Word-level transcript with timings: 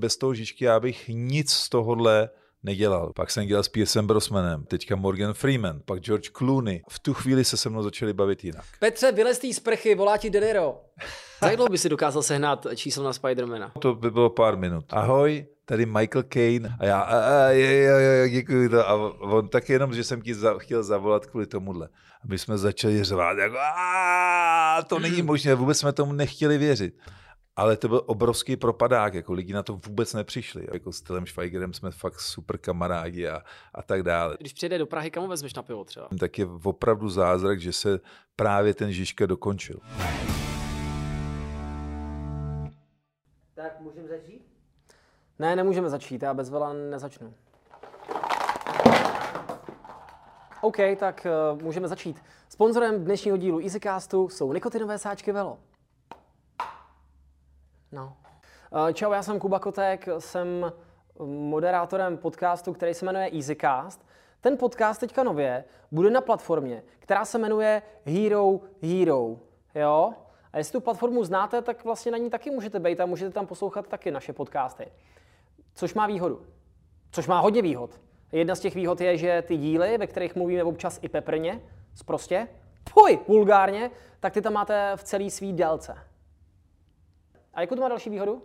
Bez 0.00 0.16
toho 0.16 0.34
Žižky 0.34 0.64
já 0.64 0.80
bych 0.80 1.08
nic 1.08 1.50
z 1.50 1.68
tohohle 1.68 2.30
nedělal. 2.62 3.12
Pak 3.12 3.30
jsem 3.30 3.46
dělal 3.46 3.62
s 3.62 3.68
Piercem 3.68 4.06
Brosmanem, 4.06 4.64
teďka 4.64 4.96
Morgan 4.96 5.34
Freeman, 5.34 5.80
pak 5.84 6.00
George 6.00 6.30
Clooney. 6.38 6.82
V 6.88 6.98
tu 6.98 7.14
chvíli 7.14 7.44
se 7.44 7.56
se 7.56 7.70
mnou 7.70 7.82
začali 7.82 8.12
bavit 8.12 8.44
jinak. 8.44 8.64
Petře, 8.80 9.12
vylez 9.12 9.40
z 9.40 9.54
sprchy, 9.54 9.94
volá 9.94 10.16
ti 10.16 10.30
De 10.30 10.40
Niro. 10.40 10.80
Za 11.40 11.46
jak 11.46 11.56
dlouho 11.56 11.68
by 11.68 11.78
si 11.78 11.88
dokázal 11.88 12.22
sehnat 12.22 12.66
číslo 12.74 13.04
na 13.04 13.12
Spidermana? 13.12 13.72
To 13.78 13.94
by 13.94 14.10
bylo 14.10 14.30
pár 14.30 14.56
minut. 14.56 14.84
Ahoj, 14.90 15.46
tady 15.64 15.86
Michael 15.86 16.22
Caine. 16.22 16.76
A 16.80 16.84
já, 16.84 17.00
a, 17.00 17.18
a, 17.18 17.48
je, 17.48 17.66
je, 17.66 17.92
je, 17.92 18.30
děkuji 18.30 18.68
to. 18.68 18.88
A 18.88 18.94
on 19.20 19.48
tak 19.48 19.68
jenom, 19.68 19.94
že 19.94 20.04
jsem 20.04 20.22
ti 20.22 20.34
za, 20.34 20.58
chtěl 20.58 20.82
zavolat 20.82 21.26
kvůli 21.26 21.46
tomuhle. 21.46 21.88
A 22.24 22.26
my 22.28 22.38
jsme 22.38 22.58
začali 22.58 23.04
řvát, 23.04 23.38
jako, 23.38 23.56
a, 23.58 24.82
to 24.88 24.98
není 24.98 25.22
možné, 25.32 25.54
vůbec 25.54 25.78
jsme 25.78 25.92
tomu 25.92 26.12
nechtěli 26.12 26.58
věřit. 26.58 26.94
Ale 27.58 27.76
to 27.76 27.88
byl 27.88 28.02
obrovský 28.06 28.56
propadák, 28.56 29.14
jako 29.14 29.32
lidi 29.32 29.52
na 29.52 29.62
to 29.62 29.80
vůbec 29.86 30.14
nepřišli. 30.14 30.66
Jako 30.72 30.92
s 30.92 31.00
Telem 31.00 31.26
Schweigerem 31.26 31.74
jsme 31.74 31.90
fakt 31.90 32.20
super 32.20 32.58
kamarádi 32.58 33.28
a, 33.28 33.42
a 33.74 33.82
tak 33.82 34.02
dále. 34.02 34.36
Když 34.40 34.52
přijde 34.52 34.78
do 34.78 34.86
Prahy, 34.86 35.10
kam 35.10 35.28
vezmeš 35.28 35.54
na 35.54 35.62
pivo 35.62 35.84
třeba? 35.84 36.08
Tak 36.20 36.38
je 36.38 36.46
opravdu 36.64 37.08
zázrak, 37.08 37.60
že 37.60 37.72
se 37.72 38.00
právě 38.36 38.74
ten 38.74 38.92
Žižka 38.92 39.26
dokončil. 39.26 39.80
Tak 43.54 43.80
můžeme 43.80 44.08
začít? 44.08 44.46
Ne, 45.38 45.56
nemůžeme 45.56 45.90
začít, 45.90 46.22
já 46.22 46.34
bez 46.34 46.50
vela 46.50 46.72
nezačnu. 46.72 47.34
OK, 50.60 50.76
tak 50.98 51.26
uh, 51.52 51.62
můžeme 51.62 51.88
začít. 51.88 52.22
Sponzorem 52.48 53.04
dnešního 53.04 53.36
dílu 53.36 53.60
EasyCastu 53.60 54.28
jsou 54.28 54.52
nikotinové 54.52 54.98
sáčky 54.98 55.32
Velo. 55.32 55.58
No. 57.92 58.16
Uh, 58.72 58.92
čau, 58.92 59.12
já 59.12 59.22
jsem 59.22 59.38
Kuba 59.38 59.58
Kotek, 59.58 60.08
jsem 60.18 60.72
moderátorem 61.26 62.16
podcastu, 62.16 62.72
který 62.72 62.94
se 62.94 63.06
jmenuje 63.06 63.30
EasyCast. 63.34 64.06
Ten 64.40 64.56
podcast 64.56 65.00
teďka 65.00 65.22
nově 65.22 65.64
bude 65.90 66.10
na 66.10 66.20
platformě, 66.20 66.82
která 66.98 67.24
se 67.24 67.38
jmenuje 67.38 67.82
Hero 68.04 68.60
Hero. 68.82 69.36
Jo? 69.74 70.14
A 70.52 70.58
jestli 70.58 70.72
tu 70.72 70.80
platformu 70.80 71.24
znáte, 71.24 71.62
tak 71.62 71.84
vlastně 71.84 72.12
na 72.12 72.18
ní 72.18 72.30
taky 72.30 72.50
můžete 72.50 72.80
být 72.80 73.00
a 73.00 73.06
můžete 73.06 73.30
tam 73.30 73.46
poslouchat 73.46 73.88
taky 73.88 74.10
naše 74.10 74.32
podcasty. 74.32 74.92
Což 75.74 75.94
má 75.94 76.06
výhodu. 76.06 76.42
Což 77.10 77.26
má 77.26 77.40
hodně 77.40 77.62
výhod. 77.62 78.00
Jedna 78.32 78.54
z 78.54 78.60
těch 78.60 78.74
výhod 78.74 79.00
je, 79.00 79.16
že 79.16 79.42
ty 79.42 79.56
díly, 79.56 79.98
ve 79.98 80.06
kterých 80.06 80.36
mluvíme 80.36 80.64
občas 80.64 80.98
i 81.02 81.08
peprně, 81.08 81.60
prostě, 82.06 82.48
poj, 82.94 83.18
vulgárně, 83.28 83.90
tak 84.20 84.32
ty 84.32 84.42
tam 84.42 84.52
máte 84.52 84.92
v 84.96 85.02
celý 85.02 85.30
svý 85.30 85.52
délce. 85.52 86.07
A 87.58 87.60
jakou 87.60 87.74
to 87.74 87.80
má 87.80 87.88
další 87.88 88.10
výhodu? 88.10 88.42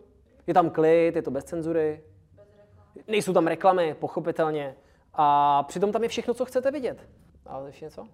Je 0.47 0.53
tam 0.53 0.69
klid, 0.69 1.15
je 1.15 1.21
to 1.21 1.31
bez 1.31 1.43
cenzury, 1.43 2.03
nejsou 3.07 3.33
tam 3.33 3.47
reklamy, 3.47 3.95
pochopitelně. 3.99 4.75
A 5.13 5.63
přitom 5.63 5.91
tam 5.91 6.03
je 6.03 6.09
všechno, 6.09 6.33
co 6.33 6.45
chcete 6.45 6.71
vidět. 6.71 7.09
A 7.45 7.67
ještě 7.67 7.85
něco? 7.85 8.07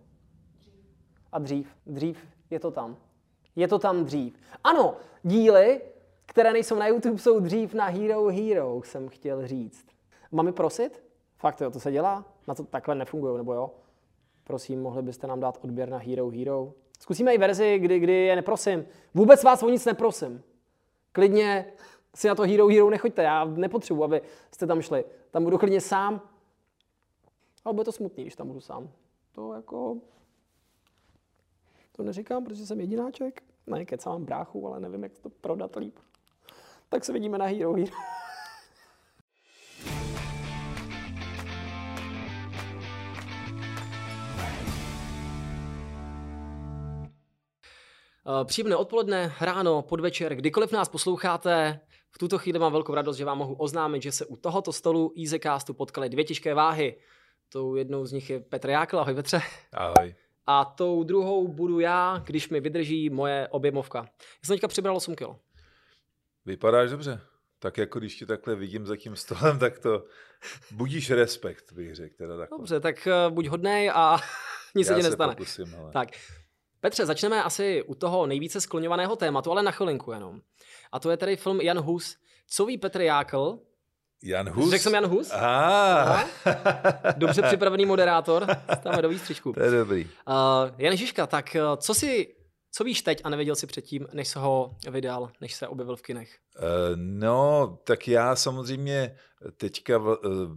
A 1.32 1.40
dřív. 1.40 1.76
Dřív 1.86 2.28
je 2.50 2.60
to 2.60 2.72
tam. 2.72 2.98
Je 3.56 3.68
to 3.68 3.80
tam 3.80 4.06
dřív. 4.06 4.40
Ano, 4.64 4.96
díly, 5.24 5.82
které 6.26 6.54
nejsou 6.54 6.76
na 6.76 6.88
YouTube, 6.88 7.18
jsou 7.18 7.40
dřív 7.40 7.74
na 7.74 7.86
Hero 7.86 8.28
Hero, 8.28 8.82
jsem 8.84 9.10
chtěl 9.10 9.48
říct. 9.48 9.86
Máme 10.32 10.52
prosit? 10.52 11.04
Fakt 11.38 11.62
jo, 11.62 11.72
to 11.72 11.80
se 11.80 11.92
dělá? 11.92 12.26
Na 12.48 12.56
to 12.56 12.64
takhle 12.64 12.96
nefungují, 12.96 13.38
nebo 13.38 13.54
jo? 13.54 13.72
Prosím, 14.44 14.82
mohli 14.82 15.02
byste 15.02 15.28
nám 15.28 15.40
dát 15.40 15.60
odběr 15.62 15.90
na 15.90 15.98
Hero 15.98 16.30
Hero? 16.30 16.74
Zkusíme 17.00 17.34
i 17.34 17.38
verzi, 17.38 17.80
kdy, 17.80 18.00
kdy 18.00 18.14
je 18.14 18.36
neprosím. 18.36 18.86
Vůbec 19.14 19.44
vás 19.44 19.64
o 19.64 19.70
nic 19.70 19.86
neprosím. 19.86 20.44
Klidně 21.12 21.74
si 22.16 22.28
na 22.28 22.36
to 22.36 22.44
Hero 22.44 22.68
Hero 22.68 22.90
nechoďte, 22.90 23.24
já 23.24 23.46
nepotřebuji, 23.46 24.04
aby 24.04 24.22
jste 24.52 24.68
tam 24.68 24.82
šli. 24.82 25.06
Tam 25.32 25.44
budu 25.44 25.58
klidně 25.58 25.82
sám. 25.82 26.22
Ale 27.66 27.74
bude 27.74 27.86
to 27.86 27.92
smutný, 27.92 28.24
když 28.24 28.36
tam 28.36 28.48
budu 28.48 28.62
sám. 28.62 28.90
To 29.32 29.54
jako... 29.54 29.98
To 31.92 32.04
neříkám, 32.04 32.44
protože 32.44 32.66
jsem 32.66 32.80
jedináček. 32.80 33.44
Ne, 33.68 33.86
kecám 33.86 34.26
bráchu, 34.26 34.68
ale 34.68 34.80
nevím, 34.80 35.04
jak 35.04 35.18
to 35.20 35.30
prodat 35.30 35.76
líp. 35.76 36.00
Tak 36.90 37.06
se 37.06 37.14
vidíme 37.14 37.38
na 37.38 37.46
Hero 37.46 37.74
Hero. 37.74 37.92
Příjemné 48.44 48.76
odpoledne, 48.76 49.34
ráno, 49.42 49.82
podvečer, 49.82 50.36
kdykoliv 50.36 50.72
nás 50.72 50.90
posloucháte, 50.90 51.80
v 52.12 52.18
tuto 52.18 52.38
chvíli 52.38 52.60
mám 52.60 52.72
velkou 52.72 52.94
radost, 52.94 53.18
že 53.18 53.26
vám 53.26 53.38
mohu 53.38 53.54
oznámit, 53.54 54.04
že 54.04 54.12
se 54.12 54.26
u 54.26 54.36
tohoto 54.36 54.74
stolu 54.74 55.14
EasyCastu 55.20 55.74
potkali 55.74 56.10
dvě 56.10 56.24
těžké 56.24 56.54
váhy. 56.54 56.96
Tou 57.50 57.76
jednou 57.76 58.06
z 58.06 58.12
nich 58.12 58.30
je 58.30 58.40
Petr 58.40 58.70
Jákl, 58.70 59.00
ahoj 59.00 59.14
Petře. 59.14 59.42
Ahoj. 59.74 60.16
A 60.46 60.66
tou 60.66 61.04
druhou 61.04 61.48
budu 61.48 61.80
já, 61.80 62.24
když 62.26 62.50
mi 62.50 62.60
vydrží 62.60 63.10
moje 63.10 63.48
objemovka. 63.48 64.00
Já 64.00 64.46
jsem 64.46 64.56
teďka 64.56 64.68
přibral 64.68 64.96
8 64.96 65.16
kg. 65.16 65.26
Vypadáš 66.46 66.90
dobře. 66.90 67.22
Tak 67.60 67.78
jako 67.78 68.00
když 68.00 68.16
tě 68.16 68.26
takhle 68.26 68.56
vidím 68.56 68.86
za 68.86 68.96
tím 68.96 69.16
stolem, 69.16 69.60
tak 69.60 69.80
to 69.80 70.06
budíš 70.72 71.12
respekt, 71.12 71.74
bych 71.74 71.96
řekl. 71.96 72.16
Teda 72.18 72.38
takhle. 72.38 72.58
Dobře, 72.58 72.80
tak 72.80 73.08
uh, 73.28 73.34
buď 73.34 73.48
hodnej 73.48 73.92
a 73.94 74.18
nic 74.76 74.88
se 74.88 74.96
ti 74.96 75.04
nestane. 75.04 75.36
Pokusím, 75.36 75.76
ale... 75.80 75.92
Tak, 75.92 76.10
Petře, 76.82 77.06
začneme 77.06 77.44
asi 77.44 77.84
u 77.84 77.96
toho 77.96 78.26
nejvíce 78.26 78.62
skloňovaného 78.62 79.16
tématu, 79.16 79.52
ale 79.52 79.64
na 79.64 79.72
chvilinku 79.72 80.12
jenom. 80.12 80.42
A 80.92 81.00
to 81.00 81.12
je 81.12 81.18
tedy 81.18 81.36
film 81.38 81.62
Jan 81.62 81.80
Hus. 81.80 82.18
Co 82.48 82.66
ví 82.66 82.78
Petr 82.78 83.02
Jákl? 83.02 83.60
Jan 84.24 84.50
Hus? 84.50 84.70
Řekl 84.70 84.84
jsem 84.84 84.94
Jan 84.94 85.06
Hus? 85.06 85.32
Ah. 85.32 86.24
Dobře 87.18 87.42
připravený 87.42 87.86
moderátor. 87.86 88.48
Tam 88.84 89.02
do 89.02 89.10
výstřičku. 89.10 89.54
To 89.54 89.64
je 89.64 89.72
dobrý. 89.72 90.06
Uh, 90.06 90.34
Jan 90.78 90.96
Žižka, 90.96 91.28
tak 91.28 91.56
uh, 91.56 91.78
co 91.78 91.94
si 91.94 92.36
co 92.72 92.84
víš 92.84 93.02
teď 93.02 93.22
a 93.24 93.30
nevěděl 93.30 93.56
si 93.56 93.68
předtím, 93.68 94.08
než 94.14 94.28
se 94.28 94.40
ho 94.40 94.76
vydal, 94.92 95.32
než 95.42 95.54
se 95.54 95.68
objevil 95.68 95.96
v 95.96 96.02
kinech? 96.02 96.38
Uh, 96.58 96.64
no, 96.96 97.80
tak 97.84 98.08
já 98.08 98.36
samozřejmě 98.36 99.16
teďka 99.58 99.98
uh, 99.98 100.16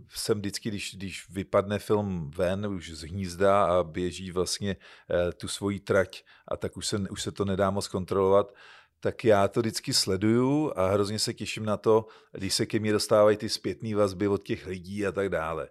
jsem 0.09 0.39
vždycky, 0.39 0.69
když, 0.69 0.95
když 0.95 1.31
vypadne 1.31 1.79
film 1.79 2.31
ven 2.37 2.67
už 2.67 2.91
z 2.91 3.03
hnízda 3.03 3.65
a 3.65 3.83
běží 3.83 4.31
vlastně 4.31 4.77
uh, 4.77 5.33
tu 5.33 5.49
svoji 5.49 5.81
trať 5.81 6.23
a 6.49 6.57
tak 6.57 6.77
už 6.77 6.87
se, 6.87 6.99
už 6.99 7.23
se 7.23 7.33
to 7.33 7.45
nedá 7.45 7.71
moc 7.71 7.89
kontrolovat, 7.89 8.55
tak 9.01 9.25
já 9.25 9.49
to 9.49 9.61
vždycky 9.61 9.95
sleduju 9.95 10.73
a 10.77 10.87
hrozně 10.91 11.19
se 11.19 11.35
těším 11.35 11.65
na 11.65 11.77
to, 11.77 12.07
když 12.33 12.55
se 12.55 12.67
ke 12.67 12.79
mně 12.79 12.93
dostávají 12.93 13.37
ty 13.37 13.49
zpětné 13.49 13.95
vazby 13.95 14.29
od 14.29 14.43
těch 14.43 14.67
lidí 14.67 15.07
a 15.07 15.13
tak 15.13 15.29
dále. 15.29 15.69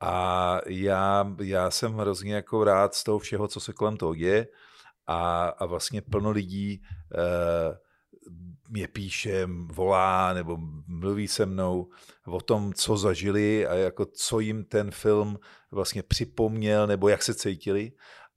A 0.00 0.60
já, 0.66 1.34
já 1.42 1.70
jsem 1.70 1.94
hrozně 1.94 2.34
jako 2.34 2.64
rád 2.64 2.94
z 2.94 3.04
toho 3.04 3.18
všeho, 3.18 3.48
co 3.48 3.60
se 3.60 3.72
kolem 3.72 3.96
toho 3.96 4.14
děje 4.14 4.48
a, 5.08 5.48
a 5.48 5.66
vlastně 5.66 6.02
plno 6.02 6.30
lidí 6.30 6.82
eh, 7.14 7.78
mě 8.68 8.88
píše, 8.88 9.48
volá 9.66 10.34
nebo 10.34 10.58
mluví 10.86 11.28
se 11.28 11.46
mnou 11.46 11.88
o 12.26 12.40
tom, 12.40 12.72
co 12.72 12.96
zažili 12.96 13.66
a 13.66 13.74
jako 13.74 14.06
co 14.06 14.40
jim 14.40 14.64
ten 14.64 14.90
film 14.90 15.38
vlastně 15.70 16.02
připomněl 16.02 16.86
nebo 16.86 17.08
jak 17.08 17.22
se 17.22 17.34
cítili. 17.34 17.92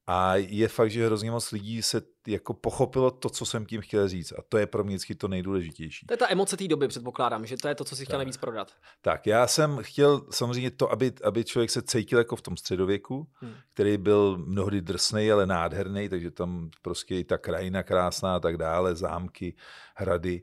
A 0.07 0.35
je 0.35 0.67
fakt, 0.67 0.91
že 0.91 1.05
hrozně 1.05 1.31
moc 1.31 1.51
lidí 1.51 1.81
se 1.81 2.01
jako 2.27 2.53
pochopilo 2.53 3.11
to, 3.11 3.29
co 3.29 3.45
jsem 3.45 3.65
tím 3.65 3.81
chtěl 3.81 4.07
říct. 4.07 4.31
A 4.31 4.41
to 4.49 4.57
je 4.57 4.67
pro 4.67 4.83
mě 4.83 4.95
vždycky 4.95 5.15
to 5.15 5.27
nejdůležitější. 5.27 6.05
To 6.05 6.13
je 6.13 6.17
ta 6.17 6.31
emoce 6.31 6.57
té 6.57 6.67
doby, 6.67 6.87
předpokládám, 6.87 7.45
že 7.45 7.57
to 7.57 7.67
je 7.67 7.75
to, 7.75 7.83
co 7.83 7.95
si 7.95 8.05
chtěl 8.05 8.17
nejvíc 8.17 8.37
prodat. 8.37 8.71
Tak, 9.01 9.27
já 9.27 9.47
jsem 9.47 9.77
chtěl 9.81 10.21
samozřejmě 10.31 10.71
to, 10.71 10.91
aby, 10.91 11.13
aby 11.23 11.43
člověk 11.43 11.69
se 11.69 11.81
cítil 11.81 12.17
jako 12.17 12.35
v 12.35 12.41
tom 12.41 12.57
středověku, 12.57 13.27
hmm. 13.33 13.53
který 13.73 13.97
byl 13.97 14.37
mnohdy 14.37 14.81
drsný, 14.81 15.31
ale 15.31 15.45
nádherný, 15.45 16.09
takže 16.09 16.31
tam 16.31 16.69
prostě 16.81 17.15
i 17.15 17.23
ta 17.23 17.37
krajina 17.37 17.83
krásná 17.83 18.35
a 18.35 18.39
tak 18.39 18.57
dále, 18.57 18.95
zámky, 18.95 19.55
hrady 19.95 20.41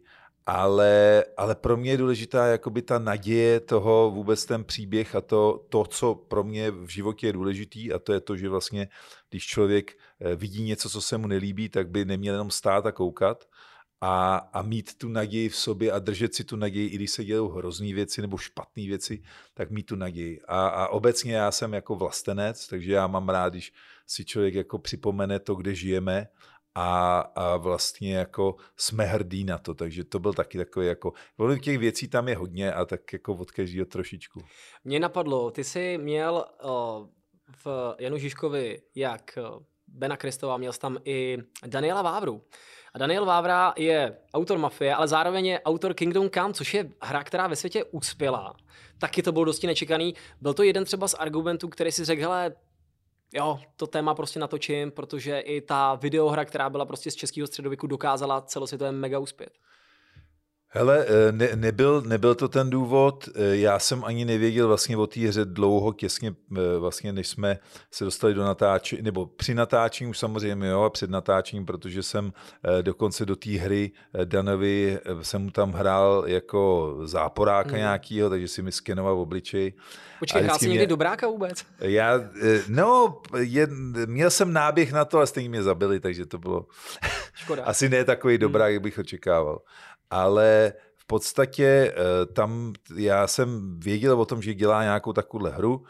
ale, 0.51 1.25
ale 1.37 1.55
pro 1.55 1.77
mě 1.77 1.91
je 1.91 1.97
důležitá 1.97 2.47
jakoby 2.47 2.83
ta 2.83 2.99
naděje 2.99 3.61
toho, 3.61 4.11
vůbec 4.11 4.47
ten 4.47 4.65
příběh 4.65 5.15
a 5.15 5.21
to, 5.21 5.67
to, 5.69 5.85
co 5.85 6.15
pro 6.15 6.45
mě 6.45 6.71
v 6.71 6.89
životě 6.89 7.27
je 7.27 7.33
důležitý 7.33 7.93
a 7.93 7.99
to 7.99 8.13
je 8.13 8.21
to, 8.21 8.37
že 8.37 8.49
vlastně, 8.49 8.89
když 9.31 9.47
člověk 9.47 9.93
eh, 10.21 10.37
vidí 10.37 10.63
něco, 10.63 10.91
co 10.91 11.01
se 11.01 11.19
mu 11.19 11.27
nelíbí, 11.27 11.69
tak 11.69 11.89
by 11.91 12.05
neměl 12.05 12.35
jenom 12.35 12.51
stát 12.51 12.87
a 12.87 12.93
koukat 12.93 13.45
a, 14.01 14.37
a 14.37 14.63
mít 14.63 14.99
tu 14.99 15.09
naději 15.09 15.49
v 15.49 15.57
sobě 15.57 15.93
a 15.93 15.99
držet 15.99 16.35
si 16.35 16.45
tu 16.45 16.57
naději, 16.57 16.89
i 16.89 16.95
když 16.95 17.11
se 17.11 17.25
dělou 17.25 17.49
hrozný 17.49 17.95
věci 17.95 18.23
nebo 18.23 18.37
špatné 18.37 18.87
věci, 18.87 19.23
tak 19.55 19.71
mít 19.71 19.87
tu 19.87 19.97
naději. 19.97 20.41
A, 20.49 20.69
a 20.69 20.89
obecně 20.89 21.35
já 21.35 21.51
jsem 21.51 21.75
jako 21.75 21.97
vlastenec, 21.97 22.69
takže 22.69 22.93
já 22.93 23.07
mám 23.07 23.29
rád, 23.29 23.53
když 23.53 23.73
si 24.07 24.25
člověk 24.25 24.55
jako 24.55 24.79
připomene 24.79 25.41
to, 25.41 25.55
kde 25.55 25.75
žijeme 25.75 26.29
a, 26.75 27.21
a 27.21 27.57
vlastně 27.57 28.17
jako 28.17 28.57
jsme 28.77 29.05
hrdí 29.05 29.45
na 29.45 29.59
to, 29.59 29.75
takže 29.75 30.05
to 30.05 30.19
byl 30.19 30.33
taky 30.33 30.59
takový 30.59 30.87
jako, 30.87 31.13
těch 31.63 31.79
věcí 31.79 32.09
tam 32.09 32.29
je 32.29 32.37
hodně 32.37 32.73
a 32.73 32.85
tak 32.85 33.13
jako 33.13 33.35
od 33.35 33.51
každého 33.51 33.87
trošičku. 33.87 34.41
Mě 34.85 35.01
napadlo, 35.01 35.51
ty 35.51 35.65
jsi 35.65 35.99
měl 35.99 36.45
uh, 36.65 36.71
v 37.65 37.95
Janu 37.99 38.19
Žižkovi 38.19 38.83
jak 38.95 39.39
Bena 39.89 40.17
Kristova, 40.17 40.57
měl 40.57 40.73
jsi 40.73 40.81
tam 40.81 40.99
i 41.05 41.39
Daniela 41.67 42.03
Vávru. 42.03 42.43
A 42.95 42.99
Daniel 42.99 43.25
Vávra 43.25 43.75
je 43.77 44.17
autor 44.35 44.59
Mafie, 44.59 44.95
ale 44.95 45.09
zároveň 45.09 45.47
je 45.47 45.61
autor 45.61 45.95
Kingdom 45.95 46.31
Come, 46.31 46.55
což 46.55 46.75
je 46.75 46.91
hra, 47.03 47.25
která 47.25 47.47
ve 47.47 47.57
světě 47.57 47.85
uspěla. 47.85 48.55
Taky 48.99 49.23
to 49.23 49.33
bylo 49.33 49.45
dosti 49.45 49.67
nečekaný. 49.67 50.15
Byl 50.41 50.55
to 50.55 50.63
jeden 50.63 50.85
třeba 50.85 51.09
z 51.09 51.15
argumentů, 51.15 51.69
který 51.69 51.93
si 51.93 52.05
řekl, 52.05 52.23
hele, 52.23 52.55
jo, 53.35 53.61
to 53.77 53.87
téma 53.87 54.15
prostě 54.15 54.41
natočím, 54.41 54.91
protože 54.91 55.39
i 55.39 55.61
ta 55.61 55.95
videohra, 55.95 56.45
která 56.45 56.71
byla 56.71 56.85
prostě 56.85 57.11
z 57.11 57.15
českého 57.15 57.47
středověku, 57.47 57.87
dokázala 57.87 58.41
celosvětově 58.41 58.93
mega 58.93 59.19
uspět. 59.19 59.59
Hele, 60.71 61.07
eh, 61.09 61.33
ne, 61.33 61.49
nebyl, 61.55 62.03
nebyl 62.07 62.35
to 62.35 62.49
ten 62.49 62.71
důvod, 62.71 63.29
eh, 63.35 63.57
já 63.57 63.79
jsem 63.79 64.05
ani 64.05 64.25
nevěděl 64.25 64.69
vlastně 64.69 64.97
o 64.97 65.07
té 65.07 65.21
hře 65.21 65.45
dlouho, 65.45 65.93
těsně 65.93 66.35
eh, 66.57 66.79
vlastně, 66.79 67.13
než 67.13 67.29
jsme 67.29 67.59
se 67.91 68.05
dostali 68.05 68.35
do 68.35 68.45
natáčení, 68.45 69.03
nebo 69.03 69.27
při 69.27 69.55
natáčení 69.55 70.11
už 70.11 70.19
samozřejmě, 70.19 70.69
jo, 70.69 70.83
a 70.83 70.91
před 70.91 71.11
natáčením, 71.11 71.67
protože 71.67 72.03
jsem 72.03 72.33
dokonce 72.83 73.27
do 73.27 73.37
té 73.37 73.51
hry 73.51 73.93
Danovi, 74.25 74.99
jsem 75.23 75.43
mu 75.43 75.51
tam 75.51 75.73
hrál 75.73 76.25
jako 76.27 76.97
záporáka 77.05 77.71
hmm. 77.71 77.79
nějakýho, 77.79 78.31
takže 78.31 78.49
si 78.49 78.63
mi 78.63 78.73
skenoval 78.73 79.21
obličej. 79.21 79.73
Počkej, 80.19 80.43
hrál 80.43 80.59
jsi 80.59 80.67
mě... 80.67 80.73
někdy 80.73 80.87
dobráka 80.87 81.27
vůbec? 81.27 81.65
Já, 81.81 82.21
no, 82.69 83.21
je, 83.39 83.67
měl 84.07 84.31
jsem 84.31 84.53
náběh 84.53 84.93
na 84.93 85.05
to, 85.05 85.17
ale 85.17 85.27
stejně 85.27 85.49
mě 85.49 85.63
zabili, 85.63 86.01
takže 86.01 86.27
to 86.27 86.39
bylo 86.39 86.67
Škoda. 87.35 87.65
asi 87.65 87.89
ne 87.89 88.05
takový 88.05 88.35
hmm. 88.35 88.41
dobrák, 88.41 88.73
jak 88.73 88.83
bych 88.83 88.99
očekával 88.99 89.59
ale 90.11 90.73
v 90.97 91.07
podstatě 91.07 91.65
eh, 91.65 92.27
tam 92.27 92.73
já 92.97 93.27
jsem 93.27 93.81
věděl 93.81 94.21
o 94.21 94.25
tom, 94.25 94.43
že 94.43 94.55
dělá 94.55 94.83
nějakou 94.83 95.13
takovouhle 95.13 95.51
hru 95.51 95.85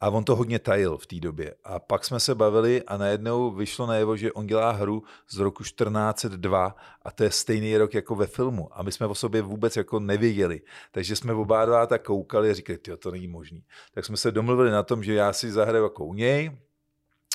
a 0.00 0.10
on 0.10 0.24
to 0.24 0.36
hodně 0.36 0.58
tajil 0.58 0.98
v 0.98 1.06
té 1.06 1.20
době. 1.20 1.54
A 1.64 1.78
pak 1.78 2.04
jsme 2.04 2.20
se 2.20 2.34
bavili 2.34 2.82
a 2.82 2.96
najednou 2.96 3.50
vyšlo 3.50 3.86
najevo, 3.86 4.16
že 4.16 4.32
on 4.32 4.46
dělá 4.46 4.70
hru 4.70 5.02
z 5.28 5.38
roku 5.38 5.62
1402 5.62 6.76
a 7.02 7.10
to 7.10 7.24
je 7.24 7.30
stejný 7.30 7.76
rok 7.76 7.94
jako 7.94 8.14
ve 8.14 8.26
filmu. 8.26 8.68
A 8.78 8.82
my 8.82 8.92
jsme 8.92 9.06
o 9.06 9.14
sobě 9.14 9.42
vůbec 9.42 9.76
jako 9.76 10.00
nevěděli. 10.00 10.60
Takže 10.92 11.16
jsme 11.16 11.32
oba 11.32 11.64
dva 11.64 11.86
tak 11.86 12.02
koukali 12.02 12.50
a 12.50 12.54
říkali, 12.54 12.78
to 12.98 13.10
není 13.10 13.28
možný. 13.28 13.64
Tak 13.94 14.04
jsme 14.04 14.16
se 14.16 14.32
domluvili 14.32 14.70
na 14.70 14.82
tom, 14.82 15.04
že 15.04 15.14
já 15.14 15.32
si 15.32 15.52
zahraju 15.52 15.84
jako 15.84 16.04
u 16.04 16.14
něj, 16.14 16.58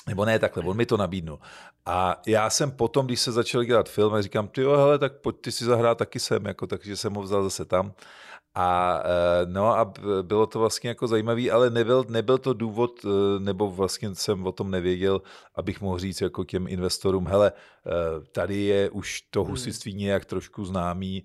nebo 0.08 0.24
ne 0.24 0.38
takhle, 0.38 0.62
on 0.62 0.76
mi 0.76 0.86
to 0.86 0.96
nabídnul. 0.96 1.38
A 1.86 2.20
já 2.26 2.50
jsem 2.50 2.70
potom, 2.70 3.06
když 3.06 3.20
se 3.20 3.32
začal 3.32 3.64
dělat 3.64 3.88
film, 3.88 4.22
říkám, 4.22 4.48
ty 4.48 4.60
jo, 4.60 4.76
hele, 4.76 4.98
tak 4.98 5.12
pojď 5.20 5.36
ty 5.40 5.52
si 5.52 5.64
zahrát 5.64 5.98
taky 5.98 6.20
sem, 6.20 6.46
jako, 6.46 6.66
takže 6.66 6.96
jsem 6.96 7.14
ho 7.14 7.22
vzal 7.22 7.42
zase 7.42 7.64
tam. 7.64 7.92
A 8.54 9.02
eh, 9.04 9.46
no 9.46 9.78
a 9.78 9.92
bylo 10.22 10.46
to 10.46 10.58
vlastně 10.58 10.88
jako 10.88 11.06
zajímavý, 11.06 11.50
ale 11.50 11.70
nebyl, 11.70 12.04
nebyl 12.08 12.38
to 12.38 12.52
důvod, 12.52 12.90
eh, 13.04 13.40
nebo 13.40 13.70
vlastně 13.70 14.14
jsem 14.14 14.46
o 14.46 14.52
tom 14.52 14.70
nevěděl, 14.70 15.22
abych 15.54 15.80
mohl 15.80 15.98
říct 15.98 16.20
jako 16.20 16.44
těm 16.44 16.68
investorům, 16.68 17.26
hele, 17.26 17.52
eh, 17.52 17.90
tady 18.32 18.56
je 18.56 18.90
už 18.90 19.20
to 19.20 19.42
hmm. 19.42 19.50
husitství 19.50 19.94
nějak 19.94 20.24
trošku 20.24 20.64
známý 20.64 21.24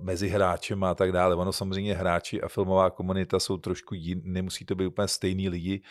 mezi 0.00 0.28
hráčem 0.28 0.84
a 0.84 0.94
tak 0.94 1.12
dále. 1.12 1.34
Ono 1.34 1.52
samozřejmě 1.52 1.94
hráči 1.94 2.42
a 2.42 2.48
filmová 2.48 2.90
komunita 2.90 3.40
jsou 3.40 3.56
trošku 3.56 3.94
jiný, 3.94 4.22
nemusí 4.24 4.64
to 4.64 4.74
být 4.74 4.86
úplně 4.86 5.08
stejný 5.08 5.48
lidi, 5.48 5.82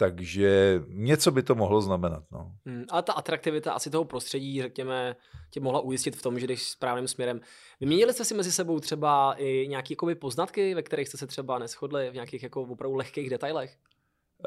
takže 0.00 0.82
něco 0.88 1.30
by 1.30 1.42
to 1.42 1.54
mohlo 1.54 1.80
znamenat. 1.80 2.24
No. 2.32 2.52
Hmm, 2.66 2.84
ale 2.88 3.02
ta 3.02 3.12
atraktivita 3.12 3.72
asi 3.72 3.90
toho 3.90 4.04
prostředí, 4.04 4.62
řekněme, 4.62 5.16
tě 5.50 5.60
mohla 5.60 5.80
ujistit 5.80 6.16
v 6.16 6.22
tom, 6.22 6.38
že 6.38 6.46
jdeš 6.46 6.62
správným 6.62 7.08
směrem. 7.08 7.40
Vyměnili 7.80 8.12
jste 8.12 8.24
si 8.24 8.34
mezi 8.34 8.52
sebou 8.52 8.80
třeba 8.80 9.34
i 9.38 9.68
nějaké 9.68 9.94
poznatky, 10.20 10.74
ve 10.74 10.82
kterých 10.82 11.08
jste 11.08 11.18
se 11.18 11.26
třeba 11.26 11.58
neschodli 11.58 12.10
v 12.10 12.14
nějakých 12.14 12.42
jako 12.42 12.62
opravdu 12.62 12.96
lehkých 12.96 13.30
detailech? 13.30 13.76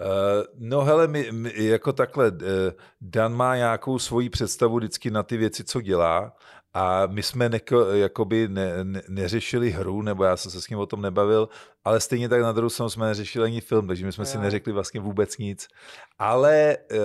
Uh, 0.01 0.43
no 0.57 0.81
hele, 0.81 1.07
my, 1.07 1.31
my, 1.31 1.53
jako 1.55 1.93
takhle, 1.93 2.31
uh, 2.31 2.37
Dan 3.01 3.33
má 3.33 3.55
nějakou 3.55 3.99
svoji 3.99 4.29
představu 4.29 4.77
vždycky 4.77 5.11
na 5.11 5.23
ty 5.23 5.37
věci, 5.37 5.63
co 5.63 5.81
dělá 5.81 6.35
a 6.73 7.07
my 7.07 7.23
jsme 7.23 7.49
neko, 7.49 7.85
jakoby 7.85 8.47
ne, 8.47 8.83
ne, 8.83 9.01
neřešili 9.09 9.71
hru, 9.71 10.01
nebo 10.01 10.23
já 10.23 10.37
jsem 10.37 10.51
se 10.51 10.61
s 10.61 10.69
ním 10.69 10.79
o 10.79 10.85
tom 10.85 11.01
nebavil, 11.01 11.49
ale 11.83 11.99
stejně 11.99 12.29
tak 12.29 12.41
na 12.41 12.51
druhou 12.51 12.69
stranu 12.69 12.89
jsme 12.89 13.07
neřešili 13.07 13.45
ani 13.45 13.61
film, 13.61 13.87
takže 13.87 14.05
my 14.05 14.11
jsme 14.11 14.21
jo. 14.21 14.25
si 14.25 14.37
neřekli 14.37 14.73
vlastně 14.73 14.99
vůbec 14.99 15.37
nic. 15.37 15.67
Ale 16.19 16.77
uh, 16.91 16.97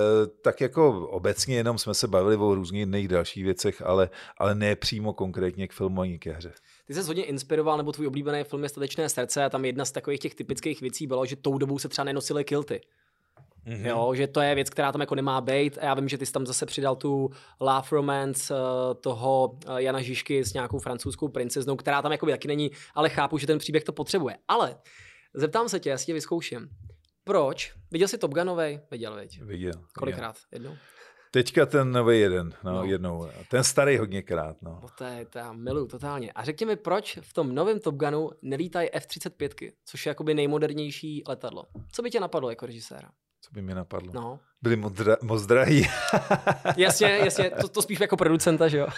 tak 0.43 0.61
jako 0.61 1.09
obecně 1.09 1.57
jenom 1.57 1.79
jsme 1.79 1.95
se 1.95 2.09
bavili 2.09 2.37
o 2.37 2.55
různých 2.55 2.81
jiných 2.81 3.09
dalších 3.09 3.45
věcech, 3.45 3.83
ale, 3.83 4.11
ale 4.39 4.55
ne 4.55 4.77
přímo 4.77 5.13
konkrétně 5.13 5.69
k 5.69 5.73
filmu 5.73 6.01
ani 6.01 6.19
ke 6.19 6.33
hře. 6.33 6.53
Ty 6.87 6.95
jsi 6.95 7.03
hodně 7.03 7.25
inspiroval, 7.25 7.77
nebo 7.77 7.93
tvůj 7.93 8.07
oblíbený 8.07 8.45
film 8.45 8.63
je 8.63 8.69
Statečné 8.69 9.09
srdce 9.09 9.45
a 9.45 9.51
tam 9.51 9.65
jedna 9.65 9.85
z 9.85 9.93
takových 9.93 10.21
těch 10.21 10.35
typických 10.35 10.81
věcí 10.81 11.07
bylo, 11.07 11.27
že 11.27 11.37
tou 11.37 11.59
dobou 11.59 11.79
se 11.79 11.89
třeba 11.89 12.05
nenosily 12.05 12.45
kilty. 12.45 12.81
Mm-hmm. 13.69 13.87
Jo, 13.87 14.15
že 14.15 14.27
to 14.27 14.41
je 14.41 14.55
věc, 14.55 14.71
která 14.71 14.93
tam 14.93 15.01
jako 15.01 15.15
nemá 15.15 15.41
být. 15.41 15.79
A 15.81 15.85
já 15.85 15.95
vím, 15.95 16.09
že 16.09 16.19
ty 16.19 16.27
jsi 16.27 16.33
tam 16.33 16.47
zase 16.47 16.67
přidal 16.67 16.97
tu 16.97 17.31
Love 17.61 17.89
Romance 17.91 18.55
uh, 18.55 18.61
toho 19.01 19.59
uh, 19.69 19.77
Jana 19.77 20.03
Žižky 20.03 20.45
s 20.45 20.53
nějakou 20.53 20.79
francouzskou 20.79 21.29
princeznou, 21.29 21.77
která 21.77 22.03
tam 22.03 22.13
jako 22.13 22.27
taky 22.27 22.49
není, 22.49 22.71
ale 22.95 23.09
chápu, 23.09 23.39
že 23.39 23.47
ten 23.47 23.59
příběh 23.59 23.85
to 23.85 23.93
potřebuje. 23.93 24.37
Ale 24.49 24.77
zeptám 25.35 25.69
se 25.69 25.81
tě, 25.81 25.91
já 25.91 25.99
si 25.99 26.07
tě 26.07 26.15
vyzkouším. 26.15 26.69
Proč? 27.25 27.75
Viděl 27.91 28.09
jsi 28.09 28.19
Top 28.19 28.35
Gunovej? 28.35 28.81
Viděl, 28.91 29.15
veď? 29.15 29.43
Viděl. 29.43 29.73
Kolikrát? 29.99 30.37
Jednou? 30.53 30.77
Teďka 31.31 31.67
ten 31.67 31.93
nový 31.93 32.21
jeden, 32.21 32.55
no, 32.65 32.73
no, 32.73 32.85
jednou. 32.85 33.29
Ten 33.51 33.65
starý 33.65 33.99
hodněkrát, 33.99 34.63
no. 34.63 34.79
no 34.83 34.89
to, 34.99 35.05
je, 35.05 35.25
to 35.25 35.39
já 35.39 35.53
miluju 35.53 35.87
totálně. 35.87 36.33
A 36.33 36.45
řekni 36.45 36.67
mi, 36.67 36.77
proč 36.77 37.19
v 37.23 37.33
tom 37.33 37.55
novém 37.55 37.81
Top 37.81 37.95
Gunu 37.95 38.31
nelítají 38.43 38.89
F-35, 38.93 39.73
což 39.85 40.07
je 40.07 40.11
jakoby 40.11 40.35
nejmodernější 40.35 41.23
letadlo. 41.29 41.65
Co 41.93 42.03
by 42.03 42.11
tě 42.11 42.21
napadlo 42.21 42.51
jako 42.51 42.67
režiséra? 42.67 43.11
Co 43.49 43.55
by 43.55 43.63
mě 43.63 43.75
napadlo? 43.75 44.13
No. 44.15 44.41
Byli 44.63 44.77
moc, 44.77 44.93
dra- 44.93 45.17
moc 45.23 45.47
drahý. 45.47 45.87
jasně, 46.77 47.09
jasně, 47.09 47.51
to, 47.51 47.69
to 47.69 47.83
spíš 47.83 48.01
jako 48.01 48.17
producenta, 48.17 48.69
že 48.69 48.79
jo? 48.79 48.87
Uh, 48.87 48.93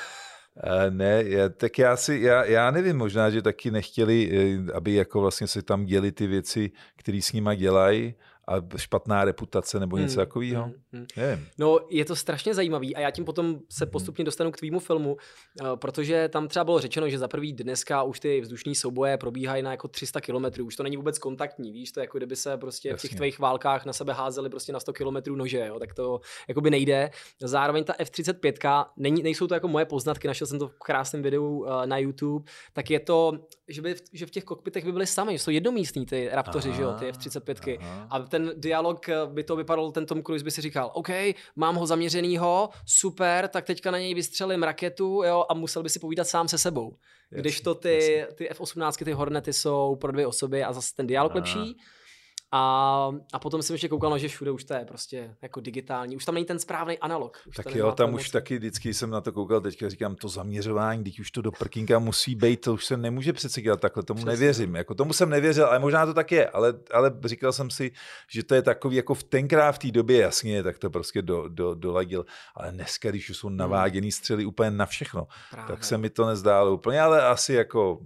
ne, 0.91 1.25
tak 1.57 1.79
já 1.79 1.97
si, 1.97 2.21
já, 2.23 2.45
já 2.45 2.71
nevím, 2.71 2.97
možná, 2.97 3.31
že 3.31 3.43
taky 3.43 3.71
nechtěli, 3.71 4.31
eh, 4.33 4.73
aby 4.73 4.95
jako 4.95 5.21
vlastně 5.21 5.47
se 5.47 5.63
tam 5.63 5.85
děli 5.85 6.13
ty 6.13 6.27
věci, 6.27 6.71
které 6.97 7.23
s 7.23 7.33
nima 7.33 7.55
dělají, 7.55 8.15
a 8.51 8.79
špatná 8.79 9.25
reputace 9.25 9.81
nebo 9.81 9.97
něco 9.97 10.21
hmm, 10.21 10.27
takového? 10.27 10.63
Hmm, 10.63 10.75
hmm. 10.93 11.07
Nevím. 11.17 11.47
No, 11.59 11.79
je 11.91 12.05
to 12.05 12.17
strašně 12.17 12.55
zajímavý 12.55 12.97
a 12.97 13.01
já 13.01 13.11
tím 13.11 13.25
potom 13.25 13.59
se 13.71 13.85
hmm. 13.85 13.93
postupně 13.93 14.25
dostanu 14.25 14.51
k 14.51 14.57
tvýmu 14.57 14.79
filmu, 14.79 15.17
eh, 15.61 15.65
protože 15.75 16.29
tam 16.29 16.49
třeba 16.49 16.65
bylo 16.65 16.81
řečeno, 16.81 17.09
že 17.09 17.19
za 17.19 17.29
prvý 17.29 17.53
dneska 17.53 18.03
už 18.03 18.21
ty 18.21 18.41
vzdušní 18.41 18.75
souboje 18.75 19.17
probíhají 19.19 19.63
na 19.63 19.71
jako 19.71 19.89
300 19.89 20.21
km, 20.21 20.63
už 20.63 20.77
to 20.77 20.83
není 20.83 20.97
vůbec 20.97 21.19
kontaktní, 21.19 21.73
víš, 21.73 21.93
to 21.93 22.01
je 22.01 22.05
jako 22.05 22.19
kdyby 22.19 22.37
se 22.37 22.57
prostě 22.57 22.89
Jasně. 22.89 23.09
v 23.09 23.11
těch 23.11 23.19
tvých 23.19 23.39
válkách 23.39 23.87
na 23.87 23.93
sebe 23.93 24.13
házeli 24.13 24.51
prostě 24.51 24.73
na 24.73 24.81
100 24.81 24.93
km 24.93 25.37
nože, 25.37 25.67
jo, 25.67 25.79
tak 25.79 25.95
to 25.95 26.21
jako 26.49 26.61
by 26.61 26.71
nejde. 26.71 27.11
Zároveň 27.41 27.85
ta 27.85 27.95
F-35, 27.99 28.87
není, 28.97 29.23
nejsou 29.23 29.47
to 29.47 29.55
jako 29.55 29.69
moje 29.69 29.85
poznatky, 29.85 30.29
našel 30.29 30.47
jsem 30.47 30.59
to 30.59 30.69
v 30.69 30.79
krásném 30.79 31.23
videu 31.23 31.59
uh, 31.59 31.87
na 31.87 31.99
YouTube, 31.99 32.51
tak 32.73 32.91
je 32.91 33.01
to, 33.01 33.33
že, 33.69 33.83
by, 33.83 33.95
že 34.13 34.27
v 34.27 34.31
těch 34.31 34.45
kokpitech 34.45 34.85
by 34.85 34.93
byly 34.93 35.07
sami, 35.07 35.33
že 35.33 35.39
jsou 35.39 35.51
jednomístní 35.51 36.07
ty 36.07 36.29
Raptory, 36.33 36.69
aha, 36.69 36.77
že 36.77 36.83
jo, 36.83 36.93
ty 36.99 37.09
F-35. 37.09 37.79
Aha. 37.81 38.07
A 38.11 38.19
ten 38.19 38.40
ten 38.41 38.61
dialog 38.61 39.09
eh, 39.09 39.15
by 39.27 39.45
to 39.45 39.57
vypadal, 39.57 39.93
ten 39.93 40.07
Tom 40.07 40.23
Cruise 40.23 40.45
by 40.45 40.51
si 40.51 40.61
říkal, 40.61 40.91
OK, 40.95 41.09
mám 41.57 41.77
ho 41.77 41.87
zaměřenýho, 41.87 42.69
super, 42.87 43.49
tak 43.49 43.65
teďka 43.65 43.91
na 43.91 43.99
něj 43.99 44.15
vystřelím 44.15 44.63
raketu, 44.63 45.23
jo, 45.27 45.45
a 45.49 45.55
musel 45.55 45.83
by 45.83 45.89
si 45.89 45.99
povídat 45.99 46.29
sám 46.29 46.49
se 46.49 46.59
sebou. 46.59 46.97
Když 47.31 47.61
to 47.61 47.75
ty, 47.75 48.27
ty 48.35 48.51
F-18, 48.51 49.05
ty 49.05 49.13
Hornety 49.13 49.53
jsou 49.53 49.97
pro 49.97 50.13
dvě 50.13 50.27
osoby 50.27 50.65
a 50.65 50.73
zase 50.73 50.95
ten 50.97 51.07
dialog 51.07 51.33
Aha. 51.33 51.39
lepší. 51.39 51.77
A, 52.53 53.13
a 53.33 53.39
potom 53.39 53.63
jsem 53.63 53.75
ještě 53.75 53.89
koukal, 53.89 54.11
no, 54.11 54.19
že 54.19 54.29
všude 54.29 54.51
už 54.51 54.65
to 54.65 54.75
je 54.75 54.85
prostě 54.85 55.35
jako 55.43 55.61
digitální. 55.61 56.17
Už 56.17 56.25
tam 56.25 56.35
není 56.35 56.47
ten 56.47 56.59
správný 56.59 56.99
analog. 56.99 57.39
Už 57.47 57.57
tak 57.57 57.75
jo, 57.75 57.93
tam 57.93 58.15
už 58.15 58.31
taky 58.31 58.59
vždycky 58.59 58.95
jsem 58.95 59.11
na 59.11 59.21
to 59.21 59.33
koukal, 59.33 59.61
teďka 59.61 59.89
říkám, 59.89 60.15
to 60.15 60.29
zaměřování, 60.29 61.05
teď 61.05 61.21
už 61.21 61.31
to 61.31 61.43
do 61.43 61.53
prkínka 61.53 61.99
musí 61.99 62.35
být, 62.35 62.61
to 62.61 62.75
už 62.75 62.85
se 62.85 62.97
nemůže 62.97 63.33
přece 63.33 63.63
dělat 63.63 63.81
takhle, 63.81 64.03
tomu 64.03 64.19
Přesně. 64.19 64.31
nevěřím. 64.31 64.75
Jako, 64.75 64.95
tomu 64.95 65.13
jsem 65.13 65.31
nevěřil, 65.31 65.67
ale 65.67 65.79
možná 65.79 66.07
to 66.07 66.15
tak 66.15 66.33
je, 66.33 66.49
ale, 66.49 66.75
ale 66.93 67.13
říkal 67.25 67.53
jsem 67.53 67.71
si, 67.71 67.93
že 68.31 68.43
to 68.43 68.55
je 68.55 68.63
takový, 68.63 68.97
jako 68.97 69.15
v 69.15 69.23
tenkrát 69.23 69.73
v 69.73 69.79
té 69.79 69.91
době, 69.91 70.21
jasně, 70.21 70.63
tak 70.63 70.79
to 70.79 70.91
prostě 70.91 71.23
do, 71.23 71.49
do, 71.49 71.75
doladil. 71.75 72.27
Ale 72.55 72.73
dneska, 72.73 73.11
když 73.11 73.31
už 73.31 73.37
jsou 73.37 73.49
hmm. 73.49 73.57
naváděný 73.57 74.13
střely 74.13 74.45
úplně 74.45 74.71
na 74.71 74.87
všechno, 74.87 75.27
Právě. 75.51 75.75
tak 75.75 75.85
se 75.85 75.99
mi 75.99 76.11
to 76.11 76.27
nezdálo 76.27 76.75
úplně, 76.75 77.01
ale 77.01 77.23
asi 77.23 77.53
jako 77.53 78.01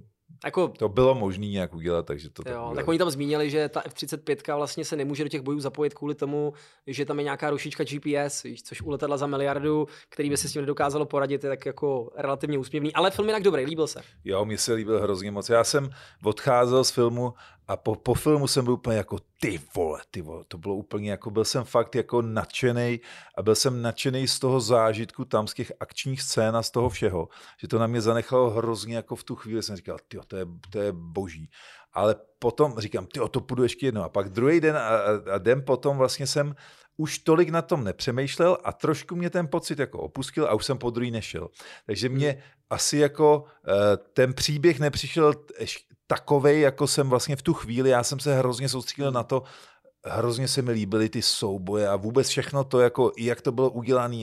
jako, 0.44 0.68
to 0.68 0.88
bylo 0.88 1.14
možné 1.14 1.46
nějak 1.46 1.74
udělat, 1.74 2.06
takže 2.06 2.30
to 2.30 2.42
jo, 2.50 2.66
tak, 2.68 2.76
tak 2.76 2.88
oni 2.88 2.98
tam 2.98 3.10
zmínili, 3.10 3.50
že 3.50 3.68
ta 3.68 3.82
F-35 3.86 4.56
vlastně 4.56 4.84
se 4.84 4.96
nemůže 4.96 5.24
do 5.24 5.28
těch 5.28 5.40
bojů 5.40 5.60
zapojit 5.60 5.94
kvůli 5.94 6.14
tomu, 6.14 6.52
že 6.86 7.04
tam 7.04 7.18
je 7.18 7.24
nějaká 7.24 7.50
rušička 7.50 7.84
GPS, 7.84 8.46
což 8.62 8.82
u 8.82 8.90
letadla 8.90 9.16
za 9.16 9.26
miliardu, 9.26 9.88
který 10.08 10.30
by 10.30 10.36
se 10.36 10.48
s 10.48 10.52
tím 10.52 10.62
nedokázalo 10.62 11.06
poradit, 11.06 11.44
je 11.44 11.50
tak 11.50 11.66
jako 11.66 12.10
relativně 12.16 12.58
úsměvný. 12.58 12.92
Ale 12.92 13.10
film 13.10 13.28
jinak 13.28 13.42
dobrý, 13.42 13.64
líbil 13.64 13.86
se. 13.86 14.00
Jo, 14.24 14.44
mi 14.44 14.58
se 14.58 14.72
líbil 14.72 15.00
hrozně 15.00 15.30
moc. 15.30 15.48
Já 15.48 15.64
jsem 15.64 15.90
odcházel 16.24 16.84
z 16.84 16.90
filmu 16.90 17.34
a 17.68 17.76
po, 17.76 17.94
po 17.94 18.14
filmu 18.14 18.48
jsem 18.48 18.64
byl 18.64 18.74
úplně 18.74 18.96
jako 18.96 19.18
ty 19.40 19.60
vole, 19.76 20.00
ty 20.10 20.22
vole, 20.22 20.44
to 20.48 20.58
bylo 20.58 20.74
úplně 20.74 21.10
jako, 21.10 21.30
byl 21.30 21.44
jsem 21.44 21.64
fakt 21.64 21.94
jako 21.94 22.22
nadšený 22.22 23.00
a 23.36 23.42
byl 23.42 23.54
jsem 23.54 23.82
nadšený 23.82 24.28
z 24.28 24.38
toho 24.38 24.60
zážitku 24.60 25.24
tam, 25.24 25.46
z 25.46 25.54
těch 25.54 25.72
akčních 25.80 26.22
scén 26.22 26.56
a 26.56 26.62
z 26.62 26.70
toho 26.70 26.88
všeho, 26.88 27.28
že 27.60 27.68
to 27.68 27.78
na 27.78 27.86
mě 27.86 28.00
zanechalo 28.00 28.50
hrozně 28.50 28.96
jako 28.96 29.16
v 29.16 29.24
tu 29.24 29.34
chvíli, 29.34 29.62
jsem 29.62 29.76
říkal, 29.76 29.98
ty 30.08 30.18
to 30.26 30.36
je, 30.36 30.46
to 30.70 30.78
je 30.78 30.92
boží. 30.92 31.50
Ale 31.92 32.16
potom 32.38 32.74
říkám, 32.78 33.06
ty 33.06 33.20
to 33.30 33.40
půjdu 33.40 33.62
ještě 33.62 33.86
jednou. 33.86 34.02
A 34.02 34.08
pak 34.08 34.28
druhý 34.28 34.60
den 34.60 34.76
a, 34.76 34.88
a 35.34 35.38
den 35.38 35.62
potom 35.66 35.96
vlastně 35.96 36.26
jsem 36.26 36.54
už 36.96 37.18
tolik 37.18 37.48
na 37.48 37.62
tom 37.62 37.84
nepřemýšlel 37.84 38.58
a 38.64 38.72
trošku 38.72 39.16
mě 39.16 39.30
ten 39.30 39.48
pocit 39.48 39.78
jako 39.78 39.98
opustil 39.98 40.46
a 40.46 40.54
už 40.54 40.64
jsem 40.64 40.78
po 40.78 40.90
druhý 40.90 41.10
nešel. 41.10 41.48
Takže 41.86 42.08
mě 42.08 42.42
asi 42.70 42.98
jako 42.98 43.44
eh, 43.68 43.96
ten 43.96 44.34
příběh 44.34 44.80
nepřišel 44.80 45.34
takovej, 46.06 46.60
jako 46.60 46.86
jsem 46.86 47.10
vlastně 47.10 47.36
v 47.36 47.42
tu 47.42 47.54
chvíli, 47.54 47.90
já 47.90 48.02
jsem 48.02 48.20
se 48.20 48.34
hrozně 48.34 48.68
soustředil 48.68 49.10
na 49.12 49.22
to, 49.22 49.42
hrozně 50.04 50.48
se 50.48 50.62
mi 50.62 50.72
líbily 50.72 51.08
ty 51.08 51.22
souboje 51.22 51.88
a 51.88 51.96
vůbec 51.96 52.28
všechno 52.28 52.64
to, 52.64 52.80
jako, 52.80 53.12
jak 53.18 53.40
to 53.40 53.52
bylo 53.52 53.70
udělané. 53.70 54.16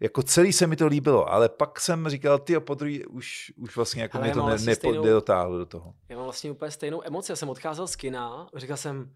Jako 0.00 0.22
celý 0.22 0.52
se 0.52 0.66
mi 0.66 0.76
to 0.76 0.86
líbilo, 0.86 1.32
ale 1.32 1.48
pak 1.48 1.80
jsem 1.80 2.08
říkal, 2.08 2.38
ty 2.38 2.60
po 2.60 2.74
druhý, 2.74 3.06
už, 3.06 3.52
už 3.56 3.76
vlastně 3.76 4.02
jako 4.02 4.18
mě 4.18 4.32
to 4.32 4.38
ne, 4.38 4.46
vlastně 4.46 4.74
stejnou, 4.74 5.04
nedotáhlo 5.04 5.58
do 5.58 5.66
toho. 5.66 5.94
Já 6.08 6.16
mám 6.16 6.24
vlastně 6.24 6.50
úplně 6.50 6.70
stejnou 6.70 7.02
emoci. 7.04 7.32
Já 7.32 7.36
jsem 7.36 7.48
odcházel 7.48 7.86
z 7.86 7.96
kina, 7.96 8.48
říkal 8.56 8.76
jsem, 8.76 9.14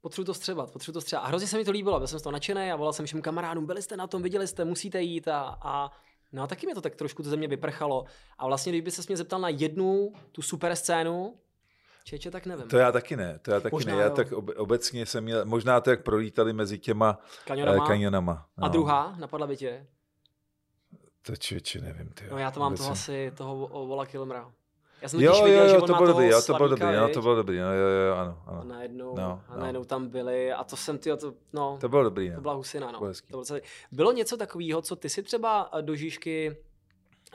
potřebuji 0.00 0.24
to 0.24 0.34
střebat, 0.34 0.70
potřebuji 0.70 0.94
to 0.94 1.00
střebat. 1.00 1.24
A 1.24 1.28
hrozně 1.28 1.48
se 1.48 1.56
mi 1.56 1.64
to 1.64 1.70
líbilo, 1.70 1.98
byl 1.98 2.06
jsem 2.06 2.18
z 2.18 2.22
toho 2.22 2.32
nadšený 2.32 2.70
a 2.72 2.76
volal 2.76 2.92
jsem 2.92 3.06
všem 3.06 3.22
kamarádům, 3.22 3.66
byli 3.66 3.82
jste 3.82 3.96
na 3.96 4.06
tom, 4.06 4.22
viděli 4.22 4.46
jste, 4.46 4.64
musíte 4.64 5.02
jít 5.02 5.28
a, 5.28 5.58
a 5.62 5.90
No 6.34 6.42
a 6.42 6.46
taky 6.46 6.66
mi 6.66 6.74
to 6.74 6.80
tak 6.80 6.94
trošku 6.94 7.22
to 7.22 7.28
ze 7.28 7.36
mě 7.36 7.48
vyprchalo. 7.48 8.04
A 8.38 8.46
vlastně, 8.46 8.72
když 8.72 8.82
by 8.82 8.90
se 8.90 9.02
mě 9.08 9.16
zeptal 9.16 9.40
na 9.40 9.48
jednu 9.48 10.12
tu 10.32 10.42
super 10.42 10.76
scénu, 10.76 11.34
Čeče, 12.04 12.30
tak 12.30 12.46
nevím. 12.46 12.68
To 12.68 12.78
já 12.78 12.92
taky 12.92 13.16
ne, 13.16 13.38
to 13.38 13.50
já 13.50 13.60
taky 13.60 13.74
možná, 13.74 13.94
ne. 13.94 14.00
Já 14.00 14.06
jo. 14.06 14.14
tak 14.14 14.32
obecně 14.32 15.06
jsem 15.06 15.24
měl, 15.24 15.44
možná 15.44 15.80
to, 15.80 15.90
jak 15.90 16.02
prolítali 16.02 16.52
mezi 16.52 16.78
těma 16.78 17.18
kanionama. 17.44 17.84
Eh, 17.84 17.88
kanionama 17.88 18.46
no. 18.56 18.64
A 18.64 18.68
druhá, 18.68 19.16
napadla 19.18 19.46
by 19.46 19.56
tě? 19.56 19.86
To 21.22 21.36
čeče, 21.36 21.80
nevím. 21.80 22.08
Ty, 22.08 22.24
no 22.30 22.38
já 22.38 22.50
to 22.50 22.60
mám 22.60 22.76
toho 22.76 22.90
asi, 22.90 23.32
toho 23.36 23.68
Vola 23.86 24.06
Kilmra. 24.06 24.52
Já 25.04 25.08
jsem 25.08 25.20
jo, 25.20 25.44
viděl, 25.44 25.66
jo, 25.68 25.74
jo, 25.74 25.80
to 25.80 25.94
bylo 25.94 26.06
dobrý, 26.06 26.28
jo, 26.28 26.42
to 26.42 26.54
bylo 26.54 26.68
dobrý, 26.68 26.94
jo, 26.94 27.08
to 27.14 27.22
bylo 27.22 27.34
dobrý, 27.34 27.56
jo, 27.56 27.66
jo, 27.66 27.88
jo, 28.08 28.14
ano, 28.14 28.38
ano. 28.46 28.60
A 28.60 28.64
najednou, 28.64 29.16
no, 29.16 29.40
a 29.48 29.56
najednou 29.56 29.80
no. 29.80 29.84
tam 29.84 30.08
byli 30.08 30.52
a 30.52 30.64
to 30.64 30.76
jsem, 30.76 30.98
ty, 30.98 31.16
to, 31.16 31.34
no. 31.52 31.78
To 31.80 31.88
bylo 31.88 32.02
dobrý, 32.02 32.32
To 32.34 32.40
byla 32.40 32.54
husina, 32.54 32.92
no. 32.92 32.98
To 32.98 33.12
bylo, 33.30 33.44
celý. 33.44 33.60
bylo 33.92 34.12
něco 34.12 34.36
takového, 34.36 34.82
co 34.82 34.96
ty 34.96 35.08
si 35.08 35.22
třeba 35.22 35.70
do 35.80 35.94
Žižky 35.94 36.56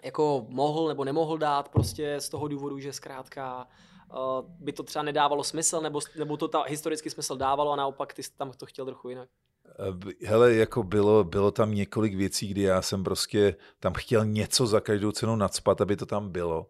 jako 0.03 0.45
mohl 0.49 0.87
nebo 0.87 1.03
nemohl 1.03 1.37
dát 1.37 1.69
prostě 1.69 2.19
z 2.19 2.29
toho 2.29 2.47
důvodu, 2.47 2.79
že 2.79 2.93
zkrátka 2.93 3.67
uh, 4.11 4.17
by 4.59 4.73
to 4.73 4.83
třeba 4.83 5.03
nedávalo 5.03 5.43
smysl, 5.43 5.81
nebo, 5.81 5.99
nebo 6.17 6.37
to 6.37 6.47
ta 6.47 6.63
historicky 6.63 7.09
smysl 7.09 7.35
dávalo 7.35 7.71
a 7.71 7.75
naopak 7.75 8.13
ty 8.13 8.23
jsi 8.23 8.31
tam 8.37 8.51
to 8.51 8.65
chtěl 8.65 8.85
trochu 8.85 9.09
jinak? 9.09 9.29
Eh, 9.65 10.27
hele, 10.27 10.53
jako 10.53 10.83
bylo, 10.83 11.23
bylo 11.23 11.51
tam 11.51 11.75
několik 11.75 12.15
věcí, 12.15 12.47
kdy 12.47 12.61
já 12.61 12.81
jsem 12.81 13.03
prostě 13.03 13.55
tam 13.79 13.93
chtěl 13.93 14.25
něco 14.25 14.67
za 14.67 14.79
každou 14.79 15.11
cenu 15.11 15.35
nadspat, 15.35 15.81
aby 15.81 15.95
to 15.95 16.05
tam 16.05 16.29
bylo. 16.29 16.67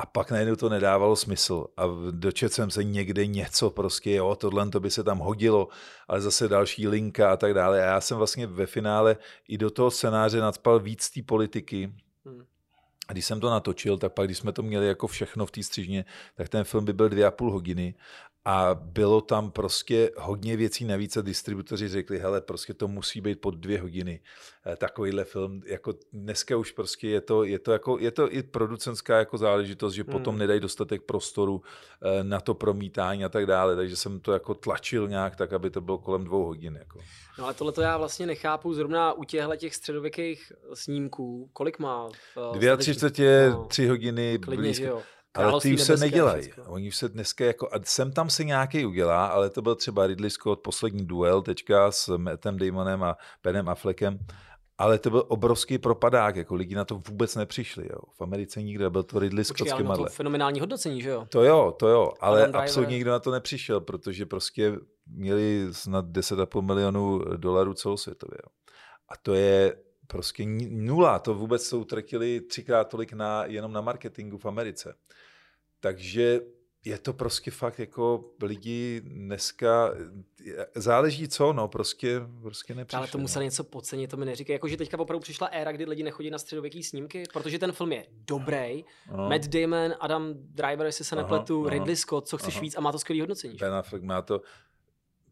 A 0.00 0.06
pak 0.06 0.30
najednou 0.30 0.56
to 0.56 0.68
nedávalo 0.68 1.16
smysl. 1.16 1.66
A 1.76 1.84
dočet 2.10 2.52
jsem 2.52 2.70
se 2.70 2.84
někde 2.84 3.26
něco 3.26 3.70
prostě, 3.70 4.10
jo, 4.14 4.36
tohle 4.36 4.70
to 4.70 4.80
by 4.80 4.90
se 4.90 5.04
tam 5.04 5.18
hodilo, 5.18 5.68
ale 6.08 6.20
zase 6.20 6.48
další 6.48 6.88
linka 6.88 7.32
a 7.32 7.36
tak 7.36 7.54
dále. 7.54 7.82
A 7.82 7.86
já 7.86 8.00
jsem 8.00 8.18
vlastně 8.18 8.46
ve 8.46 8.66
finále 8.66 9.16
i 9.48 9.58
do 9.58 9.70
toho 9.70 9.90
scénáře 9.90 10.40
nadspal 10.40 10.80
víc 10.80 11.10
té 11.10 11.22
politiky, 11.22 11.92
hmm. 12.24 12.44
A 13.08 13.12
když 13.12 13.26
jsem 13.26 13.40
to 13.40 13.50
natočil, 13.50 13.98
tak 13.98 14.12
pak, 14.12 14.26
když 14.26 14.38
jsme 14.38 14.52
to 14.52 14.62
měli 14.62 14.86
jako 14.86 15.06
všechno 15.06 15.46
v 15.46 15.50
té 15.50 15.62
střižně, 15.62 16.04
tak 16.34 16.48
ten 16.48 16.64
film 16.64 16.84
by 16.84 16.92
byl 16.92 17.08
dvě 17.08 17.26
a 17.26 17.30
půl 17.30 17.52
hodiny 17.52 17.94
a 18.44 18.74
bylo 18.74 19.20
tam 19.20 19.50
prostě 19.50 20.10
hodně 20.16 20.56
věcí 20.56 20.84
navíc 20.84 21.16
a 21.16 21.22
distributoři 21.22 21.88
řekli, 21.88 22.18
hele, 22.18 22.40
prostě 22.40 22.74
to 22.74 22.88
musí 22.88 23.20
být 23.20 23.40
pod 23.40 23.54
dvě 23.54 23.80
hodiny. 23.80 24.20
Eh, 24.66 24.76
takovýhle 24.76 25.24
film, 25.24 25.62
jako 25.66 25.92
dneska 26.12 26.56
už 26.56 26.72
prostě 26.72 27.08
je 27.08 27.20
to, 27.20 27.44
je 27.44 27.58
to, 27.58 27.72
jako, 27.72 27.98
je 27.98 28.10
to 28.10 28.32
i 28.32 28.42
producentská 28.42 29.18
jako 29.18 29.38
záležitost, 29.38 29.94
že 29.94 30.02
hmm. 30.02 30.12
potom 30.12 30.38
nedají 30.38 30.60
dostatek 30.60 31.02
prostoru 31.02 31.62
eh, 32.02 32.24
na 32.24 32.40
to 32.40 32.54
promítání 32.54 33.24
a 33.24 33.28
tak 33.28 33.46
dále, 33.46 33.76
takže 33.76 33.96
jsem 33.96 34.20
to 34.20 34.32
jako 34.32 34.54
tlačil 34.54 35.08
nějak 35.08 35.36
tak, 35.36 35.52
aby 35.52 35.70
to 35.70 35.80
bylo 35.80 35.98
kolem 35.98 36.24
dvou 36.24 36.44
hodin. 36.44 36.76
Jako. 36.78 36.98
No 37.38 37.44
ale 37.44 37.54
tohle 37.54 37.72
to 37.72 37.80
já 37.80 37.98
vlastně 37.98 38.26
nechápu 38.26 38.74
zrovna 38.74 39.12
u 39.12 39.24
těchto 39.24 39.56
těch 39.56 39.74
středověkých 39.74 40.52
snímků. 40.74 41.50
Kolik 41.52 41.78
má? 41.78 42.08
Dvě 42.52 42.70
a 42.70 42.76
tři 42.76 42.94
čtvrtě, 42.94 43.52
tři 43.68 43.86
hodiny 43.86 44.38
klidně, 44.38 44.62
blízko. 44.62 45.02
Ale 45.34 45.60
ty 45.60 45.74
už 45.74 45.82
se 45.82 45.96
nedělají. 45.96 46.52
Oni 46.66 46.88
už 46.88 46.96
se 46.96 47.08
dneska 47.08 47.44
jako, 47.44 47.68
a 47.72 47.76
sem 47.84 48.12
tam 48.12 48.30
se 48.30 48.44
nějaký 48.44 48.86
udělá, 48.86 49.26
ale 49.26 49.50
to 49.50 49.62
byl 49.62 49.74
třeba 49.74 50.06
Ridley 50.06 50.30
Scott, 50.30 50.60
poslední 50.60 51.06
duel 51.06 51.42
teďka 51.42 51.92
s 51.92 52.16
Mattem 52.16 52.58
Damonem 52.58 53.02
a 53.02 53.16
Benem 53.42 53.68
Affleckem, 53.68 54.18
ale 54.78 54.98
to 54.98 55.10
byl 55.10 55.24
obrovský 55.28 55.78
propadák, 55.78 56.36
jako 56.36 56.54
lidi 56.54 56.74
na 56.74 56.84
to 56.84 57.02
vůbec 57.08 57.36
nepřišli. 57.36 57.84
Jo. 57.90 57.98
V 58.18 58.20
Americe 58.20 58.62
nikde 58.62 58.90
byl 58.90 59.02
to 59.02 59.18
Ridley 59.18 59.44
Scott 59.44 59.68
s 59.68 59.96
to 59.96 60.04
fenomenální 60.10 60.60
hodnocení, 60.60 61.02
že 61.02 61.08
jo? 61.10 61.26
To 61.28 61.44
jo, 61.44 61.74
to 61.78 61.88
jo, 61.88 62.12
ale 62.20 62.46
absolutně 62.46 62.94
nikdo 62.94 63.10
na 63.10 63.18
to 63.18 63.30
nepřišel, 63.30 63.80
protože 63.80 64.26
prostě 64.26 64.76
měli 65.06 65.68
snad 65.70 66.04
10,5 66.04 66.62
milionů 66.62 67.18
dolarů 67.18 67.74
celosvětově. 67.74 68.38
Jo. 68.44 68.50
A 69.08 69.16
to 69.22 69.34
je 69.34 69.76
prostě 70.10 70.44
nula. 70.70 71.18
To 71.18 71.34
vůbec 71.34 71.66
jsou 71.66 71.80
utratili 71.80 72.40
třikrát 72.40 72.84
tolik 72.84 73.12
na, 73.12 73.44
jenom 73.44 73.72
na 73.72 73.80
marketingu 73.80 74.38
v 74.38 74.46
Americe. 74.46 74.94
Takže 75.80 76.40
je 76.84 76.98
to 76.98 77.12
prostě 77.12 77.50
fakt 77.50 77.78
jako 77.78 78.24
lidi 78.42 79.00
dneska, 79.04 79.94
záleží 80.74 81.28
co, 81.28 81.52
no, 81.52 81.68
prostě, 81.68 82.20
prostě 82.42 82.74
nepřišli. 82.74 82.98
Ale 82.98 83.08
to 83.08 83.18
no. 83.18 83.22
museli 83.22 83.44
něco 83.44 83.64
podcenit, 83.64 84.10
to 84.10 84.16
mi 84.16 84.26
neříkají. 84.26 84.54
Jakože 84.54 84.76
teďka 84.76 84.98
opravdu 84.98 85.20
přišla 85.20 85.46
éra, 85.46 85.72
kdy 85.72 85.84
lidi 85.84 86.02
nechodí 86.02 86.30
na 86.30 86.38
středověký 86.38 86.82
snímky, 86.82 87.24
protože 87.32 87.58
ten 87.58 87.72
film 87.72 87.92
je 87.92 88.06
dobrý. 88.10 88.84
No. 89.16 89.28
Matt 89.28 89.46
Damon, 89.46 89.94
Adam 90.00 90.34
Driver, 90.34 90.86
jestli 90.86 91.04
se 91.04 91.16
aha, 91.16 91.22
nepletu, 91.22 91.60
aha, 91.60 91.70
Ridley 91.70 91.96
Scott, 91.96 92.28
co 92.28 92.38
chceš 92.38 92.54
aha. 92.54 92.62
víc 92.62 92.76
a 92.76 92.80
má 92.80 92.92
to 92.92 92.98
skvělý 92.98 93.20
hodnocení. 93.20 93.56
Ben 93.56 93.72
Affleck 93.72 94.04
má 94.04 94.22
to, 94.22 94.42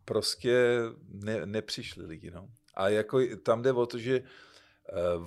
prostě 0.05 0.79
ne, 1.09 1.47
nepřišli 1.47 2.07
lidi, 2.07 2.31
no. 2.31 2.49
A 2.75 2.89
jako 2.89 3.21
tam 3.43 3.63
jde 3.63 3.73
o 3.73 3.87
to, 3.87 3.99
že 3.99 4.21
Uh, 4.21 4.27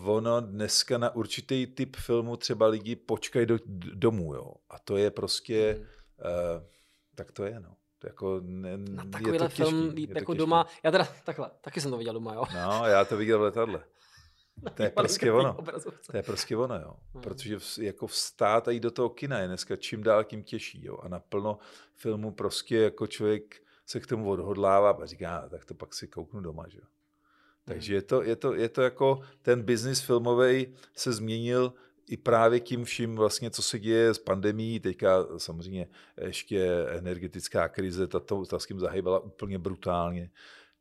ono 0.03 0.41
dneska 0.41 0.97
na 0.97 1.15
určitý 1.15 1.67
typ 1.67 1.95
filmu 1.95 2.37
třeba 2.37 2.67
lidi 2.67 2.95
počkají 2.95 3.45
do, 3.45 3.57
domů, 3.93 4.33
jo. 4.33 4.53
A 4.69 4.79
to 4.79 4.97
je 4.97 5.11
prostě, 5.11 5.75
mm. 5.77 5.83
uh, 5.83 6.63
tak 7.15 7.31
to 7.31 7.45
je, 7.45 7.59
no. 7.59 7.75
To 7.99 8.07
jako 8.07 8.41
ne, 8.43 8.77
na 8.77 9.05
takovýhle 9.05 9.47
těžký, 9.47 9.63
film 9.63 9.97
je 9.97 10.07
jako 10.15 10.33
doma, 10.33 10.63
těžký. 10.63 10.79
já 10.83 10.91
teda 10.91 11.07
takhle, 11.23 11.51
taky 11.61 11.81
jsem 11.81 11.91
to 11.91 11.97
viděl 11.97 12.13
doma, 12.13 12.33
jo. 12.33 12.43
No, 12.53 12.85
já 12.87 13.05
to 13.05 13.17
viděl 13.17 13.39
v 13.39 13.41
letadle. 13.41 13.83
To 14.73 14.83
je 14.83 14.89
prostě 14.89 15.31
ono. 15.31 15.57
To 16.11 16.17
je 16.17 16.23
prostě 16.23 16.57
ono, 16.57 16.75
jo. 16.75 16.95
Hmm. 17.13 17.23
Protože 17.23 17.59
v, 17.59 17.77
jako 17.77 18.07
vstát 18.07 18.67
a 18.67 18.71
jít 18.71 18.79
do 18.79 18.91
toho 18.91 19.09
kina 19.09 19.39
je 19.39 19.47
dneska 19.47 19.75
čím 19.75 20.03
dál 20.03 20.23
tím 20.23 20.43
těžší, 20.43 20.85
jo. 20.85 20.97
A 20.97 21.07
naplno 21.07 21.57
filmu 21.95 22.31
prostě 22.31 22.77
jako 22.77 23.07
člověk 23.07 23.55
se 23.85 23.99
k 23.99 24.07
tomu 24.07 24.29
odhodlává 24.29 24.91
a 24.91 25.05
říká, 25.05 25.49
tak 25.49 25.65
to 25.65 25.73
pak 25.73 25.93
si 25.93 26.07
kouknu 26.07 26.41
doma, 26.41 26.67
že 26.67 26.77
jo. 26.77 26.85
Takže 27.65 27.93
je 27.93 28.01
to, 28.01 28.23
je 28.23 28.35
to, 28.35 28.53
je 28.53 28.69
to 28.69 28.81
jako 28.81 29.21
ten 29.41 29.63
biznis 29.63 30.01
filmový 30.01 30.67
se 30.95 31.13
změnil 31.13 31.73
i 32.07 32.17
právě 32.17 32.59
tím 32.59 32.83
vším 32.83 33.15
vlastně, 33.15 33.51
co 33.51 33.61
se 33.61 33.79
děje 33.79 34.13
s 34.13 34.19
pandemí, 34.19 34.79
teďka 34.79 35.25
samozřejmě 35.37 35.87
ještě 36.21 36.85
energetická 36.89 37.69
krize, 37.69 38.07
ta, 38.07 38.19
to, 38.19 38.45
ta 38.45 38.59
s 38.59 38.65
tím 38.65 38.79
zahýbala 38.79 39.19
úplně 39.19 39.59
brutálně. 39.59 40.29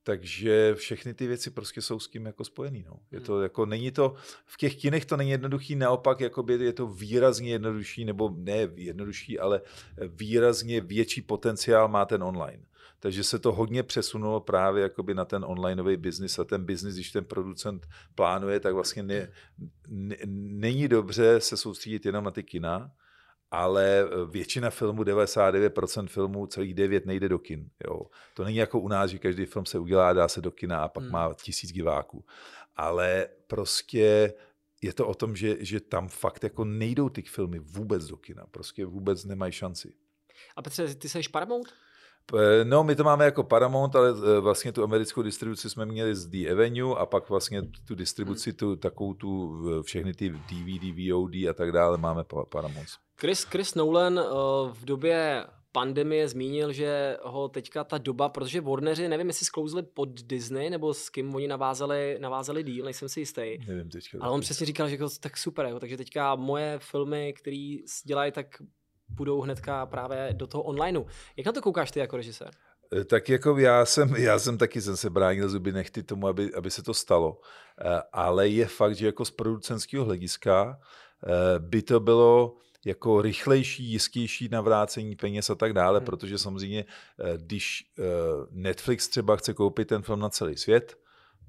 Takže 0.03 0.75
všechny 0.75 1.15
ty 1.15 1.27
věci 1.27 1.51
prostě 1.51 1.83
jsou 1.83 2.01
s 2.01 2.09
tím 2.09 2.27
jako 2.27 2.45
spojený. 2.45 2.85
No. 2.89 2.97
Je 3.13 3.21
to, 3.21 3.33
hmm. 3.33 3.43
jako, 3.43 3.67
není 3.67 3.91
to, 3.91 4.15
v 4.47 4.57
těch 4.57 4.77
kinech 4.77 5.05
to 5.05 5.17
není 5.17 5.31
jednoduchý, 5.31 5.77
naopak 5.77 6.21
jakoby 6.21 6.55
je 6.55 6.73
to 6.73 6.87
výrazně 6.87 7.51
jednodušší, 7.51 8.05
nebo 8.05 8.35
ne 8.37 8.69
jednodušší, 8.75 9.39
ale 9.39 9.61
výrazně 10.09 10.81
větší 10.81 11.23
potenciál 11.23 11.89
má 11.89 12.05
ten 12.05 12.23
online. 12.23 12.65
Takže 13.01 13.25
se 13.25 13.39
to 13.39 13.53
hodně 13.53 13.83
přesunulo 13.83 14.41
právě 14.41 14.83
jakoby 14.83 15.15
na 15.15 15.25
ten 15.25 15.45
onlineový 15.45 15.97
biznis 15.97 16.39
a 16.39 16.45
ten 16.45 16.65
biznis, 16.65 16.95
když 16.95 17.13
ten 17.13 17.25
producent 17.25 17.87
plánuje, 18.15 18.61
tak 18.61 18.75
vlastně 18.75 19.03
ne, 19.03 19.29
ne, 19.89 20.17
není 20.27 20.89
dobře 20.89 21.41
se 21.41 21.57
soustředit 21.57 22.07
jenom 22.07 22.25
na 22.25 22.31
ty 22.31 22.43
kina, 22.43 22.93
ale 23.51 24.05
většina 24.31 24.71
filmů, 24.71 25.03
99% 25.03 26.07
filmů, 26.07 26.47
celých 26.47 26.75
9 26.75 27.07
nejde 27.07 27.29
do 27.29 27.39
kin. 27.39 27.71
Jo. 27.87 28.01
To 28.35 28.45
není 28.45 28.57
jako 28.57 28.81
u 28.81 28.89
nás, 28.89 29.11
že 29.11 29.19
každý 29.19 29.47
film 29.47 29.67
se 29.67 29.79
udělá, 29.79 30.13
dá 30.13 30.29
se 30.29 30.41
do 30.41 30.51
kina 30.51 30.83
a 30.83 30.89
pak 30.89 31.03
hmm. 31.03 31.13
má 31.13 31.35
tisíc 31.35 31.73
diváků. 31.73 32.25
Ale 32.77 33.29
prostě 33.47 34.35
je 34.83 34.93
to 34.93 35.09
o 35.09 35.15
tom, 35.15 35.37
že, 35.37 35.57
že 35.65 35.81
tam 35.81 36.09
fakt 36.09 36.45
jako 36.45 36.65
nejdou 36.65 37.09
ty 37.09 37.23
filmy 37.23 37.59
vůbec 37.59 38.07
do 38.07 38.17
kina. 38.17 38.47
Prostě 38.51 38.87
vůbec 38.87 39.25
nemají 39.25 39.53
šanci. 39.53 39.95
A 40.57 40.63
Petře, 40.63 40.95
ty 40.95 41.09
jsi 41.09 41.21
Paramount? 41.33 41.69
Eh, 42.35 42.65
no, 42.65 42.85
my 42.85 42.97
to 42.97 43.05
máme 43.05 43.25
jako 43.25 43.43
Paramount, 43.43 43.97
ale 43.97 44.11
eh, 44.11 44.41
vlastně 44.41 44.73
tu 44.73 44.83
americkou 44.83 45.23
distribuci 45.23 45.71
jsme 45.71 45.87
měli 45.87 46.15
z 46.15 46.27
The 46.27 46.51
Avenue 46.51 46.99
a 46.99 47.07
pak 47.07 47.29
vlastně 47.29 47.63
tu 47.85 47.95
distribuci, 47.95 48.53
tu, 48.53 48.77
takovou 48.77 49.15
tu, 49.15 49.63
všechny 49.83 50.15
ty 50.15 50.31
DVD, 50.31 51.11
VOD 51.11 51.35
a 51.35 51.53
tak 51.55 51.73
dále 51.73 51.99
máme 51.99 52.25
Paramount. 52.49 52.89
Chris, 53.21 53.45
Chris 53.45 53.75
Nolan 53.75 54.19
eh, 54.19 54.23
v 54.73 54.85
době 54.85 55.47
pandemie 55.73 56.29
zmínil, 56.29 56.73
že 56.73 57.19
ho 57.23 57.49
teďka 57.49 57.85
ta 57.85 57.99
doba, 57.99 58.29
protože 58.29 58.61
Warneri, 58.61 59.09
nevím, 59.09 59.27
jestli 59.27 59.47
sklouzli 59.47 59.83
pod 59.83 60.23
Disney, 60.23 60.71
nebo 60.71 60.95
s 60.95 61.11
kým 61.11 61.35
oni 61.35 61.49
navázali, 61.49 62.19
navázali 62.21 62.63
díl, 62.63 62.85
nejsem 62.85 63.09
si 63.09 63.21
jistý. 63.21 63.59
Nevím 63.69 63.91
teďka. 63.91 64.19
Ale 64.21 64.33
on 64.33 64.41
přesně 64.41 64.67
říkal, 64.67 64.89
že 64.89 64.99
to 64.99 65.09
tak 65.21 65.37
super, 65.37 65.67
jo, 65.67 65.81
takže 65.81 65.97
teďka 65.97 66.35
moje 66.35 66.79
filmy, 66.79 67.33
které 67.33 67.77
dělají, 68.05 68.33
tak 68.33 68.47
půjdou 69.17 69.41
hnedka 69.41 69.87
právě 69.87 70.29
do 70.33 70.47
toho 70.47 70.63
onlineu. 70.63 71.05
Jak 71.37 71.47
na 71.47 71.53
to 71.53 71.63
koukáš 71.63 71.91
ty 71.91 72.01
jako 72.01 72.17
režisér? 72.17 72.51
Eh, 72.97 73.05
tak 73.05 73.29
jako 73.29 73.59
já 73.59 73.85
jsem, 73.85 74.17
já 74.17 74.39
jsem 74.39 74.59
taky 74.59 74.83
jsem 74.83 74.97
se 74.97 75.11
bránil 75.11 75.49
zuby 75.49 75.73
nechty 75.73 76.03
tomu, 76.03 76.29
aby, 76.29 76.55
aby 76.55 76.71
se 76.71 76.83
to 76.83 76.95
stalo. 76.95 77.41
Eh, 77.81 78.03
ale 78.13 78.49
je 78.49 78.67
fakt, 78.67 78.97
že 78.97 79.07
jako 79.07 79.25
z 79.25 79.31
producentského 79.31 80.05
hlediska 80.05 80.79
eh, 80.79 81.59
by 81.59 81.83
to 81.83 82.01
bylo 82.01 82.57
jako 82.85 83.23
rychlejší, 83.23 83.85
jistější 83.85 84.49
navrácení 84.49 85.17
peněz 85.17 85.51
a 85.51 85.55
tak 85.55 85.73
dále, 85.73 85.99
hmm. 85.99 86.07
protože 86.07 86.39
samozřejmě, 86.39 86.85
když 87.37 87.93
Netflix 88.51 89.09
třeba 89.09 89.37
chce 89.37 89.55
koupit 89.55 89.89
ten 89.89 90.03
film 90.03 90.21
na 90.21 90.29
celý 90.29 90.57
svět, 90.57 90.97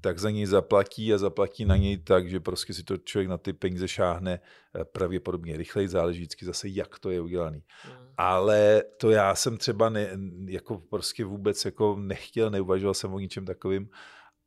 tak 0.02 0.18
za 0.18 0.30
něj 0.30 0.46
zaplatí 0.46 1.14
a 1.14 1.18
zaplatí 1.18 1.64
na 1.64 1.76
něj 1.76 1.98
tak, 1.98 2.30
že 2.30 2.40
prostě 2.40 2.74
si 2.74 2.82
to 2.82 2.96
člověk 2.96 3.28
na 3.28 3.38
ty 3.38 3.52
peníze 3.52 3.88
šáhne 3.88 4.40
eh, 4.40 4.84
pravděpodobně 4.84 5.56
rychleji, 5.56 5.88
záleží 5.88 6.20
vždycky 6.20 6.44
zase, 6.44 6.68
jak 6.68 6.98
to 6.98 7.10
je 7.10 7.20
udělané. 7.20 7.56
Mm. 7.56 8.06
Ale 8.16 8.82
to 8.96 9.10
já 9.10 9.34
jsem 9.34 9.56
třeba 9.56 9.88
ne, 9.88 10.10
jako 10.46 10.78
prostě 10.78 11.24
vůbec 11.24 11.64
jako 11.64 11.96
nechtěl, 11.96 12.50
neuvažoval 12.50 12.94
jsem 12.94 13.14
o 13.14 13.18
ničem 13.18 13.44
takovým 13.44 13.88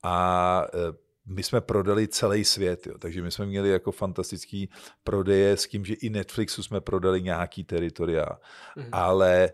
a 0.03 0.67
eh, 0.73 0.97
my 1.25 1.43
jsme 1.43 1.61
prodali 1.61 2.07
celý 2.07 2.45
svět, 2.45 2.87
jo. 2.87 2.97
takže 2.97 3.21
my 3.21 3.31
jsme 3.31 3.45
měli 3.45 3.69
jako 3.69 3.91
fantastický 3.91 4.69
prodeje 5.03 5.57
s 5.57 5.67
tím, 5.67 5.85
že 5.85 5.93
i 5.93 6.09
Netflixu 6.09 6.63
jsme 6.63 6.81
prodali 6.81 7.21
nějaký 7.21 7.63
teritoria, 7.63 8.25
mm. 8.75 8.89
ale 8.91 9.49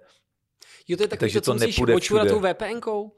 Jo, 0.87 0.97
to 0.97 1.03
je 1.03 1.07
takový, 1.07 1.19
takže 1.19 1.41
to, 1.41 1.45
co 1.45 1.53
musíš 1.53 1.81
očurat 1.95 2.27
tou 2.27 2.39
VPNkou? 2.39 3.11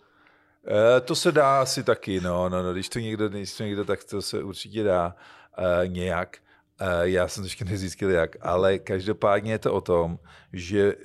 E, 0.67 1.01
to 1.01 1.15
se 1.15 1.31
dá 1.31 1.61
asi 1.61 1.83
taky, 1.83 2.21
no, 2.21 2.49
no, 2.49 2.63
no, 2.63 2.73
když 2.73 2.89
to 2.89 2.99
někdo, 2.99 3.29
když 3.29 3.57
to 3.57 3.63
někdo, 3.63 3.85
tak 3.85 4.03
to 4.03 4.21
se 4.21 4.43
určitě 4.43 4.83
dá 4.83 5.15
e, 5.57 5.87
nějak. 5.87 6.37
E, 6.79 7.09
já 7.09 7.27
jsem 7.27 7.43
to 7.43 7.45
ještě 7.45 7.65
nezjistil 7.65 8.09
jak, 8.09 8.35
ale 8.41 8.79
každopádně 8.79 9.51
je 9.51 9.59
to 9.59 9.73
o 9.73 9.81
tom, 9.81 10.19
že 10.53 10.79
e, 10.79 10.95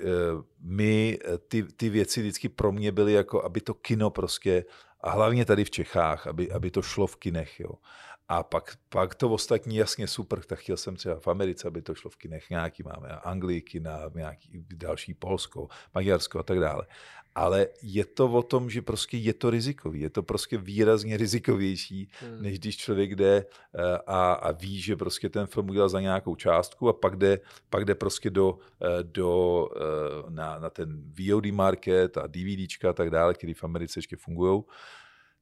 my 0.61 1.19
ty, 1.47 1.63
ty 1.63 1.89
věci 1.89 2.21
vždycky 2.21 2.49
pro 2.49 2.71
mě 2.71 2.91
byly 2.91 3.13
jako, 3.13 3.43
aby 3.43 3.61
to 3.61 3.73
kino 3.73 4.09
prostě, 4.09 4.65
a 5.01 5.09
hlavně 5.09 5.45
tady 5.45 5.65
v 5.65 5.71
Čechách, 5.71 6.27
aby, 6.27 6.51
aby 6.51 6.71
to 6.71 6.81
šlo 6.81 7.07
v 7.07 7.15
kinech, 7.15 7.59
jo. 7.59 7.71
A 8.31 8.43
pak, 8.43 8.77
pak 8.89 9.15
to 9.15 9.29
ostatní 9.29 9.75
jasně 9.75 10.07
super, 10.07 10.43
tak 10.43 10.59
chtěl 10.59 10.77
jsem 10.77 10.95
třeba 10.95 11.19
v 11.19 11.27
Americe, 11.27 11.67
aby 11.67 11.81
to 11.81 11.95
šlo 11.95 12.09
v 12.09 12.15
kinech 12.15 12.49
nějaký, 12.49 12.83
máme 12.83 13.09
Anglii 13.09 13.61
kina, 13.61 13.99
nějaký 14.15 14.65
další 14.73 15.13
Polsko, 15.13 15.67
Maďarsko 15.95 16.39
a 16.39 16.43
tak 16.43 16.59
dále 16.59 16.85
ale 17.39 17.67
je 17.81 18.05
to 18.05 18.31
o 18.31 18.43
tom, 18.43 18.69
že 18.69 18.81
prostě 18.81 19.17
je 19.17 19.33
to 19.33 19.49
rizikový. 19.49 20.01
Je 20.01 20.09
to 20.09 20.23
prostě 20.23 20.57
výrazně 20.57 21.17
rizikovější, 21.17 22.09
hmm. 22.19 22.41
než 22.41 22.59
když 22.59 22.77
člověk 22.77 23.15
jde 23.15 23.45
eh, 23.45 23.97
a, 24.07 24.33
a 24.33 24.51
ví, 24.51 24.81
že 24.81 24.95
prostě 24.95 25.29
ten 25.29 25.47
film 25.47 25.69
udělal 25.69 25.89
za 25.89 26.01
nějakou 26.01 26.35
částku 26.35 26.89
a 26.89 26.93
pak 26.93 27.15
jde, 27.15 27.39
pak 27.69 27.85
jde 27.85 27.95
prostě 27.95 28.29
do, 28.29 28.59
eh, 28.81 29.03
do, 29.03 29.69
eh, 29.75 30.31
na, 30.31 30.59
na 30.59 30.69
ten 30.69 31.03
VOD 31.19 31.45
market 31.45 32.17
a 32.17 32.27
DVDčka 32.27 32.89
a 32.89 32.93
tak 32.93 33.09
dále, 33.09 33.33
který 33.33 33.53
v 33.53 33.63
Americe 33.63 33.99
ještě 33.99 34.15
fungují. 34.15 34.63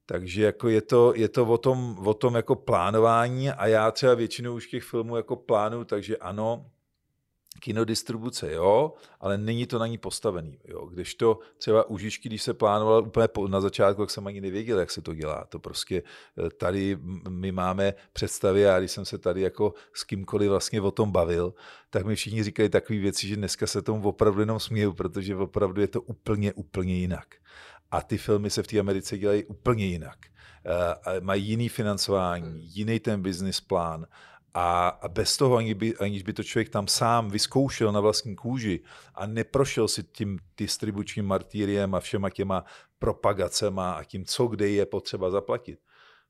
Takže 0.06 0.44
jako 0.44 0.70
je 0.70 0.82
to, 0.82 1.14
je 1.16 1.30
to 1.30 1.46
o, 1.46 1.58
tom, 1.58 1.98
o 2.06 2.14
tom 2.14 2.36
jako 2.36 2.56
plánování 2.56 3.50
a 3.50 3.68
já 3.68 3.92
třeba 3.92 4.14
většinou 4.14 4.56
už 4.56 4.68
těch 4.68 4.84
filmů 4.84 5.16
jako 5.16 5.36
plánu, 5.36 5.84
takže 5.84 6.18
ano, 6.18 6.66
kinodistribuce, 7.60 8.52
jo, 8.52 8.94
ale 9.20 9.38
není 9.38 9.66
to 9.66 9.80
na 9.80 9.88
ní 9.88 9.98
postavený. 9.98 10.60
Jo. 10.66 10.86
Když 10.86 11.16
to 11.16 11.40
třeba 11.58 11.90
u 11.90 11.98
Žižky, 11.98 12.30
když 12.30 12.44
se 12.44 12.54
plánoval 12.54 13.04
úplně 13.04 13.28
na 13.48 13.62
začátku, 13.62 14.02
jak 14.02 14.10
jsem 14.10 14.28
ani 14.28 14.42
nevěděl, 14.42 14.80
jak 14.80 14.92
se 14.92 15.02
to 15.02 15.14
dělá. 15.14 15.46
To 15.50 15.60
prostě 15.60 16.04
eh, 16.46 16.50
tady 16.50 16.98
my 17.30 17.52
máme 17.52 17.94
představy 18.14 18.70
a 18.70 18.80
když 18.80 18.92
jsem 18.92 19.06
se 19.06 19.18
tady 19.18 19.42
jako 19.42 19.74
s 19.94 20.04
kýmkoliv 20.04 20.50
vlastně 20.50 20.82
o 20.82 20.92
tom 20.92 21.12
bavil, 21.12 21.54
tak 21.90 22.06
mi 22.06 22.16
všichni 22.16 22.44
říkají 22.44 22.70
takové 22.70 23.00
věci, 23.00 23.28
že 23.28 23.36
dneska 23.36 23.68
se 23.68 23.82
tomu 23.82 24.10
opravdu 24.10 24.40
jenom 24.40 24.60
směju, 24.60 24.94
protože 24.94 25.36
opravdu 25.36 25.82
je 25.82 25.88
to 25.88 26.02
úplně, 26.02 26.54
úplně 26.54 26.94
jinak. 26.94 27.36
A 27.92 28.02
ty 28.02 28.18
filmy 28.18 28.50
se 28.50 28.64
v 28.64 28.68
té 28.68 28.80
Americe 28.80 29.18
dělají 29.18 29.46
úplně 29.46 29.86
jinak. 29.86 30.18
Uh, 30.66 31.24
mají 31.24 31.46
jiný 31.46 31.70
financování, 31.70 32.76
jiný 32.76 33.00
ten 33.00 33.22
business 33.22 33.62
plán 33.62 34.08
a, 34.60 35.00
bez 35.08 35.38
toho, 35.38 35.56
ani 35.56 35.74
by, 35.74 35.98
aniž 35.98 36.24
by 36.24 36.34
to 36.34 36.44
člověk 36.44 36.70
tam 36.70 36.88
sám 36.88 37.30
vyzkoušel 37.30 37.92
na 37.92 38.00
vlastní 38.00 38.36
kůži 38.36 38.80
a 39.16 39.26
neprošel 39.26 39.88
si 39.88 40.04
tím 40.04 40.40
distribučním 40.58 41.26
martýriem 41.26 41.96
a 41.96 42.00
všema 42.00 42.30
těma 42.30 42.66
propagacema 43.00 43.92
a 43.92 44.04
tím, 44.04 44.26
co 44.26 44.48
kde 44.48 44.70
je 44.70 44.86
potřeba 44.86 45.30
zaplatit, 45.30 45.80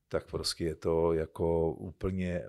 tak 0.08 0.26
prostě 0.26 0.64
je 0.64 0.76
to 0.76 1.14
jako 1.14 1.72
úplně, 1.72 2.44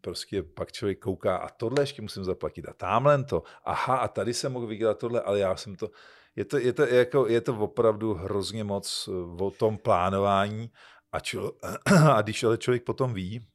prostě 0.00 0.42
pak 0.42 0.72
člověk 0.72 0.98
kouká 0.98 1.36
a 1.36 1.48
tohle 1.48 1.82
ještě 1.82 2.02
musím 2.02 2.24
zaplatit 2.24 2.68
a 2.68 2.72
tamhle 2.72 3.24
to, 3.24 3.42
aha 3.64 3.96
a 3.96 4.08
tady 4.08 4.34
jsem 4.34 4.52
mohl 4.52 4.66
vydělat 4.66 4.98
tohle, 4.98 5.20
ale 5.20 5.38
já 5.38 5.56
jsem 5.56 5.76
to, 5.76 5.90
je 6.36 6.44
to, 6.44 6.58
je 6.58 6.72
to, 6.72 6.82
jako, 6.82 7.28
je 7.28 7.40
to 7.40 7.56
opravdu 7.56 8.14
hrozně 8.14 8.64
moc 8.64 9.08
o 9.40 9.50
tom 9.50 9.78
plánování 9.78 10.70
a, 11.12 11.20
člo, 11.20 11.52
a 12.12 12.22
když 12.22 12.44
ale 12.44 12.58
člověk 12.58 12.84
potom 12.84 13.14
ví, 13.14 13.46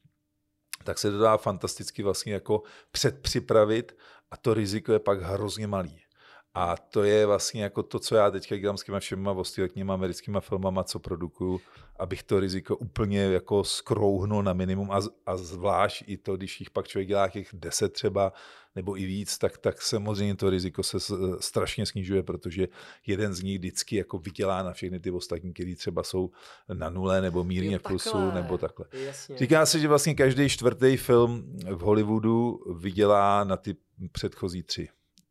tak 0.84 1.00
se 1.00 1.12
to 1.12 1.18
dá 1.18 1.38
fantasticky 1.38 2.04
vlastně 2.04 2.34
jako 2.34 2.64
předpřipravit 2.92 3.98
a 4.32 4.38
to 4.38 4.54
riziko 4.54 4.94
je 4.94 5.00
pak 5.00 5.22
hrozně 5.22 5.68
malý. 5.68 6.02
A 6.60 6.78
to 6.78 7.04
je 7.04 7.26
vlastně 7.26 7.64
jako 7.64 7.84
to, 7.84 8.00
co 8.00 8.16
já 8.16 8.32
teďka 8.32 8.58
dělám 8.58 8.78
s 8.78 8.84
těma 8.84 9.00
všema 9.00 9.32
ostatníma 9.32 9.94
americkýma 9.94 10.40
filmama, 10.40 10.84
co 10.84 11.00
produkuju, 11.00 11.62
abych 12.00 12.24
to 12.24 12.40
riziko 12.40 12.78
úplně 12.78 13.22
jako 13.22 13.64
skrouhnul 13.64 14.44
na 14.44 14.54
minimum 14.54 14.92
a, 14.92 15.00
a 15.26 15.38
zvlášť 15.38 16.04
i 16.08 16.18
to, 16.18 16.38
když 16.38 16.60
jich 16.60 16.70
pak 16.70 16.88
člověk 16.88 17.08
dělá 17.08 17.30
těch 17.30 17.50
deset 17.54 17.94
třeba, 17.94 18.34
nebo 18.76 18.98
i 18.98 19.06
víc, 19.06 19.38
tak, 19.38 19.58
tak 19.58 19.82
samozřejmě 19.82 20.36
to 20.36 20.50
riziko 20.50 20.84
se 20.84 20.98
strašně 21.40 21.86
snižuje, 21.86 22.24
protože 22.24 22.68
jeden 23.08 23.34
z 23.34 23.42
nich 23.42 23.58
vždycky 23.58 23.96
jako 23.96 24.18
vydělá 24.18 24.64
na 24.64 24.74
všechny 24.74 25.00
ty 25.00 25.12
ostatní, 25.12 25.54
které 25.54 25.76
třeba 25.76 26.04
jsou 26.04 26.32
na 26.74 26.90
nule 26.90 27.22
nebo 27.22 27.44
mírně 27.44 27.80
v 27.80 27.82
plusu 27.82 28.32
nebo 28.32 28.58
takhle. 28.58 28.86
Jasně. 28.92 29.38
Říká 29.38 29.66
se, 29.66 29.80
že 29.80 29.88
vlastně 29.88 30.16
každý 30.16 30.50
čtvrtý 30.50 30.98
film 30.98 31.60
v 31.76 31.80
Hollywoodu 31.80 32.60
vydělá 32.80 33.44
na 33.44 33.58
ty 33.58 33.76
předchozí 34.12 34.64
tři. 34.64 34.90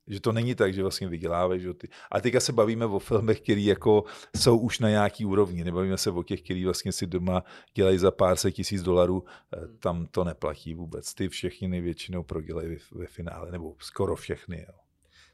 Že 0.09 0.21
to 0.21 0.33
není 0.33 0.55
tak, 0.55 0.75
že 0.75 0.83
vlastně 0.83 1.09
vydělávají. 1.09 1.61
Že 1.61 1.75
ty. 1.75 1.89
A 2.11 2.21
teďka 2.21 2.41
se 2.41 2.53
bavíme 2.53 2.87
o 2.87 2.99
filmech, 2.99 3.41
které 3.41 3.61
jako 3.61 4.05
jsou 4.37 4.59
už 4.59 4.79
na 4.79 4.91
nějaký 4.91 5.25
úrovni. 5.25 5.65
Nebavíme 5.65 5.99
se 5.99 6.11
o 6.11 6.23
těch, 6.23 6.43
který 6.43 6.65
vlastně 6.65 6.93
si 6.93 7.07
doma 7.07 7.45
dělají 7.75 7.99
za 7.99 8.11
pár 8.11 8.37
set 8.37 8.53
tisíc 8.53 8.83
dolarů. 8.83 9.25
Eh, 9.53 9.61
hmm. 9.61 9.79
Tam 9.79 10.07
to 10.07 10.25
neplatí 10.25 10.75
vůbec. 10.75 11.15
Ty 11.15 11.29
všechny 11.29 11.69
největšinou 11.69 12.23
prodělají 12.23 12.77
ve 12.93 13.07
finále, 13.07 13.53
nebo 13.53 13.77
skoro 13.79 14.17
všechny. 14.17 14.67
Jo. 14.69 14.75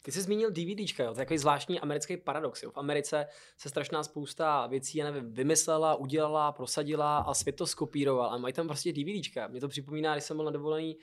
Ty 0.05 0.13
jsi 0.13 0.23
zmínil 0.23 0.51
DVDčka, 0.51 1.05
jo? 1.05 1.15
to 1.15 1.21
je 1.21 1.25
takový 1.25 1.39
zvláštní 1.39 1.81
americký 1.81 2.17
paradox. 2.17 2.63
Jo? 2.63 2.71
V 2.71 2.77
Americe 2.77 3.27
se 3.57 3.69
strašná 3.69 4.03
spousta 4.03 4.67
věcí, 4.67 4.99
já 4.99 5.11
nevím, 5.11 5.33
vymyslela, 5.33 5.95
udělala, 5.95 6.53
prosadila 6.53 7.19
a 7.19 7.35
svět 7.35 7.57
to 7.57 7.67
skopíroval. 7.67 8.31
A 8.31 8.39
mají 8.39 8.55
tam 8.55 8.67
prostě 8.67 8.93
DVDčka. 8.93 9.49
Mě 9.49 9.61
to 9.61 9.69
připomíná, 9.69 10.15
když 10.15 10.25
jsem 10.25 10.37
byl 10.37 10.45
na 10.45 10.51
dovolený 10.51 10.97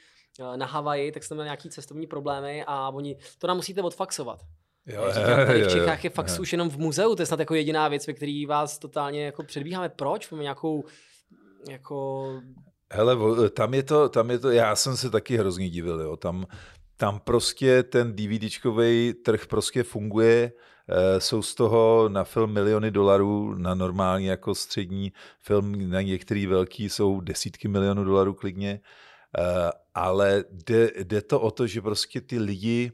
na 0.56 0.66
Havaji, 0.66 1.12
tak 1.12 1.24
jsme 1.24 1.36
měli 1.36 1.46
nějaký 1.46 1.70
cestovní 1.70 2.08
problémy 2.08 2.64
a 2.68 2.90
oni, 2.90 3.18
to 3.38 3.48
nám 3.48 3.58
musíte 3.58 3.82
odfaxovat. 3.82 4.40
Jo, 4.86 5.04
jo, 5.04 5.56
jo, 5.56 5.68
v 5.68 5.72
Čechách 5.72 6.04
je 6.04 6.10
fax 6.10 6.36
jo. 6.36 6.42
už 6.42 6.52
jenom 6.52 6.70
v 6.70 6.78
muzeu, 6.78 7.16
to 7.16 7.22
je 7.22 7.26
snad 7.26 7.40
jako 7.40 7.56
jediná 7.56 7.88
věc, 7.88 8.08
ve 8.08 8.14
který 8.14 8.46
vás 8.46 8.78
totálně 8.78 9.26
jako 9.26 9.44
předbíháme. 9.44 9.90
Proč? 9.90 10.30
Máme 10.30 10.44
nějakou 10.44 10.84
jako... 11.70 12.28
Hele, 12.94 13.18
tam 13.50 13.74
je 13.74 13.84
to, 13.84 14.10
tam 14.10 14.32
je 14.32 14.40
to, 14.40 14.52
já 14.52 14.76
jsem 14.76 14.98
se 14.98 15.10
taky 15.10 15.38
hrozně 15.38 15.70
divil, 15.70 16.02
jo. 16.02 16.18
Tam, 16.18 16.46
tam 16.98 17.20
prostě 17.20 17.84
ten 17.84 18.16
DVDčkový 18.16 19.14
trh 19.14 19.48
prostě 19.48 19.84
funguje, 19.84 20.52
eh, 20.90 21.20
jsou 21.20 21.42
z 21.42 21.56
toho 21.56 22.10
na 22.10 22.24
film 22.24 22.54
miliony 22.54 22.92
dolarů, 22.92 23.56
na 23.56 23.76
normální 23.76 24.26
jako 24.26 24.56
střední 24.56 25.14
film, 25.40 25.90
na 25.90 26.02
některý 26.02 26.48
velký 26.48 26.90
jsou 26.90 27.22
desítky 27.22 27.68
milionů 27.68 28.04
dolarů 28.04 28.34
klidně. 28.34 28.80
Ale 29.94 30.44
jde, 30.52 30.92
jde 31.04 31.22
to 31.22 31.42
o 31.42 31.52
to, 31.52 31.68
že 31.68 31.82
prostě 31.82 32.22
ty 32.22 32.40
lidi, 32.40 32.92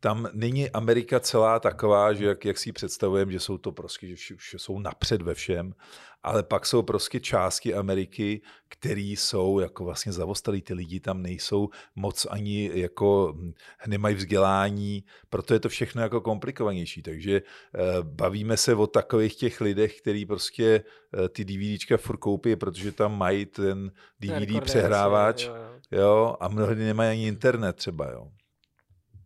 tam 0.00 0.28
není 0.32 0.70
Amerika 0.70 1.20
celá 1.20 1.60
taková, 1.60 2.12
že 2.12 2.24
jak, 2.24 2.44
jak 2.44 2.58
si 2.58 2.68
ji 2.68 2.72
představujeme, 2.72 3.32
že 3.32 3.40
jsou 3.40 3.58
to 3.58 3.72
prostě, 3.72 4.06
že, 4.06 4.34
že 4.50 4.58
jsou 4.58 4.78
napřed 4.78 5.22
ve 5.22 5.34
všem, 5.34 5.74
ale 6.22 6.42
pak 6.42 6.66
jsou 6.66 6.82
prostě 6.82 7.20
části 7.20 7.74
Ameriky, 7.74 8.42
které 8.68 9.00
jsou 9.00 9.58
jako 9.58 9.84
vlastně 9.84 10.12
zavostalí. 10.12 10.62
Ty 10.62 10.74
lidi 10.74 11.00
tam 11.00 11.22
nejsou 11.22 11.68
moc 11.96 12.26
ani 12.30 12.70
jako 12.74 13.34
hm, 13.36 13.52
nemají 13.86 14.14
vzdělání, 14.14 15.04
proto 15.30 15.54
je 15.54 15.60
to 15.60 15.68
všechno 15.68 16.02
jako 16.02 16.20
komplikovanější. 16.20 17.02
Takže 17.02 17.36
eh, 17.36 17.80
bavíme 18.02 18.56
se 18.56 18.74
o 18.74 18.86
takových 18.86 19.36
těch 19.36 19.60
lidech, 19.60 20.00
který 20.00 20.26
prostě 20.26 20.84
eh, 21.24 21.28
ty 21.28 21.44
DVDčka 21.44 21.96
furt 21.96 22.16
koupí, 22.16 22.56
protože 22.56 22.92
tam 22.92 23.18
mají 23.18 23.46
ten 23.46 23.92
DVD 24.20 24.64
přehrávač 24.64 25.46
jo, 25.46 25.54
jo. 25.90 26.00
jo, 26.00 26.36
a 26.40 26.48
mnohdy 26.48 26.84
nemají 26.84 27.10
ani 27.10 27.26
internet 27.26 27.76
třeba. 27.76 28.10
Jo. 28.10 28.28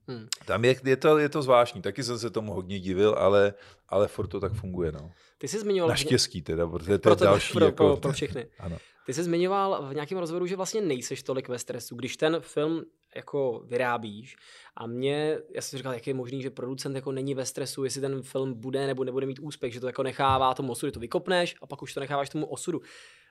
Hmm. 0.09 0.29
Tam 0.45 0.65
je, 0.65 0.77
je, 0.85 0.97
to, 0.97 1.19
je 1.19 1.29
to 1.29 1.43
zvláštní, 1.43 1.83
taky 1.83 2.05
jsem 2.05 2.19
se 2.19 2.31
tomu 2.31 2.53
hodně 2.53 2.81
divil, 2.81 3.15
ale, 3.19 3.55
ale 3.89 4.09
furt 4.09 4.27
to 4.27 4.41
tak 4.41 4.53
funguje. 4.53 4.93
No. 4.93 5.11
Ty 5.39 5.49
jsi 5.49 5.59
zmiňoval... 5.59 5.89
Naštěstí 5.89 6.43
teda, 6.43 6.67
protože 6.67 6.87
to 6.87 6.93
je 6.93 6.99
pro 6.99 7.15
další. 7.15 7.53
Pro, 7.53 7.65
jako, 7.65 7.87
pro, 7.87 7.97
pro 7.97 8.13
všechny. 8.13 8.47
Ano. 8.59 8.79
Ty 9.07 9.15
jsi 9.15 9.23
zmiňoval 9.23 9.87
v 9.89 9.95
nějakém 9.95 10.19
rozhovoru, 10.19 10.47
že 10.47 10.57
vlastně 10.57 10.81
nejseš 10.81 11.23
tolik 11.23 11.49
ve 11.49 11.59
stresu. 11.59 11.97
Když 11.97 12.17
ten 12.17 12.37
film 12.41 12.85
jako 13.17 13.63
vyrábíš. 13.67 14.37
A 14.77 14.87
mě, 14.87 15.39
já 15.55 15.63
jsem 15.63 15.77
říkal, 15.77 15.93
jak 15.93 16.07
je 16.07 16.15
možný, 16.15 16.43
že 16.43 16.51
producent 16.51 16.97
jako 16.97 17.13
není 17.13 17.35
ve 17.35 17.47
stresu, 17.47 17.85
jestli 17.85 18.01
ten 18.01 18.23
film 18.23 18.55
bude 18.55 18.87
nebo 18.87 19.05
nebude 19.05 19.27
mít 19.27 19.39
úspěch, 19.39 19.73
že 19.73 19.81
to 19.81 19.87
jako 19.87 20.03
nechává 20.03 20.55
tomu 20.55 20.73
osudu, 20.73 20.93
to 20.93 21.01
vykopneš 21.01 21.57
a 21.63 21.67
pak 21.67 21.83
už 21.83 21.95
to 21.95 22.01
necháváš 22.01 22.29
tomu 22.29 22.47
osudu. 22.47 22.81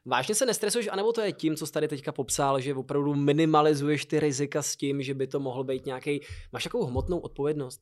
Vážně 0.05 0.35
se 0.35 0.45
nestresuješ, 0.45 0.89
anebo 0.91 1.11
to 1.13 1.21
je 1.21 1.31
tím, 1.31 1.55
co 1.55 1.67
jsi 1.67 1.73
tady 1.73 1.87
teďka 1.87 2.11
popsal, 2.11 2.59
že 2.59 2.75
opravdu 2.75 3.15
minimalizuješ 3.15 4.05
ty 4.05 4.19
rizika 4.19 4.61
s 4.61 4.75
tím, 4.75 5.01
že 5.01 5.13
by 5.13 5.27
to 5.27 5.39
mohl 5.39 5.63
být 5.63 5.85
nějaký. 5.85 6.21
Máš 6.53 6.63
takovou 6.63 6.85
hmotnou 6.85 7.19
odpovědnost? 7.19 7.81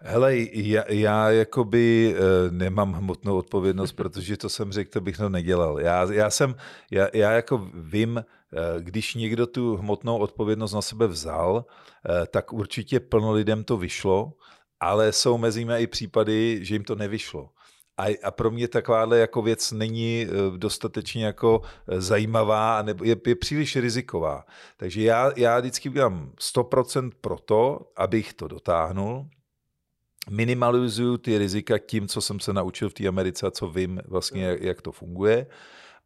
Hele, 0.00 0.36
já, 0.52 0.84
já 0.88 1.30
jakoby 1.30 2.14
uh, 2.14 2.52
nemám 2.52 2.92
hmotnou 2.92 3.36
odpovědnost, 3.36 3.92
protože 3.96 4.36
to 4.36 4.48
jsem 4.48 4.72
řekl, 4.72 4.90
to 4.90 5.00
bych 5.00 5.16
to 5.16 5.28
nedělal. 5.28 5.80
Já, 5.80 6.12
já 6.12 6.30
jsem, 6.30 6.54
já, 6.90 7.08
já 7.12 7.30
jako 7.30 7.70
vím, 7.74 8.16
uh, 8.16 8.82
když 8.82 9.14
někdo 9.14 9.46
tu 9.46 9.76
hmotnou 9.76 10.18
odpovědnost 10.18 10.72
na 10.72 10.82
sebe 10.82 11.06
vzal, 11.06 11.54
uh, 11.54 12.26
tak 12.26 12.52
určitě 12.52 13.00
plno 13.00 13.32
lidem 13.32 13.64
to 13.64 13.76
vyšlo, 13.76 14.32
ale 14.80 15.12
jsou 15.12 15.38
mezi 15.38 15.60
nimi 15.60 15.74
i 15.78 15.86
případy, 15.86 16.58
že 16.62 16.74
jim 16.74 16.84
to 16.84 16.94
nevyšlo. 16.94 17.48
A, 17.98 18.18
a 18.22 18.30
pro 18.30 18.50
mě 18.50 18.68
takováhle 18.68 19.18
jako 19.18 19.42
věc 19.42 19.72
není 19.72 20.26
dostatečně 20.56 21.24
jako 21.24 21.62
zajímavá 21.96 22.78
a 22.78 22.82
nebo 22.82 23.04
je, 23.04 23.16
je 23.26 23.34
příliš 23.34 23.76
riziková. 23.76 24.44
Takže 24.76 25.02
já, 25.02 25.32
já 25.36 25.58
vždycky 25.58 25.88
udělám 25.88 26.32
100% 26.40 27.10
pro 27.20 27.38
to, 27.38 27.92
abych 27.96 28.34
to 28.34 28.48
dotáhnul, 28.48 29.26
minimalizuju 30.30 31.18
ty 31.18 31.38
rizika 31.38 31.78
tím, 31.78 32.08
co 32.08 32.20
jsem 32.20 32.40
se 32.40 32.52
naučil 32.52 32.88
v 32.88 32.94
té 32.94 33.08
Americe 33.08 33.46
a 33.46 33.50
co 33.50 33.68
vím 33.68 34.00
vlastně, 34.06 34.44
jak, 34.44 34.60
jak 34.60 34.82
to 34.82 34.92
funguje. 34.92 35.46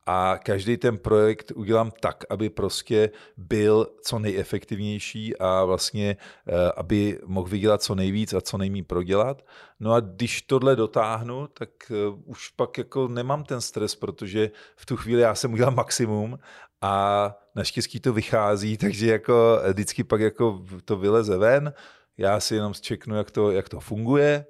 A 0.06 0.38
každý 0.44 0.76
ten 0.76 0.98
projekt 0.98 1.52
udělám 1.54 1.90
tak, 2.00 2.24
aby 2.30 2.50
prostě 2.50 3.10
byl 3.36 3.86
co 4.02 4.18
nejefektivnější 4.18 5.36
a 5.36 5.64
vlastně, 5.64 6.16
eh, 6.46 6.72
aby 6.76 7.20
mohl 7.26 7.48
vydělat 7.48 7.82
co 7.82 7.94
nejvíc 7.94 8.34
a 8.34 8.40
co 8.40 8.58
nejméně 8.58 8.84
prodělat. 8.84 9.46
No 9.80 9.92
a 9.92 10.00
když 10.00 10.42
tohle 10.42 10.76
dotáhnu, 10.76 11.46
tak 11.46 11.70
eh, 11.90 11.94
už 12.24 12.48
pak 12.48 12.78
jako 12.78 13.08
nemám 13.08 13.44
ten 13.44 13.60
stres, 13.60 13.94
protože 13.94 14.50
v 14.76 14.86
tu 14.86 14.96
chvíli 14.96 15.22
já 15.22 15.34
jsem 15.34 15.52
udělal 15.52 15.72
maximum 15.72 16.38
a 16.80 17.34
naštěstí 17.54 18.00
to 18.00 18.12
vychází, 18.12 18.76
takže 18.86 19.06
jako 19.06 19.60
vždycky 19.72 20.04
pak 20.04 20.20
jako 20.20 20.64
to 20.84 20.96
vyleze 20.96 21.36
ven 21.36 21.74
já 22.18 22.40
si 22.40 22.54
jenom 22.54 22.74
zčeknu, 22.74 23.16
jak 23.16 23.30
to, 23.30 23.50
jak 23.50 23.68
to 23.68 23.80
funguje, 23.80 24.46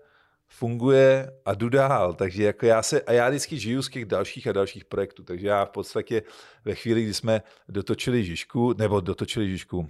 funguje 0.52 1.32
a 1.44 1.54
jdu 1.54 1.68
dál. 1.68 2.14
Takže 2.14 2.44
jako 2.44 2.66
já 2.66 2.82
se, 2.82 3.00
a 3.00 3.12
já 3.12 3.28
vždycky 3.28 3.58
žiju 3.58 3.82
z 3.82 3.88
těch 3.88 4.04
dalších 4.04 4.46
a 4.46 4.52
dalších 4.52 4.84
projektů, 4.84 5.22
takže 5.22 5.46
já 5.46 5.64
v 5.64 5.70
podstatě 5.70 6.22
ve 6.64 6.74
chvíli, 6.74 7.02
kdy 7.02 7.14
jsme 7.14 7.42
dotočili 7.68 8.24
Žižku, 8.24 8.74
nebo 8.78 9.00
dotočili 9.00 9.50
Žižku, 9.50 9.88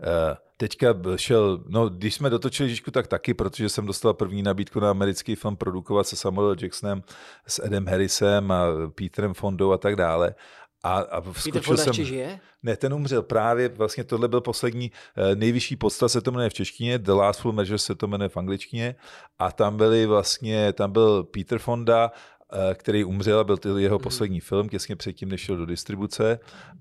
eh, 0.00 0.36
teďka 0.56 0.94
šel, 1.16 1.64
no 1.68 1.88
když 1.88 2.14
jsme 2.14 2.30
dotočili 2.30 2.68
Žižku, 2.68 2.90
tak 2.90 3.06
taky, 3.06 3.34
protože 3.34 3.68
jsem 3.68 3.86
dostal 3.86 4.14
první 4.14 4.42
nabídku 4.42 4.80
na 4.80 4.90
americký 4.90 5.34
film 5.34 5.56
produkovat 5.56 6.06
se 6.06 6.16
Samuel 6.16 6.56
Jacksonem, 6.60 7.02
s 7.46 7.64
Edem 7.64 7.86
Harrisem 7.86 8.52
a 8.52 8.66
Peterem 8.94 9.34
Fondou 9.34 9.72
a 9.72 9.78
tak 9.78 9.96
dále. 9.96 10.34
A, 10.82 10.98
a 10.98 11.20
Peter 11.20 11.76
jsem... 11.76 11.92
žije? 11.92 12.40
Ne, 12.62 12.76
ten 12.76 12.94
umřel 12.94 13.22
právě, 13.22 13.68
vlastně 13.68 14.04
tohle 14.04 14.28
byl 14.28 14.40
poslední 14.40 14.92
eh, 15.16 15.36
nejvyšší 15.36 15.76
postav, 15.76 16.12
se 16.12 16.20
to 16.20 16.30
jmenuje 16.30 16.50
v 16.50 16.54
češtině, 16.54 16.98
The 16.98 17.12
Last 17.12 17.40
Full 17.40 17.54
Measure 17.54 17.78
se 17.78 17.94
to 17.94 18.06
jmenuje 18.06 18.28
v 18.28 18.36
angličtině 18.36 18.94
a 19.38 19.52
tam 19.52 19.76
byli 19.76 20.06
vlastně, 20.06 20.72
tam 20.72 20.92
byl 20.92 21.24
Peter 21.24 21.58
Fonda, 21.58 22.12
eh, 22.52 22.74
který 22.74 23.04
umřel, 23.04 23.44
byl 23.44 23.56
to 23.56 23.78
jeho 23.78 23.96
mhm. 23.96 24.02
poslední 24.02 24.40
film, 24.40 24.68
těsně 24.68 24.96
předtím, 24.96 25.28
než 25.28 25.40
šel 25.40 25.56
do 25.56 25.66
distribuce. 25.66 26.38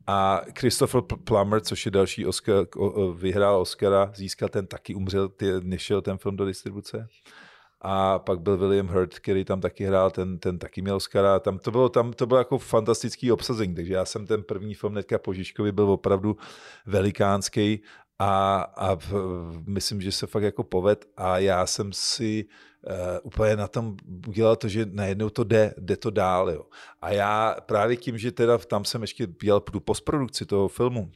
A 0.07 0.41
Christopher 0.59 1.01
Plummer, 1.23 1.61
což 1.61 1.85
je 1.85 1.91
další 1.91 2.25
Oscar, 2.25 2.65
vyhrál 3.15 3.61
Oscara, 3.61 4.11
získal 4.15 4.49
ten 4.49 4.67
taky 4.67 4.95
umřel, 4.95 5.29
než 5.61 5.81
šel 5.81 6.01
ten 6.01 6.17
film 6.17 6.35
do 6.35 6.45
distribuce 6.45 7.07
a 7.87 8.19
pak 8.19 8.39
byl 8.41 8.57
William 8.57 8.87
Hurt, 8.87 9.19
který 9.19 9.45
tam 9.45 9.61
taky 9.61 9.85
hrál, 9.85 10.11
ten, 10.11 10.39
ten 10.39 10.59
taky 10.59 10.81
měl 10.81 10.95
Oscara. 10.95 11.39
Tam 11.39 11.59
to 11.59 11.71
bylo, 11.71 11.89
tam 11.89 12.13
to 12.13 12.25
bylo 12.25 12.37
jako 12.37 12.57
fantastický 12.57 13.31
obsazení, 13.31 13.75
takže 13.75 13.93
já 13.93 14.05
jsem 14.05 14.27
ten 14.27 14.43
první 14.43 14.73
film 14.73 14.93
hnedka 14.93 15.17
po 15.17 15.33
Žižkovi 15.33 15.71
byl 15.71 15.89
opravdu 15.89 16.37
velikánský 16.85 17.81
a, 18.19 18.55
a 18.61 18.95
v, 18.95 19.13
myslím, 19.67 20.01
že 20.01 20.11
se 20.11 20.27
fakt 20.27 20.43
jako 20.43 20.63
poved 20.63 21.05
a 21.17 21.39
já 21.39 21.65
jsem 21.65 21.93
si 21.93 22.45
uh, 22.45 22.93
úplně 23.23 23.55
na 23.55 23.67
tom 23.67 23.97
udělal 24.27 24.55
to, 24.55 24.67
že 24.67 24.85
najednou 24.91 25.29
to 25.29 25.43
jde, 25.43 25.73
jde 25.77 25.97
to 25.97 26.09
dál. 26.09 26.49
Jo. 26.49 26.65
A 27.01 27.11
já 27.11 27.55
právě 27.65 27.97
tím, 27.97 28.17
že 28.17 28.31
teda 28.31 28.57
tam 28.57 28.85
jsem 28.85 29.01
ještě 29.01 29.27
dělal 29.43 29.59
tu 29.59 29.79
postprodukci 29.79 30.45
toho 30.45 30.67
filmu, 30.67 31.11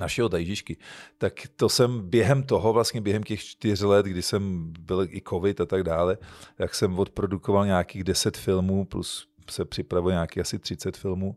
našeho 0.00 0.28
Dajžišky, 0.28 0.76
tak 1.18 1.32
to 1.56 1.68
jsem 1.68 2.10
během 2.10 2.42
toho, 2.42 2.72
vlastně 2.72 3.00
během 3.00 3.22
těch 3.22 3.40
čtyř 3.40 3.80
let, 3.80 4.06
kdy 4.06 4.22
jsem 4.22 4.72
byl 4.80 5.06
i 5.10 5.22
covid 5.28 5.60
a 5.60 5.66
tak 5.66 5.82
dále, 5.82 6.18
tak 6.56 6.74
jsem 6.74 6.98
odprodukoval 6.98 7.66
nějakých 7.66 8.04
deset 8.04 8.36
filmů, 8.36 8.84
plus 8.84 9.28
se 9.50 9.64
připravuje 9.64 10.12
nějakých 10.12 10.40
asi 10.40 10.58
30 10.58 10.96
filmů, 10.96 11.36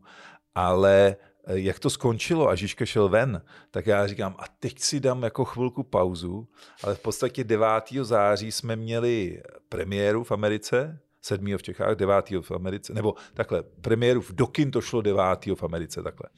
ale 0.54 1.16
eh, 1.46 1.58
jak 1.58 1.78
to 1.78 1.90
skončilo 1.90 2.48
a 2.48 2.54
Žižka 2.54 2.86
šel 2.86 3.08
ven, 3.08 3.42
tak 3.70 3.86
já 3.86 4.06
říkám, 4.06 4.34
a 4.38 4.44
teď 4.60 4.78
si 4.78 5.00
dám 5.00 5.22
jako 5.22 5.44
chvilku 5.44 5.82
pauzu, 5.82 6.48
ale 6.82 6.94
v 6.94 7.00
podstatě 7.00 7.44
9. 7.44 7.66
září 8.02 8.52
jsme 8.52 8.76
měli 8.76 9.42
premiéru 9.68 10.24
v 10.24 10.32
Americe, 10.32 11.00
7. 11.20 11.56
v 11.56 11.62
Čechách, 11.62 11.94
9. 11.96 12.30
v 12.40 12.50
Americe, 12.50 12.94
nebo 12.94 13.14
takhle, 13.34 13.62
premiéru 13.62 14.20
v 14.20 14.32
Dokin 14.32 14.70
to 14.70 14.80
šlo 14.80 15.02
9. 15.02 15.46
v 15.54 15.62
Americe, 15.62 16.02
takhle. 16.02 16.28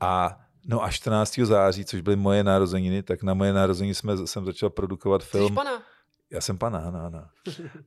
A 0.00 0.40
No 0.66 0.82
a 0.82 0.90
14. 0.90 1.38
září, 1.38 1.84
což 1.84 2.00
byly 2.00 2.16
moje 2.16 2.44
narozeniny, 2.44 3.02
tak 3.02 3.22
na 3.22 3.34
moje 3.34 3.52
narozeniny 3.52 3.94
jsme, 3.94 4.26
jsem 4.26 4.44
začal 4.44 4.70
produkovat 4.70 5.24
film. 5.24 5.48
Jsi 5.48 5.54
pana? 5.54 5.82
Já 6.30 6.40
jsem 6.40 6.58
pana, 6.58 6.78
ano, 6.78 7.00
ano. 7.04 7.24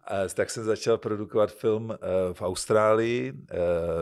a, 0.08 0.28
tak 0.34 0.50
jsem 0.50 0.64
začal 0.64 0.98
produkovat 0.98 1.52
film 1.52 1.90
uh, 1.90 1.96
v 2.34 2.42
Austrálii 2.42 3.32
uh, 3.32 3.38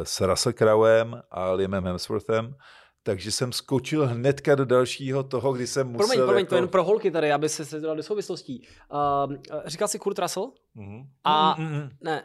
s 0.03 0.21
Russell 0.21 0.53
Crowem 0.53 1.21
a 1.31 1.51
Liamem 1.51 1.85
Hemsworthem. 1.85 2.55
Takže 3.03 3.31
jsem 3.31 3.51
skočil 3.51 4.07
hnedka 4.07 4.55
do 4.55 4.65
dalšího 4.65 5.23
toho, 5.23 5.53
kdy 5.53 5.67
jsem 5.67 5.87
musel... 5.87 6.07
Promiň, 6.07 6.25
promiň, 6.25 6.39
jako... 6.39 6.49
to 6.49 6.55
jen 6.55 6.67
pro 6.67 6.83
holky 6.83 7.11
tady, 7.11 7.31
aby 7.31 7.49
se 7.49 7.79
dal 7.79 7.95
do 7.95 8.03
souvislostí. 8.03 8.67
Uh, 9.27 9.33
říkal 9.65 9.87
jsi 9.87 9.99
Kurt 9.99 10.19
Russell? 10.19 10.51
Mm-hmm. 10.75 11.07
A 11.23 11.55
mm-hmm. 11.59 11.89
ne, 12.01 12.23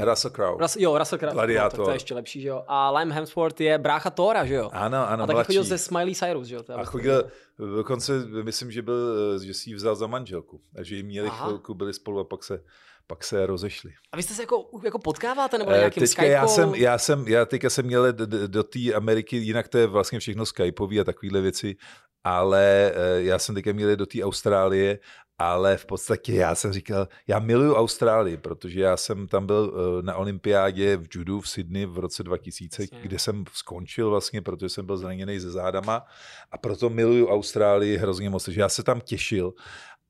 Russell 0.00 0.30
Crowe. 0.30 0.62
Rus, 0.62 0.76
jo, 0.76 0.98
Russell 0.98 1.18
Crowe. 1.18 1.34
Gladiátor. 1.34 1.78
No, 1.78 1.84
to 1.84 1.90
je 1.90 1.94
ještě 1.94 2.14
lepší, 2.14 2.40
že 2.40 2.48
jo. 2.48 2.64
A 2.66 2.98
Lime 2.98 3.14
Hemsworth 3.14 3.60
je 3.60 3.78
brácha 3.78 4.10
Thora, 4.10 4.44
že 4.46 4.54
jo. 4.54 4.70
Ano, 4.72 5.08
ano, 5.08 5.24
A 5.24 5.26
taky 5.26 5.44
chodil 5.44 5.64
ze 5.64 5.78
Smiley 5.78 6.14
Cyrus, 6.14 6.46
že 6.46 6.54
jo. 6.54 6.62
A 6.76 6.84
chodil, 6.84 7.24
dokonce 7.58 8.12
myslím, 8.42 8.70
že 8.70 8.82
byl, 8.82 9.38
že 9.38 9.54
si 9.54 9.70
ji 9.70 9.74
vzal 9.74 9.94
za 9.94 10.06
manželku. 10.06 10.60
A 10.78 10.82
že 10.82 10.96
ji 10.96 11.02
měli 11.02 11.28
Aha. 11.28 11.46
chvilku, 11.46 11.74
byli 11.74 11.92
spolu 11.92 12.20
a 12.20 12.24
pak 12.24 12.44
se 12.44 12.64
pak 13.06 13.24
se 13.24 13.46
rozešli. 13.46 13.90
A 14.12 14.16
vy 14.16 14.22
jste 14.22 14.34
se 14.34 14.42
jako, 14.42 14.64
jako 14.84 14.98
potkáváte 14.98 15.58
nebo 15.58 15.70
nějakým 15.70 16.00
teďka 16.00 16.22
já 16.22 16.46
jsem, 16.46 16.74
já 16.74 16.98
jsem, 16.98 17.28
já 17.28 17.44
teďka 17.44 17.70
jsem 17.70 17.86
měl 17.86 18.12
do, 18.12 18.48
do 18.48 18.62
té 18.62 18.92
Ameriky, 18.94 19.36
jinak 19.36 19.68
to 19.68 19.78
je 19.78 19.86
vlastně 19.86 20.18
všechno 20.18 20.46
Skypeový 20.46 21.00
a 21.00 21.04
takovéhle 21.04 21.40
věci, 21.40 21.76
ale 22.24 22.92
eh, 22.94 23.22
já 23.22 23.38
jsem 23.38 23.54
teďka 23.54 23.72
měl 23.72 23.96
do 23.96 24.06
té 24.06 24.24
Austrálie 24.24 24.98
ale 25.38 25.76
v 25.76 25.86
podstatě 25.86 26.34
já 26.34 26.54
jsem 26.54 26.72
říkal, 26.72 27.08
já 27.26 27.38
miluju 27.38 27.74
Austrálii, 27.74 28.36
protože 28.36 28.80
já 28.80 28.96
jsem 28.96 29.28
tam 29.28 29.46
byl 29.46 29.74
eh, 29.74 30.02
na 30.02 30.16
olympiádě 30.16 30.96
v 30.96 31.06
judu 31.14 31.40
v 31.40 31.48
Sydney 31.48 31.86
v 31.86 31.98
roce 31.98 32.22
2000, 32.22 32.82
Jasně. 32.82 32.98
kde 33.02 33.18
jsem 33.18 33.44
skončil 33.52 34.10
vlastně, 34.10 34.42
protože 34.42 34.68
jsem 34.68 34.86
byl 34.86 34.96
zraněný 34.96 35.38
ze 35.38 35.50
zádama 35.50 36.04
a 36.50 36.58
proto 36.58 36.90
miluju 36.90 37.28
Austrálii 37.28 37.96
hrozně 37.96 38.30
moc, 38.30 38.44
takže 38.44 38.60
já 38.60 38.68
se 38.68 38.82
tam 38.82 39.00
těšil 39.00 39.54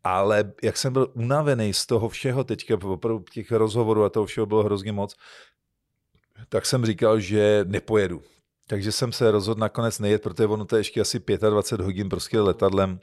ale 0.04 0.52
jak 0.62 0.76
jsem 0.76 0.92
byl 0.92 1.12
unavený 1.14 1.74
z 1.74 1.86
toho 1.86 2.08
všeho 2.08 2.44
teďka, 2.44 2.74
opravdu 2.84 3.24
těch 3.32 3.52
rozhovorů 3.52 4.04
a 4.04 4.08
toho 4.08 4.26
všeho 4.26 4.46
bylo 4.46 4.62
hrozně 4.62 4.92
moc, 4.92 5.16
tak 6.48 6.66
jsem 6.66 6.86
říkal, 6.86 7.20
že 7.20 7.64
nepojedu. 7.68 8.22
Takže 8.66 8.92
jsem 8.92 9.12
se 9.12 9.30
rozhodl 9.30 9.60
nakonec 9.60 9.98
nejet, 9.98 10.22
protože 10.22 10.46
ono 10.46 10.64
to 10.64 10.76
je 10.76 10.80
ještě 10.80 11.00
asi 11.00 11.22
25 11.50 11.84
hodin 11.84 12.08
prostě 12.08 12.40
letadlem 12.40 13.00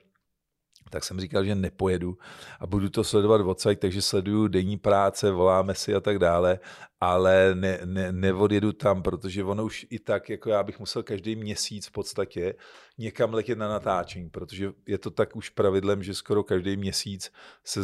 tak 0.89 1.04
jsem 1.04 1.19
říkal, 1.19 1.45
že 1.45 1.56
nepojedu 1.56 2.17
a 2.60 2.67
budu 2.67 2.89
to 2.89 3.04
sledovat 3.04 3.41
odsaď, 3.41 3.80
takže 3.80 4.02
sleduju 4.02 4.47
denní 4.47 4.78
práce, 4.78 5.32
voláme 5.32 5.75
si 5.75 5.95
a 5.95 5.99
tak 5.99 6.19
dále, 6.19 6.60
ale 7.02 7.56
ne, 7.56 7.80
ne, 7.86 8.12
neodjedu 8.12 8.71
tam, 8.71 9.04
protože 9.04 9.43
ono 9.43 9.65
už 9.65 9.88
i 9.89 9.99
tak, 9.99 10.30
jako 10.30 10.49
já 10.49 10.63
bych 10.63 10.80
musel 10.80 11.04
každý 11.04 11.36
měsíc 11.36 11.88
v 11.88 11.91
podstatě 11.91 12.56
někam 12.99 13.33
letět 13.33 13.57
na 13.57 13.69
natáčení, 13.69 14.29
protože 14.29 14.71
je 14.88 14.97
to 14.97 15.12
tak 15.12 15.35
už 15.35 15.49
pravidlem, 15.49 16.03
že 16.03 16.13
skoro 16.13 16.43
každý 16.43 16.77
měsíc 16.77 17.31
se 17.63 17.81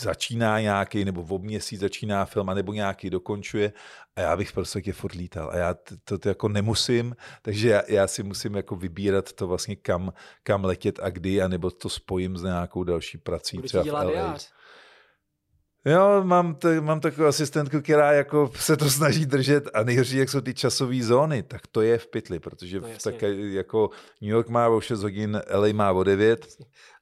začíná 0.00 0.60
nějaký, 0.60 1.04
nebo 1.04 1.22
v 1.22 1.38
měsíc 1.38 1.80
začíná 1.80 2.24
film, 2.24 2.48
anebo 2.48 2.72
nějaký 2.72 3.10
dokončuje 3.10 3.72
a 4.16 4.20
já 4.20 4.36
bych 4.36 4.52
prostě 4.52 4.92
furt 4.92 5.14
lítal 5.14 5.50
a 5.50 5.56
já 5.56 5.74
to, 6.04 6.18
to 6.18 6.28
jako 6.28 6.48
nemusím, 6.48 7.16
takže 7.42 7.68
já, 7.68 7.82
já 7.88 8.06
si 8.06 8.22
musím 8.22 8.54
jako 8.54 8.76
vybírat 8.76 9.32
to 9.32 9.46
vlastně 9.46 9.76
kam, 9.76 10.12
kam 10.42 10.64
letět 10.64 10.98
a 11.02 11.10
kdy, 11.10 11.42
anebo 11.42 11.70
to 11.70 11.88
spojím 11.88 12.36
s 12.36 12.42
nějakou 12.42 12.84
další 12.84 13.18
prací. 13.18 13.56
Budu 13.56 13.68
třeba 13.68 13.84
v 13.84 14.14
LA. 14.14 14.36
Jo, 15.86 16.24
mám, 16.24 16.54
t- 16.54 16.80
mám 16.80 17.00
takovou 17.00 17.28
asistentku, 17.28 17.80
která 17.80 18.12
jako 18.12 18.50
se 18.54 18.76
to 18.76 18.90
snaží 18.90 19.26
držet 19.26 19.68
a 19.74 19.82
nejhorší, 19.82 20.16
jak 20.16 20.28
jsou 20.28 20.40
ty 20.40 20.54
časové 20.54 21.02
zóny, 21.02 21.42
tak 21.42 21.66
to 21.66 21.82
je 21.82 21.98
v 21.98 22.06
pytli, 22.06 22.38
protože 22.38 22.80
no, 22.80 22.88
tak 23.04 23.14
jako 23.32 23.90
New 24.20 24.30
York 24.30 24.48
má 24.48 24.68
o 24.68 24.80
6 24.80 25.02
hodin, 25.02 25.40
LA 25.54 25.68
má 25.72 25.92
o 25.92 26.04
9. 26.04 26.46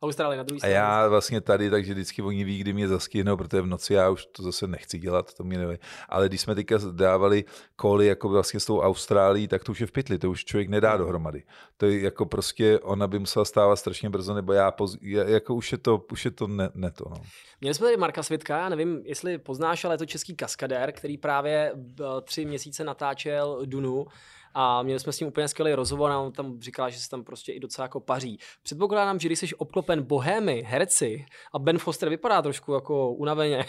Austrálie 0.02 0.36
na 0.36 0.42
druhý 0.42 0.62
A 0.62 0.66
já 0.66 1.08
vlastně 1.08 1.40
tady, 1.40 1.70
takže 1.70 1.92
vždycky 1.92 2.22
oni 2.22 2.44
ví, 2.44 2.58
kdy 2.58 2.72
mě 2.72 2.88
zaskýhnou, 2.88 3.36
protože 3.36 3.62
v 3.62 3.66
noci 3.66 3.94
já 3.94 4.10
už 4.10 4.26
to 4.26 4.42
zase 4.42 4.66
nechci 4.66 4.98
dělat, 4.98 5.34
to 5.34 5.44
mě 5.44 5.58
neví. 5.58 5.78
Ale 6.08 6.28
když 6.28 6.40
jsme 6.40 6.54
teďka 6.54 6.78
dávali 6.92 7.44
koly 7.76 8.06
jako 8.06 8.28
vlastně 8.28 8.60
s 8.60 8.64
tou 8.64 8.80
Austrálií, 8.80 9.48
tak 9.48 9.64
to 9.64 9.72
už 9.72 9.80
je 9.80 9.86
v 9.86 9.92
pytli, 9.92 10.18
to 10.18 10.30
už 10.30 10.44
člověk 10.44 10.68
nedá 10.68 10.96
dohromady. 10.96 11.42
To 11.76 11.86
je 11.86 12.00
jako 12.00 12.26
prostě, 12.26 12.78
ona 12.78 13.06
by 13.06 13.18
musela 13.18 13.44
stávat 13.44 13.76
strašně 13.76 14.10
brzo, 14.10 14.34
nebo 14.34 14.52
já, 14.52 14.70
poz, 14.70 14.96
jako 15.02 15.54
už 15.54 15.72
je 15.72 15.78
to, 15.78 16.04
už 16.12 16.24
je 16.24 16.30
to 16.30 16.46
ne, 16.46 16.70
ne 16.74 16.90
to. 16.90 17.04
No. 17.10 17.16
Měli 17.60 17.74
jsme 17.74 17.84
tady 17.86 17.96
Marka 17.96 18.22
Svitka, 18.22 18.68
nevím, 18.76 19.02
jestli 19.04 19.38
poznáš, 19.38 19.84
ale 19.84 19.94
je 19.94 19.98
to 19.98 20.06
český 20.06 20.36
kaskadér, 20.36 20.92
který 20.92 21.18
právě 21.18 21.72
eh, 21.74 22.04
tři 22.24 22.44
měsíce 22.44 22.84
natáčel 22.84 23.62
Dunu 23.64 24.06
a 24.54 24.82
měli 24.82 25.00
jsme 25.00 25.12
s 25.12 25.20
ním 25.20 25.28
úplně 25.28 25.48
skvělý 25.48 25.74
rozhovor 25.74 26.10
a 26.10 26.18
on 26.18 26.32
tam 26.32 26.60
říkal, 26.60 26.90
že 26.90 26.98
se 26.98 27.10
tam 27.10 27.24
prostě 27.24 27.52
i 27.52 27.60
docela 27.60 27.84
jako 27.84 28.00
paří. 28.00 28.38
Předpokládám, 28.62 29.20
že 29.20 29.28
když 29.28 29.38
jsi 29.38 29.54
obklopen 29.54 30.02
bohémy, 30.02 30.62
herci 30.66 31.26
a 31.52 31.58
Ben 31.58 31.78
Foster 31.78 32.08
vypadá 32.08 32.42
trošku 32.42 32.72
jako 32.72 33.12
unaveně, 33.12 33.64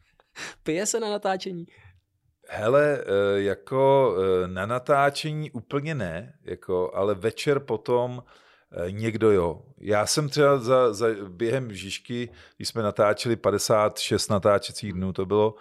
pije 0.62 0.86
se 0.86 1.00
na 1.00 1.10
natáčení? 1.10 1.66
Hele, 2.48 2.98
eh, 3.00 3.42
jako 3.42 4.14
eh, 4.18 4.48
na 4.48 4.66
natáčení 4.66 5.50
úplně 5.50 5.94
ne, 5.94 6.32
jako, 6.44 6.90
ale 6.94 7.14
večer 7.14 7.60
potom 7.60 8.22
někdo 8.90 9.30
jo. 9.32 9.62
Já 9.78 10.06
jsem 10.06 10.28
třeba 10.28 10.58
za, 10.58 10.92
za, 10.92 11.06
během 11.28 11.74
Žižky, 11.74 12.28
když 12.56 12.68
jsme 12.68 12.82
natáčeli 12.82 13.36
56 13.36 14.28
natáčecích 14.28 14.92
dnů 14.92 15.12
to 15.12 15.26
bylo, 15.26 15.54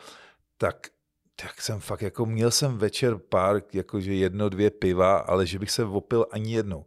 tak 0.57 0.87
tak 1.35 1.61
jsem 1.61 1.79
fakt, 1.79 2.01
jako 2.01 2.25
měl 2.25 2.51
jsem 2.51 2.77
večer 2.77 3.17
pár, 3.17 3.61
jakože 3.73 4.13
jedno, 4.13 4.49
dvě 4.49 4.69
piva, 4.69 5.17
ale 5.17 5.45
že 5.45 5.59
bych 5.59 5.71
se 5.71 5.83
opil 5.83 6.25
ani 6.31 6.53
jednou. 6.53 6.85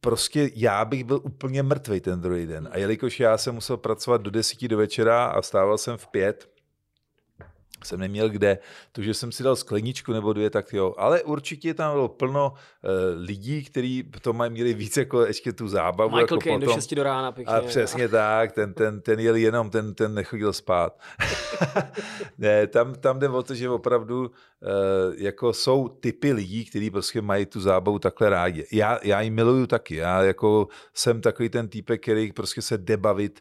Prostě 0.00 0.50
já 0.54 0.84
bych 0.84 1.04
byl 1.04 1.20
úplně 1.22 1.62
mrtvý 1.62 2.00
ten 2.00 2.20
druhý 2.20 2.46
den. 2.46 2.68
A 2.72 2.78
jelikož 2.78 3.20
já 3.20 3.38
jsem 3.38 3.54
musel 3.54 3.76
pracovat 3.76 4.22
do 4.22 4.30
desíti 4.30 4.68
do 4.68 4.76
večera 4.76 5.26
a 5.26 5.42
stával 5.42 5.78
jsem 5.78 5.96
v 5.96 6.06
pět, 6.06 6.49
jsem 7.84 8.00
neměl 8.00 8.28
kde. 8.28 8.58
To, 8.92 9.02
že 9.02 9.14
jsem 9.14 9.32
si 9.32 9.42
dal 9.42 9.56
skleničku 9.56 10.12
nebo 10.12 10.32
dvě, 10.32 10.50
tak 10.50 10.72
jo. 10.72 10.94
Ale 10.98 11.22
určitě 11.22 11.74
tam 11.74 11.92
bylo 11.92 12.08
plno 12.08 12.52
uh, 12.52 12.90
lidí, 13.16 13.64
kteří 13.64 14.10
to 14.20 14.32
mají 14.32 14.50
měli 14.50 14.74
víc 14.74 14.96
jako 14.96 15.26
ještě 15.26 15.52
tu 15.52 15.68
zábavu. 15.68 16.10
Michael 16.10 16.24
jako 16.24 16.38
Kane 16.38 16.58
potom. 16.58 16.74
do 16.74 16.80
6 16.80 16.94
do 16.94 17.02
rána. 17.02 17.32
Pěkně, 17.32 17.54
a 17.54 17.60
přesně 17.60 18.08
tak, 18.08 18.52
ten, 18.52 18.74
ten, 18.74 19.00
ten 19.00 19.20
jel 19.20 19.36
jenom, 19.36 19.70
ten, 19.70 19.94
ten 19.94 20.14
nechodil 20.14 20.52
spát. 20.52 21.00
ne, 22.38 22.66
tam, 22.66 22.94
tam 22.94 23.18
jde 23.18 23.28
o 23.28 23.42
to, 23.42 23.54
že 23.54 23.70
opravdu 23.70 24.20
uh, 24.20 24.28
jako 25.16 25.52
jsou 25.52 25.88
typy 25.88 26.32
lidí, 26.32 26.64
kteří 26.64 26.90
prostě 26.90 27.22
mají 27.22 27.46
tu 27.46 27.60
zábavu 27.60 27.98
takhle 27.98 28.30
rádi. 28.30 28.66
Já, 28.72 28.98
já 29.02 29.20
ji 29.20 29.30
miluju 29.30 29.66
taky. 29.66 29.96
Já 29.96 30.22
jako 30.22 30.68
jsem 30.94 31.20
takový 31.20 31.48
ten 31.48 31.68
typek, 31.68 32.02
který 32.02 32.32
prostě 32.32 32.62
se 32.62 32.78
debavit, 32.78 33.40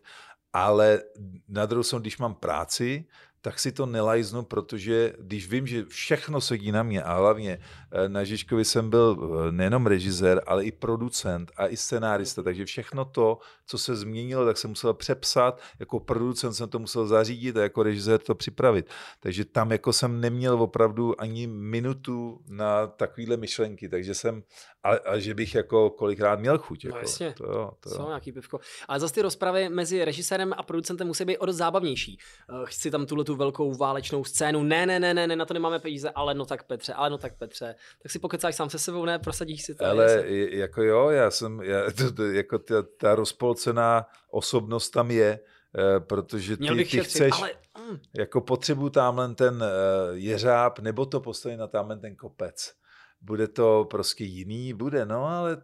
ale 0.54 1.02
na 1.48 1.66
druhou 1.66 1.84
stranu, 1.84 2.02
když 2.02 2.18
mám 2.18 2.36
práci, 2.36 3.06
tak 3.42 3.60
si 3.60 3.72
to 3.72 3.86
nelajznu, 3.86 4.44
protože 4.44 5.14
když 5.20 5.48
vím, 5.48 5.68
že 5.68 5.86
všechno 5.86 6.42
sedí 6.42 6.72
na 6.72 6.84
mě 6.84 7.04
a 7.04 7.14
hlavně 7.14 7.60
eh, 7.92 8.10
na 8.10 8.24
Žižkovi 8.24 8.66
jsem 8.66 8.90
byl 8.90 9.18
eh, 9.18 9.52
nejenom 9.52 9.88
režisér, 9.88 10.42
ale 10.46 10.66
i 10.66 10.72
producent 10.72 11.52
a 11.58 11.68
i 11.68 11.78
scenárista, 11.78 12.44
takže 12.44 12.66
všechno 12.66 13.06
to, 13.06 13.38
co 13.66 13.78
se 13.78 13.96
změnilo, 13.96 14.46
tak 14.46 14.58
jsem 14.58 14.70
musel 14.70 14.94
přepsat, 14.94 15.62
jako 15.80 16.00
producent 16.00 16.56
jsem 16.56 16.70
to 16.70 16.80
musel 16.80 17.08
zařídit 17.08 17.58
a 17.58 17.62
jako 17.62 17.84
režisér 17.84 18.20
to 18.20 18.36
připravit. 18.36 18.90
Takže 19.20 19.46
tam 19.46 19.72
jako 19.72 19.94
jsem 19.94 20.22
neměl 20.22 20.62
opravdu 20.62 21.22
ani 21.22 21.48
minutu 21.48 22.42
na 22.48 22.88
takovéhle 22.88 23.38
myšlenky, 23.38 23.90
takže 23.90 24.14
jsem, 24.14 24.44
a, 24.84 24.90
a 24.90 25.20
že 25.20 25.34
bych 25.34 25.56
jako 25.56 25.90
kolikrát 25.90 26.40
měl 26.40 26.58
chuť. 26.58 26.84
No 26.84 26.88
jako, 26.88 26.98
no 26.98 27.02
jasně, 27.02 27.34
to, 27.38 27.44
jo, 27.44 27.72
to 27.80 27.90
jsou 27.90 28.08
nějaký 28.08 28.32
pivko. 28.32 28.60
Ale 28.88 29.00
zase 29.00 29.14
ty 29.14 29.22
rozpravy 29.22 29.70
mezi 29.70 30.06
režisérem 30.06 30.54
a 30.58 30.64
producentem 30.64 31.08
musí 31.08 31.26
být 31.26 31.38
o 31.38 31.46
dost 31.46 31.56
zábavnější. 31.56 32.20
Eh, 32.50 32.54
chci 32.66 32.92
tam 32.92 33.06
tuhle 33.06 33.24
tu 33.30 33.36
velkou 33.36 33.76
válečnou 33.76 34.24
scénu, 34.24 34.64
ne, 34.64 34.86
ne, 34.86 35.00
ne, 35.00 35.14
ne, 35.14 35.28
ne, 35.28 35.36
na 35.36 35.46
to 35.46 35.54
nemáme 35.54 35.80
peníze, 35.80 36.10
ale 36.10 36.34
no 36.34 36.46
tak 36.46 36.64
Petře, 36.64 36.94
ale 36.94 37.10
no 37.10 37.18
tak 37.18 37.38
Petře. 37.38 37.76
Tak 38.02 38.12
si 38.12 38.20
pokecáš 38.20 38.56
sám 38.56 38.70
se 38.70 38.80
sebou, 38.80 39.06
ne, 39.06 39.20
prosadíš 39.20 39.64
si 39.64 39.76
to. 39.76 39.86
Ale 39.86 40.24
jako 40.52 40.84
jo, 40.84 41.10
já 41.10 41.32
jsem, 41.32 41.62
já, 41.62 41.92
to, 41.98 42.12
to, 42.12 42.26
jako 42.26 42.60
ta, 42.60 42.84
ta 42.98 43.16
rozpolcená 43.16 44.06
osobnost 44.32 44.90
tam 44.90 45.12
je, 45.12 45.40
eh, 45.78 46.00
protože 46.00 46.58
ty, 46.58 46.68
ty 46.68 46.86
šetřit, 46.86 47.04
chceš, 47.04 47.34
ale... 47.34 47.52
mm. 47.90 48.00
jako 48.18 48.42
potřebuji 48.42 48.90
tamhle 48.90 49.36
ten 49.36 49.56
uh, 49.56 50.18
jeřáb, 50.18 50.80
nebo 50.80 51.06
to 51.06 51.20
postavit 51.20 51.58
na 51.58 51.68
tamhle 51.68 51.98
ten 51.98 52.16
kopec. 52.16 52.74
Bude 53.22 53.48
to 53.48 53.88
prostě 53.90 54.24
jiný? 54.24 54.74
Bude, 54.74 55.06
no, 55.06 55.26
ale 55.26 55.62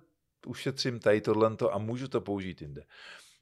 ušetřím 0.47 0.99
tady 0.99 1.21
tohle 1.21 1.51
a 1.71 1.77
můžu 1.77 2.07
to 2.07 2.21
použít 2.21 2.61
jinde. 2.61 2.83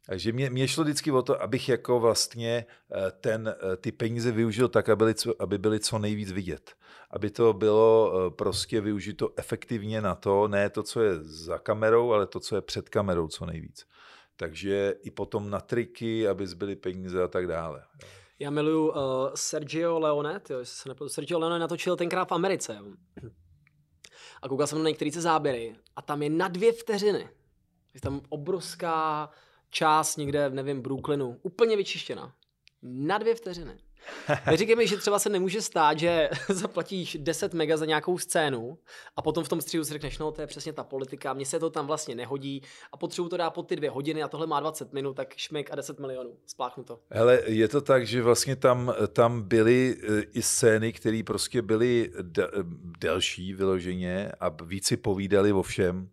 Takže 0.05 0.31
mě, 0.31 0.49
mě 0.49 0.67
šlo 0.67 0.83
vždycky 0.83 1.11
o 1.11 1.21
to, 1.21 1.41
abych 1.41 1.69
jako 1.69 1.99
vlastně 1.99 2.65
eh, 2.91 3.11
ten, 3.11 3.55
eh, 3.73 3.77
ty 3.77 3.91
peníze 3.91 4.31
využil 4.31 4.67
tak, 4.67 4.89
aby 4.89 4.97
byly, 4.97 5.13
aby 5.39 5.57
byly 5.57 5.79
co 5.79 5.99
nejvíc 5.99 6.31
vidět. 6.31 6.75
Aby 7.11 7.29
to 7.29 7.53
bylo 7.53 8.13
eh, 8.13 8.31
prostě 8.31 8.81
využito 8.81 9.29
efektivně 9.37 10.01
na 10.01 10.15
to, 10.15 10.47
ne 10.47 10.69
to, 10.69 10.83
co 10.83 11.01
je 11.01 11.23
za 11.23 11.57
kamerou, 11.57 12.11
ale 12.11 12.27
to, 12.27 12.39
co 12.39 12.55
je 12.55 12.61
před 12.61 12.89
kamerou 12.89 13.27
co 13.27 13.45
nejvíc. 13.45 13.85
Takže 14.35 14.95
i 15.01 15.11
potom 15.11 15.49
na 15.49 15.59
triky, 15.59 16.27
aby 16.27 16.47
zbyly 16.47 16.75
peníze 16.75 17.23
a 17.23 17.27
tak 17.27 17.47
dále. 17.47 17.83
Já 18.39 18.49
miluju 18.49 18.87
uh, 18.87 18.95
Sergio 19.35 19.99
Leone, 19.99 20.39
tyjo, 20.39 20.59
se 20.63 20.89
nepadu. 20.89 21.09
Sergio 21.09 21.39
Leone 21.39 21.59
natočil 21.59 21.95
tenkrát 21.95 22.29
v 22.29 22.31
Americe. 22.31 22.79
A 24.41 24.49
koukal 24.49 24.67
jsem 24.67 24.83
na 24.83 24.89
některé 24.89 25.11
záběry 25.11 25.75
a 25.95 26.01
tam 26.01 26.23
je 26.23 26.29
na 26.29 26.47
dvě 26.47 26.73
vteřiny. 26.73 27.29
Je 27.93 28.01
tam 28.01 28.21
obrovská 28.29 29.29
část 29.73 30.17
někde, 30.17 30.49
nevím, 30.49 30.81
Brooklynu, 30.81 31.39
úplně 31.41 31.77
vyčištěna. 31.77 32.33
Na 32.81 33.17
dvě 33.17 33.35
vteřiny. 33.35 33.77
Neříkej 34.51 34.75
mi, 34.75 34.87
že 34.87 34.97
třeba 34.97 35.19
se 35.19 35.29
nemůže 35.29 35.61
stát, 35.61 35.99
že 35.99 36.29
zaplatíš 36.49 37.17
10 37.19 37.53
mega 37.53 37.77
za 37.77 37.85
nějakou 37.85 38.17
scénu 38.17 38.77
a 39.15 39.21
potom 39.21 39.43
v 39.43 39.49
tom 39.49 39.61
střihu 39.61 39.83
si 39.83 39.93
řekneš, 39.93 40.17
no 40.17 40.31
to 40.31 40.41
je 40.41 40.47
přesně 40.47 40.73
ta 40.73 40.83
politika, 40.83 41.33
mně 41.33 41.45
se 41.45 41.59
to 41.59 41.69
tam 41.69 41.87
vlastně 41.87 42.15
nehodí 42.15 42.61
a 42.91 42.97
potřebuji 42.97 43.29
to 43.29 43.37
dát 43.37 43.49
pod 43.49 43.67
ty 43.67 43.75
dvě 43.75 43.89
hodiny 43.89 44.23
a 44.23 44.27
tohle 44.27 44.47
má 44.47 44.59
20 44.59 44.93
minut, 44.93 45.13
tak 45.13 45.33
šmik 45.35 45.71
a 45.71 45.75
10 45.75 45.99
milionů, 45.99 46.37
spláchnu 46.45 46.83
to. 46.83 46.99
Hele, 47.09 47.41
je 47.45 47.67
to 47.67 47.81
tak, 47.81 48.07
že 48.07 48.21
vlastně 48.21 48.55
tam, 48.55 48.93
tam 49.13 49.41
byly 49.41 49.97
e, 50.03 50.21
i 50.21 50.41
scény, 50.41 50.93
které 50.93 51.21
prostě 51.25 51.61
byly 51.61 52.11
de- 52.21 52.51
delší 52.99 53.53
vyloženě 53.53 54.31
a 54.39 54.49
víc 54.49 54.87
si 54.87 54.97
povídali 54.97 55.53
o 55.53 55.63
všem. 55.63 56.09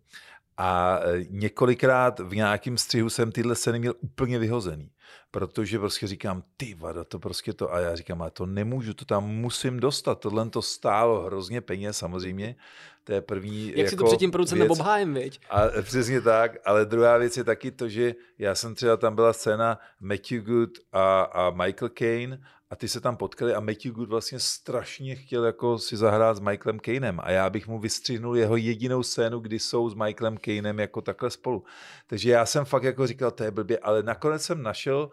A 0.57 0.99
e, 1.03 1.25
několikrát 1.29 2.19
v 2.19 2.35
nějakém 2.35 2.77
střihu 2.77 3.09
jsem 3.09 3.31
tyhle 3.31 3.55
scény 3.55 3.79
měl 3.79 3.93
úplně 3.99 4.39
vyhozený, 4.39 4.91
protože 5.31 5.79
prostě 5.79 6.07
říkám, 6.07 6.43
ty 6.57 6.73
vada, 6.73 7.03
to 7.03 7.19
prostě 7.19 7.53
to, 7.53 7.73
a 7.73 7.79
já 7.79 7.95
říkám, 7.95 8.21
ale 8.21 8.31
to 8.31 8.45
nemůžu, 8.45 8.93
to 8.93 9.05
tam 9.05 9.23
musím 9.23 9.79
dostat, 9.79 10.19
tohle 10.19 10.49
to 10.49 10.61
stálo 10.61 11.21
hrozně 11.21 11.61
peněz 11.61 11.97
samozřejmě, 11.97 12.55
to 13.03 13.13
je 13.13 13.21
první 13.21 13.67
Jak 13.67 13.77
jako 13.77 13.89
si 13.89 13.95
to 13.95 14.05
předtím 14.05 14.31
producentem 14.31 14.71
obhájem, 14.71 15.13
viď? 15.13 15.41
A 15.49 15.61
přesně 15.81 16.21
tak, 16.21 16.57
ale 16.65 16.85
druhá 16.85 17.17
věc 17.17 17.37
je 17.37 17.43
taky 17.43 17.71
to, 17.71 17.89
že 17.89 18.15
já 18.37 18.55
jsem 18.55 18.75
třeba, 18.75 18.97
tam 18.97 19.15
byla 19.15 19.33
scéna 19.33 19.79
Matthew 20.01 20.41
Good 20.43 20.69
a, 20.91 21.21
a 21.21 21.49
Michael 21.49 21.89
Caine 21.89 22.41
a 22.71 22.75
ty 22.75 22.87
se 22.87 23.01
tam 23.01 23.17
potkali 23.17 23.53
a 23.53 23.59
Matthew 23.59 23.91
Good 23.91 24.09
vlastně 24.09 24.39
strašně 24.39 25.15
chtěl 25.15 25.45
jako 25.45 25.79
si 25.79 25.97
zahrát 25.97 26.37
s 26.37 26.39
Michaelem 26.39 26.79
Kanem 26.79 27.19
a 27.23 27.31
já 27.31 27.49
bych 27.49 27.67
mu 27.67 27.79
vystřihnul 27.79 28.37
jeho 28.37 28.55
jedinou 28.55 29.03
scénu, 29.03 29.39
kdy 29.39 29.59
jsou 29.59 29.89
s 29.89 29.93
Michaelem 29.93 30.37
Kanem 30.37 30.79
jako 30.79 31.01
takhle 31.01 31.29
spolu. 31.29 31.63
Takže 32.07 32.31
já 32.31 32.45
jsem 32.45 32.65
fakt 32.65 32.83
jako 32.83 33.07
říkal, 33.07 33.31
to 33.31 33.43
je 33.43 33.51
blbě, 33.51 33.79
ale 33.79 34.03
nakonec 34.03 34.41
jsem 34.41 34.63
našel 34.63 35.09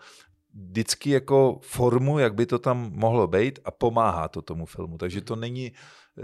vždycky 0.54 1.10
jako 1.10 1.58
formu, 1.62 2.18
jak 2.18 2.34
by 2.34 2.46
to 2.46 2.58
tam 2.58 2.90
mohlo 2.94 3.26
být 3.26 3.58
a 3.64 3.70
pomáhá 3.70 4.28
to 4.28 4.42
tomu 4.42 4.66
filmu. 4.66 4.98
Takže 4.98 5.20
to 5.20 5.36
není, 5.36 5.72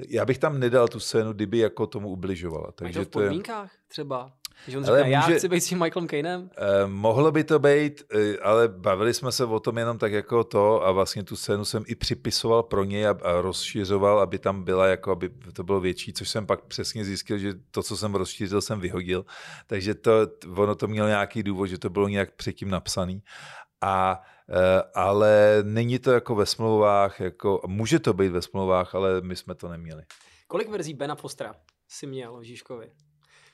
já 0.08 0.24
bych 0.24 0.38
tam 0.38 0.60
nedal 0.60 0.88
tu 0.88 1.00
scénu, 1.00 1.32
kdyby 1.32 1.58
jako 1.58 1.86
tomu 1.86 2.08
ubližovala. 2.08 2.72
Takže 2.72 2.98
to 2.98 3.04
v 3.04 3.08
podmínkách 3.08 3.70
to 3.70 3.76
je... 3.76 3.88
třeba? 3.88 4.32
Že 4.68 4.78
on 4.78 4.84
říká, 4.84 4.92
ale 4.92 5.10
já 5.10 5.20
může, 5.20 5.38
chci 5.38 5.48
být 5.48 5.60
s 5.60 5.66
tím 5.66 5.78
Michaelem 5.78 6.08
Kanem? 6.08 6.50
Eh, 6.56 6.86
mohlo 6.86 7.32
by 7.32 7.44
to 7.44 7.58
být, 7.58 8.02
eh, 8.14 8.38
ale 8.38 8.68
bavili 8.68 9.14
jsme 9.14 9.32
se 9.32 9.44
o 9.44 9.60
tom 9.60 9.78
jenom 9.78 9.98
tak 9.98 10.12
jako 10.12 10.44
to 10.44 10.86
a 10.86 10.92
vlastně 10.92 11.22
tu 11.22 11.36
scénu 11.36 11.64
jsem 11.64 11.84
i 11.86 11.94
připisoval 11.94 12.62
pro 12.62 12.84
něj 12.84 13.06
a, 13.06 13.10
a 13.22 13.40
rozšiřoval, 13.40 14.20
aby 14.20 14.38
tam 14.38 14.64
byla, 14.64 14.86
jako 14.86 15.10
aby 15.10 15.30
to 15.52 15.64
bylo 15.64 15.80
větší, 15.80 16.12
což 16.12 16.28
jsem 16.28 16.46
pak 16.46 16.64
přesně 16.64 17.04
zjistil, 17.04 17.38
že 17.38 17.54
to, 17.70 17.82
co 17.82 17.96
jsem 17.96 18.14
rozšířil, 18.14 18.60
jsem 18.60 18.80
vyhodil. 18.80 19.24
Takže 19.66 19.94
to, 19.94 20.12
ono 20.56 20.74
to 20.74 20.86
mělo 20.86 21.08
nějaký 21.08 21.42
důvod, 21.42 21.66
že 21.66 21.78
to 21.78 21.90
bylo 21.90 22.08
nějak 22.08 22.34
předtím 22.34 22.70
napsaný. 22.70 23.22
A 23.80 24.22
eh, 24.48 24.82
ale 24.94 25.58
není 25.62 25.98
to 25.98 26.10
jako 26.10 26.34
ve 26.34 26.46
smlouvách, 26.46 27.20
jako, 27.20 27.60
může 27.66 27.98
to 27.98 28.12
být 28.12 28.28
ve 28.28 28.42
smlouvách, 28.42 28.94
ale 28.94 29.20
my 29.20 29.36
jsme 29.36 29.54
to 29.54 29.68
neměli. 29.68 30.02
Kolik 30.46 30.68
verzí 30.68 30.94
Bena 30.94 31.14
Fostera 31.14 31.54
si 31.88 32.06
měl 32.06 32.36
v 32.36 32.42
Žižkovi? 32.42 32.90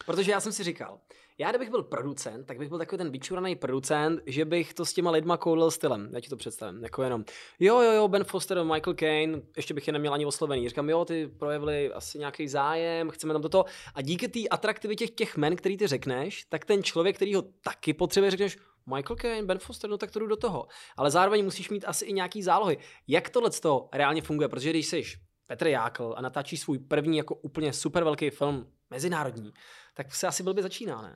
Protože 0.07 0.31
já 0.31 0.41
jsem 0.41 0.53
si 0.53 0.65
říkal, 0.65 0.99
já 1.39 1.51
kdybych 1.51 1.71
byl 1.71 1.83
producent, 1.83 2.47
tak 2.47 2.59
bych 2.59 2.69
byl 2.69 2.79
takový 2.79 2.99
ten 2.99 3.11
vyčuraný 3.11 3.57
producent, 3.57 4.21
že 4.27 4.45
bych 4.45 4.75
to 4.75 4.85
s 4.85 4.93
těma 4.93 5.11
lidma 5.11 5.37
koulil 5.37 5.71
stylem. 5.71 6.11
Já 6.13 6.21
ti 6.21 6.29
to 6.29 6.37
představím. 6.37 6.83
Jako 6.83 7.03
jenom, 7.03 7.25
jo, 7.61 7.81
jo, 7.81 7.93
jo, 7.93 8.09
Ben 8.09 8.25
Foster, 8.25 8.65
Michael 8.65 8.95
Caine, 8.95 9.43
ještě 9.57 9.75
bych 9.75 9.87
je 9.87 9.93
neměl 9.93 10.15
ani 10.15 10.27
oslovený. 10.27 10.69
Říkám, 10.69 10.91
jo, 10.91 11.05
ty 11.05 11.29
projevili 11.29 11.93
asi 11.93 12.19
nějaký 12.19 12.49
zájem, 12.49 13.11
chceme 13.11 13.33
tam 13.33 13.43
toto. 13.43 13.65
A 13.95 14.03
díky 14.03 14.29
té 14.29 14.49
atraktivitě 14.49 15.09
těch 15.09 15.37
men, 15.37 15.57
který 15.57 15.77
ty 15.77 15.87
řekneš, 15.87 16.45
tak 16.49 16.65
ten 16.65 16.83
člověk, 16.83 17.17
který 17.17 17.35
ho 17.35 17.43
taky 17.43 17.95
potřebuje, 17.95 18.31
řekneš, 18.31 18.59
Michael 18.95 19.17
Caine, 19.17 19.43
Ben 19.43 19.59
Foster, 19.59 19.91
no 19.91 19.99
tak 19.99 20.11
to 20.11 20.19
jdu 20.19 20.27
do 20.27 20.37
toho. 20.37 20.67
Ale 20.97 21.11
zároveň 21.11 21.45
musíš 21.45 21.71
mít 21.71 21.85
asi 21.87 22.05
i 22.05 22.13
nějaký 22.13 22.43
zálohy. 22.43 22.79
Jak 23.09 23.31
tohle 23.31 23.51
to 23.51 23.89
reálně 23.93 24.23
funguje? 24.23 24.49
Protože 24.49 24.71
když 24.71 24.87
jsi 24.87 25.03
Petr 25.51 25.67
Jákl 25.67 26.15
a 26.17 26.23
natáčí 26.23 26.57
svůj 26.57 26.79
první 26.79 27.17
jako 27.17 27.35
úplně 27.35 27.73
super 27.73 28.05
velký 28.05 28.31
film 28.31 28.67
mezinárodní, 28.91 29.53
tak 29.95 30.15
se 30.15 30.27
asi 30.27 30.43
blbě 30.43 30.63
začíná, 30.63 31.03
ne? 31.03 31.15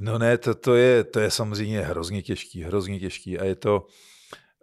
No 0.00 0.18
ne, 0.18 0.38
to, 0.38 0.54
to, 0.54 0.74
je, 0.74 1.04
to 1.04 1.20
je 1.20 1.30
samozřejmě 1.30 1.80
hrozně 1.80 2.22
těžký, 2.22 2.62
hrozně 2.62 3.00
těžký 3.00 3.38
a 3.38 3.44
je 3.44 3.54
to, 3.54 3.86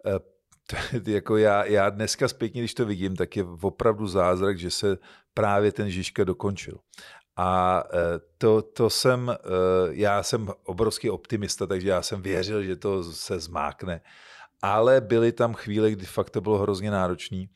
eh, 0.06 1.00
to 1.00 1.10
jako 1.10 1.36
já, 1.36 1.64
já 1.64 1.90
dneska 1.90 2.28
zpětně, 2.28 2.60
když 2.60 2.74
to 2.74 2.86
vidím, 2.86 3.16
tak 3.16 3.36
je 3.36 3.44
opravdu 3.62 4.06
zázrak, 4.06 4.58
že 4.58 4.70
se 4.70 4.98
právě 5.34 5.72
ten 5.72 5.90
Žižka 5.90 6.24
dokončil. 6.24 6.78
A 7.36 7.82
eh, 7.92 8.20
to, 8.38 8.62
to 8.62 8.90
jsem, 8.90 9.30
eh, 9.30 9.38
já 9.90 10.22
jsem 10.22 10.48
obrovský 10.64 11.10
optimista, 11.10 11.66
takže 11.66 11.88
já 11.88 12.02
jsem 12.02 12.22
věřil, 12.22 12.62
že 12.62 12.76
to 12.76 13.04
se 13.04 13.40
zmákne. 13.40 14.00
Ale 14.62 15.00
byly 15.00 15.32
tam 15.32 15.54
chvíle, 15.54 15.90
kdy 15.90 16.06
fakt 16.06 16.30
to 16.30 16.40
bylo 16.40 16.58
hrozně 16.58 16.90
náročný 16.90 17.50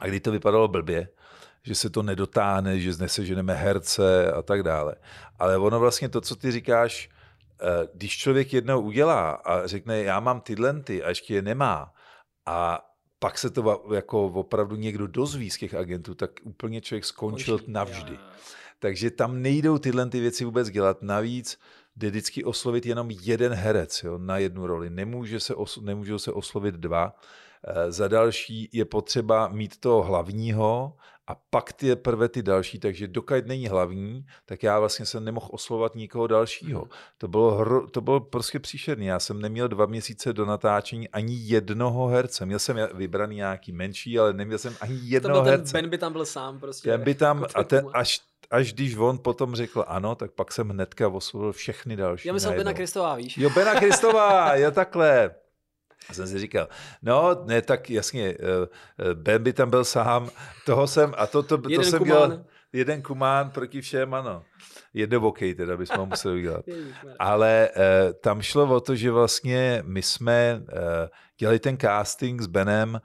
a 0.00 0.06
kdy 0.06 0.20
to 0.20 0.30
vypadalo 0.30 0.68
blbě 0.68 1.08
že 1.62 1.74
se 1.74 1.90
to 1.90 2.02
nedotáhne, 2.02 2.80
že 2.80 2.92
zneseženeme 2.92 3.54
herce 3.54 4.32
a 4.32 4.42
tak 4.42 4.62
dále. 4.62 4.94
Ale 5.38 5.58
ono 5.58 5.80
vlastně 5.80 6.08
to, 6.08 6.20
co 6.20 6.36
ty 6.36 6.50
říkáš, 6.50 7.10
eh, 7.60 7.88
když 7.94 8.18
člověk 8.18 8.52
jednou 8.52 8.80
udělá 8.80 9.30
a 9.30 9.66
řekne, 9.66 10.02
já 10.02 10.20
mám 10.20 10.40
tyhle 10.40 10.80
ty 10.80 11.02
a 11.02 11.08
ještě 11.08 11.34
je 11.34 11.42
nemá 11.42 11.92
a 12.46 12.84
pak 13.18 13.38
se 13.38 13.50
to 13.50 13.84
jako 13.94 14.26
opravdu 14.26 14.76
někdo 14.76 15.06
dozví 15.06 15.50
z 15.50 15.58
těch 15.58 15.74
agentů, 15.74 16.14
tak 16.14 16.30
úplně 16.42 16.80
člověk 16.80 17.04
skončil 17.04 17.60
navždy. 17.66 18.18
Takže 18.78 19.10
tam 19.10 19.42
nejdou 19.42 19.78
tyhle 19.78 20.06
ty 20.06 20.20
věci 20.20 20.44
vůbec 20.44 20.70
dělat. 20.70 21.02
Navíc 21.02 21.58
jde 21.96 22.10
vždycky 22.10 22.44
oslovit 22.44 22.86
jenom 22.86 23.10
jeden 23.10 23.52
herec 23.52 24.02
jo, 24.02 24.18
na 24.18 24.38
jednu 24.38 24.66
roli. 24.66 24.90
Nemůže 24.90 25.40
se 25.40 25.54
os, 25.54 25.76
nemůžou 25.76 26.18
se 26.18 26.32
oslovit 26.32 26.74
dva. 26.74 27.14
E, 27.64 27.92
za 27.92 28.08
další 28.08 28.68
je 28.72 28.84
potřeba 28.84 29.48
mít 29.48 29.80
toho 29.80 30.02
hlavního 30.02 30.92
a 31.28 31.36
pak 31.50 31.72
ty 31.72 31.96
prvé 31.96 32.28
ty 32.28 32.42
další, 32.42 32.78
takže 32.78 33.08
dokud 33.08 33.46
není 33.46 33.68
hlavní, 33.68 34.26
tak 34.46 34.62
já 34.62 34.80
vlastně 34.80 35.06
jsem 35.06 35.24
nemohl 35.24 35.48
oslovat 35.50 35.94
nikoho 35.94 36.26
dalšího. 36.26 36.80
Hmm. 36.80 36.90
To 37.18 37.28
bylo, 37.28 37.54
hro, 37.54 37.90
to 37.90 38.00
bylo 38.00 38.20
prostě 38.20 38.58
příšerný. 38.58 39.06
Já 39.06 39.18
jsem 39.18 39.40
neměl 39.40 39.68
dva 39.68 39.86
měsíce 39.86 40.32
do 40.32 40.46
natáčení 40.46 41.08
ani 41.08 41.34
jednoho 41.36 42.06
herce. 42.06 42.46
Měl 42.46 42.58
jsem 42.58 42.88
vybraný 42.94 43.36
nějaký 43.36 43.72
menší, 43.72 44.18
ale 44.18 44.32
neměl 44.32 44.58
jsem 44.58 44.76
ani 44.80 44.98
jednoho 45.02 45.36
to 45.36 45.42
byl 45.42 45.50
herce. 45.50 45.72
Ten 45.72 45.82
Ben 45.82 45.90
by 45.90 45.98
tam 45.98 46.12
byl 46.12 46.26
sám 46.26 46.60
prostě. 46.60 46.90
Ten 46.90 47.00
by 47.00 47.14
tam, 47.14 47.44
a 47.54 47.64
ten, 47.64 47.86
až, 47.92 48.20
až 48.50 48.72
když 48.72 48.96
on 48.96 49.18
potom 49.18 49.54
řekl 49.54 49.84
ano, 49.88 50.14
tak 50.14 50.30
pak 50.30 50.52
jsem 50.52 50.68
hnedka 50.68 51.08
oslovil 51.08 51.52
všechny 51.52 51.96
další. 51.96 52.28
Já 52.28 52.34
myslím 52.34 52.54
Bena 52.54 52.72
Kristová, 52.72 53.14
víš? 53.14 53.38
Jo, 53.38 53.50
Bena 53.50 53.74
Kristová, 53.74 54.54
jo 54.56 54.70
takhle. 54.70 55.30
A 56.08 56.14
jsem 56.14 56.26
si 56.26 56.38
říkal, 56.38 56.68
no, 57.02 57.44
ne, 57.44 57.62
tak 57.62 57.90
jasně, 57.90 58.28
eh, 58.28 58.36
eh, 58.98 59.14
Ben 59.14 59.42
by 59.42 59.52
tam 59.52 59.70
byl 59.70 59.84
sám, 59.84 60.30
toho 60.66 60.86
jsem, 60.86 61.14
a 61.16 61.26
to, 61.26 61.42
to, 61.42 61.58
to, 61.58 61.68
to 61.68 61.82
jsem 61.82 62.04
dělal, 62.04 62.44
jeden 62.72 63.02
kumán 63.02 63.50
proti 63.50 63.80
všem, 63.80 64.14
ano. 64.14 64.42
Jednobokej 64.94 65.54
teda 65.54 65.76
bychom 65.76 66.08
museli 66.08 66.38
udělat. 66.38 66.64
Ale 67.18 67.68
uh, 67.76 68.12
tam 68.12 68.42
šlo 68.42 68.74
o 68.74 68.80
to, 68.80 68.96
že 68.96 69.10
vlastně 69.10 69.82
my 69.86 70.02
jsme 70.02 70.60
uh, 70.60 70.78
dělali 71.38 71.58
ten 71.58 71.76
casting 71.76 72.40
s 72.40 72.46
Benem 72.46 73.00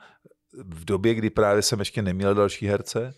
v 0.54 0.86
době, 0.86 1.14
kdy 1.14 1.30
právě 1.30 1.62
jsem 1.62 1.80
ještě 1.80 2.02
neměl 2.02 2.36
další 2.36 2.68
herce 2.68 3.14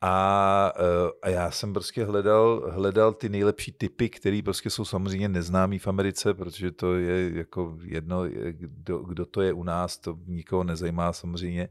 a, 0.00 0.72
eh, 0.76 1.10
a 1.22 1.28
já 1.28 1.50
jsem 1.50 1.72
prostě 1.72 2.04
hledal, 2.04 2.70
hledal 2.70 3.12
ty 3.12 3.28
nejlepší 3.28 3.72
typy, 3.72 4.08
které 4.08 4.40
prostě 4.44 4.70
jsou 4.70 4.84
samozřejmě 4.84 5.28
neznámý 5.28 5.78
v 5.78 5.86
Americe, 5.86 6.34
protože 6.34 6.70
to 6.72 6.94
je 6.94 7.38
jako 7.38 7.78
jedno, 7.82 8.22
kdo, 8.50 8.98
kdo 8.98 9.26
to 9.26 9.40
je 9.40 9.52
u 9.52 9.62
nás, 9.62 9.98
to 9.98 10.18
nikoho 10.26 10.64
nezajímá 10.64 11.12
samozřejmě, 11.12 11.68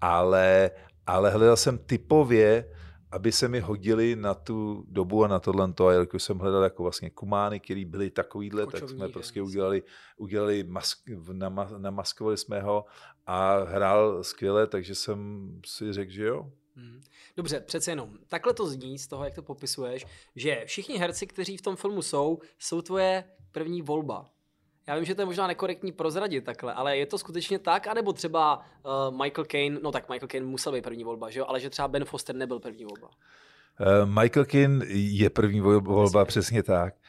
ale, 0.00 0.70
ale 1.06 1.30
hledal 1.30 1.56
jsem 1.56 1.78
typově, 1.78 2.64
aby 3.10 3.32
se 3.32 3.48
mi 3.48 3.60
hodili 3.60 4.16
na 4.16 4.34
tu 4.34 4.84
dobu 4.88 5.24
a 5.24 5.28
na 5.28 5.40
tohle 5.40 5.72
to, 5.72 5.86
a 5.86 5.92
jelikož 5.92 6.22
jsem 6.22 6.38
hledal 6.38 6.62
jako 6.62 6.82
vlastně 6.82 7.10
kumány, 7.10 7.60
který 7.60 7.84
byli 7.84 8.10
takovýhle, 8.10 8.64
Kočovní, 8.64 8.80
tak 8.80 8.96
jsme 8.96 9.08
prostě 9.08 9.42
udělali, 9.42 9.82
udělali 10.16 10.64
mask, 10.64 10.98
namaskovali 11.78 12.36
jsme 12.36 12.60
ho 12.60 12.84
a 13.26 13.64
hrál 13.64 14.24
skvěle, 14.24 14.66
takže 14.66 14.94
jsem 14.94 15.48
si 15.66 15.92
řekl, 15.92 16.12
že 16.12 16.24
jo. 16.24 16.52
Dobře, 17.36 17.60
přece 17.60 17.90
jenom. 17.90 18.18
Takhle 18.28 18.54
to 18.54 18.66
zní 18.66 18.98
z 18.98 19.06
toho, 19.06 19.24
jak 19.24 19.34
to 19.34 19.42
popisuješ, 19.42 20.06
že 20.36 20.62
všichni 20.66 20.98
herci, 20.98 21.26
kteří 21.26 21.56
v 21.56 21.62
tom 21.62 21.76
filmu 21.76 22.02
jsou, 22.02 22.38
jsou 22.58 22.82
tvoje 22.82 23.24
první 23.52 23.82
volba. 23.82 24.30
Já 24.86 24.96
vím, 24.96 25.04
že 25.04 25.14
to 25.14 25.22
je 25.22 25.26
možná 25.26 25.46
nekorektní 25.46 25.92
prozradit 25.92 26.44
takhle, 26.44 26.74
ale 26.74 26.96
je 26.96 27.06
to 27.06 27.18
skutečně 27.18 27.58
tak, 27.58 27.86
anebo 27.86 28.12
třeba 28.12 28.56
uh, 28.56 29.22
Michael 29.22 29.44
Caine, 29.44 29.80
no 29.82 29.92
tak 29.92 30.08
Michael 30.08 30.28
Caine 30.28 30.46
musel 30.46 30.72
být 30.72 30.84
první 30.84 31.04
volba, 31.04 31.30
že 31.30 31.38
jo, 31.38 31.46
ale 31.48 31.60
že 31.60 31.70
třeba 31.70 31.88
Ben 31.88 32.04
Foster 32.04 32.34
nebyl 32.36 32.60
první 32.60 32.84
volba. 32.84 33.08
Uh, 33.08 34.08
Michael 34.20 34.44
Caine 34.44 34.86
je 34.88 35.30
první 35.30 35.60
volba, 35.60 36.24
přesně, 36.24 36.42
přesně 36.42 36.62
tak. 36.62 36.94
Uh, 36.94 37.00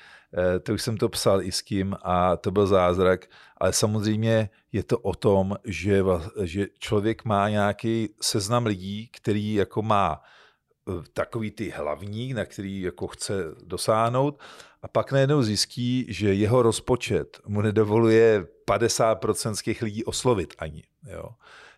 to 0.63 0.73
už 0.73 0.81
jsem 0.81 0.97
to 0.97 1.09
psal 1.09 1.41
i 1.41 1.51
s 1.51 1.61
kým 1.61 1.95
a 2.01 2.37
to 2.37 2.51
byl 2.51 2.67
zázrak, 2.67 3.25
ale 3.57 3.73
samozřejmě 3.73 4.49
je 4.71 4.83
to 4.83 4.99
o 4.99 5.15
tom, 5.15 5.55
že, 5.65 6.03
že 6.43 6.67
člověk 6.79 7.25
má 7.25 7.49
nějaký 7.49 8.09
seznam 8.21 8.65
lidí, 8.65 9.07
který 9.07 9.53
jako 9.53 9.81
má 9.81 10.21
eh, 10.21 10.91
takový 11.13 11.51
ty 11.51 11.69
hlavní, 11.69 12.33
na 12.33 12.45
který 12.45 12.81
jako 12.81 13.07
chce 13.07 13.33
dosáhnout 13.63 14.39
a 14.81 14.87
pak 14.87 15.11
najednou 15.11 15.43
zjistí, 15.43 16.05
že 16.09 16.33
jeho 16.33 16.61
rozpočet 16.61 17.39
mu 17.45 17.61
nedovoluje 17.61 18.47
50% 18.67 19.53
z 19.53 19.61
těch 19.61 19.81
lidí 19.81 20.05
oslovit 20.05 20.53
ani. 20.57 20.83
Jo. 21.11 21.29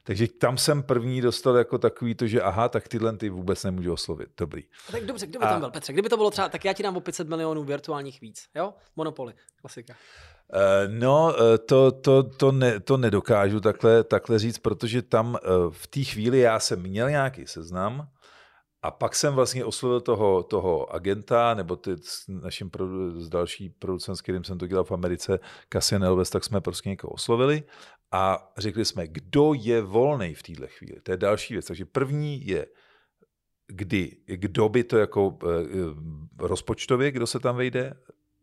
Takže 0.03 0.27
tam 0.27 0.57
jsem 0.57 0.83
první 0.83 1.21
dostal 1.21 1.55
jako 1.55 1.77
takový 1.77 2.15
to, 2.15 2.27
že 2.27 2.41
aha, 2.41 2.69
tak 2.69 2.87
tyhle 2.87 3.17
ty 3.17 3.29
vůbec 3.29 3.63
nemůžu 3.63 3.93
oslovit. 3.93 4.29
Dobrý. 4.37 4.63
A 4.89 4.91
tak 4.91 5.05
dobře, 5.05 5.27
kdo 5.27 5.39
by 5.39 5.45
a... 5.45 5.49
tam 5.49 5.59
byl, 5.59 5.71
Petře? 5.71 5.93
Kdyby 5.93 6.09
to 6.09 6.17
bylo 6.17 6.31
třeba, 6.31 6.49
tak 6.49 6.65
já 6.65 6.73
ti 6.73 6.83
dám 6.83 6.97
o 6.97 7.01
500 7.01 7.29
milionů 7.29 7.63
virtuálních 7.63 8.21
víc, 8.21 8.47
jo? 8.55 8.73
Monopoly, 8.95 9.33
klasika. 9.61 9.93
Eh, 10.53 10.87
no, 10.87 11.35
eh, 11.35 11.57
to, 11.57 11.91
to, 11.91 12.23
to, 12.23 12.51
ne, 12.51 12.79
to 12.79 12.97
nedokážu 12.97 13.59
takhle, 13.59 14.03
takhle 14.03 14.39
říct, 14.39 14.57
protože 14.57 15.01
tam 15.01 15.37
eh, 15.43 15.47
v 15.69 15.87
té 15.87 16.03
chvíli 16.03 16.39
já 16.39 16.59
jsem 16.59 16.81
měl 16.81 17.09
nějaký 17.09 17.47
seznam 17.47 18.07
a 18.81 18.91
pak 18.91 19.15
jsem 19.15 19.33
vlastně 19.33 19.65
oslovil 19.65 20.01
toho, 20.01 20.43
toho 20.43 20.93
agenta, 20.93 21.53
nebo 21.53 21.75
ty, 21.75 21.91
s 22.03 22.27
naším 22.27 22.71
s 23.17 23.29
další 23.29 23.69
producentem, 23.69 24.15
s 24.15 24.21
kterým 24.21 24.43
jsem 24.43 24.57
to 24.57 24.67
dělal 24.67 24.83
v 24.83 24.91
Americe, 24.91 25.39
Cassian 25.73 26.03
Elves, 26.03 26.29
tak 26.29 26.43
jsme 26.43 26.61
prostě 26.61 26.89
někoho 26.89 27.11
oslovili 27.11 27.63
a 28.11 28.53
řekli 28.57 28.85
jsme, 28.85 29.07
kdo 29.07 29.53
je 29.53 29.81
volný 29.81 30.33
v 30.33 30.43
této 30.43 30.67
chvíli. 30.67 31.01
To 31.01 31.11
je 31.11 31.17
další 31.17 31.53
věc. 31.53 31.65
Takže 31.65 31.85
první 31.85 32.47
je, 32.47 32.67
kdy, 33.67 34.17
kdo 34.25 34.69
by 34.69 34.83
to 34.83 34.97
jako 34.97 35.37
rozpočtově, 36.39 37.11
kdo 37.11 37.27
se 37.27 37.39
tam 37.39 37.55
vejde, 37.55 37.93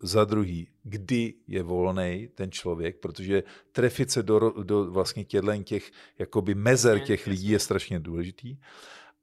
za 0.02 0.24
druhý, 0.24 0.68
kdy 0.82 1.34
je 1.46 1.62
volný 1.62 2.28
ten 2.34 2.50
člověk, 2.50 3.00
protože 3.00 3.42
trefit 3.72 4.10
se 4.10 4.22
do, 4.22 4.38
do 4.62 4.90
vlastně 4.90 5.24
těchto 5.24 5.62
těch 5.62 5.90
jakoby 6.18 6.54
mezer 6.54 7.00
těch 7.00 7.26
lidí 7.26 7.48
je 7.48 7.58
strašně 7.58 8.00
důležitý. 8.00 8.56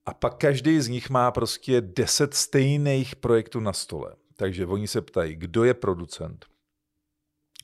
A 0.05 0.13
pak 0.13 0.37
každý 0.37 0.81
z 0.81 0.87
nich 0.87 1.09
má 1.09 1.31
prostě 1.31 1.81
deset 1.81 2.33
stejných 2.33 3.15
projektů 3.15 3.59
na 3.59 3.73
stole. 3.73 4.15
Takže 4.35 4.65
oni 4.65 4.87
se 4.87 5.01
ptají, 5.01 5.35
kdo 5.35 5.63
je 5.63 5.73
producent, 5.73 6.45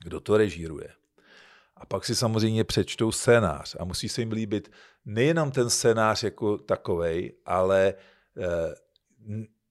kdo 0.04 0.20
to 0.20 0.38
režíruje. 0.38 1.01
A 1.82 1.86
pak 1.86 2.06
si 2.06 2.16
samozřejmě 2.16 2.64
přečtou 2.64 3.12
scénář 3.12 3.76
a 3.80 3.84
musí 3.86 4.10
se 4.10 4.22
jim 4.22 4.32
líbit 4.32 4.72
nejenom 5.06 5.52
ten 5.52 5.70
scénář 5.70 6.24
jako 6.24 6.58
takovej, 6.58 7.34
ale 7.46 7.94
eh, 8.38 8.76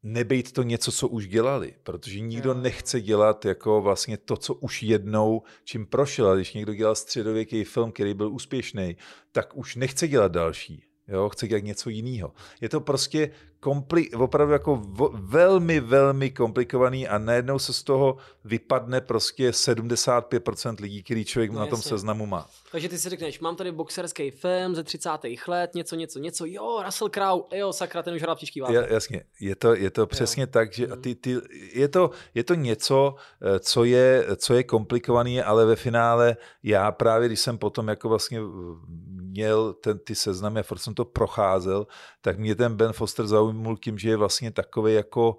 nebejt 0.02 0.52
to 0.52 0.62
něco, 0.62 0.92
co 0.92 1.08
už 1.08 1.28
dělali, 1.28 1.74
protože 1.82 2.20
nikdo 2.20 2.54
nechce 2.54 3.00
dělat 3.00 3.44
jako 3.44 3.80
vlastně 3.80 4.16
to, 4.16 4.36
co 4.36 4.54
už 4.54 4.82
jednou 4.82 5.42
čím 5.64 5.86
prošel. 5.86 6.28
A 6.28 6.34
když 6.34 6.54
někdo 6.54 6.74
dělal 6.74 6.94
středověký 6.94 7.64
film, 7.64 7.92
který 7.92 8.14
byl 8.14 8.32
úspěšný, 8.32 8.96
tak 9.32 9.56
už 9.56 9.76
nechce 9.76 10.08
dělat 10.08 10.32
další. 10.32 10.89
Jo, 11.10 11.28
chce 11.28 11.48
dělat 11.48 11.64
něco 11.64 11.90
jiného. 11.90 12.32
Je 12.60 12.68
to 12.68 12.80
prostě 12.80 13.30
kompli- 13.62 14.22
opravdu 14.22 14.52
jako 14.52 14.76
v- 14.76 15.10
velmi, 15.14 15.80
velmi 15.80 16.30
komplikovaný 16.30 17.08
a 17.08 17.18
najednou 17.18 17.58
se 17.58 17.72
z 17.72 17.82
toho 17.82 18.16
vypadne 18.44 19.00
prostě 19.00 19.50
75% 19.50 20.80
lidí, 20.80 21.02
který 21.02 21.24
člověk 21.24 21.50
no, 21.50 21.58
na 21.58 21.66
tom 21.66 21.78
jasně. 21.78 21.88
seznamu 21.88 22.26
má. 22.26 22.48
Takže 22.72 22.88
ty 22.88 22.98
si 22.98 23.08
řekneš, 23.08 23.40
mám 23.40 23.56
tady 23.56 23.72
boxerský 23.72 24.30
film 24.30 24.74
ze 24.74 24.84
30. 24.84 25.10
let, 25.48 25.74
něco, 25.74 25.96
něco, 25.96 26.18
něco, 26.18 26.44
jo, 26.46 26.82
Russell 26.84 27.10
Crowe, 27.10 27.58
jo, 27.58 27.72
sakra, 27.72 28.02
ten 28.02 28.14
už 28.14 28.22
hrál 28.22 28.36
příští 28.36 28.60
válce. 28.60 28.88
Jasně, 28.90 29.24
je 29.40 29.56
to, 29.56 29.74
je 29.74 29.90
to 29.90 30.06
přesně 30.06 30.42
jo. 30.42 30.46
tak, 30.50 30.72
že 30.72 30.86
mhm. 30.86 31.02
ty, 31.02 31.14
ty, 31.14 31.36
je, 31.72 31.88
to, 31.88 32.10
je 32.34 32.44
to 32.44 32.54
něco, 32.54 33.14
eh, 33.42 33.58
co 33.58 33.84
je, 33.84 34.26
co 34.36 34.54
je 34.54 34.64
komplikovaný, 34.64 35.42
ale 35.42 35.66
ve 35.66 35.76
finále 35.76 36.36
já 36.62 36.92
právě, 36.92 37.28
když 37.28 37.40
jsem 37.40 37.58
potom 37.58 37.88
jako 37.88 38.08
vlastně 38.08 38.40
měl 39.30 39.72
ten, 39.72 39.98
ty 39.98 40.14
seznamy 40.14 40.60
a 40.60 40.62
furt 40.62 40.78
jsem 40.78 40.94
to 40.94 41.04
procházel, 41.04 41.86
tak 42.20 42.38
mě 42.38 42.54
ten 42.54 42.76
Ben 42.76 42.92
Foster 42.92 43.26
zaujmul 43.26 43.76
tím, 43.76 43.98
že 43.98 44.08
je 44.08 44.16
vlastně 44.16 44.50
takový 44.50 44.94
jako 44.94 45.36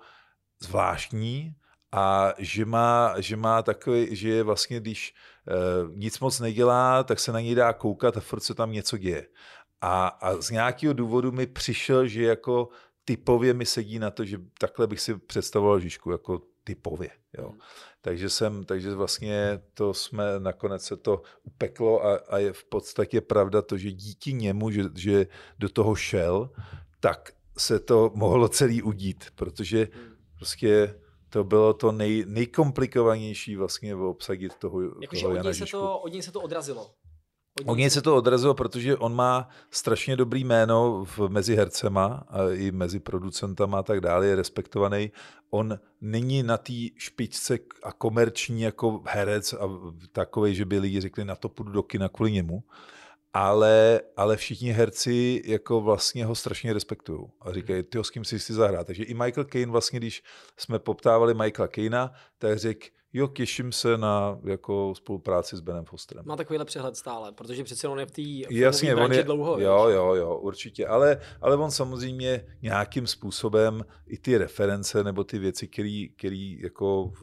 zvláštní 0.59 1.55
a 1.91 2.33
že 2.37 2.65
má, 2.65 3.15
že 3.17 3.35
má 3.35 3.61
takový, 3.61 4.15
že 4.15 4.29
je 4.29 4.43
vlastně, 4.43 4.79
když 4.79 5.13
uh, 5.47 5.95
nic 5.97 6.19
moc 6.19 6.39
nedělá, 6.39 7.03
tak 7.03 7.19
se 7.19 7.31
na 7.31 7.39
něj 7.39 7.55
dá 7.55 7.73
koukat 7.73 8.17
a 8.17 8.19
furt 8.19 8.39
se 8.39 8.53
tam 8.53 8.71
něco 8.71 8.97
děje. 8.97 9.27
A, 9.81 10.07
a 10.07 10.41
z 10.41 10.49
nějakého 10.49 10.93
důvodu 10.93 11.31
mi 11.31 11.47
přišel, 11.47 12.07
že 12.07 12.23
jako 12.23 12.69
typově 13.05 13.53
mi 13.53 13.65
sedí 13.65 13.99
na 13.99 14.11
to, 14.11 14.25
že 14.25 14.37
takhle 14.59 14.87
bych 14.87 15.01
si 15.01 15.17
představoval 15.17 15.79
Žižku, 15.79 16.11
jako 16.11 16.41
typově. 16.64 17.09
Jo. 17.38 17.49
Hmm. 17.49 17.59
Takže, 18.01 18.30
jsem, 18.30 18.64
takže 18.64 18.95
vlastně 18.95 19.62
to 19.74 19.93
jsme, 19.93 20.39
nakonec 20.39 20.84
se 20.84 20.97
to 20.97 21.22
upeklo 21.43 22.05
a, 22.05 22.16
a 22.16 22.38
je 22.38 22.53
v 22.53 22.64
podstatě 22.64 23.22
pravda 23.22 23.62
to, 23.62 23.78
že 23.78 23.91
díky 23.91 24.34
němu, 24.34 24.72
že, 24.72 24.84
že 24.95 25.28
do 25.59 25.70
toho 25.70 25.95
šel, 25.95 26.49
tak 26.99 27.32
se 27.57 27.80
to 27.80 28.12
mohlo 28.16 28.47
celý 28.47 28.82
udít, 28.82 29.26
protože 29.36 29.88
prostě 30.38 30.95
to 31.30 31.43
bylo 31.43 31.74
to 31.74 31.91
nej, 31.91 32.24
nejkomplikovanější 32.28 33.55
vlastně 33.55 33.95
obsadit 33.95 34.55
toho, 34.55 34.82
Jakože 35.01 35.28
od, 35.28 35.43
něj 35.43 35.53
se 35.53 35.66
to, 35.66 35.99
od 35.99 36.14
něj 36.14 36.24
se 36.24 36.32
to 36.32 36.41
odrazilo. 36.41 36.91
Od 37.65 37.75
něj 37.75 37.89
se 37.89 38.01
to 38.01 38.15
odrazilo, 38.15 38.53
protože 38.53 38.97
on 38.97 39.15
má 39.15 39.49
strašně 39.71 40.15
dobrý 40.15 40.43
jméno 40.43 41.05
v, 41.05 41.19
mezi 41.29 41.55
hercema 41.55 42.23
a 42.29 42.49
i 42.53 42.71
mezi 42.71 42.99
producentama 42.99 43.79
a 43.79 43.83
tak 43.83 44.01
dále, 44.01 44.27
je 44.27 44.35
respektovaný. 44.35 45.11
On 45.49 45.79
není 46.01 46.43
na 46.43 46.57
té 46.57 46.73
špičce 46.97 47.59
a 47.83 47.91
komerční 47.91 48.61
jako 48.61 49.01
herec 49.05 49.53
a 49.53 49.69
takový, 50.11 50.55
že 50.55 50.65
by 50.65 50.79
lidi 50.79 51.01
řekli, 51.01 51.25
na 51.25 51.35
to 51.35 51.49
půjdu 51.49 51.71
do 51.71 51.83
kina 51.83 52.09
kvůli 52.09 52.31
němu. 52.31 52.63
Ale, 53.33 54.01
ale 54.17 54.37
všichni 54.37 54.71
herci 54.71 55.41
jako 55.45 55.81
vlastně 55.81 56.25
ho 56.25 56.35
strašně 56.35 56.73
respektují 56.73 57.19
a 57.41 57.53
říkají, 57.53 57.83
ty 57.83 57.99
s 58.01 58.09
kým 58.09 58.25
si 58.25 58.39
si 58.39 58.53
zahrát. 58.53 58.87
Takže 58.87 59.03
i 59.03 59.13
Michael 59.13 59.45
Caine 59.45 59.71
vlastně, 59.71 59.99
když 59.99 60.23
jsme 60.57 60.79
poptávali 60.79 61.33
Michaela 61.33 61.67
Caina, 61.67 62.11
tak 62.37 62.59
řekl, 62.59 62.87
jo, 63.14 63.28
těším 63.28 63.72
se 63.72 63.97
na 63.97 64.39
jako 64.43 64.93
spolupráci 64.95 65.57
s 65.57 65.59
Benem 65.59 65.86
Fosterem. 65.86 66.26
Má 66.28 66.36
takovýhle 66.36 66.66
přehled 66.66 66.97
stále, 66.97 67.32
protože 67.32 67.64
přece 67.64 67.88
on 67.88 67.99
je 67.99 68.05
v 68.05 68.12
té 68.12 68.22
Jasně, 68.53 68.95
on 68.95 69.14
je, 69.14 69.24
dlouho. 69.24 69.59
Jo, 69.59 69.88
jo, 69.88 70.14
jo, 70.14 70.38
určitě. 70.38 70.88
Ale, 70.88 71.22
ale 71.41 71.55
on 71.57 71.72
samozřejmě 71.72 72.45
nějakým 72.62 73.07
způsobem 73.07 73.86
i 74.07 74.18
ty 74.18 74.38
reference 74.38 75.03
nebo 75.03 75.24
ty 75.24 75.39
věci, 75.39 75.68
které 75.68 76.55
jako 76.59 77.14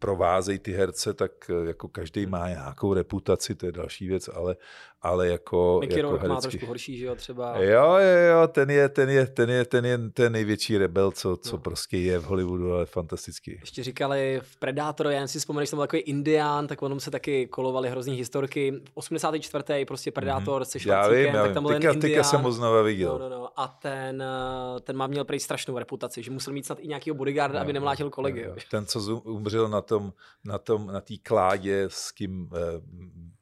provázejí 0.00 0.58
ty 0.58 0.72
herce, 0.72 1.14
tak 1.14 1.32
jako 1.66 1.88
každý 1.88 2.26
má 2.26 2.48
nějakou 2.48 2.94
reputaci, 2.94 3.54
to 3.54 3.66
je 3.66 3.72
další 3.72 4.08
věc, 4.08 4.28
ale, 4.28 4.56
ale 5.02 5.28
jako, 5.28 5.78
Mickey 5.80 5.98
jako 5.98 6.10
Rourke 6.10 6.28
má 6.28 6.40
trošku 6.40 6.66
horší, 6.66 6.98
že 6.98 7.06
jo, 7.06 7.14
třeba. 7.14 7.58
Jo, 7.58 7.94
jo, 7.98 8.40
jo, 8.40 8.48
ten 8.48 8.70
je, 8.70 8.88
ten 8.88 9.10
je, 9.10 9.26
ten 9.26 9.50
je, 9.50 9.64
ten 9.64 9.84
je 9.84 9.98
ten 9.98 10.32
největší 10.32 10.78
rebel, 10.78 11.10
co, 11.10 11.36
co 11.36 11.56
no. 11.56 11.62
prostě 11.62 11.98
je 11.98 12.18
v 12.18 12.24
Hollywoodu, 12.24 12.72
ale 12.72 12.86
fantastický. 12.86 13.56
Ještě 13.60 13.82
říkali 13.82 14.40
v 14.42 14.56
Predator, 14.56 15.06
já 15.06 15.26
si 15.26 15.38
vzpomenu, 15.38 15.62
že 15.62 15.66
jsem 15.66 15.76
byl 15.76 15.82
takový 15.82 16.02
indián, 16.02 16.66
tak 16.66 16.82
ono 16.82 17.00
se 17.00 17.10
taky 17.10 17.46
kolovali 17.46 17.88
hrozný 17.88 18.14
historky. 18.14 18.72
V 18.84 18.90
84. 18.94 19.84
prostě 19.84 20.10
Predator 20.10 20.62
mm-hmm. 20.62 20.64
se 20.64 20.78
Schwarzeneggerem, 20.78 21.44
tak 21.44 21.54
tam 21.54 21.62
byl 21.62 21.72
teďka, 21.72 21.92
indián. 21.92 22.00
Teďka 22.00 22.24
jsem 22.24 22.42
ho 22.42 22.52
znova 22.52 22.82
viděl. 22.82 23.18
No, 23.18 23.28
no, 23.28 23.28
no. 23.28 23.48
A 23.56 23.68
ten, 23.68 24.22
eh, 24.22 24.80
ten 24.80 24.96
má 24.96 25.06
měl 25.06 25.24
prej 25.24 25.40
strašnou 25.40 25.78
reputaci, 25.78 26.22
že 26.22 26.30
musel 26.30 26.52
mít 26.52 26.66
snad 26.66 26.78
i 26.80 26.88
nějakého 26.88 27.14
bodyguarda, 27.14 27.58
no, 27.58 27.62
aby 27.62 27.72
nemlátil 27.72 28.10
kolegy. 28.10 28.46
No, 28.48 28.54
ten, 28.70 28.86
co 28.86 29.00
umřel 29.16 29.68
na 29.68 29.80
tom, 29.90 30.12
na 30.44 30.58
tom, 30.58 30.86
na 30.86 31.00
té 31.00 31.14
kládě 31.22 31.84
s 31.88 32.14
tím, 32.14 32.50
eh, 32.54 32.80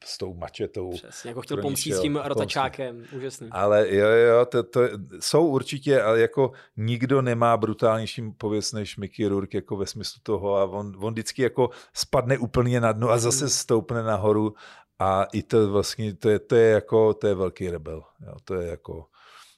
s 0.05 0.18
tou 0.18 0.34
mačetou. 0.34 0.90
Přesně, 0.90 1.30
jako 1.30 1.40
chtěl 1.42 1.62
pomstít 1.62 1.94
s 1.94 2.01
tím 2.01 2.16
rotačákem, 2.16 3.05
úžasný. 3.16 3.49
Ale 3.51 3.94
jo, 3.94 4.07
jo, 4.09 4.46
to, 4.46 4.62
to, 4.62 4.80
jsou 5.20 5.46
určitě, 5.46 6.03
ale 6.03 6.20
jako 6.20 6.53
nikdo 6.76 7.22
nemá 7.22 7.57
brutálnější 7.57 8.30
pověst 8.38 8.72
než 8.72 8.96
Mickey 8.96 9.26
Rourke, 9.26 9.59
jako 9.59 9.76
ve 9.76 9.86
smyslu 9.86 10.20
toho 10.22 10.57
a 10.57 10.64
on, 10.64 10.96
on 10.99 11.12
vždycky 11.12 11.42
jako 11.42 11.70
spadne 11.94 12.38
úplně 12.38 12.80
na 12.80 12.92
dno 12.92 13.11
a 13.11 13.18
zase 13.18 13.44
hmm. 13.44 13.51
stoupne 13.51 14.03
nahoru 14.03 14.55
a 14.99 15.24
i 15.24 15.42
to 15.42 15.70
vlastně, 15.70 16.14
to 16.14 16.28
je, 16.28 16.38
to 16.38 16.57
je 16.57 16.70
jako, 16.70 17.14
to 17.14 17.26
je 17.26 17.34
velký 17.34 17.70
rebel, 17.70 18.03
jo, 18.26 18.34
to 18.44 18.55
je 18.55 18.68
jako 18.68 19.07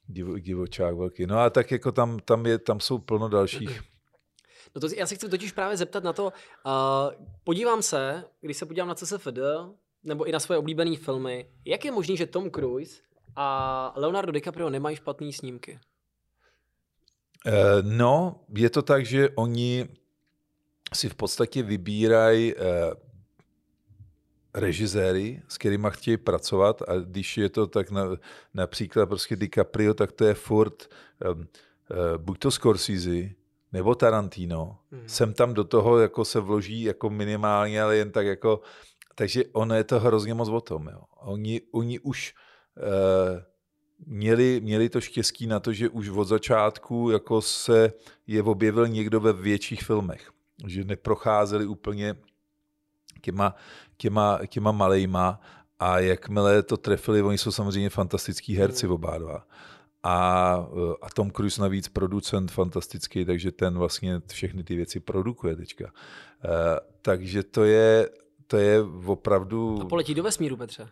divo, 0.06 0.38
divočák 0.38 0.96
velký. 0.96 1.26
No 1.26 1.38
a 1.38 1.50
tak 1.50 1.70
jako 1.70 1.92
tam, 1.92 2.18
tam, 2.18 2.46
je, 2.46 2.58
tam 2.58 2.80
jsou 2.80 2.98
plno 2.98 3.28
dalších 3.28 3.80
No 4.74 4.80
to, 4.80 4.88
já 4.96 5.06
se 5.06 5.14
chci 5.14 5.28
totiž 5.28 5.52
právě 5.52 5.76
zeptat 5.76 6.04
na 6.04 6.12
to, 6.12 6.24
uh, 6.24 6.32
podívám 7.44 7.82
se, 7.82 8.24
když 8.40 8.56
se 8.56 8.66
podívám 8.66 8.88
na 8.88 8.94
CSFD, 8.94 9.38
nebo 10.04 10.24
i 10.24 10.32
na 10.32 10.40
svoje 10.40 10.58
oblíbené 10.58 10.96
filmy, 10.96 11.46
jak 11.64 11.84
je 11.84 11.92
možné, 11.92 12.16
že 12.16 12.26
Tom 12.26 12.50
Cruise 12.50 13.02
a 13.36 13.92
Leonardo 13.96 14.32
DiCaprio 14.32 14.70
nemají 14.70 14.96
špatné 14.96 15.32
snímky? 15.32 15.78
Uh, 17.46 17.52
no, 17.82 18.40
je 18.54 18.70
to 18.70 18.82
tak, 18.82 19.06
že 19.06 19.30
oni 19.30 19.88
si 20.94 21.08
v 21.08 21.14
podstatě 21.14 21.62
vybírají 21.62 22.54
uh, 22.54 22.60
režiséry, 24.54 25.42
s 25.48 25.58
kterými 25.58 25.88
chtějí 25.90 26.16
pracovat 26.16 26.82
a 26.82 26.96
když 26.96 27.38
je 27.38 27.48
to 27.48 27.66
tak 27.66 27.90
na, 27.90 28.16
například 28.54 29.06
prostě 29.06 29.36
DiCaprio, 29.36 29.94
tak 29.94 30.12
to 30.12 30.24
je 30.24 30.34
furt 30.34 30.88
um, 31.32 31.40
uh, 31.40 31.46
buď 32.16 32.38
to 32.38 32.50
Scorsese, 32.50 33.39
nebo 33.72 33.94
Tarantino. 33.94 34.78
Hmm. 34.92 35.08
Sem 35.08 35.34
tam 35.34 35.54
do 35.54 35.64
toho 35.64 35.98
jako 35.98 36.24
se 36.24 36.40
vloží 36.40 36.82
jako 36.82 37.10
minimálně, 37.10 37.82
ale 37.82 37.96
jen 37.96 38.12
tak 38.12 38.26
jako 38.26 38.60
takže 39.20 39.44
ono 39.52 39.74
je 39.74 39.84
to 39.84 40.00
hrozně 40.00 40.34
moc 40.34 40.48
o 40.48 40.60
tom. 40.60 40.88
Jo. 40.88 41.00
Oni, 41.16 41.60
oni 41.72 41.98
už 41.98 42.34
uh, 42.76 43.42
měli, 44.06 44.60
měli 44.60 44.88
to 44.88 45.00
štěstí 45.00 45.46
na 45.46 45.60
to, 45.60 45.72
že 45.72 45.88
už 45.88 46.08
od 46.08 46.24
začátku 46.24 47.10
jako 47.10 47.42
se 47.42 47.92
je 48.26 48.42
objevil 48.42 48.88
někdo 48.88 49.20
ve 49.20 49.32
větších 49.32 49.82
filmech. 49.82 50.30
Že 50.66 50.84
neprocházeli 50.84 51.66
úplně 51.66 52.14
těma, 53.20 53.54
těma, 53.96 54.40
těma 54.46 54.72
malejma 54.72 55.40
a 55.78 55.98
jakmile 55.98 56.62
to 56.62 56.76
trefili, 56.76 57.22
oni 57.22 57.38
jsou 57.38 57.52
samozřejmě 57.52 57.90
fantastický 57.90 58.56
herci 58.56 58.86
mm. 58.86 58.92
oba 58.92 59.18
dva. 59.18 59.46
A, 60.02 60.54
a 61.02 61.10
Tom 61.14 61.30
Cruise 61.30 61.62
navíc 61.62 61.88
producent 61.88 62.50
fantastický, 62.50 63.24
takže 63.24 63.52
ten 63.52 63.78
vlastně 63.78 64.20
všechny 64.26 64.64
ty 64.64 64.76
věci 64.76 65.00
produkuje 65.00 65.56
teďka. 65.56 65.84
Uh, 65.84 65.90
takže 67.02 67.42
to 67.42 67.64
je, 67.64 68.10
to 68.46 68.56
je 68.56 68.82
opravdu... 69.06 69.78
A 69.82 69.84
poletí 69.84 70.14
do 70.14 70.22
vesmíru, 70.22 70.56
Petře. 70.56 70.88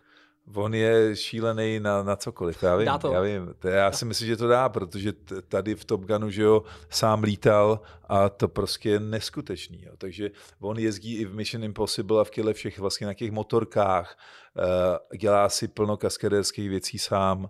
On 0.55 0.73
je 0.73 1.15
šílený 1.15 1.79
na, 1.79 2.03
na 2.03 2.15
cokoliv, 2.15 2.63
já 2.63 2.75
vím, 2.75 2.85
dá 2.85 2.97
to. 2.97 3.11
já 3.13 3.21
vím. 3.21 3.53
Já 3.63 3.91
si 3.91 4.05
myslím, 4.05 4.27
že 4.27 4.37
to 4.37 4.47
dá, 4.47 4.69
protože 4.69 5.13
tady 5.47 5.75
v 5.75 5.85
Top 5.85 6.01
Gunu, 6.01 6.29
že 6.29 6.43
jo, 6.43 6.63
sám 6.89 7.23
lítal 7.23 7.81
a 8.07 8.29
to 8.29 8.47
prostě 8.47 8.89
je 8.89 8.99
neskutečný. 8.99 9.83
Jo. 9.83 9.93
Takže 9.97 10.31
on 10.59 10.79
jezdí 10.79 11.17
i 11.17 11.25
v 11.25 11.35
Mission 11.35 11.63
Impossible 11.63 12.21
a 12.21 12.23
v 12.23 12.29
těle 12.29 12.53
všech 12.53 12.79
vlastně 12.79 13.07
na 13.07 13.13
těch 13.13 13.31
motorkách, 13.31 14.17
uh, 14.57 15.17
dělá 15.17 15.49
si 15.49 15.67
plno 15.67 15.97
kaskaderských 15.97 16.69
věcí 16.69 16.99
sám 16.99 17.49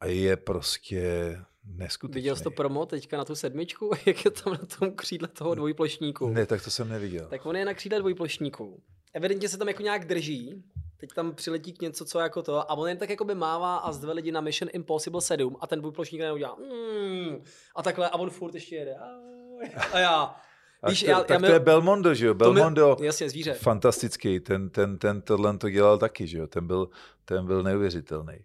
a 0.00 0.06
je 0.06 0.36
prostě 0.36 1.36
neskutečný. 1.64 2.20
Viděl 2.20 2.36
jsi 2.36 2.42
to 2.42 2.50
promo 2.50 2.86
teďka 2.86 3.16
na 3.16 3.24
tu 3.24 3.34
sedmičku, 3.34 3.90
jak 4.06 4.24
je 4.24 4.30
tam 4.30 4.52
na 4.52 4.66
tom 4.78 4.92
křídle 4.92 5.28
toho 5.28 5.54
dvojplošníku? 5.54 6.28
Ne, 6.28 6.46
tak 6.46 6.64
to 6.64 6.70
jsem 6.70 6.88
neviděl. 6.88 7.26
Tak 7.28 7.46
on 7.46 7.56
je 7.56 7.64
na 7.64 7.74
křídle 7.74 7.98
dvojplošníku 7.98 8.82
evidentně 9.14 9.48
se 9.48 9.58
tam 9.58 9.68
jako 9.68 9.82
nějak 9.82 10.04
drží, 10.04 10.64
teď 10.96 11.10
tam 11.12 11.34
přiletí 11.34 11.72
k 11.72 11.82
něco, 11.82 12.04
co 12.04 12.18
jako 12.18 12.42
to, 12.42 12.70
a 12.70 12.74
on 12.74 12.88
jen 12.88 12.98
tak 12.98 13.10
jako 13.10 13.24
by 13.24 13.34
mává 13.34 13.76
a 13.76 13.92
zdve 13.92 14.12
lidi 14.12 14.32
na 14.32 14.40
Mission 14.40 14.70
Impossible 14.72 15.20
7 15.20 15.56
a 15.60 15.66
ten 15.66 15.80
dvojplošník 15.80 16.20
neudělá 16.20 16.56
mm, 16.56 17.42
a 17.76 17.82
takhle 17.82 18.10
a 18.10 18.14
on 18.14 18.30
furt 18.30 18.54
ještě 18.54 18.76
jede. 18.76 18.96
A 19.92 19.98
já, 19.98 20.36
Víš, 20.88 21.00
to, 21.00 21.10
já, 21.10 21.18
tak 21.24 21.30
já 21.30 21.46
to 21.46 21.52
je 21.52 21.60
Belmondo, 21.60 22.14
že 22.14 22.26
jo? 22.26 22.34
Belmondo, 22.34 22.96
mi, 23.00 23.06
jasně, 23.06 23.30
zvíře. 23.30 23.54
fantastický, 23.54 24.40
ten, 24.40 24.70
ten, 24.70 24.98
ten 24.98 25.22
tohle 25.22 25.58
to 25.58 25.70
dělal 25.70 25.98
taky, 25.98 26.26
že 26.26 26.38
jo? 26.38 26.46
Ten 26.46 26.66
byl, 26.66 26.88
ten 27.24 27.46
byl 27.46 27.62
neuvěřitelný. 27.62 28.44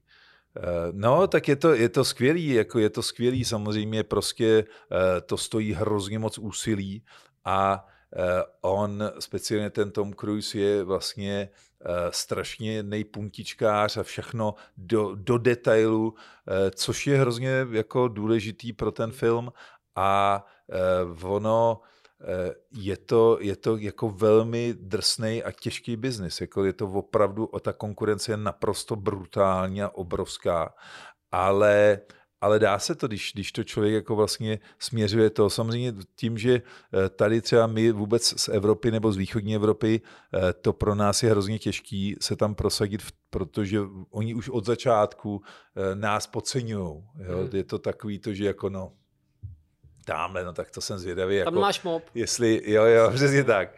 Eh, 0.58 0.62
no, 0.92 1.28
tak 1.28 1.48
je 1.48 1.56
to, 1.56 1.74
je 1.74 1.90
to 1.90 2.06
skvělý, 2.06 2.50
jako 2.50 2.80
je 2.80 2.90
to 2.90 3.04
skvělý, 3.04 3.46
samozřejmě 3.46 4.04
prostě 4.04 4.66
eh, 4.92 5.22
to 5.22 5.38
stojí 5.38 5.74
hrozně 5.74 6.20
moc 6.20 6.38
úsilí 6.38 7.04
a 7.46 7.88
on, 8.62 9.12
speciálně 9.20 9.70
ten 9.70 9.92
Tom 9.92 10.14
Cruise, 10.14 10.58
je 10.58 10.84
vlastně 10.84 11.50
strašně 12.10 12.84
nejpuntičkář 12.84 13.98
a 13.98 14.04
všechno 14.04 14.56
do, 14.78 15.16
do 15.16 15.38
detailu, 15.38 16.16
což 16.76 17.08
je 17.08 17.18
hrozně 17.18 17.68
jako 17.72 18.08
důležitý 18.08 18.74
pro 18.74 18.92
ten 18.92 19.12
film. 19.12 19.52
A 19.96 20.46
ono 21.22 21.82
je 22.72 22.98
to, 22.98 23.38
je 23.42 23.56
to 23.56 23.78
jako 23.78 24.10
velmi 24.10 24.74
drsný 24.74 25.44
a 25.44 25.52
těžký 25.52 25.96
biznis. 25.96 26.42
Jako 26.42 26.66
je 26.66 26.74
to 26.74 26.88
opravdu, 26.88 27.50
ta 27.62 27.74
konkurence 27.74 28.32
je 28.32 28.38
naprosto 28.38 28.96
brutální 28.96 29.82
a 29.82 29.90
obrovská, 29.90 30.74
ale 31.32 32.02
ale 32.46 32.60
dá 32.60 32.80
se 32.80 32.96
to, 32.96 33.08
když, 33.08 33.32
když 33.34 33.52
to 33.52 33.64
člověk 33.64 33.94
jako 33.94 34.16
vlastně 34.16 34.60
směřuje 34.80 35.30
to. 35.30 35.50
Samozřejmě 35.50 35.94
tím, 36.16 36.38
že 36.38 36.62
eh, 36.62 37.10
tady 37.10 37.42
třeba 37.42 37.68
my 37.68 37.92
vůbec 37.92 38.42
z 38.42 38.50
Evropy 38.50 38.92
nebo 38.92 39.12
z 39.12 39.18
východní 39.18 39.56
Evropy, 39.56 40.02
eh, 40.02 40.54
to 40.54 40.74
pro 40.74 40.96
nás 40.96 41.24
je 41.24 41.30
hrozně 41.30 41.60
těžký 41.60 42.16
se 42.22 42.36
tam 42.36 42.56
prosadit, 42.56 43.02
protože 43.30 43.80
oni 44.10 44.34
už 44.34 44.50
od 44.50 44.66
začátku 44.66 45.42
eh, 45.42 45.96
nás 45.96 46.28
podceňují. 46.28 47.04
Hmm. 47.16 47.50
Je 47.54 47.64
to 47.64 47.80
takový 47.80 48.20
to, 48.20 48.34
že 48.34 48.46
jako 48.46 48.70
no, 48.70 48.92
tamhle, 50.06 50.46
no 50.46 50.54
tak 50.54 50.72
to 50.72 50.82
jsem 50.82 51.00
zvědavý. 51.00 51.38
Tam 51.38 51.54
jako, 51.54 51.60
máš 51.60 51.84
mob. 51.84 52.04
Jestli, 52.14 52.62
jo, 52.66 52.84
jo, 52.84 53.12
přesně 53.16 53.44
tak. 53.44 53.70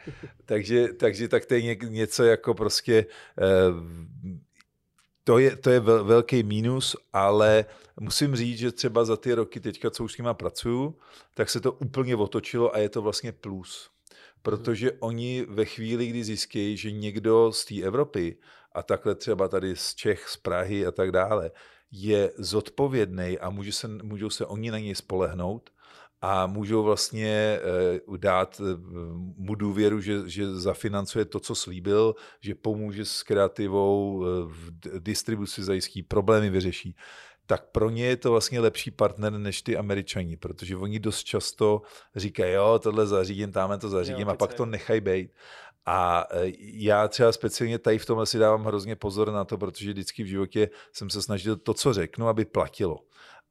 takže, 0.45 0.93
takže 0.93 1.27
tak 1.27 1.45
to 1.45 1.53
je 1.53 1.75
něco 1.75 2.23
jako 2.23 2.53
prostě, 2.53 3.05
eh, 3.41 4.33
to 5.23 5.37
je, 5.37 5.55
to 5.55 5.69
je 5.69 5.79
velký 5.79 6.43
mínus, 6.43 6.95
ale 7.13 7.65
musím 7.99 8.35
říct, 8.35 8.57
že 8.57 8.71
třeba 8.71 9.05
za 9.05 9.17
ty 9.17 9.33
roky 9.33 9.59
teďka, 9.59 9.89
co 9.89 10.03
už 10.03 10.13
s 10.13 10.17
nima 10.17 10.33
pracuju, 10.33 10.97
tak 11.33 11.49
se 11.49 11.59
to 11.59 11.71
úplně 11.71 12.15
otočilo 12.15 12.75
a 12.75 12.77
je 12.77 12.89
to 12.89 13.01
vlastně 13.01 13.31
plus. 13.31 13.89
Protože 14.41 14.91
oni 14.91 15.45
ve 15.49 15.65
chvíli, 15.65 16.07
kdy 16.07 16.23
zjistí, 16.23 16.77
že 16.77 16.91
někdo 16.91 17.51
z 17.51 17.65
té 17.65 17.81
Evropy 17.81 18.37
a 18.71 18.83
takhle 18.83 19.15
třeba 19.15 19.47
tady 19.47 19.75
z 19.75 19.95
Čech, 19.95 20.29
z 20.29 20.37
Prahy 20.37 20.85
a 20.85 20.91
tak 20.91 21.11
dále, 21.11 21.51
je 21.91 22.31
zodpovědný 22.37 23.39
a 23.39 23.49
může 23.49 23.71
se, 23.71 23.87
můžou 23.87 24.29
se 24.29 24.45
oni 24.45 24.71
na 24.71 24.79
něj 24.79 24.95
spolehnout, 24.95 25.69
a 26.21 26.47
můžou 26.47 26.83
vlastně 26.83 27.29
eh, 27.29 28.17
dát 28.17 28.61
eh, 28.61 28.77
mu 29.37 29.55
důvěru, 29.55 30.01
že, 30.01 30.29
že 30.29 30.55
zafinancuje 30.55 31.25
to, 31.25 31.39
co 31.39 31.55
slíbil, 31.55 32.15
že 32.41 32.55
pomůže 32.55 33.05
s 33.05 33.23
kreativou, 33.23 34.25
eh, 34.25 34.27
v 34.45 34.71
distribuci 34.99 35.63
zajistí, 35.63 36.03
problémy 36.03 36.49
vyřeší 36.49 36.95
tak 37.49 37.71
pro 37.71 37.89
ně 37.89 38.05
je 38.05 38.17
to 38.17 38.31
vlastně 38.31 38.59
lepší 38.59 38.91
partner 38.91 39.33
než 39.33 39.61
ty 39.61 39.77
američani, 39.77 40.37
protože 40.37 40.77
oni 40.77 40.99
dost 40.99 41.23
často 41.23 41.81
říkají, 42.15 42.53
jo, 42.53 42.79
tohle 42.79 43.07
zařídím, 43.07 43.51
tamhle 43.51 43.77
to 43.77 43.89
zařídím 43.89 44.27
jo, 44.27 44.33
a 44.33 44.35
pak 44.35 44.53
to 44.53 44.65
nechají 44.65 45.01
být. 45.01 45.31
A 45.85 46.27
já 46.59 47.07
třeba 47.07 47.31
speciálně 47.31 47.79
tady 47.79 47.97
v 47.97 48.05
tomhle 48.05 48.25
si 48.25 48.37
dávám 48.37 48.63
hrozně 48.65 48.95
pozor 48.95 49.31
na 49.31 49.45
to, 49.45 49.57
protože 49.57 49.89
vždycky 49.89 50.23
v 50.23 50.27
životě 50.27 50.69
jsem 50.93 51.09
se 51.09 51.21
snažil 51.21 51.55
to, 51.55 51.73
co 51.73 51.93
řeknu, 51.93 52.27
aby 52.27 52.45
platilo. 52.45 52.99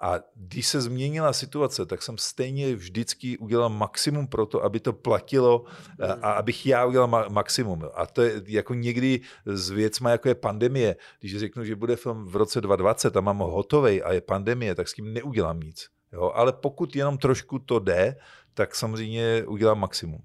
A 0.00 0.18
když 0.34 0.66
se 0.66 0.80
změnila 0.80 1.32
situace, 1.32 1.86
tak 1.86 2.02
jsem 2.02 2.18
stejně 2.18 2.76
vždycky 2.76 3.38
udělal 3.38 3.68
maximum 3.68 4.26
pro 4.26 4.46
to, 4.46 4.64
aby 4.64 4.80
to 4.80 4.92
platilo 4.92 5.64
a 6.00 6.12
hmm. 6.12 6.24
abych 6.24 6.66
já 6.66 6.84
udělal 6.84 7.08
ma- 7.08 7.30
maximum. 7.30 7.88
A 7.94 8.06
to 8.06 8.22
je 8.22 8.42
jako 8.46 8.74
někdy 8.74 9.20
s 9.46 9.70
věcma, 9.70 10.10
jako 10.10 10.28
je 10.28 10.34
pandemie. 10.34 10.96
Když 11.20 11.38
řeknu, 11.38 11.64
že 11.64 11.76
bude 11.76 11.96
film 11.96 12.26
v 12.26 12.36
roce 12.36 12.60
2020 12.60 13.16
a 13.16 13.20
mám 13.20 13.38
ho 13.38 13.50
hotovej 13.50 14.02
a 14.04 14.12
je 14.12 14.20
pandemie, 14.20 14.74
tak 14.74 14.88
s 14.88 14.92
tím 14.92 15.12
neudělám 15.12 15.60
nic. 15.60 15.86
Jo? 16.12 16.32
Ale 16.34 16.52
pokud 16.52 16.96
jenom 16.96 17.18
trošku 17.18 17.58
to 17.58 17.78
jde, 17.78 18.16
tak 18.54 18.74
samozřejmě 18.74 19.44
udělám 19.46 19.80
maximum. 19.80 20.22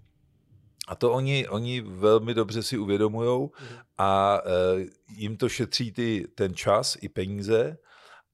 A 0.88 0.96
to 0.96 1.12
oni, 1.12 1.48
oni 1.48 1.82
velmi 1.82 2.34
dobře 2.34 2.64
si 2.64 2.78
uvědomují 2.78 3.40
hmm. 3.40 3.80
a 3.98 4.42
e, 4.46 4.86
jim 5.08 5.38
to 5.38 5.50
šetří 5.50 5.92
ty, 5.92 6.28
ten 6.36 6.56
čas 6.56 6.98
i 7.02 7.10
peníze 7.10 7.78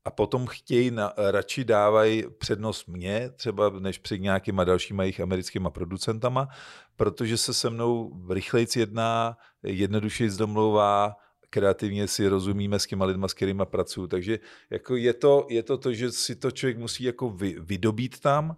a 0.07 0.11
potom 0.11 0.47
chtějí, 0.47 0.91
na, 0.91 1.13
radši 1.17 1.65
dávají 1.65 2.23
přednost 2.37 2.87
mě, 2.87 3.29
třeba 3.35 3.69
než 3.69 3.97
před 3.97 4.17
nějakýma 4.17 4.63
dalšíma 4.63 5.03
jejich 5.03 5.19
americkýma 5.19 5.69
producentama, 5.69 6.47
protože 6.95 7.37
se 7.37 7.53
se 7.53 7.69
mnou 7.69 8.11
rychlejc 8.29 8.75
jedná, 8.75 9.37
jednodušeji 9.63 10.29
zdomlouvá, 10.29 11.15
kreativně 11.49 12.07
si 12.07 12.27
rozumíme 12.27 12.79
s 12.79 12.85
těma 12.85 13.05
lidma, 13.05 13.27
s 13.27 13.33
kterými 13.33 13.63
pracuju. 13.65 14.07
Takže 14.07 14.39
jako 14.69 14.95
je, 14.95 15.13
to, 15.13 15.47
je 15.49 15.63
to 15.63 15.77
to, 15.77 15.93
že 15.93 16.11
si 16.11 16.35
to 16.35 16.51
člověk 16.51 16.77
musí 16.77 17.03
jako 17.03 17.29
vy, 17.29 17.55
vydobít 17.59 18.19
tam, 18.19 18.57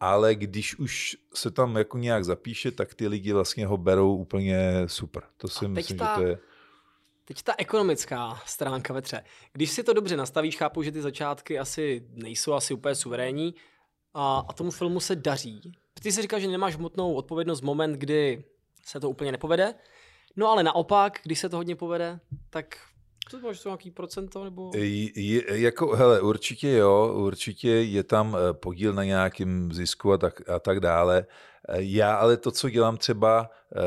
ale 0.00 0.34
když 0.34 0.78
už 0.78 1.16
se 1.34 1.50
tam 1.50 1.76
jako 1.76 1.98
nějak 1.98 2.24
zapíše, 2.24 2.70
tak 2.70 2.94
ty 2.94 3.08
lidi 3.08 3.32
vlastně 3.32 3.66
ho 3.66 3.76
berou 3.76 4.16
úplně 4.16 4.82
super. 4.86 5.22
To 5.36 5.48
si 5.48 5.68
myslím, 5.68 5.98
ta... 5.98 6.14
že 6.14 6.20
to 6.20 6.26
je 6.26 6.38
Teď 7.24 7.42
ta 7.42 7.54
ekonomická 7.58 8.40
stránka 8.46 8.94
vetře. 8.94 9.24
Když 9.52 9.70
si 9.70 9.82
to 9.82 9.92
dobře 9.92 10.16
nastavíš, 10.16 10.56
chápu, 10.56 10.82
že 10.82 10.92
ty 10.92 11.02
začátky 11.02 11.58
asi 11.58 12.06
nejsou 12.12 12.52
asi 12.52 12.74
úplně 12.74 12.94
suverénní 12.94 13.54
a, 14.14 14.44
a 14.48 14.52
tomu 14.52 14.70
filmu 14.70 15.00
se 15.00 15.16
daří. 15.16 15.72
Ty 16.02 16.12
si 16.12 16.22
říkal, 16.22 16.40
že 16.40 16.48
nemáš 16.48 16.76
hmotnou 16.76 17.14
odpovědnost 17.14 17.60
moment, 17.60 17.92
kdy 17.92 18.44
se 18.86 19.00
to 19.00 19.10
úplně 19.10 19.32
nepovede. 19.32 19.74
No 20.36 20.48
ale 20.50 20.62
naopak, 20.62 21.20
když 21.22 21.38
se 21.38 21.48
to 21.48 21.56
hodně 21.56 21.76
povede, 21.76 22.20
tak 22.50 22.76
to 23.30 23.40
máš 23.40 23.60
to 23.60 23.68
nějaký 23.68 23.90
procento? 23.90 24.44
Nebo... 24.44 24.70
Je, 24.74 25.60
jako, 25.60 25.96
hele, 25.96 26.20
určitě 26.20 26.70
jo, 26.70 27.12
určitě 27.16 27.68
je 27.68 28.02
tam 28.02 28.36
eh, 28.36 28.52
podíl 28.52 28.92
na 28.92 29.04
nějakým 29.04 29.72
zisku 29.72 30.12
a 30.12 30.18
tak, 30.18 30.48
a 30.48 30.58
tak 30.58 30.80
dále. 30.80 31.26
Eh, 31.68 31.76
já 31.78 32.14
ale 32.14 32.36
to, 32.36 32.50
co 32.50 32.70
dělám 32.70 32.96
třeba, 32.96 33.50
eh, 33.76 33.80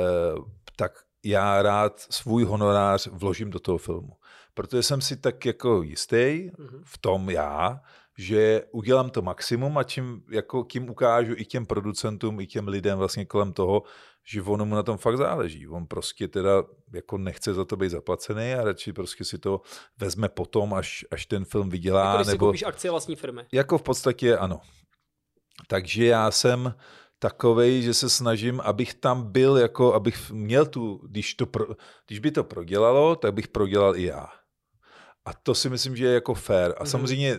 tak 0.75 1.03
já 1.23 1.61
rád 1.61 1.99
svůj 2.09 2.43
honorář 2.43 3.07
vložím 3.07 3.49
do 3.49 3.59
toho 3.59 3.77
filmu. 3.77 4.13
Protože 4.53 4.83
jsem 4.83 5.01
si 5.01 5.17
tak 5.17 5.45
jako 5.45 5.81
jistý 5.81 6.49
mhm. 6.59 6.81
v 6.83 6.97
tom 6.97 7.29
já, 7.29 7.79
že 8.17 8.63
udělám 8.71 9.09
to 9.09 9.21
maximum 9.21 9.77
a 9.77 9.83
čím, 9.83 10.23
jako 10.31 10.63
tím 10.63 10.89
ukážu 10.89 11.33
i 11.37 11.45
těm 11.45 11.65
producentům, 11.65 12.39
i 12.39 12.47
těm 12.47 12.67
lidem 12.67 12.97
vlastně 12.97 13.25
kolem 13.25 13.53
toho, 13.53 13.83
že 14.23 14.41
ono 14.41 14.65
mu 14.65 14.75
na 14.75 14.83
tom 14.83 14.97
fakt 14.97 15.17
záleží. 15.17 15.67
On 15.67 15.85
prostě 15.85 16.27
teda 16.27 16.63
jako 16.93 17.17
nechce 17.17 17.53
za 17.53 17.65
to 17.65 17.75
být 17.75 17.89
zaplacený 17.89 18.53
a 18.53 18.63
radši 18.63 18.93
prostě 18.93 19.25
si 19.25 19.37
to 19.37 19.61
vezme 19.97 20.29
potom, 20.29 20.73
až, 20.73 21.05
až 21.11 21.25
ten 21.25 21.45
film 21.45 21.69
vydělá. 21.69 22.05
Jako 22.05 22.17
když 22.17 22.27
nebo... 22.27 22.33
si 22.33 22.39
koupíš 22.39 22.63
akcie 22.63 22.91
vlastní 22.91 23.15
firmy. 23.15 23.41
Jako 23.51 23.77
v 23.77 23.83
podstatě 23.83 24.37
ano. 24.37 24.61
Takže 25.67 26.05
já 26.05 26.31
jsem 26.31 26.73
takovej, 27.23 27.81
že 27.81 27.93
se 27.93 28.09
snažím, 28.09 28.61
abych 28.61 28.93
tam 28.93 29.31
byl, 29.31 29.57
jako 29.57 29.93
abych 29.93 30.31
měl 30.31 30.65
tu, 30.65 30.99
když, 31.07 31.33
to 31.33 31.45
pro, 31.45 31.65
když 32.07 32.19
by 32.19 32.31
to 32.31 32.43
prodělalo, 32.43 33.15
tak 33.15 33.33
bych 33.33 33.47
prodělal 33.47 33.95
i 33.95 34.03
já. 34.03 34.27
A 35.25 35.33
to 35.33 35.55
si 35.55 35.69
myslím, 35.69 35.95
že 35.95 36.05
je 36.05 36.13
jako 36.13 36.33
fair. 36.33 36.71
A 36.77 36.83
mm-hmm. 36.83 36.85
samozřejmě 36.85 37.37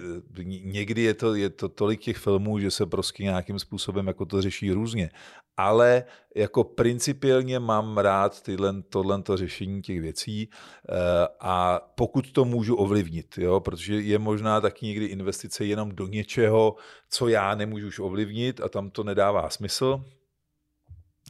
někdy 0.62 1.02
je 1.02 1.14
to, 1.14 1.34
je 1.34 1.50
to 1.50 1.68
tolik 1.68 2.00
těch 2.00 2.16
filmů, 2.16 2.58
že 2.58 2.70
se 2.70 2.86
prostě 2.86 3.22
nějakým 3.22 3.58
způsobem 3.58 4.06
jako 4.06 4.26
to 4.26 4.42
řeší 4.42 4.72
různě. 4.72 5.10
Ale 5.56 6.04
jako 6.36 6.64
principiálně 6.64 7.58
mám 7.58 7.98
rád 7.98 8.42
tyhle, 8.42 8.82
tohle 8.82 9.22
řešení 9.34 9.82
těch 9.82 10.00
věcí 10.00 10.48
eh, 10.48 10.94
a 11.40 11.80
pokud 11.94 12.32
to 12.32 12.44
můžu 12.44 12.76
ovlivnit, 12.76 13.38
jo, 13.38 13.60
protože 13.60 14.00
je 14.00 14.18
možná 14.18 14.60
taky 14.60 14.86
někdy 14.86 15.06
investice 15.06 15.64
jenom 15.64 15.94
do 15.94 16.06
něčeho, 16.06 16.76
co 17.10 17.28
já 17.28 17.54
nemůžu 17.54 17.86
už 17.86 17.98
ovlivnit 17.98 18.60
a 18.60 18.68
tam 18.68 18.90
to 18.90 19.04
nedává 19.04 19.50
smysl, 19.50 20.04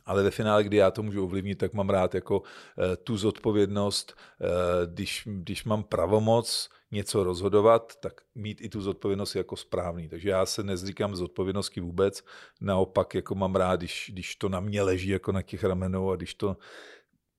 ale 0.06 0.22
ve 0.22 0.30
finále, 0.30 0.64
kdy 0.64 0.76
já 0.76 0.90
to 0.90 1.02
můžu 1.02 1.24
ovlivnit, 1.24 1.58
tak 1.58 1.72
mám 1.72 1.90
rád 1.90 2.14
jako 2.14 2.42
eh, 2.78 2.96
tu 2.96 3.16
zodpovědnost, 3.16 4.14
eh, 4.40 4.46
když, 4.86 5.28
když 5.30 5.64
mám 5.64 5.82
pravomoc 5.82 6.70
něco 6.90 7.24
rozhodovat, 7.24 7.96
tak 8.00 8.20
mít 8.34 8.60
i 8.60 8.68
tu 8.68 8.80
zodpovědnost 8.80 9.34
jako 9.34 9.56
správný. 9.56 10.08
Takže 10.08 10.28
já 10.28 10.46
se 10.46 10.62
nezříkám 10.62 11.16
z 11.16 11.22
odpovědnosti 11.22 11.80
vůbec, 11.80 12.24
naopak 12.60 13.14
jako 13.14 13.34
mám 13.34 13.54
rád, 13.54 13.76
když, 13.76 14.10
když 14.12 14.36
to 14.36 14.48
na 14.48 14.60
mě 14.60 14.82
leží 14.82 15.08
jako 15.08 15.32
na 15.32 15.42
těch 15.42 15.64
ramenou 15.64 16.10
a 16.10 16.16
když 16.16 16.34
to 16.34 16.56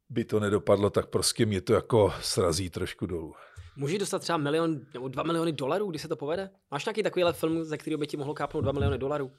by 0.10 0.26
to 0.26 0.40
nedopadlo, 0.40 0.90
tak 0.90 1.06
prostě 1.06 1.46
mě 1.46 1.62
to 1.62 1.74
jako 1.74 2.14
srazí 2.22 2.70
trošku 2.70 3.06
dolů. 3.06 3.34
Můžeš 3.76 4.00
dostat 4.00 4.20
třeba 4.20 4.38
milion 4.38 4.82
nebo 4.94 5.08
dva 5.08 5.24
miliony 5.24 5.52
dolarů, 5.52 5.90
když 5.90 6.02
se 6.02 6.08
to 6.08 6.16
povede? 6.16 6.50
Máš 6.72 6.86
nějaký 6.86 7.04
takovýhle 7.04 7.34
film, 7.34 7.64
ze 7.64 7.78
kterého 7.78 7.98
by 7.98 8.08
ti 8.08 8.18
mohlo 8.18 8.34
kápnout 8.34 8.64
dva 8.64 8.72
miliony 8.72 8.98
dolarů? 8.98 9.32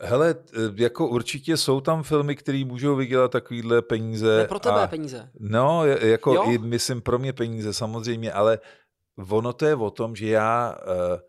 Hele, 0.00 0.34
jako 0.74 1.08
určitě 1.08 1.56
jsou 1.56 1.80
tam 1.80 2.02
filmy, 2.02 2.36
které 2.36 2.64
můžou 2.64 2.96
vydělat 2.96 3.30
takovýhle 3.30 3.82
peníze. 3.82 4.36
Ne 4.36 4.44
pro 4.44 4.58
tebe 4.58 4.82
a, 4.82 4.86
peníze. 4.86 5.30
No, 5.38 5.86
jako 5.86 6.34
jo? 6.34 6.44
i 6.50 6.58
myslím 6.58 7.00
pro 7.00 7.18
mě 7.18 7.32
peníze 7.32 7.72
samozřejmě, 7.72 8.32
ale 8.32 8.58
ono 9.28 9.52
to 9.52 9.66
je 9.66 9.74
o 9.74 9.90
tom, 9.90 10.16
že 10.16 10.28
já 10.28 10.76
uh, 10.86 11.20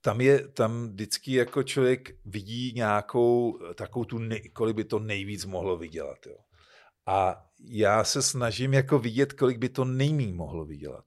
tam 0.00 0.20
je, 0.20 0.48
tam 0.48 0.88
vždycky 0.88 1.32
jako 1.32 1.62
člověk 1.62 2.14
vidí 2.24 2.72
nějakou 2.76 3.58
takovou 3.74 4.04
tu, 4.04 4.18
nej, 4.18 4.50
kolik 4.52 4.76
by 4.76 4.84
to 4.84 4.98
nejvíc 4.98 5.44
mohlo 5.44 5.76
vydělat. 5.76 6.26
Jo. 6.26 6.36
A 7.06 7.44
já 7.60 8.04
se 8.04 8.22
snažím 8.22 8.74
jako 8.74 8.98
vidět, 8.98 9.32
kolik 9.32 9.58
by 9.58 9.68
to 9.68 9.84
nejmí 9.84 10.32
mohlo 10.32 10.64
vydělat. 10.64 11.04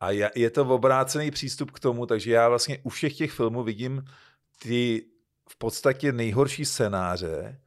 A 0.00 0.10
je 0.34 0.50
to 0.50 0.62
obrácený 0.62 1.30
přístup 1.30 1.70
k 1.70 1.80
tomu, 1.80 2.06
takže 2.06 2.32
já 2.32 2.48
vlastně 2.48 2.78
u 2.82 2.88
všech 2.88 3.16
těch 3.16 3.32
filmů 3.32 3.62
vidím 3.62 4.04
ty 4.62 5.06
v 5.52 5.56
podstatě 5.56 6.12
nejhorší 6.12 6.64
scénáře, 6.64 7.60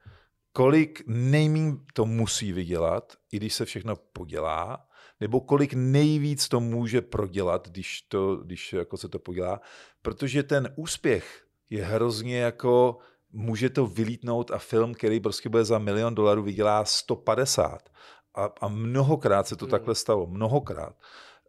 kolik 0.52 1.04
nejmín 1.08 1.86
to 1.94 2.06
musí 2.06 2.52
vydělat, 2.52 3.14
i 3.32 3.38
když 3.38 3.54
se 3.54 3.66
všechno 3.66 3.96
podělá, 3.96 4.88
nebo 5.20 5.42
kolik 5.42 5.74
nejvíc 5.74 6.48
to 6.48 6.60
může 6.60 7.02
prodělat, 7.02 7.68
když, 7.70 8.02
to, 8.02 8.36
když 8.36 8.74
jako 8.74 8.98
se 8.98 9.08
to 9.10 9.20
podělá, 9.20 9.62
protože 10.02 10.44
ten 10.44 10.74
úspěch 10.76 11.46
je 11.70 11.86
hrozně 11.86 12.38
jako, 12.38 12.98
může 13.32 13.70
to 13.70 13.88
vylítnout 13.88 14.52
a 14.52 14.58
film, 14.58 14.94
který 14.94 15.20
prostě 15.20 15.50
bude 15.50 15.66
za 15.66 15.78
milion 15.78 16.16
dolarů, 16.16 16.44
vydělá 16.44 16.86
150. 16.86 17.90
A, 18.36 18.50
a 18.62 18.68
mnohokrát 18.68 19.48
se 19.48 19.56
to 19.56 19.66
hmm. 19.66 19.72
takhle 19.72 19.96
stalo, 19.96 20.28
mnohokrát. 20.28 20.96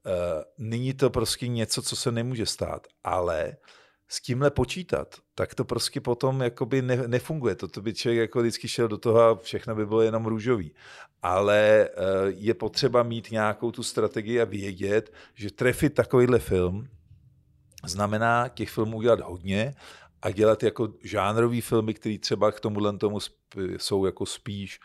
Uh, 0.06 0.12
není 0.58 0.94
to 0.94 1.10
prostě 1.10 1.48
něco, 1.48 1.82
co 1.82 1.96
se 1.96 2.12
nemůže 2.12 2.46
stát, 2.46 2.86
ale 3.04 3.56
s 4.08 4.20
tímhle 4.20 4.50
počítat, 4.50 5.14
tak 5.34 5.54
to 5.54 5.64
prostě 5.64 6.00
potom 6.00 6.40
jakoby 6.40 6.82
ne, 6.82 7.08
nefunguje. 7.08 7.54
To, 7.54 7.68
to 7.68 7.82
by 7.82 7.94
člověk 7.94 8.20
jako 8.20 8.40
vždycky 8.40 8.68
šel 8.68 8.88
do 8.88 8.98
toho 8.98 9.20
a 9.20 9.34
všechno 9.34 9.74
by 9.74 9.86
bylo 9.86 10.02
jenom 10.02 10.26
růžový. 10.26 10.74
Ale 11.22 11.88
uh, 11.88 12.04
je 12.28 12.54
potřeba 12.54 13.02
mít 13.02 13.30
nějakou 13.30 13.72
tu 13.72 13.82
strategii 13.82 14.40
a 14.40 14.44
vědět, 14.44 15.12
že 15.34 15.50
trefit 15.50 15.94
takovýhle 15.94 16.38
film 16.38 16.88
znamená 17.84 18.48
těch 18.48 18.70
filmů 18.70 18.96
udělat 18.96 19.20
hodně 19.20 19.74
a 20.22 20.30
dělat 20.30 20.62
jako 20.62 20.88
žánrový 21.04 21.60
filmy, 21.60 21.94
které 21.94 22.18
třeba 22.18 22.52
k 22.52 22.60
tomuhle 22.60 22.98
tomu 22.98 23.18
jsou 23.76 24.06
jako 24.06 24.26
spíš 24.26 24.80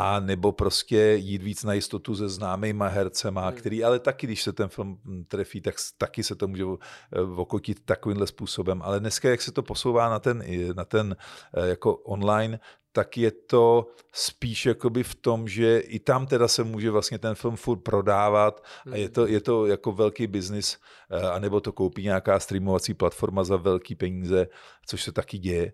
a 0.00 0.20
nebo 0.20 0.52
prostě 0.52 1.14
jít 1.14 1.42
víc 1.42 1.64
na 1.64 1.72
jistotu 1.72 2.16
se 2.16 2.28
známýma 2.28 2.86
hercema, 2.86 3.48
hmm. 3.48 3.56
který 3.56 3.84
ale 3.84 3.98
taky, 3.98 4.26
když 4.26 4.42
se 4.42 4.52
ten 4.52 4.68
film 4.68 4.98
trefí, 5.28 5.60
tak 5.60 5.74
taky 5.98 6.22
se 6.22 6.34
to 6.34 6.48
může 6.48 6.64
eh, 6.64 7.20
okotit 7.20 7.84
takovýmhle 7.84 8.26
způsobem. 8.26 8.82
Ale 8.82 9.00
dneska, 9.00 9.30
jak 9.30 9.42
se 9.42 9.52
to 9.52 9.62
posouvá 9.62 10.10
na 10.10 10.18
ten, 10.18 10.44
na 10.76 10.84
ten 10.84 11.16
eh, 11.54 11.68
jako 11.68 11.96
online, 11.96 12.60
tak 12.92 13.16
je 13.16 13.30
to 13.30 13.86
spíš 14.12 14.66
jakoby 14.66 15.02
v 15.02 15.14
tom, 15.14 15.48
že 15.48 15.78
i 15.78 15.98
tam 15.98 16.26
teda 16.26 16.48
se 16.48 16.64
může 16.64 16.90
vlastně 16.90 17.18
ten 17.18 17.34
film 17.34 17.56
furt 17.56 17.78
prodávat 17.78 18.64
a 18.92 18.96
je 18.96 19.08
to, 19.08 19.26
je 19.26 19.40
to 19.40 19.66
jako 19.66 19.92
velký 19.92 20.26
biznis, 20.26 20.78
eh, 21.10 21.20
anebo 21.22 21.60
to 21.60 21.72
koupí 21.72 22.02
nějaká 22.02 22.40
streamovací 22.40 22.94
platforma 22.94 23.44
za 23.44 23.56
velký 23.56 23.94
peníze, 23.94 24.46
což 24.86 25.02
se 25.02 25.12
taky 25.12 25.38
děje. 25.38 25.72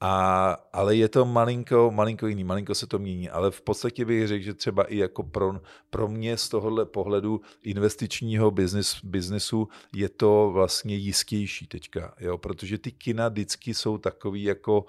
A, 0.00 0.56
ale 0.72 0.96
je 0.96 1.08
to 1.08 1.24
malinko, 1.24 1.90
malinko 1.90 2.26
jiný, 2.26 2.44
malinko 2.44 2.74
se 2.74 2.86
to 2.86 2.98
mění, 2.98 3.30
ale 3.30 3.50
v 3.50 3.62
podstatě 3.62 4.04
bych 4.04 4.28
řekl, 4.28 4.44
že 4.44 4.54
třeba 4.54 4.84
i 4.84 4.96
jako 4.96 5.22
pro, 5.22 5.52
pro 5.90 6.08
mě 6.08 6.36
z 6.36 6.48
tohohle 6.48 6.86
pohledu 6.86 7.40
investičního 7.62 8.50
business, 8.50 9.04
biznesu 9.04 9.68
je 9.94 10.08
to 10.08 10.50
vlastně 10.52 10.96
jistější 10.96 11.66
teďka, 11.66 12.14
jo? 12.20 12.38
protože 12.38 12.78
ty 12.78 12.92
kina 12.92 13.28
vždycky 13.28 13.74
jsou 13.74 13.98
takový 13.98 14.42
jako 14.42 14.84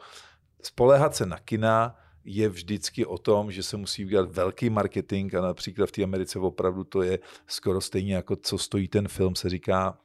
spolehat 0.61 1.15
se 1.15 1.25
na 1.25 1.37
kina 1.37 1.95
je 2.23 2.49
vždycky 2.49 3.05
o 3.05 3.17
tom, 3.17 3.51
že 3.51 3.63
se 3.63 3.77
musí 3.77 4.05
udělat 4.05 4.31
velký 4.31 4.69
marketing 4.69 5.35
a 5.35 5.41
například 5.41 5.85
v 5.85 5.91
té 5.91 6.03
Americe 6.03 6.39
opravdu 6.39 6.83
to 6.83 7.01
je 7.01 7.19
skoro 7.47 7.81
stejně 7.81 8.15
jako 8.15 8.35
co 8.35 8.57
stojí 8.57 8.87
ten 8.87 9.07
film, 9.07 9.35
se 9.35 9.49
říká 9.49 9.97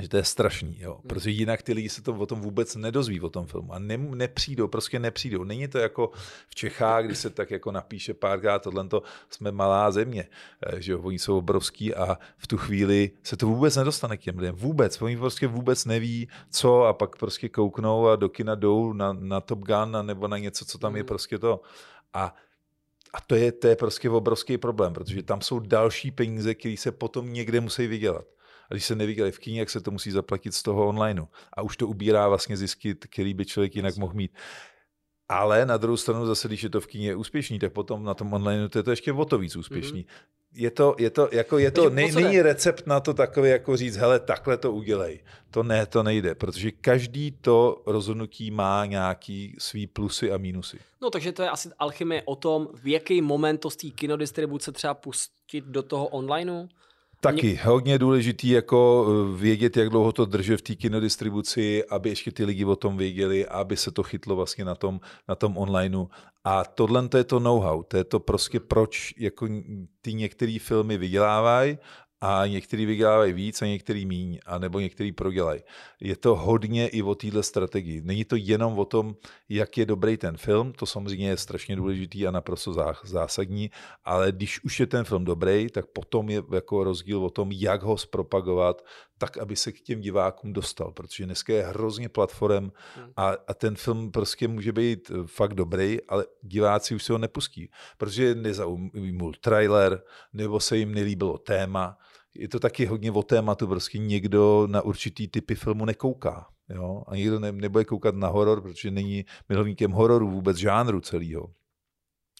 že 0.00 0.08
to 0.08 0.16
je 0.16 0.24
strašný, 0.24 0.76
jo. 0.80 0.92
Hmm. 0.94 1.08
Protože 1.08 1.30
jinak 1.30 1.62
ty 1.62 1.72
lidi 1.72 1.88
se 1.88 2.02
to 2.02 2.14
o 2.14 2.26
tom 2.26 2.40
vůbec 2.40 2.76
nedozví 2.76 3.20
o 3.20 3.28
tom 3.28 3.46
filmu 3.46 3.72
a 3.72 3.78
ne, 3.78 3.98
nepřijdou, 3.98 4.68
prostě 4.68 4.98
nepřijdou. 4.98 5.44
Není 5.44 5.68
to 5.68 5.78
jako 5.78 6.10
v 6.48 6.54
Čechách, 6.54 7.04
kdy 7.04 7.14
se 7.14 7.30
tak 7.30 7.50
jako 7.50 7.72
napíše 7.72 8.14
párkrát, 8.14 8.58
tohle 8.58 8.88
to 8.88 9.02
jsme 9.30 9.52
malá 9.52 9.90
země, 9.90 10.28
eh, 10.66 10.82
že 10.82 10.92
jo, 10.92 11.00
oni 11.02 11.18
jsou 11.18 11.38
obrovský 11.38 11.94
a 11.94 12.18
v 12.36 12.46
tu 12.46 12.56
chvíli 12.56 13.10
se 13.22 13.36
to 13.36 13.46
vůbec 13.46 13.76
nedostane 13.76 14.16
k 14.16 14.20
těm 14.20 14.38
lidem. 14.38 14.54
Vůbec, 14.54 15.02
oni 15.02 15.16
prostě 15.16 15.46
vůbec 15.46 15.84
neví, 15.84 16.28
co 16.50 16.84
a 16.84 16.92
pak 16.92 17.16
prostě 17.16 17.48
kouknou 17.48 18.08
a 18.08 18.16
do 18.16 18.28
kina 18.28 18.54
jdou 18.54 18.92
na, 18.92 19.12
na 19.12 19.40
Top 19.40 19.58
Gun 19.58 19.96
a 19.96 20.02
nebo 20.02 20.28
na 20.28 20.38
něco, 20.38 20.64
co 20.64 20.78
tam 20.78 20.96
je 20.96 21.02
hmm. 21.02 21.08
prostě 21.08 21.38
to. 21.38 21.60
A 22.14 22.34
a 23.12 23.20
to 23.20 23.34
je, 23.34 23.52
to 23.52 23.66
je 23.66 23.76
prostě 23.76 24.10
obrovský 24.10 24.58
problém, 24.58 24.92
protože 24.92 25.22
tam 25.22 25.40
jsou 25.40 25.58
další 25.58 26.10
peníze, 26.10 26.54
které 26.54 26.76
se 26.78 26.92
potom 26.92 27.32
někde 27.32 27.60
musí 27.60 27.86
vydělat. 27.86 28.24
A 28.70 28.74
když 28.74 28.84
se 28.84 28.96
neviděli 28.96 29.32
v 29.32 29.38
kyně, 29.38 29.60
jak 29.60 29.70
se 29.70 29.80
to 29.80 29.90
musí 29.90 30.10
zaplatit 30.10 30.54
z 30.54 30.62
toho 30.62 30.86
onlineu. 30.86 31.24
A 31.52 31.62
už 31.62 31.76
to 31.76 31.88
ubírá 31.88 32.28
vlastně 32.28 32.56
zisky, 32.56 32.94
který 32.94 33.34
by 33.34 33.46
člověk 33.46 33.76
jinak 33.76 33.96
mohl 33.96 34.14
mít. 34.14 34.32
Ale 35.28 35.66
na 35.66 35.76
druhou 35.76 35.96
stranu 35.96 36.26
zase, 36.26 36.48
když 36.48 36.62
je 36.62 36.70
to 36.70 36.80
v 36.80 36.86
kyně 36.86 37.16
úspěšný, 37.16 37.58
tak 37.58 37.72
potom 37.72 38.04
na 38.04 38.14
tom 38.14 38.32
online 38.32 38.68
to 38.68 38.78
je 38.78 38.82
to 38.82 38.90
ještě 38.90 39.12
o 39.12 39.24
to 39.24 39.38
víc 39.38 39.56
úspěšný. 39.56 40.04
Mm-hmm. 40.04 40.38
Je 40.52 40.70
to, 40.70 40.96
je 40.98 41.10
to, 41.10 41.28
jako 41.32 41.58
je 41.58 41.70
to, 41.70 41.90
ne, 41.90 42.12
není 42.12 42.42
recept 42.42 42.86
na 42.86 43.00
to 43.00 43.14
takový, 43.14 43.50
jako 43.50 43.76
říct, 43.76 43.96
hele, 43.96 44.20
takhle 44.20 44.56
to 44.56 44.72
udělej. 44.72 45.20
To 45.50 45.62
ne, 45.62 45.86
to 45.86 46.02
nejde, 46.02 46.34
protože 46.34 46.70
každý 46.70 47.30
to 47.30 47.82
rozhodnutí 47.86 48.50
má 48.50 48.86
nějaký 48.86 49.56
svý 49.58 49.86
plusy 49.86 50.32
a 50.32 50.38
mínusy. 50.38 50.78
No 51.02 51.10
takže 51.10 51.32
to 51.32 51.42
je 51.42 51.50
asi 51.50 51.68
alchymie 51.78 52.22
o 52.24 52.36
tom, 52.36 52.68
v 52.74 52.86
jaký 52.86 53.22
moment 53.22 53.58
to 53.58 53.70
z 53.70 53.76
té 53.76 53.88
kinodistribuce 53.88 54.72
třeba 54.72 54.94
pustit 54.94 55.64
do 55.64 55.82
toho 55.82 56.06
onlineu? 56.06 56.66
Taky 57.20 57.60
hodně 57.64 57.98
důležitý 57.98 58.48
jako 58.48 59.06
eh, 59.08 59.40
vědět, 59.40 59.76
jak 59.76 59.88
dlouho 59.88 60.12
to 60.12 60.24
drží 60.24 60.56
v 60.56 60.62
té 60.62 60.74
kinodistribuci, 60.74 61.84
aby 61.84 62.08
ještě 62.08 62.30
ty 62.30 62.44
lidi 62.44 62.64
o 62.64 62.76
tom 62.76 62.96
věděli, 62.96 63.46
aby 63.46 63.76
se 63.76 63.90
to 63.90 64.02
chytlo 64.02 64.36
vlastně 64.36 64.64
na 64.64 64.74
tom, 64.74 65.00
na 65.28 65.34
tom 65.34 65.58
onlineu. 65.58 66.06
A 66.44 66.64
tohle 66.64 67.08
to 67.08 67.16
je 67.16 67.24
to 67.24 67.40
know-how, 67.40 67.82
to 67.82 67.96
je 67.96 68.04
to 68.04 68.20
prostě 68.20 68.60
proč 68.60 69.14
jako 69.18 69.48
ty 70.00 70.14
některé 70.14 70.56
filmy 70.60 70.98
vydělávají 70.98 71.78
a 72.20 72.46
některý 72.46 72.86
vydělávají 72.86 73.32
víc 73.32 73.62
a 73.62 73.66
některý 73.66 74.06
míň, 74.06 74.38
a 74.46 74.58
nebo 74.58 74.80
některý 74.80 75.12
prodělají. 75.12 75.60
Je 76.00 76.16
to 76.16 76.36
hodně 76.36 76.88
i 76.88 77.02
o 77.02 77.14
téhle 77.14 77.42
strategii. 77.42 78.02
Není 78.04 78.24
to 78.24 78.36
jenom 78.36 78.78
o 78.78 78.84
tom, 78.84 79.16
jak 79.48 79.78
je 79.78 79.86
dobrý 79.86 80.16
ten 80.16 80.36
film, 80.36 80.72
to 80.72 80.86
samozřejmě 80.86 81.28
je 81.28 81.36
strašně 81.36 81.76
důležitý 81.76 82.26
a 82.26 82.30
naprosto 82.30 82.74
zásadní, 83.04 83.70
ale 84.04 84.32
když 84.32 84.64
už 84.64 84.80
je 84.80 84.86
ten 84.86 85.04
film 85.04 85.24
dobrý, 85.24 85.68
tak 85.70 85.86
potom 85.86 86.30
je 86.30 86.42
jako 86.54 86.84
rozdíl 86.84 87.24
o 87.24 87.30
tom, 87.30 87.52
jak 87.52 87.82
ho 87.82 87.98
zpropagovat, 87.98 88.84
tak, 89.18 89.38
aby 89.38 89.56
se 89.56 89.72
k 89.72 89.80
těm 89.80 90.00
divákům 90.00 90.52
dostal, 90.52 90.92
protože 90.92 91.24
dneska 91.24 91.52
je 91.52 91.62
hrozně 91.62 92.08
platform 92.08 92.70
hmm. 92.96 93.12
a, 93.16 93.28
a 93.48 93.54
ten 93.54 93.76
film 93.76 94.10
prostě 94.10 94.48
může 94.48 94.72
být 94.72 95.10
fakt 95.26 95.54
dobrý, 95.54 95.98
ale 96.08 96.26
diváci 96.42 96.94
už 96.94 97.04
se 97.04 97.12
ho 97.12 97.18
nepustí, 97.18 97.70
protože 97.98 98.34
nezaujmul 98.34 99.32
trailer, 99.40 100.02
nebo 100.32 100.60
se 100.60 100.76
jim 100.76 100.94
nelíbilo 100.94 101.38
téma, 101.38 101.96
je 102.34 102.48
to 102.48 102.60
taky 102.60 102.86
hodně 102.86 103.12
o 103.12 103.22
tématu, 103.22 103.66
prostě 103.66 103.98
někdo 103.98 104.66
na 104.70 104.82
určitý 104.82 105.28
typy 105.28 105.54
filmu 105.54 105.84
nekouká. 105.84 106.46
Jo? 106.74 107.02
A 107.06 107.16
někdo 107.16 107.40
ne, 107.40 107.52
nebude 107.52 107.84
koukat 107.84 108.14
na 108.14 108.28
horor, 108.28 108.60
protože 108.60 108.90
není 108.90 109.24
milovníkem 109.48 109.90
hororu 109.90 110.30
vůbec 110.30 110.56
žánru 110.56 111.00
celého. 111.00 111.50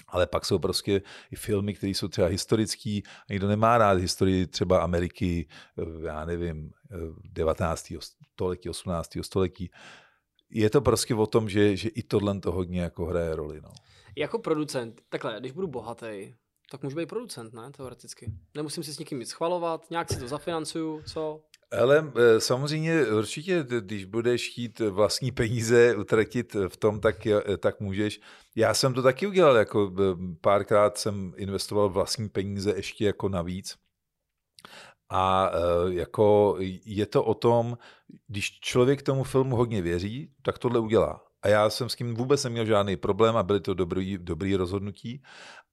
Ale 0.09 0.27
pak 0.27 0.45
jsou 0.45 0.59
prostě 0.59 1.03
i 1.31 1.37
filmy, 1.37 1.75
které 1.75 1.91
jsou 1.91 2.09
třeba 2.09 2.27
historický 2.27 3.03
a 3.07 3.33
někdo 3.33 3.49
nemá 3.49 3.79
rád 3.79 3.99
historii 3.99 4.47
třeba 4.47 4.81
Ameriky, 4.81 5.49
eh, 5.79 6.07
já 6.07 6.25
nevím, 6.25 6.71
19. 7.25 7.97
Eh, 7.97 8.01
století, 8.33 8.69
18. 8.69 9.23
století. 9.23 9.71
Je 10.51 10.71
to 10.71 10.81
prostě 10.81 11.15
o 11.15 11.27
tom, 11.27 11.49
že, 11.49 11.77
že 11.77 11.89
i 11.89 12.03
tohle 12.03 12.41
to 12.41 12.53
hodně 12.53 12.81
jako 12.81 13.07
hraje 13.07 13.37
roli. 13.37 13.61
No. 13.61 13.71
Jako 14.17 14.39
producent, 14.39 15.01
takhle, 15.09 15.37
když 15.41 15.53
budu 15.53 15.67
bohatý, 15.67 16.35
tak 16.71 16.83
můžu 16.83 16.97
být 16.97 17.09
producent, 17.09 17.55
ne, 17.55 17.71
teoreticky. 17.71 18.33
Nemusím 18.55 18.83
si 18.83 18.93
s 18.93 18.99
někým 18.99 19.19
nic 19.19 19.29
schvalovat, 19.29 19.91
nějak 19.91 20.13
si 20.13 20.21
to 20.21 20.29
zafinancuju, 20.29 21.03
co? 21.03 21.45
Ale 21.71 22.13
eh, 22.17 22.41
samozřejmě 22.41 23.07
určitě, 23.07 23.67
když 23.81 24.05
budeš 24.05 24.51
chtít 24.51 24.81
vlastní 24.81 25.33
peníze 25.33 25.97
utratit 25.97 26.57
v 26.69 26.77
tom, 26.77 27.01
tak, 27.01 27.17
tak 27.59 27.81
můžeš. 27.81 28.21
Já 28.57 28.75
jsem 28.75 28.95
to 28.95 29.03
taky 29.03 29.27
udělal, 29.27 29.57
jako 29.57 29.93
eh, 29.99 30.03
párkrát 30.41 30.99
jsem 30.99 31.33
investoval 31.37 31.89
vlastní 31.89 32.29
peníze 32.29 32.73
ještě 32.77 33.05
jako 33.05 33.29
navíc. 33.29 33.77
A 35.11 35.51
jako 35.89 36.57
je 36.85 37.07
to 37.07 37.25
o 37.25 37.35
tom, 37.35 37.79
když 38.27 38.61
člověk 38.61 39.03
tomu 39.03 39.25
filmu 39.25 39.57
hodně 39.57 39.83
věří, 39.83 40.33
tak 40.43 40.59
tohle 40.59 40.81
udělá. 40.81 41.25
A 41.43 41.49
já 41.49 41.71
jsem 41.71 41.89
s 41.89 41.97
tím 41.97 42.15
vůbec 42.15 42.45
neměl 42.45 42.65
žádný 42.65 42.97
problém 42.97 43.37
a 43.37 43.43
byly 43.43 43.61
to 43.61 43.75
dobrý, 43.75 44.19
dobrý 44.19 44.57
rozhodnutí 44.57 45.23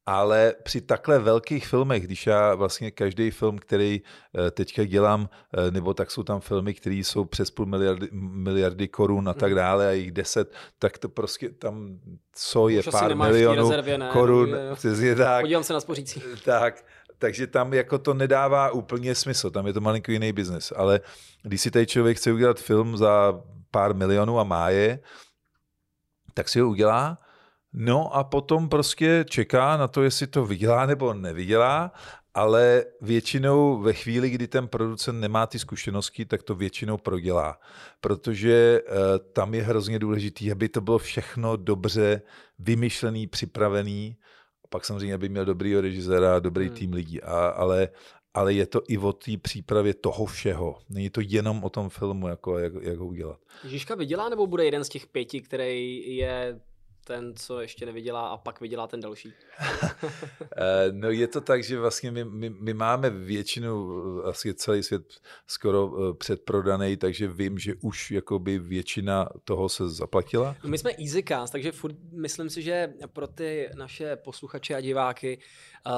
ale 0.06 0.54
při 0.64 0.82
takhle 0.82 1.20
velkých 1.20 1.68
filmech, 1.68 2.04
když 2.04 2.28
já 2.28 2.56
vlastně 2.56 2.92
každý 2.92 3.32
film, 3.32 3.58
který 3.58 4.02
eh, 4.48 4.52
teďka 4.52 4.84
dělám, 4.84 5.30
eh, 5.58 5.72
nebo 5.72 5.94
tak 5.94 6.12
jsou 6.12 6.24
tam 6.24 6.42
filmy, 6.42 6.74
které 6.74 6.96
jsou 6.96 7.26
přes 7.26 7.52
půl 7.52 7.66
miliardy, 7.66 8.10
miliardy 8.12 8.88
korun 8.88 9.30
a 9.30 9.34
tak 9.34 9.52
hmm. 9.52 9.56
dále 9.56 9.88
a 9.88 9.92
jich 9.92 10.12
deset, 10.12 10.54
tak 10.80 10.98
to 10.98 11.10
prostě 11.10 11.50
tam, 11.50 12.00
co 12.34 12.70
je 12.70 12.80
Už 12.80 12.88
pár 12.92 13.16
milionů 13.16 13.70
rezervě, 13.70 13.98
ne? 13.98 14.10
korun, 14.14 14.56
je 15.00 15.16
tak. 15.16 15.42
Podívám 15.42 15.64
se 15.64 15.74
na 15.74 15.80
spořící. 15.80 16.22
Tak, 16.46 16.86
takže 17.18 17.48
tam 17.48 17.74
jako 17.74 17.98
to 17.98 18.14
nedává 18.14 18.72
úplně 18.72 19.16
smysl, 19.16 19.52
tam 19.52 19.68
je 19.68 19.74
to 19.74 19.82
malinko 19.82 20.12
jiný 20.12 20.34
biznis, 20.34 20.74
ale 20.76 21.00
když 21.44 21.62
si 21.62 21.72
tady 21.72 21.88
člověk 21.88 22.18
chce 22.18 22.32
udělat 22.32 22.60
film 22.60 22.98
za 22.98 23.42
pár 23.72 23.96
milionů 23.96 24.40
a 24.40 24.44
má 24.44 24.70
je, 24.70 25.00
tak 26.34 26.50
si 26.50 26.60
ho 26.60 26.70
udělá 26.70 27.18
No 27.78 28.16
a 28.16 28.24
potom 28.24 28.70
prostě 28.70 29.26
čeká 29.30 29.78
na 29.78 29.88
to, 29.88 30.04
jestli 30.04 30.28
to 30.28 30.46
vydělá 30.46 30.86
nebo 30.86 31.14
nevydělá 31.14 31.92
ale 32.36 32.86
většinou 33.02 33.80
ve 33.80 33.94
chvíli, 33.94 34.30
kdy 34.30 34.48
ten 34.48 34.68
producent 34.68 35.20
nemá 35.20 35.48
ty 35.48 35.60
zkušenosti, 35.60 36.26
tak 36.26 36.44
to 36.44 36.56
většinou 36.56 36.98
prodělá, 36.98 37.60
protože 38.02 38.82
uh, 38.82 38.96
tam 39.34 39.54
je 39.54 39.64
hrozně 39.64 40.00
důležitý, 40.00 40.52
aby 40.52 40.70
to 40.70 40.82
bylo 40.82 40.98
všechno 40.98 41.56
dobře 41.56 42.22
vymyšlený, 42.60 43.28
připravený, 43.28 44.18
pak 44.70 44.86
samozřejmě, 44.86 45.14
aby 45.14 45.30
měl 45.30 45.46
dobrý 45.46 45.80
režiséra, 45.80 46.40
dobrý 46.40 46.66
hmm. 46.66 46.76
tým 46.76 46.94
lidí, 46.94 47.22
a, 47.22 47.48
ale, 47.48 47.90
ale 48.34 48.54
je 48.54 48.66
to 48.66 48.82
i 48.88 48.98
o 48.98 49.14
té 49.14 49.38
přípravě 49.38 49.94
toho 49.94 50.26
všeho. 50.26 50.78
Není 50.90 51.10
to 51.10 51.22
jenom 51.24 51.64
o 51.64 51.70
tom 51.70 51.90
filmu, 51.90 52.28
jako, 52.28 52.60
jak, 52.60 52.74
jak 52.82 52.98
ho 52.98 53.06
udělat. 53.06 53.40
Žižka 53.64 53.96
vydělá 53.96 54.30
nebo 54.30 54.48
bude 54.48 54.66
jeden 54.66 54.84
z 54.84 54.90
těch 54.90 55.08
pěti, 55.08 55.42
který 55.42 56.16
je 56.18 56.60
ten, 57.06 57.34
co 57.36 57.62
ještě 57.62 57.86
nevydělá 57.86 58.28
a 58.28 58.38
pak 58.38 58.62
vydělá 58.62 58.88
ten 58.88 59.00
další? 59.00 59.34
Eh, 60.58 60.92
no 60.92 61.10
je 61.10 61.28
to 61.28 61.42
tak, 61.42 61.64
že 61.64 61.80
vlastně 61.80 62.12
my, 62.12 62.24
my, 62.26 62.50
my 62.50 62.74
máme 62.74 63.10
většinu, 63.10 63.90
eh, 64.20 64.30
asi 64.30 64.54
celý 64.54 64.84
svět 64.84 65.04
skoro 65.48 65.92
eh, 65.98 66.14
předprodaný, 66.14 66.98
takže 66.98 67.28
vím, 67.28 67.60
že 67.60 67.74
už 67.82 68.12
jakoby 68.12 68.60
většina 68.60 69.30
toho 69.44 69.70
se 69.70 69.90
zaplatila. 69.90 70.56
No 70.64 70.70
my 70.70 70.78
jsme 70.78 70.92
EasyCast, 70.92 71.52
takže 71.52 71.72
furt 71.72 71.96
myslím 72.12 72.50
si, 72.50 72.62
že 72.62 72.94
pro 73.14 73.28
ty 73.28 73.70
naše 73.76 74.16
posluchače 74.16 74.76
a 74.76 74.82
diváky 74.82 75.40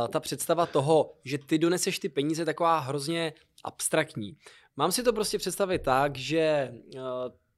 ta 0.09 0.19
představa 0.19 0.65
toho, 0.65 1.13
že 1.25 1.37
ty 1.37 1.57
doneseš 1.57 1.99
ty 1.99 2.09
peníze, 2.09 2.41
je 2.41 2.45
taková 2.45 2.79
hrozně 2.79 3.33
abstraktní. 3.63 4.37
Mám 4.77 4.91
si 4.91 5.03
to 5.03 5.13
prostě 5.13 5.37
představit 5.37 5.79
tak, 5.79 6.17
že 6.17 6.73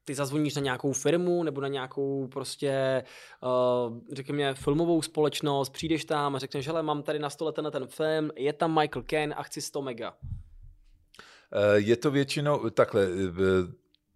ty 0.10 0.16
zazvoníš 0.16 0.56
na 0.56 0.62
nějakou 0.62 0.94
firmu 0.94 1.44
nebo 1.44 1.62
na 1.62 1.68
nějakou 1.68 2.28
prostě, 2.28 3.04
uh, 3.44 3.98
řekněme, 4.12 4.54
filmovou 4.54 5.02
společnost, 5.02 5.70
přijdeš 5.70 6.06
tam 6.06 6.36
a 6.36 6.40
řekneš, 6.40 6.68
hele, 6.68 6.84
mám 6.84 7.04
tady 7.04 7.20
na 7.20 7.30
stole 7.30 7.54
tenhle 7.54 7.72
ten 7.72 7.88
film, 7.88 8.32
je 8.36 8.54
tam 8.54 8.80
Michael 8.80 9.04
Caine 9.10 9.36
a 9.36 9.44
chci 9.44 9.62
100 9.62 9.82
mega. 9.82 10.12
Uh, 10.12 10.18
je 11.76 11.98
to 11.98 12.12
většinou 12.12 12.70
takhle, 12.70 13.08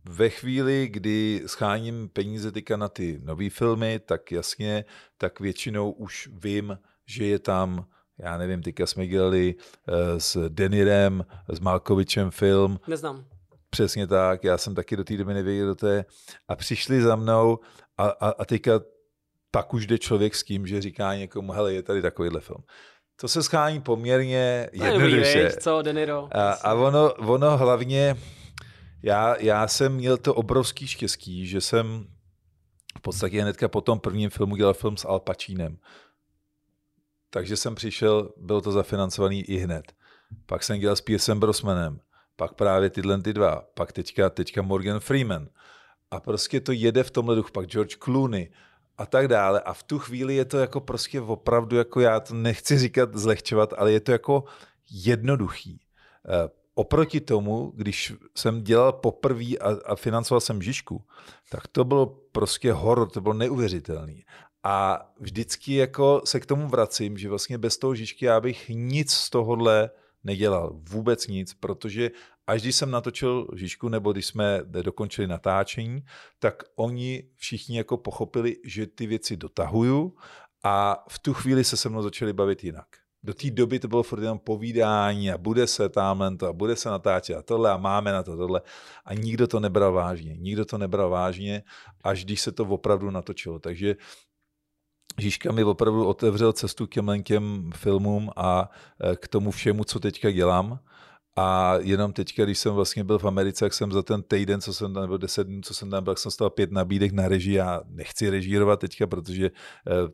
ve 0.05 0.29
chvíli, 0.29 0.87
kdy 0.87 1.43
scháním 1.45 2.09
peníze 2.09 2.51
teďka 2.51 2.77
na 2.77 2.89
ty 2.89 3.21
nové 3.23 3.49
filmy, 3.49 3.99
tak 3.99 4.31
jasně, 4.31 4.85
tak 5.17 5.39
většinou 5.39 5.91
už 5.91 6.29
vím, 6.33 6.79
že 7.05 7.25
je 7.25 7.39
tam 7.39 7.85
já 8.17 8.37
nevím, 8.37 8.61
teďka 8.61 8.87
jsme 8.87 9.07
dělali 9.07 9.55
uh, 9.55 9.95
s 10.17 10.49
Denirem, 10.49 11.25
s 11.49 11.59
Malkovičem 11.59 12.31
film. 12.31 12.79
Neznám. 12.87 13.25
Přesně 13.73 14.07
tak, 14.07 14.43
já 14.43 14.57
jsem 14.57 14.75
taky 14.75 14.95
do 14.95 15.03
té 15.03 15.17
doby 15.17 15.33
nevěděl, 15.33 15.75
to 15.75 15.87
je. 15.87 16.05
A 16.47 16.55
přišli 16.55 17.01
za 17.01 17.15
mnou 17.15 17.59
a, 17.97 18.07
a, 18.07 18.29
a 18.29 18.45
teďka 18.45 18.81
pak 19.51 19.73
už 19.73 19.87
jde 19.87 19.97
člověk 19.97 20.35
s 20.35 20.43
tím, 20.43 20.67
že 20.67 20.81
říká 20.81 21.15
někomu, 21.15 21.51
hele, 21.51 21.73
je 21.73 21.83
tady 21.83 22.01
takovýhle 22.01 22.41
film. 22.41 22.63
To 23.15 23.27
se 23.27 23.43
schání 23.43 23.81
poměrně 23.81 24.69
jednoduše. 24.71 25.51
co, 25.59 25.81
Deniro? 25.81 26.29
A, 26.31 26.51
a 26.51 26.73
ono, 26.73 27.13
ono 27.13 27.57
hlavně, 27.57 28.15
já, 29.03 29.35
já 29.39 29.67
jsem 29.67 29.93
měl 29.93 30.17
to 30.17 30.33
obrovský 30.33 30.87
štěstí, 30.87 31.47
že 31.47 31.61
jsem 31.61 32.07
v 32.97 33.01
podstatě 33.01 33.41
hnedka 33.41 33.67
po 33.67 33.81
tom 33.81 33.99
prvním 33.99 34.29
filmu 34.29 34.55
dělal 34.55 34.73
film 34.73 34.97
s 34.97 35.05
Al 35.05 35.19
Pacinem. 35.19 35.77
Takže 37.29 37.57
jsem 37.57 37.75
přišel, 37.75 38.33
byl 38.37 38.61
to 38.61 38.71
zafinancovaný 38.71 39.43
i 39.43 39.57
hned. 39.57 39.93
Pak 40.45 40.63
jsem 40.63 40.79
dělal 40.79 40.95
s 40.95 41.01
Piercem 41.01 41.39
Brosmanem 41.39 41.99
pak 42.35 42.53
právě 42.53 42.89
tyhle 42.89 43.21
ty 43.21 43.33
dva, 43.33 43.63
pak 43.73 43.91
teďka, 43.91 44.29
teďka 44.29 44.61
Morgan 44.61 44.99
Freeman. 44.99 45.47
A 46.11 46.19
prostě 46.19 46.59
to 46.59 46.71
jede 46.71 47.03
v 47.03 47.11
tomhle 47.11 47.35
duchu, 47.35 47.51
pak 47.51 47.65
George 47.65 47.95
Clooney 48.03 48.51
a 48.97 49.05
tak 49.05 49.27
dále. 49.27 49.61
A 49.61 49.73
v 49.73 49.83
tu 49.83 49.99
chvíli 49.99 50.35
je 50.35 50.45
to 50.45 50.57
jako 50.57 50.81
prostě 50.81 51.21
opravdu, 51.21 51.77
jako 51.77 51.99
já 51.99 52.19
to 52.19 52.33
nechci 52.33 52.79
říkat 52.79 53.15
zlehčovat, 53.15 53.73
ale 53.77 53.91
je 53.91 53.99
to 53.99 54.11
jako 54.11 54.43
jednoduchý. 54.91 55.79
E, 55.79 56.49
oproti 56.75 57.21
tomu, 57.21 57.71
když 57.75 58.13
jsem 58.37 58.63
dělal 58.63 58.93
poprvé 58.93 59.57
a, 59.61 59.69
a 59.85 59.95
financoval 59.95 60.41
jsem 60.41 60.61
Žižku, 60.61 61.03
tak 61.49 61.67
to 61.67 61.83
bylo 61.83 62.05
prostě 62.05 62.73
horor, 62.73 63.09
to 63.09 63.21
bylo 63.21 63.33
neuvěřitelný. 63.33 64.25
A 64.63 65.05
vždycky 65.19 65.75
jako 65.75 66.21
se 66.25 66.39
k 66.39 66.45
tomu 66.45 66.67
vracím, 66.67 67.17
že 67.17 67.29
vlastně 67.29 67.57
bez 67.57 67.77
toho 67.77 67.95
Žižky 67.95 68.25
já 68.25 68.41
bych 68.41 68.69
nic 68.69 69.11
z 69.11 69.29
tohohle 69.29 69.89
nedělal 70.23 70.79
vůbec 70.89 71.27
nic, 71.27 71.53
protože 71.53 72.11
až 72.47 72.61
když 72.61 72.75
jsem 72.75 72.91
natočil 72.91 73.47
Žižku, 73.55 73.89
nebo 73.89 74.11
když 74.11 74.25
jsme 74.25 74.61
dokončili 74.65 75.27
natáčení, 75.27 76.03
tak 76.39 76.63
oni 76.75 77.23
všichni 77.35 77.77
jako 77.77 77.97
pochopili, 77.97 78.57
že 78.65 78.87
ty 78.87 79.07
věci 79.07 79.37
dotahuju 79.37 80.15
a 80.63 81.03
v 81.09 81.19
tu 81.19 81.33
chvíli 81.33 81.63
se 81.63 81.77
se 81.77 81.89
mnou 81.89 82.01
začali 82.01 82.33
bavit 82.33 82.63
jinak. 82.63 82.87
Do 83.25 83.33
té 83.33 83.51
doby 83.51 83.79
to 83.79 83.87
bylo 83.87 84.03
furt 84.03 84.21
jenom 84.21 84.39
povídání 84.39 85.31
a 85.31 85.37
bude 85.37 85.67
se 85.67 85.89
tamhle 85.89 86.37
to 86.37 86.47
a 86.47 86.53
bude 86.53 86.75
se 86.75 86.89
natáčet 86.89 87.37
a 87.37 87.41
tohle 87.41 87.71
a 87.71 87.77
máme 87.77 88.11
na 88.11 88.23
to 88.23 88.37
tohle. 88.37 88.61
A 89.05 89.13
nikdo 89.13 89.47
to 89.47 89.59
nebral 89.59 89.93
vážně. 89.93 90.35
Nikdo 90.37 90.65
to 90.65 90.77
nebral 90.77 91.09
vážně, 91.09 91.63
až 92.03 92.25
když 92.25 92.41
se 92.41 92.51
to 92.51 92.63
opravdu 92.65 93.11
natočilo. 93.11 93.59
Takže 93.59 93.95
Žižka 95.17 95.51
mi 95.51 95.63
opravdu 95.63 96.05
otevřel 96.05 96.53
cestu 96.53 96.87
k 96.87 97.23
těm, 97.23 97.71
filmům 97.75 98.29
a 98.35 98.69
e, 99.03 99.15
k 99.15 99.27
tomu 99.27 99.51
všemu, 99.51 99.83
co 99.83 99.99
teďka 99.99 100.31
dělám. 100.31 100.79
A 101.35 101.77
jenom 101.81 102.13
teďka, 102.13 102.45
když 102.45 102.59
jsem 102.59 102.73
vlastně 102.73 103.03
byl 103.03 103.19
v 103.19 103.25
Americe, 103.25 103.65
jak 103.65 103.73
jsem 103.73 103.91
za 103.91 104.03
ten 104.03 104.23
týden, 104.23 104.61
co 104.61 104.73
jsem 104.73 104.93
tam, 104.93 105.03
nebo 105.03 105.17
deset 105.17 105.47
dnů, 105.47 105.61
co 105.61 105.73
jsem 105.73 105.89
tam 105.89 106.03
byl, 106.03 106.15
jsem 106.15 106.31
stal 106.31 106.49
pět 106.49 106.71
nabídek 106.71 107.11
na 107.11 107.27
režii. 107.27 107.53
Já 107.53 107.81
nechci 107.87 108.29
režírovat 108.29 108.79
teďka, 108.79 109.07
protože 109.07 109.45
e, 109.45 109.51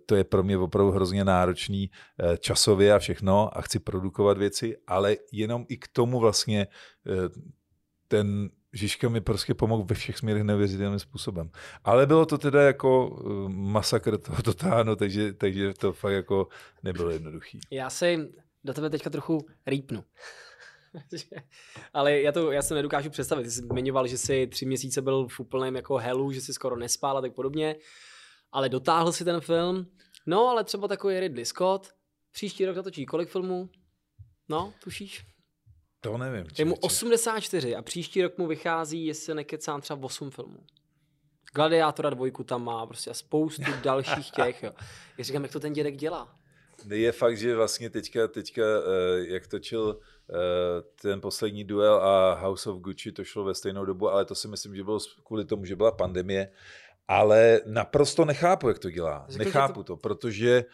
to 0.05 0.15
je 0.15 0.23
pro 0.23 0.43
mě 0.43 0.57
opravdu 0.57 0.91
hrozně 0.91 1.25
náročný 1.25 1.91
e, 2.23 2.37
časově 2.37 2.93
a 2.93 2.99
všechno 2.99 3.57
a 3.57 3.61
chci 3.61 3.79
produkovat 3.79 4.37
věci, 4.37 4.77
ale 4.87 5.15
jenom 5.31 5.65
i 5.69 5.77
k 5.77 5.87
tomu 5.87 6.19
vlastně 6.19 6.67
ten 8.07 8.49
Žižka 8.73 9.09
mi 9.09 9.21
prostě 9.21 9.53
pomohl 9.53 9.83
ve 9.83 9.95
všech 9.95 10.17
směrech 10.17 10.43
neuvěřitelným 10.43 10.99
způsobem. 10.99 11.51
Ale 11.83 12.05
bylo 12.05 12.25
to 12.25 12.37
teda 12.37 12.61
jako 12.63 13.19
eh, 13.19 13.49
masakr 13.49 14.17
toho 14.17 14.41
totánu, 14.41 14.95
takže, 14.95 15.33
takže 15.33 15.73
to 15.73 15.93
fakt 15.93 16.13
jako 16.13 16.47
nebylo 16.83 17.09
jednoduchý. 17.09 17.59
Já 17.71 17.89
si 17.89 18.29
do 18.63 18.73
tebe 18.73 18.89
teďka 18.89 19.09
trochu 19.09 19.47
rýpnu. 19.65 20.03
Ale 21.93 22.21
já, 22.21 22.31
to, 22.31 22.51
já 22.51 22.61
se 22.61 22.75
nedokážu 22.75 23.09
představit. 23.09 23.43
Ty 23.43 23.51
jsi 23.51 23.61
zmiňoval, 23.61 24.07
že 24.07 24.17
jsi 24.17 24.47
tři 24.47 24.65
měsíce 24.65 25.01
byl 25.01 25.27
v 25.27 25.39
úplném 25.39 25.75
jako 25.75 25.97
helu, 25.97 26.31
že 26.31 26.41
jsi 26.41 26.53
skoro 26.53 26.75
nespál 26.75 27.17
a 27.17 27.21
tak 27.21 27.33
podobně. 27.33 27.75
Ale 28.51 28.69
dotáhl 28.69 29.11
si 29.11 29.25
ten 29.25 29.41
film. 29.41 29.87
No, 30.25 30.47
ale 30.47 30.63
třeba 30.63 30.87
takový 30.87 31.19
Ridley 31.19 31.45
Scott. 31.45 31.89
Příští 32.31 32.65
rok 32.65 32.75
natočí 32.75 33.05
kolik 33.05 33.29
filmů? 33.29 33.69
No, 34.49 34.73
tušíš? 34.83 35.25
To 36.01 36.17
nevím. 36.17 36.45
Je 36.57 36.65
mu 36.65 36.75
84 36.75 37.75
a 37.75 37.81
příští 37.81 38.21
rok 38.21 38.37
mu 38.37 38.47
vychází, 38.47 39.05
jestli 39.05 39.35
nekecám, 39.35 39.81
třeba 39.81 39.99
8 40.03 40.31
filmů. 40.31 40.57
Gladiátora 41.53 42.09
dvojku 42.09 42.43
tam 42.43 42.63
má 42.63 42.85
prostě 42.85 43.09
a 43.09 43.13
spoustu 43.13 43.71
dalších 43.83 44.31
těch. 44.31 44.63
Jo. 44.63 44.71
Já 45.17 45.23
říkám, 45.23 45.43
jak 45.43 45.51
to 45.51 45.59
ten 45.59 45.73
dědek 45.73 45.95
dělá. 45.95 46.35
Je 46.89 47.11
fakt, 47.11 47.37
že 47.37 47.55
vlastně 47.55 47.89
teďka, 47.89 48.27
teďka 48.27 48.61
eh, 48.61 49.33
jak 49.33 49.47
točil 49.47 49.99
eh, 50.29 50.35
ten 51.01 51.21
poslední 51.21 51.63
duel 51.63 51.95
a 51.95 52.33
House 52.33 52.69
of 52.69 52.79
Gucci, 52.79 53.11
to 53.11 53.23
šlo 53.23 53.43
ve 53.43 53.53
stejnou 53.53 53.85
dobu, 53.85 54.09
ale 54.09 54.25
to 54.25 54.35
si 54.35 54.47
myslím, 54.47 54.75
že 54.75 54.83
bylo 54.83 54.99
kvůli 55.23 55.45
tomu, 55.45 55.65
že 55.65 55.75
byla 55.75 55.91
pandemie. 55.91 56.51
Ale 57.07 57.61
naprosto 57.65 58.25
nechápu, 58.25 58.67
jak 58.67 58.79
to 58.79 58.89
dělá. 58.89 59.25
Řekl, 59.29 59.45
nechápu 59.45 59.83
to... 59.83 59.83
to, 59.83 59.97
protože 59.97 60.65
Uh, 60.65 60.73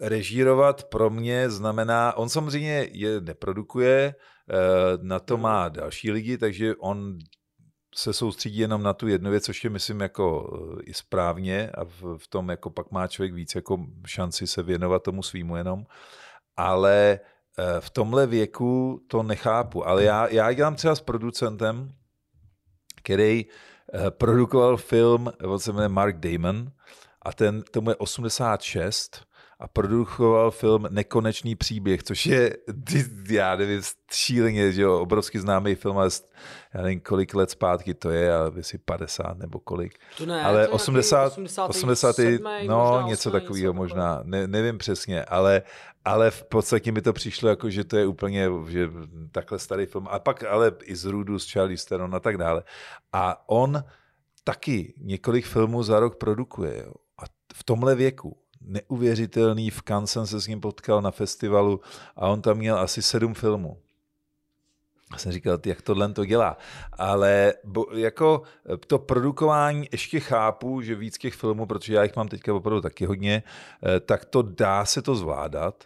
režírovat 0.00 0.84
pro 0.84 1.10
mě 1.10 1.50
znamená, 1.50 2.16
on 2.16 2.28
samozřejmě 2.28 2.88
je 2.92 3.20
neprodukuje, 3.20 4.14
uh, 4.14 5.04
na 5.04 5.18
to 5.18 5.36
má 5.36 5.68
další 5.68 6.10
lidi, 6.10 6.38
takže 6.38 6.74
on 6.76 7.18
se 7.94 8.12
soustředí 8.12 8.58
jenom 8.58 8.82
na 8.82 8.92
tu 8.92 9.08
jednu 9.08 9.30
věc, 9.30 9.44
což 9.44 9.64
je 9.64 9.70
myslím 9.70 10.00
jako 10.00 10.40
uh, 10.42 10.78
i 10.84 10.94
správně 10.94 11.70
a 11.70 11.84
v, 11.84 12.02
v 12.16 12.28
tom 12.28 12.48
jako 12.48 12.70
pak 12.70 12.90
má 12.90 13.06
člověk 13.06 13.34
víc 13.34 13.54
jako 13.54 13.86
šanci 14.06 14.46
se 14.46 14.62
věnovat 14.62 15.02
tomu 15.02 15.22
svýmu 15.22 15.56
jenom, 15.56 15.84
ale 16.56 17.20
v 17.80 17.90
tomhle 17.90 18.26
věku 18.26 19.00
to 19.08 19.22
nechápu, 19.22 19.88
ale 19.88 20.04
já, 20.04 20.28
já 20.28 20.52
dělám 20.52 20.74
třeba 20.74 20.94
s 20.94 21.00
producentem, 21.00 21.94
který 22.96 23.46
produkoval 24.10 24.76
film, 24.76 25.32
on 25.44 25.58
se 25.58 25.72
jmenuje 25.72 25.88
Mark 25.88 26.16
Damon, 26.16 26.72
a 27.22 27.32
ten, 27.32 27.62
tomu 27.62 27.90
je 27.90 27.96
86 27.96 29.26
a 29.62 29.68
produkoval 29.68 30.50
film 30.50 30.86
Nekonečný 30.90 31.54
příběh, 31.54 32.02
což 32.02 32.26
je, 32.26 32.56
já 33.30 33.56
nevím, 33.56 33.82
šíleně, 34.12 34.72
že 34.72 34.82
jo, 34.82 35.00
obrovsky 35.00 35.40
známý 35.40 35.74
film, 35.74 35.98
ale 35.98 36.08
já 36.74 36.82
nevím, 36.82 37.00
kolik 37.00 37.34
let 37.34 37.50
zpátky 37.50 37.94
to 37.94 38.10
je, 38.10 38.34
ale 38.34 38.52
jestli 38.56 38.78
50 38.78 39.38
nebo 39.38 39.58
kolik. 39.58 39.98
To 40.18 40.26
ne, 40.26 40.42
ale 40.42 40.66
to 40.66 40.72
80, 40.72 41.26
80, 41.26 41.66
80 41.68 42.16
no, 42.66 43.04
něco 43.06 43.30
takového 43.30 43.72
možná, 43.72 44.20
ne, 44.24 44.46
nevím 44.46 44.78
přesně, 44.78 45.24
ale, 45.24 45.62
ale 46.04 46.30
v 46.30 46.44
podstatě 46.44 46.92
mi 46.92 47.02
to 47.02 47.12
přišlo 47.12 47.48
jako, 47.48 47.70
že 47.70 47.84
to 47.84 47.96
je 47.96 48.06
úplně 48.06 48.48
že 48.68 48.88
takhle 49.32 49.58
starý 49.58 49.86
film. 49.86 50.06
A 50.10 50.18
pak 50.18 50.44
ale 50.44 50.72
i 50.84 50.96
z 50.96 51.04
Rudu, 51.04 51.38
z 51.38 51.52
Charlie 51.52 51.78
Theron 51.88 52.14
a 52.14 52.20
tak 52.20 52.36
dále. 52.36 52.62
A 53.12 53.48
on 53.48 53.84
taky 54.44 54.94
několik 54.98 55.46
filmů 55.46 55.82
za 55.82 56.00
rok 56.00 56.16
produkuje. 56.16 56.82
Jo. 56.86 56.92
A 57.18 57.22
v 57.54 57.64
tomhle 57.64 57.94
věku 57.94 58.41
neuvěřitelný. 58.64 59.70
V 59.70 59.82
Cannes 59.82 60.18
se 60.24 60.40
s 60.40 60.46
ním 60.46 60.60
potkal 60.60 61.02
na 61.02 61.10
festivalu 61.10 61.80
a 62.16 62.28
on 62.28 62.42
tam 62.42 62.56
měl 62.56 62.78
asi 62.78 63.02
sedm 63.02 63.34
filmů. 63.34 63.78
Já 65.12 65.18
jsem 65.18 65.32
říkal, 65.32 65.58
jak 65.66 65.82
tohle 65.82 66.12
to 66.12 66.24
dělá. 66.24 66.58
Ale 66.92 67.54
bo, 67.64 67.86
jako 67.92 68.42
to 68.86 68.98
produkování 68.98 69.88
ještě 69.92 70.20
chápu, 70.20 70.80
že 70.80 70.94
víc 70.94 71.18
těch 71.18 71.34
filmů, 71.34 71.66
protože 71.66 71.94
já 71.94 72.02
jich 72.02 72.16
mám 72.16 72.28
teďka 72.28 72.54
opravdu 72.54 72.80
taky 72.80 73.04
hodně, 73.06 73.42
eh, 73.82 74.00
tak 74.00 74.24
to 74.24 74.42
dá 74.42 74.84
se 74.84 75.02
to 75.02 75.14
zvládat, 75.14 75.84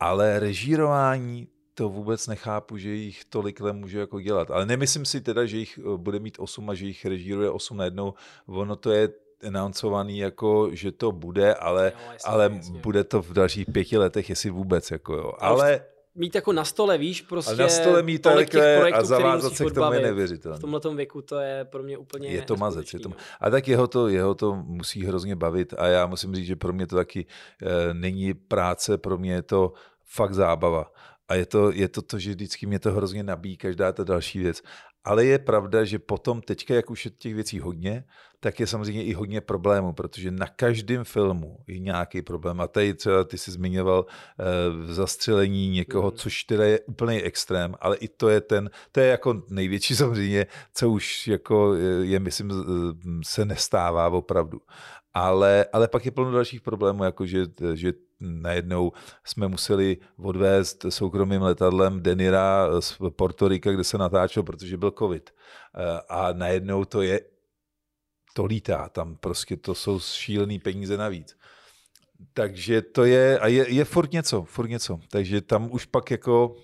ale 0.00 0.38
režírování 0.38 1.48
to 1.74 1.88
vůbec 1.88 2.26
nechápu, 2.26 2.78
že 2.78 2.88
jich 2.88 3.24
tolik 3.24 3.60
může 3.60 3.98
jako 3.98 4.20
dělat. 4.20 4.50
Ale 4.50 4.66
nemyslím 4.66 5.04
si 5.04 5.20
teda, 5.20 5.46
že 5.46 5.58
jich 5.58 5.78
eh, 5.78 5.96
bude 5.96 6.18
mít 6.18 6.36
8 6.38 6.70
a 6.70 6.74
že 6.74 6.86
jich 6.86 7.04
režíruje 7.04 7.50
8 7.50 7.76
najednou. 7.76 8.14
Ono 8.46 8.76
to 8.76 8.90
je 8.90 9.08
announcovaný 9.44 10.18
jako, 10.18 10.68
že 10.72 10.92
to 10.92 11.12
bude, 11.12 11.54
ale, 11.54 11.92
jo, 11.94 12.12
jasně, 12.12 12.30
ale 12.30 12.50
jasně. 12.56 12.80
bude 12.80 13.04
to 13.04 13.22
v 13.22 13.32
dalších 13.32 13.66
pěti 13.72 13.98
letech, 13.98 14.30
jestli 14.30 14.50
vůbec. 14.50 14.90
Jako 14.90 15.14
jo. 15.14 15.32
Ale 15.38 15.80
mít 16.14 16.34
jako 16.34 16.52
na 16.52 16.64
stole, 16.64 16.98
víš, 16.98 17.20
prostě 17.20 17.62
na 17.62 17.68
stole 17.68 18.02
mít 18.02 18.22
tolik 18.22 18.50
těch 18.50 18.78
projektů, 18.78 19.00
a 19.00 19.04
zavázat 19.04 19.52
se 19.52 19.64
k 19.64 19.74
tomu 19.74 19.92
je 19.92 20.00
neuvěřitelné. 20.00 20.58
V 20.58 20.60
tomhle 20.60 20.80
věku 20.94 21.22
to 21.22 21.38
je 21.38 21.64
pro 21.64 21.82
mě 21.82 21.98
úplně 21.98 22.28
Je 22.28 22.42
to 22.42 22.56
mazec. 22.56 22.94
Je 22.94 23.00
to, 23.00 23.10
a 23.40 23.50
tak 23.50 23.68
jeho 23.68 23.86
to, 23.86 24.08
jeho 24.08 24.34
to 24.34 24.54
musí 24.54 25.04
hrozně 25.04 25.36
bavit 25.36 25.74
a 25.78 25.86
já 25.86 26.06
musím 26.06 26.34
říct, 26.34 26.46
že 26.46 26.56
pro 26.56 26.72
mě 26.72 26.86
to 26.86 26.96
taky 26.96 27.26
e, 27.62 27.94
není 27.94 28.34
práce, 28.34 28.98
pro 28.98 29.18
mě 29.18 29.32
je 29.32 29.42
to 29.42 29.72
fakt 30.04 30.34
zábava. 30.34 30.92
A 31.28 31.34
je 31.34 31.46
to, 31.46 31.72
je 31.72 31.88
to 31.88 32.02
to, 32.02 32.18
že 32.18 32.30
vždycky 32.30 32.66
mě 32.66 32.78
to 32.78 32.92
hrozně 32.92 33.22
nabíjí, 33.22 33.56
každá 33.56 33.92
ta 33.92 34.04
další 34.04 34.38
věc. 34.38 34.62
Ale 35.04 35.24
je 35.24 35.38
pravda, 35.38 35.84
že 35.84 35.98
potom 35.98 36.40
teďka, 36.40 36.74
jak 36.74 36.90
už 36.90 37.04
je 37.04 37.10
těch 37.10 37.34
věcí 37.34 37.60
hodně, 37.60 38.04
tak 38.40 38.60
je 38.60 38.66
samozřejmě 38.66 39.04
i 39.04 39.12
hodně 39.12 39.40
problémů, 39.40 39.92
protože 39.92 40.30
na 40.30 40.46
každém 40.46 41.04
filmu 41.04 41.58
je 41.66 41.78
nějaký 41.78 42.22
problém. 42.22 42.60
A 42.60 42.68
tady 42.68 42.94
třeba 42.94 43.24
ty 43.24 43.38
jsi 43.38 43.50
zmiňoval 43.50 44.06
uh, 44.06 44.92
zastřelení 44.92 45.70
někoho, 45.70 46.10
mm. 46.10 46.16
což 46.16 46.44
teda 46.44 46.64
je 46.64 46.80
úplný 46.80 47.22
extrém, 47.22 47.74
ale 47.80 47.96
i 47.96 48.08
to 48.08 48.28
je 48.28 48.40
ten, 48.40 48.70
to 48.92 49.00
je 49.00 49.06
jako 49.06 49.42
největší 49.50 49.96
samozřejmě, 50.04 50.46
co 50.74 50.90
už 50.90 51.26
jako 51.26 51.74
je, 51.74 52.06
je 52.06 52.20
myslím, 52.20 52.52
se 53.24 53.44
nestává 53.44 54.08
opravdu. 54.08 54.60
Ale, 55.14 55.66
ale 55.72 55.88
pak 55.88 56.04
je 56.04 56.10
plno 56.10 56.32
dalších 56.32 56.60
problémů, 56.60 57.04
jako 57.04 57.26
že, 57.26 57.46
že 57.74 57.92
najednou 58.24 58.92
jsme 59.24 59.48
museli 59.48 59.96
odvést 60.16 60.84
soukromým 60.88 61.42
letadlem 61.42 62.02
Denira 62.02 62.80
z 62.80 62.98
Portorika, 63.16 63.72
kde 63.72 63.84
se 63.84 63.98
natáčel, 63.98 64.42
protože 64.42 64.76
byl 64.76 64.90
covid. 64.98 65.30
Eh, 65.30 66.00
a 66.08 66.32
najednou 66.32 66.84
to 66.84 67.02
je, 67.02 67.20
to 68.34 68.44
lítá, 68.44 68.88
tam 68.88 69.16
prostě 69.16 69.56
to 69.56 69.74
jsou 69.74 70.00
šílený 70.00 70.58
peníze 70.58 70.96
navíc. 70.96 71.36
Takže 72.32 72.82
to 72.82 73.04
je, 73.04 73.38
a 73.38 73.46
je, 73.46 73.74
je 73.74 73.84
furt 73.84 74.12
něco, 74.12 74.42
furt 74.42 74.68
něco. 74.68 75.00
Takže 75.10 75.40
tam 75.40 75.68
už 75.72 75.84
pak 75.84 76.10
jako 76.10 76.56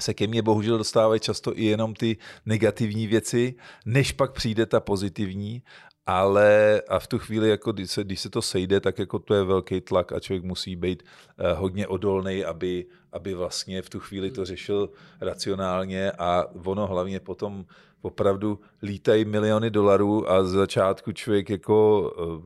se 0.00 0.14
ke 0.14 0.26
mně 0.26 0.42
bohužel 0.42 0.78
dostávají 0.78 1.20
často 1.20 1.58
i 1.58 1.64
jenom 1.64 1.94
ty 1.94 2.16
negativní 2.46 3.06
věci, 3.06 3.54
než 3.86 4.12
pak 4.12 4.32
přijde 4.32 4.66
ta 4.66 4.80
pozitivní 4.80 5.62
ale 6.06 6.82
a 6.88 6.98
v 6.98 7.06
tu 7.06 7.18
chvíli, 7.18 7.48
jako 7.48 7.72
když 7.72 7.90
se, 7.90 8.04
když 8.04 8.20
se 8.20 8.30
to 8.30 8.42
sejde, 8.42 8.80
tak 8.80 8.98
jako 8.98 9.18
to 9.18 9.34
je 9.34 9.44
velký 9.44 9.80
tlak 9.80 10.12
a 10.12 10.20
člověk 10.20 10.44
musí 10.44 10.76
být 10.76 11.02
uh, 11.02 11.58
hodně 11.58 11.86
odolný, 11.86 12.44
aby, 12.44 12.86
aby 13.12 13.34
vlastně 13.34 13.82
v 13.82 13.90
tu 13.90 14.00
chvíli 14.00 14.30
to 14.30 14.44
řešil 14.44 14.90
racionálně. 15.20 16.12
A 16.12 16.46
ono 16.64 16.86
hlavně 16.86 17.20
potom 17.20 17.64
opravdu 18.02 18.60
lítají 18.82 19.24
miliony 19.24 19.70
dolarů 19.70 20.30
a 20.30 20.44
z 20.44 20.50
začátku 20.50 21.12
člověk 21.12 21.50
jako 21.50 22.10
uh, 22.18 22.42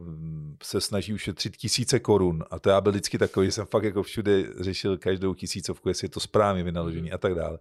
se 0.62 0.80
snaží 0.80 1.14
ušetřit 1.14 1.56
tisíce 1.56 2.00
korun. 2.00 2.44
A 2.50 2.58
to 2.58 2.70
já 2.70 2.80
byl 2.80 2.92
vždycky 2.92 3.18
takový, 3.18 3.46
že 3.46 3.52
jsem 3.52 3.66
fakt 3.66 3.84
jako 3.84 4.02
všude 4.02 4.44
řešil 4.60 4.98
každou 4.98 5.34
tisícovku, 5.34 5.88
jestli 5.88 6.04
je 6.04 6.10
to 6.10 6.20
správně 6.20 6.62
vynaložení 6.62 7.12
a 7.12 7.18
tak 7.18 7.34
dále. 7.34 7.58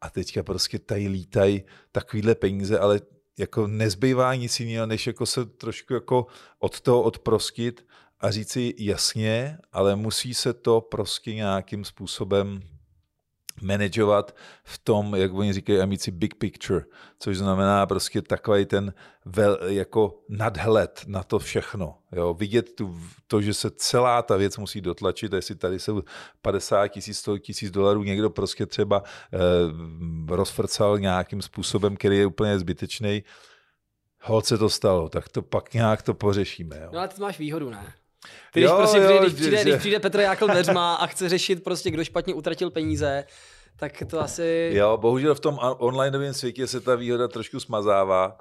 A 0.00 0.10
teďka 0.10 0.42
prostě 0.42 0.78
tady 0.78 1.08
lítají 1.08 1.62
takovýhle 1.92 2.34
peníze, 2.34 2.78
ale 2.78 3.00
jako 3.38 3.66
nezbývá 3.66 4.34
nic 4.34 4.60
jiného, 4.60 4.86
než 4.86 5.06
jako 5.06 5.26
se 5.26 5.44
trošku 5.44 5.94
jako 5.94 6.26
od 6.58 6.80
toho 6.80 7.02
odprostit 7.02 7.86
a 8.20 8.30
říci 8.30 8.74
jasně, 8.78 9.58
ale 9.72 9.96
musí 9.96 10.34
se 10.34 10.52
to 10.52 10.80
prostě 10.80 11.34
nějakým 11.34 11.84
způsobem 11.84 12.62
manažovat 13.62 14.36
v 14.64 14.78
tom, 14.78 15.14
jak 15.14 15.34
oni 15.34 15.52
říkají 15.52 15.80
amici, 15.80 16.10
big 16.10 16.34
picture, 16.34 16.84
což 17.18 17.38
znamená 17.38 17.86
prostě 17.86 18.22
takový 18.22 18.66
ten 18.66 18.94
vel, 19.24 19.58
jako 19.66 20.22
nadhled 20.28 21.04
na 21.06 21.22
to 21.22 21.38
všechno. 21.38 21.98
Jo? 22.12 22.34
Vidět 22.34 22.74
tu, 22.74 23.00
to, 23.26 23.42
že 23.42 23.54
se 23.54 23.70
celá 23.70 24.22
ta 24.22 24.36
věc 24.36 24.58
musí 24.58 24.80
dotlačit, 24.80 25.32
jestli 25.32 25.54
tady 25.54 25.78
jsou 25.78 26.02
50 26.42 26.88
tisíc, 26.88 27.18
100 27.18 27.38
tisíc 27.38 27.70
dolarů, 27.70 28.02
někdo 28.02 28.30
prostě 28.30 28.66
třeba 28.66 29.02
eh, 29.32 29.38
rozfrcal 30.28 30.98
nějakým 30.98 31.42
způsobem, 31.42 31.96
který 31.96 32.18
je 32.18 32.26
úplně 32.26 32.58
zbytečný, 32.58 33.24
holce 34.22 34.58
to 34.58 34.70
stalo, 34.70 35.08
tak 35.08 35.28
to 35.28 35.42
pak 35.42 35.74
nějak 35.74 36.02
to 36.02 36.14
pořešíme. 36.14 36.80
Jo? 36.82 36.88
No 36.92 36.98
ale 36.98 37.08
ty 37.08 37.20
máš 37.20 37.38
výhodu, 37.38 37.70
ne? 37.70 37.94
Ty, 38.52 38.60
když, 38.60 38.70
jo, 38.70 38.76
prostě 38.76 38.98
jo, 38.98 39.04
přijde, 39.04 39.20
když, 39.20 39.34
přijde, 39.34 39.56
že... 39.56 39.62
když 39.62 39.76
přijde 39.76 40.00
Petr 40.00 40.20
Jákl 40.20 40.46
dveřma 40.46 40.94
a 40.94 41.06
chce 41.06 41.28
řešit 41.28 41.64
prostě, 41.64 41.90
kdo 41.90 42.04
špatně 42.04 42.34
utratil 42.34 42.70
peníze, 42.70 43.24
tak 43.76 44.02
to 44.10 44.20
asi... 44.20 44.70
Jo, 44.74 44.96
bohužel 44.96 45.34
v 45.34 45.40
tom 45.40 45.58
onlineovém 45.78 46.34
světě 46.34 46.66
se 46.66 46.80
ta 46.80 46.94
výhoda 46.94 47.28
trošku 47.28 47.60
smazává, 47.60 48.38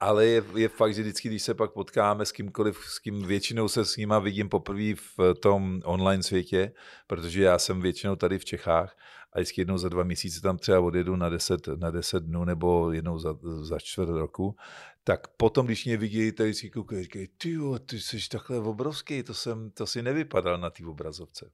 ale 0.00 0.26
je, 0.26 0.42
je 0.56 0.68
fakt, 0.68 0.94
že 0.94 1.02
vždycky, 1.02 1.28
když 1.28 1.42
se 1.42 1.54
pak 1.54 1.72
potkáme 1.72 2.26
s 2.26 2.32
kýmkoliv, 2.32 2.78
s 2.86 2.98
kým 2.98 3.26
většinou 3.26 3.68
se 3.68 3.84
s 3.84 3.96
nima 3.96 4.18
vidím 4.18 4.48
poprvé 4.48 4.94
v 4.94 5.34
tom 5.42 5.80
online 5.84 6.22
světě, 6.22 6.72
protože 7.06 7.42
já 7.42 7.58
jsem 7.58 7.80
většinou 7.80 8.16
tady 8.16 8.38
v 8.38 8.44
Čechách 8.44 8.96
a 9.32 9.38
vždycky 9.38 9.60
jednou 9.60 9.78
za 9.78 9.88
dva 9.88 10.02
měsíce 10.02 10.40
tam 10.40 10.58
třeba 10.58 10.80
odjedu 10.80 11.16
na 11.16 11.28
deset, 11.28 11.68
na 11.76 11.90
deset 11.90 12.22
dnů 12.22 12.44
nebo 12.44 12.92
jednou 12.92 13.18
za, 13.18 13.34
za 13.42 13.78
čtvrt 13.78 14.08
roku, 14.08 14.56
tak 15.04 15.28
potom, 15.28 15.66
když 15.66 15.84
mě 15.84 15.96
vidí, 15.96 16.32
tak 16.32 16.54
si 16.54 16.70
koukají, 16.70 17.02
říkají, 17.02 17.28
ty 17.38 17.50
jo, 17.50 17.78
ty 17.78 18.00
jsi 18.00 18.28
takhle 18.28 18.58
obrovský, 18.58 19.22
to, 19.22 19.34
jsem, 19.34 19.70
to 19.70 19.86
si 19.86 20.02
nevypadal 20.02 20.58
na 20.58 20.70
té 20.70 20.86
obrazovce. 20.86 21.50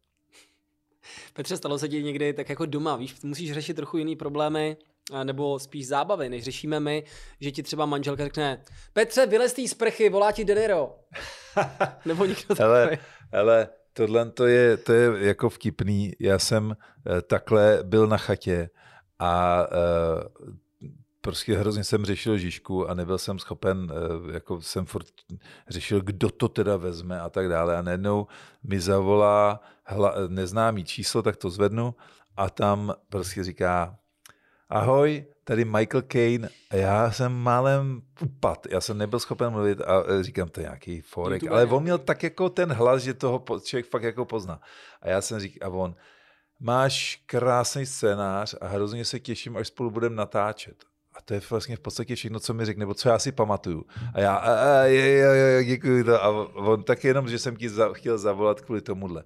Petře, 1.32 1.56
stalo 1.56 1.78
se 1.78 1.88
ti 1.88 2.02
někdy 2.02 2.32
tak 2.32 2.48
jako 2.48 2.66
doma, 2.66 2.96
víš, 2.96 3.22
musíš 3.22 3.52
řešit 3.52 3.74
trochu 3.74 3.98
jiný 3.98 4.16
problémy, 4.16 4.76
nebo 5.24 5.58
spíš 5.58 5.86
zábavy, 5.86 6.28
než 6.28 6.44
řešíme 6.44 6.80
my, 6.80 7.04
že 7.40 7.50
ti 7.50 7.62
třeba 7.62 7.86
manželka 7.86 8.24
řekne, 8.24 8.62
Petře, 8.92 9.26
vylez 9.26 9.54
z 9.54 9.68
sprchy, 9.68 10.08
volá 10.08 10.32
ti 10.32 10.44
Deniro. 10.44 10.96
nebo 12.04 12.24
někdo 12.24 12.54
takový. 12.54 12.98
Hele, 13.32 13.68
tohle 13.92 14.30
to 14.30 14.46
je, 14.46 14.76
to 14.76 14.92
je 14.92 15.26
jako 15.26 15.50
vtipný. 15.50 16.12
Já 16.20 16.38
jsem 16.38 16.76
eh, 16.76 17.22
takhle 17.22 17.78
byl 17.82 18.06
na 18.06 18.16
chatě 18.16 18.70
a 19.18 19.66
uh, 19.68 20.54
prostě 21.20 21.58
hrozně 21.58 21.84
jsem 21.84 22.04
řešil 22.04 22.38
Žižku 22.38 22.90
a 22.90 22.94
nebyl 22.94 23.18
jsem 23.18 23.38
schopen, 23.38 23.92
uh, 23.92 24.34
jako 24.34 24.60
jsem 24.60 24.86
furt 24.86 25.06
řešil, 25.68 26.00
kdo 26.00 26.30
to 26.30 26.48
teda 26.48 26.76
vezme 26.76 27.20
a 27.20 27.30
tak 27.30 27.48
dále. 27.48 27.76
A 27.76 27.82
najednou 27.82 28.26
mi 28.62 28.80
zavolá 28.80 29.60
hla, 29.84 30.14
neznámý 30.28 30.84
číslo, 30.84 31.22
tak 31.22 31.36
to 31.36 31.50
zvednu 31.50 31.94
a 32.36 32.50
tam 32.50 32.94
prostě 33.08 33.44
říká, 33.44 33.98
ahoj, 34.68 35.24
tady 35.44 35.64
Michael 35.64 36.02
Kane 36.02 36.48
a 36.70 36.76
já 36.76 37.10
jsem 37.10 37.32
málem 37.32 38.02
upad, 38.20 38.66
já 38.70 38.80
jsem 38.80 38.98
nebyl 38.98 39.18
schopen 39.18 39.50
mluvit 39.50 39.80
a 39.80 40.02
e, 40.08 40.22
říkám, 40.22 40.48
to 40.48 40.60
nějaký 40.60 41.00
forek, 41.00 41.46
ale 41.46 41.66
on 41.66 41.82
měl 41.82 41.98
tak 41.98 42.22
jako 42.22 42.48
ten 42.48 42.72
hlas, 42.72 43.02
že 43.02 43.14
toho 43.14 43.44
člověk 43.64 43.86
fakt 43.86 44.02
jako 44.02 44.24
pozná. 44.24 44.60
A 45.02 45.08
já 45.08 45.20
jsem 45.20 45.40
říkal, 45.40 45.72
a 45.72 45.74
on, 45.74 45.94
máš 46.60 47.22
krásný 47.26 47.86
scénář 47.86 48.54
a 48.60 48.68
hrozně 48.68 49.04
se 49.04 49.20
těším, 49.20 49.56
až 49.56 49.68
spolu 49.68 49.90
budeme 49.90 50.16
natáčet. 50.16 50.89
A 51.20 51.22
to 51.24 51.34
je 51.34 51.40
vlastně 51.50 51.76
v 51.76 51.80
podstatě 51.80 52.14
všechno, 52.14 52.40
co 52.40 52.54
mi 52.54 52.64
řekne, 52.64 52.80
nebo 52.80 52.94
co 52.94 53.08
já 53.08 53.18
si 53.18 53.32
pamatuju. 53.32 53.84
A 54.14 54.20
já, 54.20 54.34
a, 54.34 54.80
a, 54.80 54.84
je, 54.84 55.00
je, 55.00 55.26
je, 55.36 55.64
děkuji 55.64 56.04
to. 56.04 56.24
A 56.24 56.28
on 56.54 56.82
tak 56.82 57.04
jenom, 57.04 57.28
že 57.28 57.38
jsem 57.38 57.56
ti 57.56 57.68
za, 57.68 57.92
chtěl 57.92 58.18
zavolat 58.18 58.60
kvůli 58.60 58.80
tomuhle. 58.80 59.24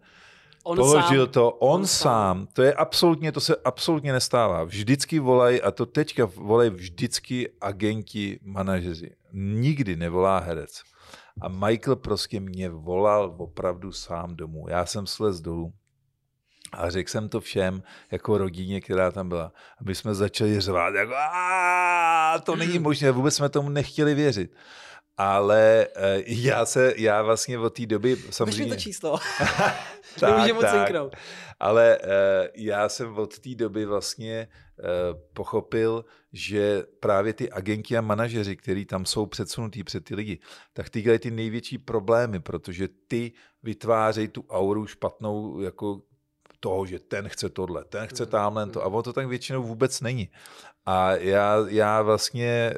On 0.65 0.77
Položil 0.77 1.27
sám. 1.27 1.33
to 1.33 1.51
on, 1.51 1.81
on 1.81 1.87
sám. 1.87 2.37
sám. 2.37 2.47
To 2.53 2.63
je 2.63 2.75
absolutně, 2.75 3.33
to 3.33 3.41
se 3.41 3.57
absolutně 3.65 4.13
nestává. 4.13 4.65
Vždycky 4.65 5.19
volají, 5.19 5.63
a 5.63 5.71
to 5.71 5.87
teďka 5.87 6.25
volají 6.37 6.71
vždycky 6.71 7.51
agenti, 7.61 8.41
manažeři. 8.43 9.11
Nikdy 9.33 9.97
nevolá 9.97 10.39
herec. 10.39 10.83
A 11.41 11.49
Michael 11.49 11.97
prostě 11.97 12.41
mě 12.41 12.71
volal 12.71 13.35
opravdu 13.39 13.93
sám 13.93 14.37
domů. 14.37 14.67
Já 14.69 14.87
jsem 14.87 15.07
slez 15.07 15.41
dolů 15.41 15.73
a 16.75 16.91
řekl 16.91 17.11
jsem 17.11 17.29
to 17.29 17.41
všem, 17.41 17.83
jako 18.11 18.39
rodině, 18.39 18.81
která 18.81 19.11
tam 19.11 19.29
byla. 19.29 19.53
A 19.79 19.85
my 19.85 19.95
jsme 19.95 20.15
začali 20.15 20.61
řvát, 20.61 20.95
jako 20.95 21.15
to 22.45 22.57
není 22.57 22.79
možné, 22.79 23.11
vůbec 23.11 23.35
jsme 23.35 23.49
tomu 23.49 23.69
nechtěli 23.69 24.15
věřit. 24.15 24.51
ale 25.17 25.87
uh, 25.97 26.23
já 26.27 26.67
se, 26.67 26.95
já 26.97 27.23
vlastně 27.23 27.59
od 27.59 27.75
té 27.75 27.87
doby 27.87 28.17
samozřejmě... 28.31 28.75
to 28.75 28.81
číslo. 28.81 29.19
tak, 30.21 30.55
moc 30.55 30.63
tak. 30.63 30.93
Ale 31.61 31.99
uh, 31.99 32.09
já 32.55 32.89
jsem 32.89 33.19
od 33.19 33.39
té 33.39 33.55
doby 33.55 33.85
vlastně 33.85 34.49
uh, 34.79 34.85
pochopil, 35.33 36.05
že 36.33 36.83
právě 37.01 37.33
ty 37.33 37.51
agenti 37.51 37.97
a 37.97 38.01
manažeři, 38.01 38.57
kteří 38.57 38.85
tam 38.85 39.07
jsou 39.07 39.27
předsunutí 39.27 39.85
před 39.85 40.05
ty 40.05 40.15
lidi, 40.15 40.39
tak 40.73 40.91
ty 40.91 41.03
dělají 41.03 41.19
ty 41.19 41.31
největší 41.31 41.79
problémy, 41.79 42.41
protože 42.41 42.89
ty 43.09 43.33
vytvářejí 43.63 44.29
tu 44.29 44.45
auru 44.51 44.87
špatnou 44.87 45.61
jako 45.61 46.01
toho, 46.65 46.87
že 46.87 46.99
ten 46.99 47.29
chce 47.29 47.49
tohle, 47.49 47.85
ten 47.85 48.07
chce 48.07 48.23
mhm, 48.23 48.31
tamhle 48.31 48.67
to. 48.67 48.83
A 48.83 48.87
ono 48.87 49.03
to 49.03 49.13
tak 49.13 49.29
většinou 49.29 49.63
vůbec 49.63 50.01
není. 50.01 50.29
A 50.87 51.13
já, 51.13 51.57
já 51.69 52.03
vlastně 52.03 52.73
eh, 52.73 52.77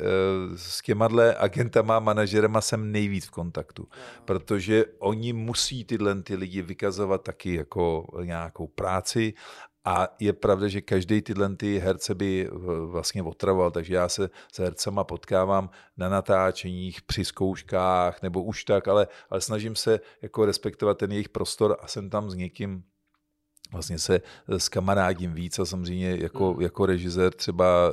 s 0.57 0.83
těma 0.83 1.09
agentama, 1.39 2.01
manažerama 2.01 2.61
jsem 2.61 2.93
nejvíc 2.93 3.27
v 3.27 3.31
kontaktu, 3.31 3.89
protože 4.25 4.85
oni 4.99 5.33
musí 5.33 5.85
tyhle 5.85 6.23
ty 6.23 6.35
lidi 6.35 6.63
vykazovat 6.63 7.23
taky 7.23 7.55
jako 7.55 8.07
nějakou 8.23 8.67
práci 8.67 9.35
a 9.85 10.09
je 10.19 10.33
pravda, 10.33 10.69
že 10.69 10.81
každý 10.81 11.23
tyhle 11.23 11.57
ty 11.57 11.79
herce 11.79 12.15
by 12.15 12.51
vlastně 12.87 13.23
otravoval, 13.23 13.71
takže 13.71 13.95
já 13.95 14.09
se 14.09 14.31
s 14.53 14.59
hercema 14.59 15.05
potkávám 15.05 15.71
na 15.97 16.09
natáčeních, 16.09 17.03
při 17.03 17.25
zkouškách 17.25 18.23
nebo 18.23 18.43
už 18.43 18.65
tak, 18.65 18.89
ale, 18.89 19.07
ale 19.31 19.41
snažím 19.41 19.77
se 19.77 20.01
jako 20.23 20.47
respektovat 20.47 20.99
ten 20.99 21.13
jejich 21.13 21.29
prostor 21.29 21.77
a 21.81 21.87
jsem 21.87 22.11
tam 22.11 22.31
s 22.31 22.35
někým 22.35 22.83
vlastně 23.73 23.99
se 23.99 24.21
s 24.49 24.69
kamarádím 24.69 25.35
víc 25.35 25.59
a 25.59 25.65
samozřejmě 25.65 26.17
jako, 26.17 26.53
hmm. 26.53 26.63
jako 26.63 26.87
režisér 26.87 27.33
třeba, 27.33 27.91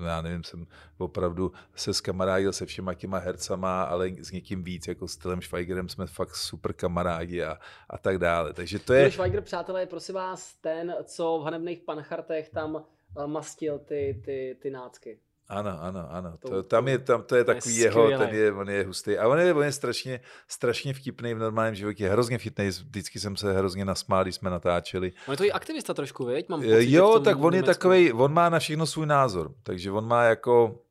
eh, 0.00 0.04
já 0.06 0.22
nevím, 0.22 0.44
jsem 0.44 0.66
opravdu 0.98 1.52
se 1.74 1.94
skamarádil 1.94 2.52
se 2.52 2.66
všema 2.66 2.94
těma 2.94 3.18
hercama, 3.18 3.82
ale 3.82 4.08
s 4.08 4.30
někým 4.30 4.62
víc, 4.62 4.88
jako 4.88 5.08
s 5.08 5.16
Tylem 5.16 5.42
Schweigerem 5.42 5.88
jsme 5.88 6.06
fakt 6.06 6.36
super 6.36 6.72
kamarádi 6.72 7.42
a, 7.42 7.58
a 7.90 7.98
tak 7.98 8.18
dále. 8.18 8.52
Takže 8.52 8.78
to 8.78 8.92
je... 8.92 9.10
Schweiger, 9.10 9.42
přátelé, 9.42 9.80
je 9.80 9.86
prosím 9.86 10.14
vás 10.14 10.54
ten, 10.54 10.94
co 11.04 11.38
v 11.38 11.44
Hanebných 11.44 11.80
panchartech 11.80 12.48
tam 12.48 12.84
eh, 13.18 13.26
mastil 13.26 13.78
ty, 13.78 14.22
ty, 14.24 14.56
ty 14.62 14.70
nácky. 14.70 15.18
Ano, 15.48 15.82
ano, 15.82 16.06
ano. 16.10 16.36
To, 16.38 16.48
to, 16.48 16.62
tam 16.62 16.88
je, 16.88 16.98
tam, 16.98 17.22
to 17.22 17.36
je 17.36 17.44
takový 17.44 17.76
je 17.76 17.84
jeho, 17.84 18.08
ten 18.08 18.34
je, 18.34 18.52
on 18.52 18.70
je 18.70 18.84
hustý. 18.84 19.18
A 19.18 19.28
on 19.28 19.38
je, 19.38 19.54
on 19.54 19.64
je 19.64 19.72
strašně, 19.72 20.20
strašně 20.48 20.94
vtipný 20.94 21.34
v 21.34 21.38
normálním 21.38 21.74
životě, 21.74 22.08
hrozně 22.08 22.38
vtipný. 22.38 22.68
Vždycky 22.68 23.20
jsem 23.20 23.36
se 23.36 23.52
hrozně 23.52 23.84
nasmál, 23.84 24.22
když 24.22 24.34
jsme 24.34 24.50
natáčeli. 24.50 25.12
On 25.26 25.32
je 25.32 25.36
to 25.36 25.44
i 25.44 25.52
aktivista 25.52 25.94
trošku, 25.94 26.24
viď? 26.24 26.48
Mám 26.48 26.60
pocit, 26.60 26.90
jo, 26.90 27.20
tak 27.20 27.38
on 27.38 27.54
je 27.54 27.62
takový, 27.62 28.12
on 28.12 28.32
má 28.32 28.48
na 28.48 28.58
všechno 28.58 28.86
svůj 28.86 29.06
názor. 29.06 29.54
Takže 29.62 29.90
on 29.90 30.06
má 30.06 30.24
jako 30.24 30.82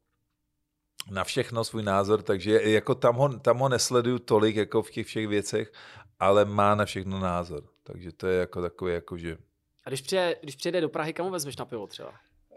na 1.11 1.23
všechno 1.23 1.63
svůj 1.63 1.83
názor, 1.83 2.21
takže 2.21 2.61
jako 2.63 2.95
tam 2.95 3.15
ho, 3.15 3.39
tam 3.39 3.57
ho 3.57 3.69
nesleduju 3.69 4.19
tolik 4.19 4.55
jako 4.55 4.83
v 4.83 4.91
těch 4.91 5.07
všech 5.07 5.27
věcech, 5.27 5.71
ale 6.19 6.45
má 6.45 6.75
na 6.75 6.85
všechno 6.85 7.19
názor. 7.19 7.63
Takže 7.83 8.11
to 8.11 8.27
je 8.27 8.39
jako 8.39 8.61
takový, 8.61 8.93
jako 8.93 9.17
že... 9.17 9.37
A 9.85 9.89
když 9.89 10.01
přijde, 10.01 10.35
když 10.41 10.55
přijde 10.55 10.81
do 10.81 10.89
Prahy, 10.89 11.13
kam 11.13 11.31
vezmeš 11.31 11.57
na 11.57 11.65
pivo 11.65 11.87
třeba? 11.87 12.13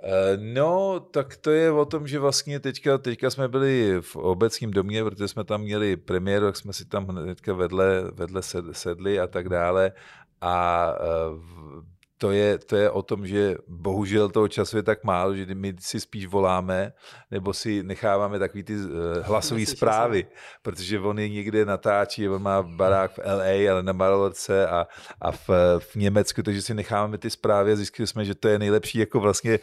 Eh, 0.07 0.37
no, 0.37 1.01
tak 1.01 1.37
to 1.37 1.51
je 1.51 1.73
o 1.73 1.85
tom, 1.85 2.07
že 2.07 2.19
vlastně 2.19 2.61
teďka, 2.61 2.99
teďka 2.99 3.31
jsme 3.31 3.49
byli 3.49 3.97
v 4.01 4.17
obecním 4.17 4.71
domě, 4.71 5.05
protože 5.05 5.29
jsme 5.29 5.45
tam 5.45 5.61
měli 5.61 5.97
premiéru, 5.97 6.47
tak 6.47 6.57
jsme 6.57 6.73
si 6.73 6.85
tam 6.85 7.27
teďka 7.27 7.55
vedle, 7.55 8.05
vedle 8.13 8.43
sedli 8.73 9.21
a 9.21 9.27
tak 9.27 9.49
dále. 9.49 9.93
A 10.41 10.95
eh, 11.01 11.95
to 12.19 12.31
je, 12.31 12.59
to 12.59 12.77
je 12.77 12.91
o 12.91 13.03
tom, 13.03 13.27
že 13.27 13.57
bohužel 13.69 14.29
toho 14.29 14.49
času 14.49 14.77
je 14.77 14.83
tak 14.83 15.05
málo, 15.05 15.35
že 15.35 15.47
my 15.55 15.77
si 15.81 16.01
spíš 16.01 16.27
voláme, 16.27 16.93
nebo 17.31 17.53
si 17.53 17.83
necháváme 17.83 18.39
takový 18.39 18.63
ty 18.63 18.75
eh, 18.75 19.23
hlasové 19.23 19.67
zprávy, 19.67 20.27
protože 20.63 21.01
on 21.01 21.19
je 21.19 21.29
někde 21.29 21.65
natáčí, 21.65 22.29
on 22.29 22.43
má 22.43 22.63
barák 22.63 23.13
v 23.13 23.19
LA, 23.19 23.73
ale 23.73 23.83
na 23.83 23.93
Marlorce 23.93 24.67
a, 24.67 24.87
a 25.21 25.33
v, 25.33 25.49
v 25.79 25.97
Německu, 25.97 26.43
takže 26.43 26.63
si 26.63 26.75
necháváme 26.75 27.19
ty 27.19 27.31
zprávy 27.31 27.73
a 27.73 27.77
zjistili 27.77 28.07
jsme, 28.07 28.25
že 28.25 28.35
to 28.35 28.49
je 28.49 28.59
nejlepší 28.59 28.99
jako 28.99 29.21
vlastně 29.21 29.59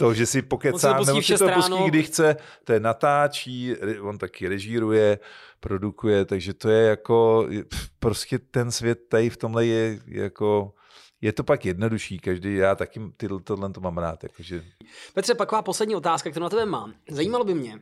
to, 0.00 0.14
že 0.14 0.26
si 0.26 0.42
pokecá, 0.42 0.92
nebo 0.92 1.22
si 1.22 1.38
to 1.38 1.48
pustí, 1.48 1.84
kdy 1.86 2.02
chce, 2.02 2.36
to 2.64 2.72
je 2.72 2.80
natáčí, 2.80 3.76
on 4.00 4.18
taky 4.18 4.48
režíruje, 4.48 5.18
produkuje, 5.60 6.24
takže 6.24 6.54
to 6.54 6.68
je 6.68 6.86
jako, 6.86 7.48
prostě 7.98 8.38
ten 8.38 8.70
svět 8.70 8.98
tady 9.08 9.30
v 9.30 9.36
tomhle 9.36 9.66
je 9.66 10.00
jako, 10.06 10.72
je 11.20 11.32
to 11.32 11.44
pak 11.44 11.66
jednodušší, 11.66 12.18
každý, 12.18 12.54
já 12.54 12.74
taky 12.74 13.00
ty, 13.16 13.28
tohle 13.44 13.70
to 13.70 13.80
mám 13.80 13.98
rád. 13.98 14.22
Jakože... 14.22 14.64
Petře, 15.14 15.34
taková 15.34 15.62
poslední 15.62 15.96
otázka, 15.96 16.30
kterou 16.30 16.42
na 16.44 16.50
tebe 16.50 16.66
mám. 16.66 16.94
Zajímalo 17.10 17.44
by 17.44 17.54
mě, 17.54 17.80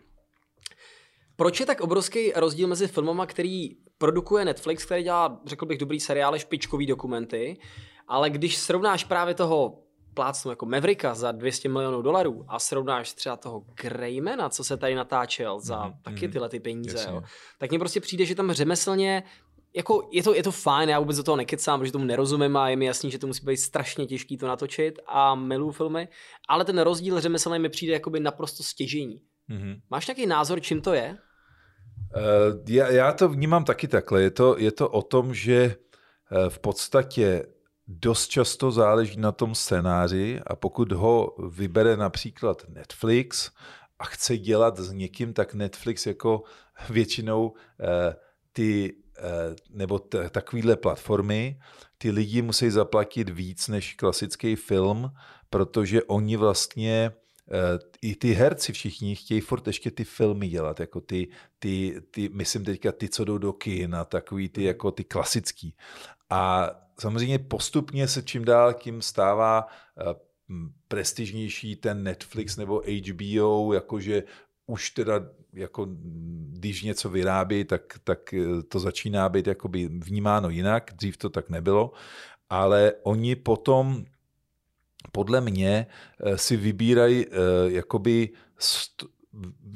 proč 1.36 1.60
je 1.60 1.66
tak 1.66 1.80
obrovský 1.80 2.32
rozdíl 2.36 2.68
mezi 2.68 2.86
filmama, 2.86 3.26
který 3.26 3.70
produkuje 3.98 4.44
Netflix, 4.44 4.84
který 4.84 5.02
dělá, 5.02 5.40
řekl 5.46 5.66
bych, 5.66 5.78
dobrý 5.78 6.00
seriály, 6.00 6.38
špičkový 6.38 6.86
dokumenty, 6.86 7.58
ale 8.08 8.30
když 8.30 8.56
srovnáš 8.56 9.04
právě 9.04 9.34
toho 9.34 9.87
plácnu 10.14 10.50
jako 10.50 10.66
Mavericka 10.66 11.14
za 11.14 11.32
200 11.32 11.68
milionů 11.68 12.02
dolarů 12.02 12.44
a 12.48 12.58
srovnáš 12.58 13.12
třeba 13.12 13.36
toho 13.36 13.64
Greymana, 13.74 14.48
co 14.48 14.64
se 14.64 14.76
tady 14.76 14.94
natáčel 14.94 15.60
za 15.60 15.86
mm, 15.86 15.92
taky 16.02 16.26
mhm. 16.26 16.32
tyhle 16.32 16.48
ty 16.48 16.60
peníze, 16.60 17.06
jo, 17.10 17.22
tak 17.58 17.70
mně 17.70 17.78
prostě 17.78 18.00
přijde, 18.00 18.24
že 18.24 18.34
tam 18.34 18.52
řemeslně 18.52 19.22
jako 19.74 20.08
je 20.12 20.22
to, 20.22 20.34
je 20.34 20.42
to 20.42 20.52
fajn, 20.52 20.88
já 20.88 20.98
vůbec 20.98 21.16
do 21.16 21.22
toho 21.22 21.36
nekecám, 21.36 21.80
protože 21.80 21.92
tomu 21.92 22.04
nerozumím 22.04 22.56
a 22.56 22.68
je 22.68 22.76
mi 22.76 22.84
jasný, 22.84 23.10
že 23.10 23.18
to 23.18 23.26
musí 23.26 23.46
být 23.46 23.56
strašně 23.56 24.06
těžký 24.06 24.36
to 24.36 24.48
natočit 24.48 24.98
a 25.06 25.34
miluju 25.34 25.72
filmy, 25.72 26.08
ale 26.48 26.64
ten 26.64 26.78
rozdíl 26.78 27.20
řemeslný 27.20 27.58
mi 27.58 27.68
přijde 27.68 27.92
jakoby 27.92 28.20
naprosto 28.20 28.62
stěžení. 28.62 29.20
Mm-hmm. 29.50 29.80
Máš 29.90 30.06
nějaký 30.06 30.26
názor, 30.26 30.60
čím 30.60 30.80
to 30.80 30.92
je? 30.92 31.16
Uh, 32.16 32.64
já, 32.68 32.90
já 32.90 33.12
to 33.12 33.28
vnímám 33.28 33.64
taky 33.64 33.88
takhle. 33.88 34.22
Je 34.22 34.30
to, 34.30 34.58
je 34.58 34.72
to 34.72 34.88
o 34.88 35.02
tom, 35.02 35.34
že 35.34 35.76
uh, 36.32 36.48
v 36.48 36.58
podstatě 36.58 37.46
dost 37.88 38.28
často 38.28 38.70
záleží 38.70 39.20
na 39.20 39.32
tom 39.32 39.54
scénáři 39.54 40.40
a 40.46 40.56
pokud 40.56 40.92
ho 40.92 41.36
vybere 41.48 41.96
například 41.96 42.68
Netflix 42.68 43.50
a 43.98 44.04
chce 44.04 44.38
dělat 44.38 44.78
s 44.78 44.92
někým, 44.92 45.32
tak 45.32 45.54
Netflix 45.54 46.06
jako 46.06 46.42
většinou 46.90 47.54
eh, 47.80 48.16
ty 48.52 48.96
eh, 49.18 49.22
nebo 49.70 49.98
t- 49.98 50.30
takovýhle 50.30 50.76
platformy, 50.76 51.60
ty 51.98 52.10
lidi 52.10 52.42
musí 52.42 52.70
zaplatit 52.70 53.30
víc 53.30 53.68
než 53.68 53.94
klasický 53.94 54.56
film, 54.56 55.10
protože 55.50 56.02
oni 56.02 56.36
vlastně 56.36 57.12
eh, 57.50 57.78
i 58.02 58.16
ty 58.16 58.32
herci 58.32 58.72
všichni 58.72 59.16
chtějí 59.16 59.40
furt 59.40 59.66
ještě 59.66 59.90
ty 59.90 60.04
filmy 60.04 60.48
dělat, 60.48 60.80
jako 60.80 61.00
ty, 61.00 61.28
ty, 61.58 62.00
ty 62.10 62.28
myslím 62.28 62.64
teďka 62.64 62.92
ty, 62.92 63.08
co 63.08 63.24
jdou 63.24 63.38
do 63.38 63.52
kina, 63.52 64.04
takový 64.04 64.48
ty 64.48 64.64
jako 64.64 64.90
ty 64.90 65.04
klasický. 65.04 65.74
A 66.30 66.70
samozřejmě 67.00 67.38
postupně 67.38 68.08
se 68.08 68.22
čím 68.22 68.44
dál 68.44 68.74
tím 68.74 69.02
stává 69.02 69.66
eh, 69.66 70.14
prestižnější 70.88 71.76
ten 71.76 72.02
Netflix 72.02 72.56
nebo 72.56 72.82
HBO, 73.08 73.72
jakože 73.72 74.22
už 74.66 74.90
teda 74.90 75.20
jako 75.52 75.86
když 76.52 76.82
něco 76.82 77.10
vyrábí, 77.10 77.64
tak, 77.64 77.98
tak 78.04 78.34
eh, 78.34 78.62
to 78.68 78.80
začíná 78.80 79.28
být 79.28 79.46
jakoby 79.46 79.88
vnímáno 79.88 80.48
jinak, 80.48 80.90
dřív 80.94 81.16
to 81.16 81.30
tak 81.30 81.50
nebylo, 81.50 81.92
ale 82.50 82.92
oni 83.02 83.36
potom 83.36 84.04
podle 85.12 85.40
mě 85.40 85.86
eh, 86.20 86.38
si 86.38 86.56
vybírají 86.56 87.26
jakoby 87.68 88.30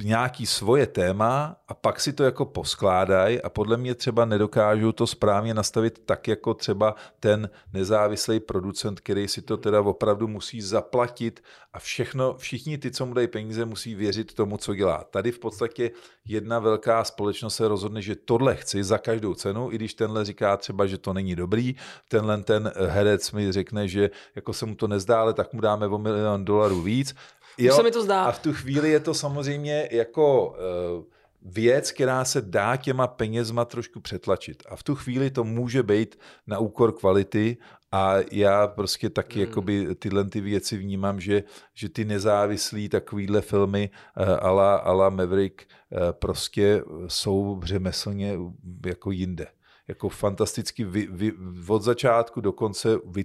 nějaký 0.02 0.46
svoje 0.46 0.86
téma 0.86 1.56
a 1.68 1.74
pak 1.74 2.00
si 2.00 2.12
to 2.12 2.24
jako 2.24 2.44
poskládají 2.44 3.42
a 3.42 3.48
podle 3.48 3.76
mě 3.76 3.94
třeba 3.94 4.24
nedokážou 4.24 4.92
to 4.92 5.06
správně 5.06 5.54
nastavit 5.54 6.02
tak, 6.06 6.28
jako 6.28 6.54
třeba 6.54 6.94
ten 7.20 7.50
nezávislý 7.72 8.40
producent, 8.40 9.00
který 9.00 9.28
si 9.28 9.42
to 9.42 9.56
teda 9.56 9.80
opravdu 9.80 10.28
musí 10.28 10.60
zaplatit 10.60 11.42
a 11.72 11.78
všechno, 11.78 12.34
všichni 12.34 12.78
ty, 12.78 12.90
co 12.90 13.06
mu 13.06 13.14
dají 13.14 13.28
peníze, 13.28 13.64
musí 13.64 13.94
věřit 13.94 14.34
tomu, 14.34 14.56
co 14.56 14.74
dělá. 14.74 15.04
Tady 15.10 15.32
v 15.32 15.38
podstatě 15.38 15.90
jedna 16.24 16.58
velká 16.58 17.04
společnost 17.04 17.56
se 17.56 17.68
rozhodne, 17.68 18.02
že 18.02 18.16
tohle 18.16 18.56
chci 18.56 18.84
za 18.84 18.98
každou 18.98 19.34
cenu, 19.34 19.72
i 19.72 19.74
když 19.74 19.94
tenhle 19.94 20.24
říká 20.24 20.56
třeba, 20.56 20.86
že 20.86 20.98
to 20.98 21.12
není 21.12 21.36
dobrý, 21.36 21.74
tenhle 22.08 22.42
ten 22.42 22.72
herec 22.88 23.32
mi 23.32 23.52
řekne, 23.52 23.88
že 23.88 24.10
jako 24.34 24.52
se 24.52 24.66
mu 24.66 24.74
to 24.74 24.88
nezdá, 24.88 25.20
ale 25.20 25.34
tak 25.34 25.52
mu 25.52 25.60
dáme 25.60 25.86
o 25.86 25.98
milion 25.98 26.44
dolarů 26.44 26.82
víc 26.82 27.14
Jo, 27.58 27.74
se 27.74 27.82
mi 27.82 27.90
to 27.90 28.02
zdá. 28.02 28.24
A 28.24 28.32
v 28.32 28.38
tu 28.38 28.52
chvíli 28.52 28.90
je 28.90 29.00
to 29.00 29.14
samozřejmě 29.14 29.88
jako 29.90 30.48
uh, 30.48 31.04
věc, 31.42 31.92
která 31.92 32.24
se 32.24 32.40
dá 32.40 32.76
těma 32.76 33.06
penězma 33.06 33.64
trošku 33.64 34.00
přetlačit. 34.00 34.62
A 34.68 34.76
v 34.76 34.82
tu 34.82 34.94
chvíli 34.94 35.30
to 35.30 35.44
může 35.44 35.82
být 35.82 36.18
na 36.46 36.58
úkor 36.58 36.92
kvality 36.92 37.56
a 37.92 38.14
já 38.32 38.66
prostě 38.66 39.10
taky 39.10 39.38
hmm. 39.38 39.48
jakoby 39.48 39.94
tyhle 39.94 40.24
ty 40.24 40.40
věci 40.40 40.76
vnímám, 40.76 41.20
že, 41.20 41.42
že 41.74 41.88
ty 41.88 42.04
nezávislí 42.04 42.88
takovýhle 42.88 43.40
filmy 43.40 43.90
uh, 44.20 44.26
ala, 44.40 44.76
ala 44.76 45.10
Maverick 45.10 45.62
uh, 45.62 45.98
prostě 46.12 46.82
jsou 47.06 47.60
řemeslně 47.64 48.38
jako 48.86 49.10
jinde. 49.10 49.46
Jako 49.88 50.08
fantasticky 50.08 50.84
vy, 50.84 51.08
vy, 51.10 51.32
od 51.68 51.82
začátku 51.82 52.40
do 52.40 52.52
konce 52.52 52.98
vy, 53.06 53.24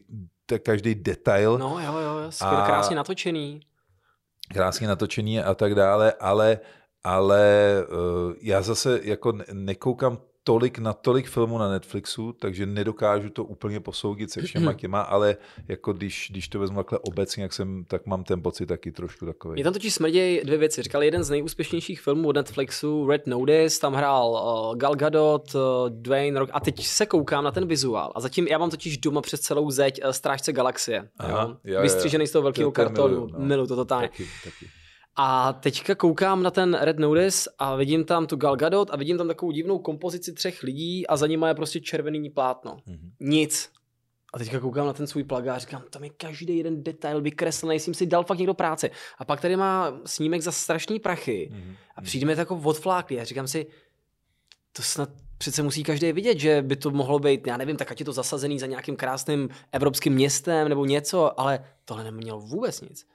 každý 0.63 0.95
detail. 0.95 1.57
No 1.57 1.80
jo, 1.80 1.97
jo, 1.97 2.32
skvěle 2.32 2.63
krásně 2.65 2.95
natočený 2.95 3.61
krásně 4.47 4.87
natočený 4.87 5.39
a 5.39 5.53
tak 5.53 5.75
dále, 5.75 6.13
ale 6.19 6.59
ale 7.03 7.73
uh, 7.89 8.33
já 8.41 8.61
zase 8.61 8.99
jako 9.03 9.33
nekoukám 9.53 10.17
tolik 10.47 10.79
na 10.79 10.93
tolik 10.93 11.27
filmů 11.27 11.57
na 11.57 11.69
Netflixu, 11.69 12.33
takže 12.33 12.65
nedokážu 12.65 13.29
to 13.29 13.43
úplně 13.43 13.79
posoudit 13.79 14.31
se 14.31 14.41
všema 14.41 14.73
těma, 14.73 15.01
ale 15.01 15.37
jako 15.67 15.93
když, 15.93 16.27
když 16.31 16.47
to 16.47 16.59
vezmu 16.59 16.77
takhle 16.77 16.99
obecně, 16.99 17.43
jak 17.43 17.53
jsem, 17.53 17.85
tak 17.87 18.05
mám 18.05 18.23
ten 18.23 18.41
pocit 18.41 18.65
taky 18.65 18.91
trošku 18.91 19.25
takový. 19.25 19.59
Je 19.59 19.63
tam 19.63 19.73
totiž 19.73 19.93
smrděj 19.93 20.41
dvě 20.45 20.57
věci. 20.57 20.83
Říkal 20.83 21.03
jeden 21.03 21.23
z 21.23 21.29
nejúspěšnějších 21.29 22.01
filmů 22.01 22.27
od 22.27 22.35
Netflixu, 22.35 23.07
Red 23.07 23.27
Notice, 23.27 23.79
tam 23.79 23.93
hrál 23.93 24.29
uh, 24.29 24.77
Gal 24.77 24.95
Gadot, 24.95 25.55
uh, 25.55 25.61
Dwayne 25.89 26.39
Rock 26.39 26.49
a 26.53 26.59
teď 26.59 26.85
se 26.85 27.05
koukám 27.05 27.43
na 27.43 27.51
ten 27.51 27.67
vizuál 27.67 28.11
a 28.15 28.19
zatím 28.19 28.47
já 28.47 28.57
mám 28.57 28.69
totiž 28.69 28.97
doma 28.97 29.21
přes 29.21 29.39
celou 29.39 29.71
zeď 29.71 30.01
uh, 30.03 30.11
Strážce 30.11 30.53
galaxie. 30.53 31.09
Aha, 31.17 31.57
jo? 31.63 31.73
Jo, 31.73 31.81
Vystřížený 31.81 32.27
z 32.27 32.31
toho 32.31 32.43
velkého 32.43 32.71
kartonu. 32.71 33.15
Milu, 33.15 33.29
no. 33.31 33.45
milu 33.45 33.67
to 33.67 33.75
totálně. 33.75 34.07
Taky, 34.07 34.27
taky. 34.43 34.65
A 35.20 35.53
teďka 35.53 35.95
koukám 35.95 36.43
na 36.43 36.51
ten 36.51 36.74
Red 36.74 36.99
Notice 36.99 37.49
a 37.59 37.76
vidím 37.76 38.05
tam 38.05 38.28
tu 38.28 38.36
Gal 38.36 38.55
Gadot 38.55 38.89
a 38.91 38.97
vidím 38.97 39.18
tam 39.18 39.28
takovou 39.28 39.51
divnou 39.51 39.80
kompozici 39.80 40.34
třech 40.34 40.63
lidí 40.63 41.07
a 41.07 41.18
za 41.18 41.28
nimi 41.28 41.45
je 41.47 41.55
prostě 41.55 41.80
červený 41.80 42.30
plátno. 42.30 42.78
Mm-hmm. 42.88 43.11
Nic. 43.20 43.70
A 44.34 44.38
teďka 44.38 44.59
koukám 44.59 44.88
na 44.88 44.93
ten 44.93 45.07
svůj 45.07 45.24
plagát 45.24 45.55
a 45.55 45.59
říkám, 45.59 45.84
tam 45.89 46.03
je 46.03 46.09
každý 46.09 46.57
jeden 46.57 46.84
detail 46.84 47.22
vykreslený, 47.22 47.80
jsem 47.80 47.93
si 47.93 48.05
dal 48.05 48.24
fakt 48.24 48.38
někdo 48.38 48.53
práce. 48.53 48.89
A 49.18 49.26
pak 49.26 49.41
tady 49.41 49.55
má 49.55 49.99
snímek 50.05 50.41
za 50.41 50.51
strašný 50.51 50.99
prachy 50.99 51.51
mm-hmm. 51.53 51.76
a 51.95 52.01
přijde 52.01 52.26
mi 52.26 52.34
jako 52.38 52.55
odfláklý 52.63 53.20
a 53.20 53.24
říkám 53.24 53.47
si, 53.47 53.68
to 54.74 54.84
snad 54.84 55.09
přece 55.38 55.63
musí 55.63 55.84
každý 55.84 56.11
vidět, 56.11 56.39
že 56.39 56.61
by 56.61 56.76
to 56.76 56.91
mohlo 56.91 57.20
být, 57.20 57.47
já 57.47 57.57
nevím, 57.57 57.78
tak 57.78 57.91
ať 57.91 57.99
je 57.99 58.05
to 58.05 58.13
zasazený 58.13 58.59
za 58.59 58.65
nějakým 58.65 58.95
krásným 58.95 59.49
evropským 59.72 60.13
městem 60.13 60.70
nebo 60.70 60.86
něco, 60.86 61.39
ale 61.39 61.65
tohle 61.86 62.03
nemělo 62.03 62.39
vůbec 62.39 62.82
nic. 62.82 63.05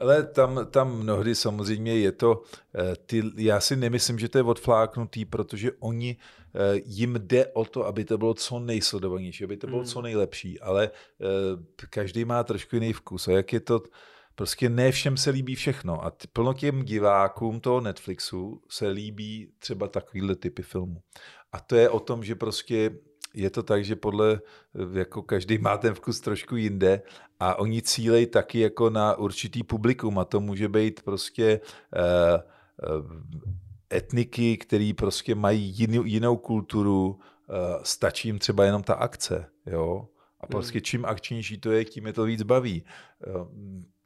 Ale 0.00 0.22
tam, 0.22 0.66
tam 0.70 0.98
mnohdy 0.98 1.34
samozřejmě 1.34 1.98
je 1.98 2.12
to, 2.12 2.42
eh, 2.74 2.94
ty, 3.06 3.22
já 3.36 3.60
si 3.60 3.76
nemyslím, 3.76 4.18
že 4.18 4.28
to 4.28 4.38
je 4.38 4.44
odfláknutý, 4.44 5.24
protože 5.24 5.72
oni, 5.78 6.16
eh, 6.54 6.80
jim 6.84 7.14
jde 7.18 7.46
o 7.46 7.64
to, 7.64 7.86
aby 7.86 8.04
to 8.04 8.18
bylo 8.18 8.34
co 8.34 8.58
nejsledovanější, 8.58 9.44
aby 9.44 9.56
to 9.56 9.66
bylo 9.66 9.78
hmm. 9.78 9.88
co 9.88 10.02
nejlepší, 10.02 10.60
ale 10.60 10.90
eh, 10.90 11.86
každý 11.90 12.24
má 12.24 12.44
trošku 12.44 12.76
jiný 12.76 12.92
vkus 12.92 13.28
a 13.28 13.32
jak 13.32 13.52
je 13.52 13.60
to, 13.60 13.82
prostě 14.34 14.68
ne 14.68 14.92
všem 14.92 15.16
se 15.16 15.30
líbí 15.30 15.54
všechno 15.54 16.04
a 16.04 16.12
plno 16.32 16.54
těm 16.54 16.84
divákům 16.84 17.60
toho 17.60 17.80
Netflixu 17.80 18.62
se 18.68 18.88
líbí 18.88 19.52
třeba 19.58 19.88
takovýhle 19.88 20.36
typy 20.36 20.62
filmů. 20.62 21.02
A 21.52 21.60
to 21.60 21.76
je 21.76 21.88
o 21.88 22.00
tom, 22.00 22.24
že 22.24 22.34
prostě 22.34 22.90
je 23.38 23.50
to 23.50 23.62
tak, 23.62 23.84
že 23.84 23.96
podle, 23.96 24.40
jako 24.92 25.22
každý 25.22 25.58
má 25.58 25.76
ten 25.76 25.94
vkus 25.94 26.20
trošku 26.20 26.56
jinde 26.56 27.02
a 27.40 27.58
oni 27.58 27.82
cílejí 27.82 28.26
taky 28.26 28.60
jako 28.60 28.90
na 28.90 29.14
určitý 29.14 29.62
publikum 29.62 30.18
a 30.18 30.24
to 30.24 30.40
může 30.40 30.68
být 30.68 31.02
prostě 31.02 31.60
uh, 31.96 33.00
uh, 33.00 33.12
etniky, 33.92 34.56
který 34.56 34.92
prostě 34.92 35.34
mají 35.34 35.62
jinou, 35.78 36.04
jinou 36.04 36.36
kulturu, 36.36 37.06
uh, 37.08 37.82
stačí 37.82 38.28
jim 38.28 38.38
třeba 38.38 38.64
jenom 38.64 38.82
ta 38.82 38.94
akce, 38.94 39.46
jo. 39.66 40.08
A 40.40 40.46
hmm. 40.46 40.50
prostě 40.50 40.80
čím 40.80 41.04
akčnější 41.04 41.58
to 41.58 41.70
je, 41.70 41.84
tím 41.84 42.06
je 42.06 42.12
to 42.12 42.24
víc 42.24 42.42
baví. 42.42 42.84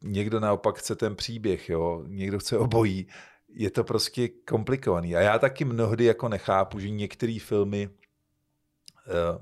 Někdo 0.03 0.41
naopak 0.41 0.79
chce 0.79 0.95
ten 0.95 1.17
příběh, 1.17 1.69
jo. 1.69 2.05
Někdo 2.07 2.39
chce 2.39 2.59
obojí. 2.59 3.07
Je 3.55 3.71
to 3.71 3.85
prostě 3.85 4.29
komplikovaný. 4.29 5.17
A 5.17 5.21
já 5.21 5.39
taky 5.39 5.65
mnohdy 5.65 6.05
jako 6.05 6.29
nechápu, 6.29 6.81
že 6.81 6.91
některé 6.91 7.39
filmy 7.41 7.89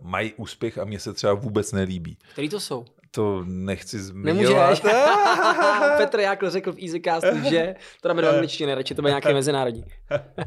mají 0.03 0.35
úspěch 0.37 0.79
a 0.79 0.85
mně 0.85 0.99
se 0.99 1.13
třeba 1.13 1.35
vůbec 1.35 1.73
nelíbí. 1.73 2.19
Který 2.33 2.49
to 2.49 2.61
jsou? 2.61 2.85
To 3.11 3.45
nechci 3.47 3.99
zmiňovat. 4.01 4.81
Petr 5.97 6.21
Jákl 6.21 6.51
řekl 6.51 6.73
v 6.73 6.83
Easycastu, 6.85 7.51
že 7.51 7.75
to 8.01 8.09
dáme 8.09 8.23
do 8.23 8.29
angličtiny, 8.29 8.75
radši 8.75 8.95
to 8.95 9.03
bude 9.03 9.11
nějaký 9.11 9.35
mezinárodní. 9.35 9.85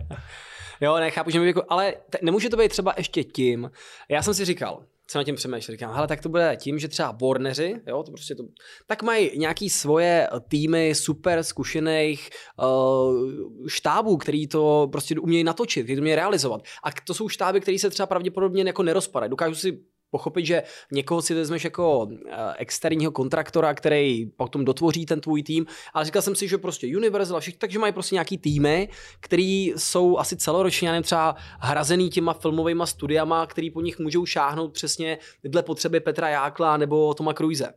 jo, 0.82 0.98
nechápu, 0.98 1.30
že 1.30 1.40
mi 1.40 1.48
jako, 1.48 1.64
ale 1.70 1.94
t- 2.10 2.18
nemůže 2.22 2.50
to 2.50 2.58
být 2.58 2.70
třeba 2.70 2.94
ještě 2.98 3.24
tím. 3.24 3.72
Já 4.10 4.22
jsem 4.22 4.34
si 4.34 4.46
říkal, 4.46 4.84
co 5.14 5.20
na 5.20 5.24
tím 5.24 5.36
přemýšlel. 5.36 5.74
Říkám, 5.74 5.94
hele, 5.94 6.08
tak 6.08 6.22
to 6.22 6.30
bude 6.30 6.58
tím, 6.60 6.80
že 6.80 6.88
třeba 6.88 7.14
borneři, 7.14 7.76
jo, 7.88 8.04
to 8.04 8.12
prostě 8.12 8.36
to, 8.36 8.44
tak 8.88 9.04
mají 9.04 9.40
nějaký 9.40 9.70
svoje 9.70 10.28
týmy 10.48 10.96
super 10.96 11.44
zkušených 11.44 12.30
uh, 12.64 13.68
štábů, 13.68 14.18
který 14.18 14.48
to 14.48 14.90
prostě 14.92 15.20
umějí 15.20 15.44
natočit, 15.44 15.84
který 15.84 15.96
to 15.96 16.02
umějí 16.02 16.16
realizovat. 16.16 16.62
A 16.84 16.92
to 17.06 17.14
jsou 17.14 17.30
štáby, 17.30 17.62
které 17.62 17.80
se 17.80 17.90
třeba 17.90 18.08
pravděpodobně 18.08 18.64
jako 18.64 18.84
nerozpadají. 18.84 19.30
Dokážu 19.30 19.56
si 19.56 19.80
pochopit, 20.14 20.46
že 20.46 20.64
někoho 20.92 21.22
si 21.22 21.34
vezmeš 21.34 21.64
jako 21.64 22.08
eh, 22.12 22.54
externího 22.58 23.12
kontraktora, 23.12 23.74
který 23.74 24.26
potom 24.26 24.66
dotvoří 24.66 25.06
ten 25.06 25.22
tvůj 25.22 25.44
tým, 25.44 25.66
ale 25.94 26.06
říkal 26.06 26.22
jsem 26.22 26.36
si, 26.36 26.48
že 26.48 26.58
prostě 26.58 26.88
Universal 26.98 27.38
a 27.38 27.40
všichni, 27.40 27.58
takže 27.58 27.80
mají 27.80 27.94
prostě 27.94 28.16
nějaký 28.16 28.38
týmy, 28.38 28.90
který 29.20 29.74
jsou 29.78 30.18
asi 30.18 30.38
celoročně, 30.38 30.90
nevím, 30.90 31.04
třeba 31.04 31.36
hrazený 31.60 32.10
těma 32.10 32.34
filmovými 32.34 32.84
studiama, 32.86 33.46
který 33.46 33.72
po 33.72 33.82
nich 33.82 34.00
můžou 34.00 34.26
šáhnout 34.26 34.74
přesně 34.74 35.18
dle 35.44 35.64
potřeby 35.64 36.00
Petra 36.00 36.30
Jákla 36.30 36.78
nebo 36.78 37.14
Toma 37.14 37.34
Cruise. 37.34 37.74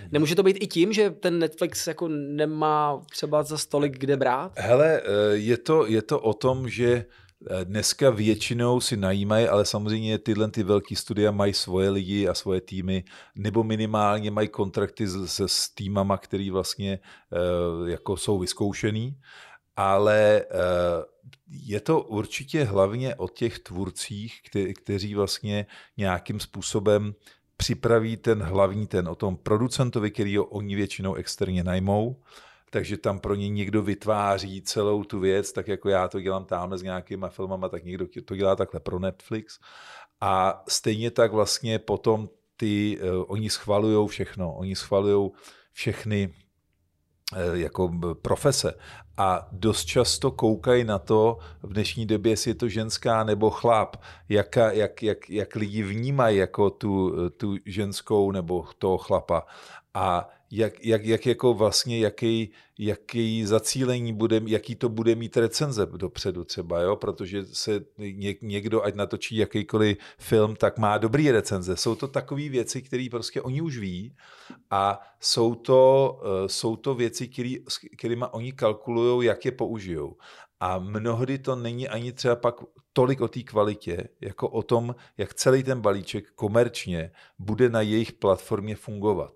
Mhm. 0.00 0.08
Nemůže 0.12 0.34
to 0.34 0.42
být 0.42 0.56
i 0.60 0.66
tím, 0.66 0.92
že 0.92 1.10
ten 1.10 1.38
Netflix 1.38 1.86
jako 1.86 2.08
nemá 2.08 3.02
třeba 3.10 3.42
za 3.42 3.58
stolik 3.58 3.98
kde 3.98 4.16
brát? 4.16 4.52
Hele, 4.56 5.00
eh, 5.00 5.36
je 5.36 5.56
to, 5.56 5.86
je 5.86 6.02
to 6.02 6.20
o 6.20 6.34
tom, 6.34 6.68
že 6.68 7.04
dneska 7.64 8.10
většinou 8.10 8.80
si 8.80 8.96
najímají, 8.96 9.48
ale 9.48 9.64
samozřejmě 9.64 10.18
tyhle 10.18 10.50
ty 10.50 10.62
velké 10.62 10.96
studia 10.96 11.30
mají 11.30 11.54
svoje 11.54 11.90
lidi 11.90 12.28
a 12.28 12.34
svoje 12.34 12.60
týmy, 12.60 13.04
nebo 13.34 13.64
minimálně 13.64 14.30
mají 14.30 14.48
kontrakty 14.48 15.08
se 15.08 15.48
s 15.48 15.68
týmama, 15.68 16.18
který 16.18 16.50
vlastně 16.50 16.98
eh, 16.98 17.90
jako 17.90 18.16
jsou 18.16 18.38
vyzkoušený, 18.38 19.16
ale 19.76 20.42
eh, 20.42 20.44
je 21.48 21.80
to 21.80 22.00
určitě 22.00 22.64
hlavně 22.64 23.14
o 23.14 23.28
těch 23.28 23.58
tvůrcích, 23.58 24.40
kte- 24.50 24.72
kteří 24.72 25.14
vlastně 25.14 25.66
nějakým 25.96 26.40
způsobem 26.40 27.14
připraví 27.56 28.16
ten 28.16 28.42
hlavní 28.42 28.86
ten 28.86 29.08
o 29.08 29.14
tom 29.14 29.36
producentovi, 29.36 30.10
který 30.10 30.36
ho 30.36 30.44
oni 30.44 30.74
většinou 30.74 31.14
externě 31.14 31.64
najmou, 31.64 32.16
takže 32.72 32.96
tam 32.96 33.18
pro 33.18 33.34
ně 33.34 33.48
někdo 33.48 33.82
vytváří 33.82 34.62
celou 34.62 35.04
tu 35.04 35.20
věc, 35.20 35.52
tak 35.52 35.68
jako 35.68 35.88
já 35.88 36.08
to 36.08 36.20
dělám 36.20 36.44
tamhle 36.44 36.78
s 36.78 36.82
nějakýma 36.82 37.28
filmama, 37.28 37.68
tak 37.68 37.84
někdo 37.84 38.06
to 38.24 38.36
dělá 38.36 38.56
takhle 38.56 38.80
pro 38.80 38.98
Netflix. 38.98 39.58
A 40.20 40.64
stejně 40.68 41.10
tak 41.10 41.32
vlastně 41.32 41.78
potom 41.78 42.28
ty, 42.56 42.98
uh, 43.00 43.24
oni 43.28 43.50
schvalují 43.50 44.08
všechno, 44.08 44.54
oni 44.56 44.76
schvalují 44.76 45.30
všechny 45.72 46.34
uh, 47.48 47.54
jako 47.54 47.92
profese 48.22 48.74
a 49.16 49.48
dost 49.52 49.84
často 49.84 50.30
koukají 50.30 50.84
na 50.84 50.98
to 50.98 51.38
v 51.62 51.72
dnešní 51.72 52.06
době, 52.06 52.32
jestli 52.32 52.50
je 52.50 52.54
to 52.54 52.68
ženská 52.68 53.24
nebo 53.24 53.50
chlap, 53.50 53.96
jak, 54.28 54.56
jak, 54.56 55.02
jak, 55.02 55.30
jak 55.30 55.54
lidi 55.54 55.82
vnímají 55.82 56.36
jako 56.36 56.70
tu, 56.70 57.12
tu 57.30 57.56
ženskou 57.66 58.32
nebo 58.32 58.64
toho 58.78 58.98
chlapa. 58.98 59.46
A 59.94 60.28
jak, 60.54 60.84
jak, 60.84 61.04
jak 61.04 61.26
jako 61.26 61.54
vlastně, 61.54 61.98
jaký, 61.98 62.50
jaký 62.78 63.46
zacílení 63.46 64.12
bude, 64.12 64.40
jaký 64.46 64.74
to 64.74 64.88
bude 64.88 65.14
mít 65.14 65.36
recenze 65.36 65.86
dopředu 65.86 66.44
třeba, 66.44 66.80
jo? 66.80 66.96
protože 66.96 67.44
se 67.44 67.80
někdo, 68.42 68.82
ať 68.82 68.94
natočí 68.94 69.36
jakýkoliv 69.36 69.98
film, 70.18 70.56
tak 70.56 70.78
má 70.78 70.98
dobrý 70.98 71.30
recenze. 71.30 71.76
Jsou 71.76 71.94
to 71.94 72.08
takové 72.08 72.48
věci, 72.48 72.82
které 72.82 73.06
prostě 73.10 73.42
oni 73.42 73.60
už 73.60 73.78
ví 73.78 74.16
a 74.70 75.00
jsou 75.20 75.54
to, 75.54 76.12
uh, 76.22 76.46
jsou 76.46 76.76
to 76.76 76.94
věci, 76.94 77.30
kterými 77.96 78.24
oni 78.30 78.52
kalkulují, 78.52 79.26
jak 79.26 79.44
je 79.44 79.52
použijou. 79.52 80.16
A 80.60 80.78
mnohdy 80.78 81.38
to 81.38 81.56
není 81.56 81.88
ani 81.88 82.12
třeba 82.12 82.36
pak 82.36 82.54
tolik 82.92 83.20
o 83.20 83.28
té 83.28 83.42
kvalitě, 83.42 84.08
jako 84.20 84.48
o 84.48 84.62
tom, 84.62 84.94
jak 85.18 85.34
celý 85.34 85.62
ten 85.62 85.80
balíček 85.80 86.30
komerčně 86.34 87.10
bude 87.38 87.68
na 87.68 87.80
jejich 87.80 88.12
platformě 88.12 88.76
fungovat. 88.76 89.32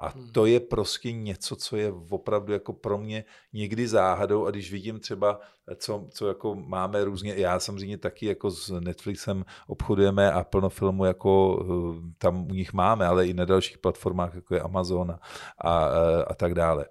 A 0.00 0.08
hmm. 0.08 0.28
to 0.32 0.46
je 0.46 0.60
prostě 0.60 1.12
něco, 1.12 1.56
co 1.56 1.76
je 1.76 1.92
opravdu 2.10 2.52
jako 2.52 2.72
pro 2.72 2.98
mě 2.98 3.24
někdy 3.52 3.88
záhadou 3.88 4.46
a 4.46 4.50
když 4.50 4.72
vidím 4.72 5.00
třeba, 5.00 5.40
co, 5.76 6.06
co 6.10 6.28
jako 6.28 6.54
máme 6.54 7.04
různě, 7.04 7.34
já 7.36 7.60
samozřejmě 7.60 7.98
taky 7.98 8.26
jako 8.26 8.50
s 8.50 8.80
Netflixem 8.80 9.44
obchodujeme 9.66 10.32
a 10.32 10.44
plno 10.44 10.68
filmů 10.68 11.04
jako 11.04 11.58
eh, 11.62 12.12
tam 12.18 12.46
u 12.50 12.54
nich 12.54 12.72
máme, 12.72 13.06
ale 13.06 13.26
i 13.26 13.34
na 13.34 13.44
dalších 13.44 13.78
platformách, 13.78 14.34
jako 14.34 14.54
je 14.54 14.60
Amazon 14.60 15.10
a, 15.10 15.18
a, 15.58 15.86
a 16.22 16.34
tak 16.34 16.54
dále. 16.54 16.86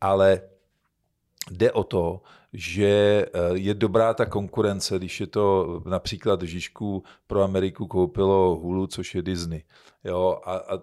Ale 0.00 0.42
jde 1.50 1.72
o 1.72 1.84
to, 1.84 2.22
že 2.52 2.86
eh, 3.26 3.40
je 3.52 3.74
dobrá 3.74 4.14
ta 4.14 4.26
konkurence, 4.26 4.98
když 4.98 5.20
je 5.20 5.26
to 5.26 5.82
například 5.86 6.42
Žižku 6.42 7.02
pro 7.26 7.42
Ameriku 7.42 7.86
koupilo 7.86 8.56
Hulu, 8.56 8.86
což 8.86 9.14
je 9.14 9.22
Disney. 9.22 9.62
Jo, 10.04 10.40
a, 10.44 10.56
a 10.56 10.78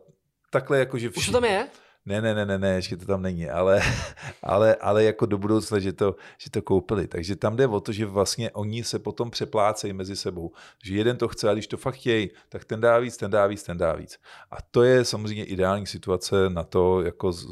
takhle 0.49 0.79
jako, 0.79 0.97
že 0.97 1.09
všichni... 1.09 1.21
Už 1.21 1.25
to 1.25 1.31
tam 1.31 1.43
je? 1.43 1.67
Ne, 2.05 2.21
ne, 2.21 2.33
ne, 2.33 2.45
ne, 2.45 2.59
ne, 2.59 2.69
ještě 2.69 2.97
to 2.97 3.05
tam 3.05 3.21
není, 3.21 3.49
ale, 3.49 3.81
ale, 4.43 4.75
ale 4.75 5.03
jako 5.03 5.25
do 5.25 5.37
budoucna, 5.37 5.79
že 5.79 5.93
to, 5.93 6.15
že 6.37 6.49
to 6.49 6.61
koupili. 6.61 7.07
Takže 7.07 7.35
tam 7.35 7.55
jde 7.55 7.67
o 7.67 7.79
to, 7.79 7.91
že 7.91 8.05
vlastně 8.05 8.51
oni 8.51 8.83
se 8.83 8.99
potom 8.99 9.31
přeplácejí 9.31 9.93
mezi 9.93 10.15
sebou. 10.15 10.51
Že 10.83 10.95
jeden 10.95 11.17
to 11.17 11.27
chce 11.27 11.49
a 11.49 11.53
když 11.53 11.67
to 11.67 11.77
fakt 11.77 11.95
chtějí, 11.95 12.29
tak 12.49 12.65
ten 12.65 12.81
dá 12.81 12.99
víc, 12.99 13.17
ten 13.17 13.31
dá 13.31 13.47
víc, 13.47 13.63
ten 13.63 13.77
dá 13.77 13.93
víc. 13.93 14.17
A 14.51 14.57
to 14.71 14.83
je 14.83 15.05
samozřejmě 15.05 15.45
ideální 15.45 15.87
situace 15.87 16.49
na 16.49 16.63
to, 16.63 17.01
jako 17.01 17.31
z, 17.31 17.45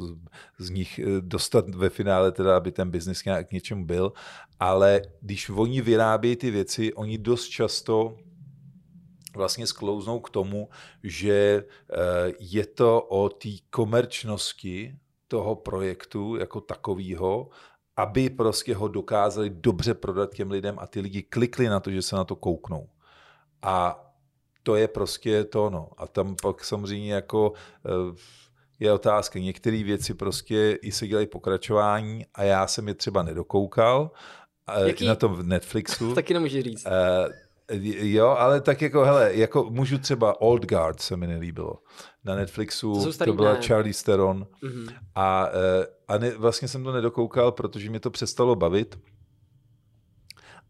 z 0.58 0.70
nich 0.70 1.00
eh, 1.00 1.04
dostat 1.20 1.76
ve 1.76 1.90
finále 1.90 2.32
teda, 2.32 2.58
aby 2.58 2.72
ten 2.72 2.90
biznis 2.90 3.26
nějak 3.26 3.48
k 3.48 3.52
něčemu 3.52 3.86
byl. 3.86 4.14
Ale 4.60 5.02
když 5.22 5.50
oni 5.50 5.82
vyrábějí 5.82 6.36
ty 6.36 6.52
věci, 6.52 6.94
oni 6.94 7.18
dost 7.18 7.48
často 7.48 8.18
vlastně 9.38 9.68
sklouznou 9.68 10.20
k 10.20 10.30
tomu, 10.30 10.70
že 11.04 11.64
eh, 11.64 11.98
je 12.40 12.66
to 12.66 13.02
o 13.02 13.30
té 13.30 13.50
komerčnosti 13.70 14.96
toho 15.28 15.56
projektu 15.56 16.36
jako 16.36 16.62
takového, 16.62 17.50
aby 17.96 18.30
prostě 18.30 18.76
ho 18.76 18.88
dokázali 18.88 19.50
dobře 19.50 19.94
prodat 19.94 20.34
těm 20.34 20.52
lidem 20.52 20.80
a 20.80 20.88
ty 20.88 21.00
lidi 21.00 21.24
klikli 21.24 21.68
na 21.68 21.80
to, 21.80 21.92
že 21.92 22.02
se 22.02 22.16
na 22.16 22.24
to 22.24 22.36
kouknou. 22.36 22.90
A 23.62 24.04
to 24.64 24.76
je 24.76 24.88
prostě 24.88 25.44
to, 25.44 25.70
no. 25.70 25.90
A 25.98 26.08
tam 26.08 26.36
pak 26.42 26.64
samozřejmě 26.64 27.14
jako 27.14 27.54
eh, 27.86 28.16
je 28.80 28.94
otázka. 28.94 29.40
Některé 29.40 29.84
věci 29.84 30.14
prostě 30.14 30.78
i 30.82 30.92
se 30.92 31.08
dělají 31.08 31.28
pokračování 31.28 32.26
a 32.34 32.44
já 32.44 32.68
jsem 32.68 32.88
je 32.88 32.94
třeba 32.94 33.24
nedokoukal. 33.24 34.12
Eh, 34.68 34.88
Jaký? 34.88 35.06
Na 35.06 35.16
tom 35.16 35.34
v 35.34 35.44
Netflixu. 35.44 36.14
Taky 36.16 36.34
nemůžeš 36.34 36.64
říct. 36.64 36.88
Jo, 37.72 38.28
ale 38.28 38.62
tak 38.62 38.82
jako, 38.82 39.04
hele, 39.06 39.36
jako 39.36 39.64
můžu 39.70 39.98
třeba 39.98 40.42
Old 40.42 40.66
Guard 40.66 41.02
se 41.02 41.18
mi 41.18 41.28
nelíbilo. 41.28 41.74
Na 42.24 42.36
Netflixu 42.36 43.14
to, 43.18 43.26
to 43.26 43.34
byla 43.34 43.54
ne. 43.54 43.62
Charlie 43.62 43.94
Theron 44.06 44.48
mm-hmm. 44.64 44.94
a, 45.16 45.48
eh, 45.48 45.88
a 46.08 46.18
ne, 46.18 46.32
vlastně 46.38 46.68
jsem 46.68 46.84
to 46.84 46.92
nedokoukal, 46.92 47.52
protože 47.52 47.90
mě 47.90 48.00
to 48.00 48.12
přestalo 48.12 48.56
bavit 48.56 49.00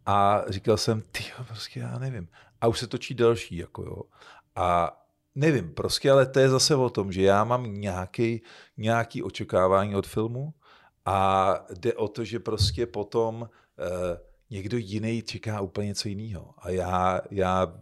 a 0.05 0.43
říkal 0.47 0.77
jsem, 0.77 1.01
ty 1.11 1.23
prostě 1.47 1.79
já 1.79 1.99
nevím. 1.99 2.27
A 2.61 2.67
už 2.67 2.79
se 2.79 2.87
točí 2.87 3.13
další, 3.13 3.57
jako 3.57 3.83
jo. 3.83 4.01
A 4.55 4.97
nevím, 5.35 5.73
prostě, 5.73 6.11
ale 6.11 6.25
to 6.25 6.39
je 6.39 6.49
zase 6.49 6.75
o 6.75 6.89
tom, 6.89 7.11
že 7.11 7.21
já 7.21 7.43
mám 7.43 7.73
nějaký, 7.73 8.41
nějaký 8.77 9.23
očekávání 9.23 9.95
od 9.95 10.07
filmu 10.07 10.53
a 11.05 11.59
jde 11.79 11.93
o 11.93 12.07
to, 12.07 12.23
že 12.23 12.39
prostě 12.39 12.85
potom 12.85 13.41
uh, 13.41 13.47
někdo 14.49 14.77
jiný 14.77 15.21
čeká 15.21 15.61
úplně 15.61 15.87
něco 15.87 16.09
jiného. 16.09 16.53
A 16.57 16.69
já, 16.69 17.21
já 17.31 17.73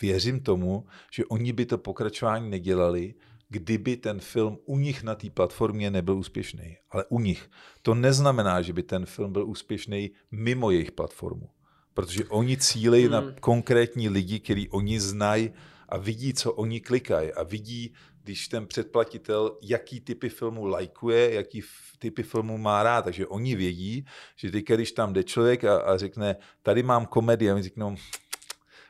věřím 0.00 0.40
tomu, 0.40 0.86
že 1.12 1.24
oni 1.24 1.52
by 1.52 1.66
to 1.66 1.78
pokračování 1.78 2.50
nedělali, 2.50 3.14
kdyby 3.48 3.96
ten 3.96 4.20
film 4.20 4.58
u 4.64 4.78
nich 4.78 5.02
na 5.02 5.14
té 5.14 5.30
platformě 5.30 5.90
nebyl 5.90 6.16
úspěšný. 6.16 6.76
Ale 6.90 7.04
u 7.08 7.20
nich. 7.20 7.50
To 7.82 7.94
neznamená, 7.94 8.62
že 8.62 8.72
by 8.72 8.82
ten 8.82 9.06
film 9.06 9.32
byl 9.32 9.46
úspěšný 9.46 10.10
mimo 10.30 10.70
jejich 10.70 10.92
platformu. 10.92 11.48
Protože 11.94 12.24
oni 12.24 12.56
cílejí 12.56 13.04
hmm. 13.04 13.12
na 13.12 13.24
konkrétní 13.40 14.08
lidi, 14.08 14.40
který 14.40 14.68
oni 14.68 15.00
znají 15.00 15.50
a 15.88 15.98
vidí, 15.98 16.34
co 16.34 16.52
oni 16.52 16.80
klikají 16.80 17.32
a 17.32 17.42
vidí, 17.42 17.94
když 18.24 18.48
ten 18.48 18.66
předplatitel, 18.66 19.58
jaký 19.62 20.00
typy 20.00 20.28
filmů 20.28 20.64
lajkuje, 20.64 21.34
jaký 21.34 21.62
typy 21.98 22.22
filmů 22.22 22.58
má 22.58 22.82
rád. 22.82 23.02
Takže 23.02 23.26
oni 23.26 23.56
vědí, 23.56 24.06
že 24.36 24.50
teď, 24.50 24.64
když 24.64 24.92
tam 24.92 25.12
jde 25.12 25.24
člověk 25.24 25.64
a, 25.64 25.76
a 25.76 25.96
řekne, 25.96 26.36
tady 26.62 26.82
mám 26.82 27.06
komedii, 27.06 27.50
a 27.50 27.54
my 27.54 27.62
řeknou, 27.62 27.96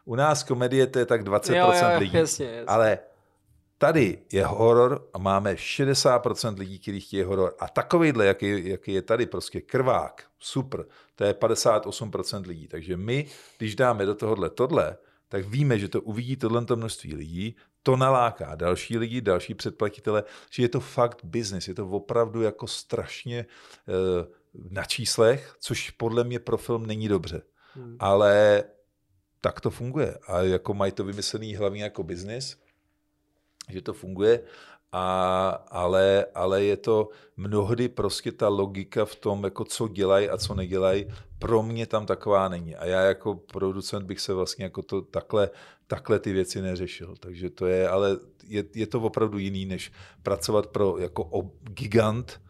u 0.05 0.15
nás 0.15 0.43
komedie 0.43 0.87
to 0.87 0.99
je 0.99 1.07
tak 1.07 1.25
20% 1.25 1.57
jo, 1.57 1.73
jo, 1.73 1.99
lidí. 1.99 2.17
Jasně, 2.17 2.47
jasně. 2.47 2.65
Ale 2.67 2.99
tady 3.79 4.19
je 4.33 4.47
horor 4.47 5.09
a 5.15 5.19
máme 5.19 5.55
60% 5.55 6.59
lidí, 6.59 6.79
kteří 6.79 7.01
chtějí 7.01 7.23
horor. 7.23 7.55
A 7.59 7.69
takovýhle, 7.69 8.27
jaký, 8.27 8.69
jaký 8.69 8.93
je 8.93 9.03
tady, 9.03 9.27
prostě 9.27 9.61
krvák, 9.61 10.25
super, 10.39 10.85
to 11.15 11.25
je 11.25 11.33
58% 11.33 12.47
lidí. 12.47 12.69
Takže 12.69 12.97
my, 12.97 13.27
když 13.59 13.77
dáme 13.77 14.07
do 14.07 14.15
tohohle 14.15 14.51
tohle, 14.51 14.97
tak 15.29 15.45
víme, 15.45 15.79
že 15.79 15.89
to 15.89 16.01
uvidí 16.01 16.37
tohle 16.37 16.67
množství 16.75 17.15
lidí, 17.15 17.57
to 17.85 17.97
naláká 17.97 18.55
další 18.55 18.99
lidi, 18.99 19.21
další 19.21 19.55
předplatitele, 19.55 20.25
že 20.51 20.63
je 20.63 20.69
to 20.69 20.81
fakt 20.81 21.25
business, 21.25 21.69
je 21.69 21.75
to 21.75 21.89
opravdu 21.89 22.43
jako 22.43 22.67
strašně 22.67 23.39
e, 23.39 23.47
na 24.71 24.85
číslech, 24.85 25.57
což 25.61 25.91
podle 25.91 26.25
mě 26.25 26.39
pro 26.39 26.57
film 26.57 26.87
není 26.87 27.09
dobře. 27.09 27.43
Hmm. 27.75 27.97
Ale 27.99 28.65
tak 29.41 29.61
to 29.61 29.71
funguje. 29.71 30.19
A 30.29 30.41
jako 30.41 30.75
mají 30.75 30.93
to 30.93 31.05
vymyslený 31.05 31.57
hlavně 31.57 31.83
jako 31.83 32.03
business, 32.03 32.57
že 33.69 33.83
to 33.83 33.93
funguje 33.93 34.41
a, 34.97 35.49
ale, 35.71 36.27
ale 36.35 36.65
je 36.65 36.77
to 36.77 37.09
mnohdy 37.37 37.89
prostě 37.89 38.33
ta 38.33 38.49
logika 38.49 39.05
v 39.05 39.15
tom, 39.15 39.45
jako 39.45 39.65
co 39.65 39.89
dělají 39.89 40.29
a 40.29 40.39
co 40.39 40.55
nedělají, 40.55 41.07
pro 41.39 41.63
mě 41.63 41.87
tam 41.87 42.07
taková 42.07 42.49
není. 42.49 42.77
A 42.77 42.87
já 42.87 43.01
jako 43.01 43.35
producent 43.35 44.07
bych 44.07 44.21
se 44.21 44.35
vlastně 44.35 44.65
jako 44.65 44.83
to 44.83 45.03
takhle, 45.03 45.51
takhle 45.87 46.19
ty 46.19 46.33
věci 46.33 46.63
neřešil. 46.63 47.15
Takže 47.21 47.51
to 47.51 47.67
je, 47.67 47.89
ale 47.89 48.19
je, 48.45 48.65
je 48.75 48.87
to 48.87 49.01
opravdu 49.01 49.39
jiný, 49.39 49.67
než 49.67 49.93
pracovat 50.23 50.67
pro 50.67 50.99
jako 50.99 51.51
gigant, 51.63 52.41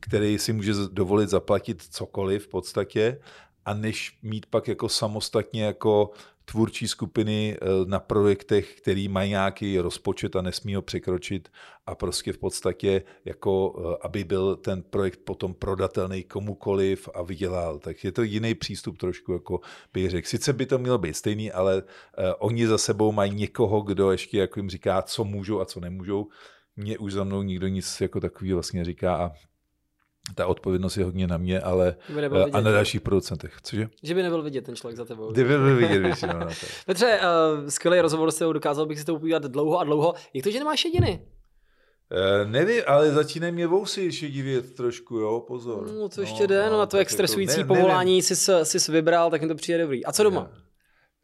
který 0.00 0.38
si 0.38 0.52
může 0.52 0.72
dovolit 0.92 1.28
zaplatit 1.28 1.82
cokoliv 1.82 2.44
v 2.44 2.48
podstatě, 2.48 3.20
a 3.64 3.74
než 3.74 4.18
mít 4.22 4.46
pak 4.46 4.68
jako 4.68 4.88
samostatně 4.88 5.64
jako 5.64 6.10
tvůrčí 6.50 6.88
skupiny 6.88 7.56
eh, 7.56 7.66
na 7.84 8.00
projektech, 8.00 8.74
který 8.80 9.08
mají 9.08 9.30
nějaký 9.30 9.78
rozpočet 9.78 10.36
a 10.36 10.42
nesmí 10.42 10.74
ho 10.74 10.82
překročit 10.82 11.48
a 11.86 11.94
prostě 11.94 12.32
v 12.32 12.38
podstatě 12.38 13.02
jako, 13.24 13.74
eh, 13.78 13.96
aby 14.02 14.24
byl 14.24 14.56
ten 14.56 14.82
projekt 14.82 15.20
potom 15.24 15.54
prodatelný 15.54 16.24
komukoliv 16.24 17.08
a 17.14 17.22
vydělal. 17.22 17.78
Tak 17.78 18.04
je 18.04 18.12
to 18.12 18.22
jiný 18.22 18.54
přístup 18.54 18.98
trošku, 18.98 19.32
jako 19.32 19.60
bych 19.92 20.10
řekl. 20.10 20.28
Sice 20.28 20.52
by 20.52 20.66
to 20.66 20.78
mělo 20.78 20.98
být 20.98 21.16
stejný, 21.16 21.52
ale 21.52 21.82
uh, 21.82 22.24
oni 22.38 22.66
za 22.66 22.78
sebou 22.78 23.12
mají 23.12 23.34
někoho, 23.34 23.80
kdo 23.80 24.12
ještě 24.12 24.38
jako 24.38 24.58
jim 24.58 24.70
říká, 24.70 25.02
co 25.02 25.24
můžou 25.24 25.60
a 25.60 25.64
co 25.64 25.80
nemůžou. 25.80 26.28
Mně 26.76 26.98
už 26.98 27.12
za 27.12 27.24
mnou 27.24 27.42
nikdo 27.42 27.68
nic 27.68 28.00
jako 28.00 28.20
takový 28.20 28.52
vlastně 28.52 28.84
říká 28.84 29.16
a 29.16 29.30
ta 30.34 30.46
odpovědnost 30.46 30.96
je 30.96 31.04
hodně 31.04 31.26
na 31.26 31.36
mě, 31.36 31.60
ale 31.60 31.96
vidět, 32.08 32.50
a 32.52 32.60
na 32.60 32.72
dalších 32.72 33.00
producentech. 33.00 33.56
Cože? 33.62 33.88
Že 34.02 34.14
by 34.14 34.22
nebyl 34.22 34.42
vidět 34.42 34.64
ten 34.64 34.76
člověk 34.76 34.96
za 34.96 35.04
tebou. 35.04 35.32
Kdyby 35.32 35.48
byl 35.48 35.76
vidět 35.76 35.98
většinou 35.98 36.38
na 36.38 36.46
to. 36.46 36.66
Petře, 36.86 37.20
uh, 37.20 37.68
skvělý 37.68 38.00
rozhovor 38.00 38.30
s 38.30 38.52
dokázal 38.52 38.86
bych 38.86 38.98
si 38.98 39.04
to 39.04 39.14
upívat 39.14 39.42
dlouho 39.42 39.78
a 39.78 39.84
dlouho. 39.84 40.14
Jak 40.34 40.44
to, 40.44 40.50
že 40.50 40.58
nemáš 40.58 40.84
jediny? 40.84 41.26
Uh, 42.12 42.50
nevím, 42.50 42.82
ale 42.86 43.10
začínají 43.10 43.52
mě 43.52 43.66
vousy 43.66 44.12
šedivět 44.12 44.74
trošku, 44.74 45.16
jo, 45.16 45.44
pozor. 45.46 45.90
No, 45.92 46.08
to 46.08 46.20
ještě 46.20 46.40
no, 46.42 46.46
jde, 46.46 46.70
no, 46.70 46.78
na 46.78 46.86
to, 46.86 46.96
jak 46.96 47.06
jako 47.06 47.12
stresující 47.12 47.58
ne, 47.58 47.64
povolání 47.64 48.22
jsi, 48.22 48.36
jsi 48.64 48.92
vybral, 48.92 49.30
tak 49.30 49.42
mi 49.42 49.48
to 49.48 49.54
přijde 49.54 49.78
dobrý. 49.78 50.04
A 50.04 50.12
co 50.12 50.22
doma? 50.22 50.50
Ne. 50.54 50.69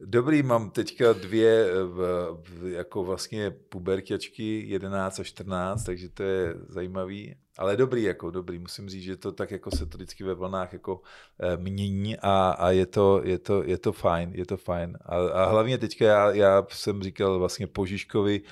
Dobrý, 0.00 0.42
mám 0.42 0.70
teďka 0.70 1.12
dvě 1.12 1.66
v, 1.84 2.38
jako 2.66 3.04
vlastně 3.04 3.50
puberťačky, 3.50 4.68
11 4.68 5.20
a 5.20 5.24
14, 5.24 5.84
takže 5.84 6.08
to 6.08 6.22
je 6.22 6.54
zajímavý. 6.68 7.36
Ale 7.58 7.76
dobrý, 7.76 8.02
jako 8.02 8.30
dobrý. 8.30 8.58
Musím 8.58 8.88
říct, 8.88 9.02
že 9.02 9.16
to 9.16 9.32
tak 9.32 9.50
jako 9.50 9.70
se 9.70 9.86
to 9.86 9.98
vždycky 9.98 10.24
ve 10.24 10.34
vlnách 10.34 10.72
jako 10.72 11.00
e, 11.40 11.56
mění 11.56 12.16
a, 12.18 12.50
a 12.58 12.70
je, 12.70 12.86
to, 12.86 13.20
je, 13.24 13.38
to, 13.38 13.62
je 13.62 13.78
to 13.78 13.92
fajn, 13.92 14.30
je 14.34 14.46
to 14.46 14.56
fajn. 14.56 14.98
A, 15.04 15.16
a 15.16 15.44
hlavně 15.50 15.78
teďka 15.78 16.04
já, 16.04 16.32
já 16.32 16.66
jsem 16.70 17.02
říkal 17.02 17.38
vlastně 17.38 17.66
po 17.66 17.86
Žižkovi, 17.86 18.42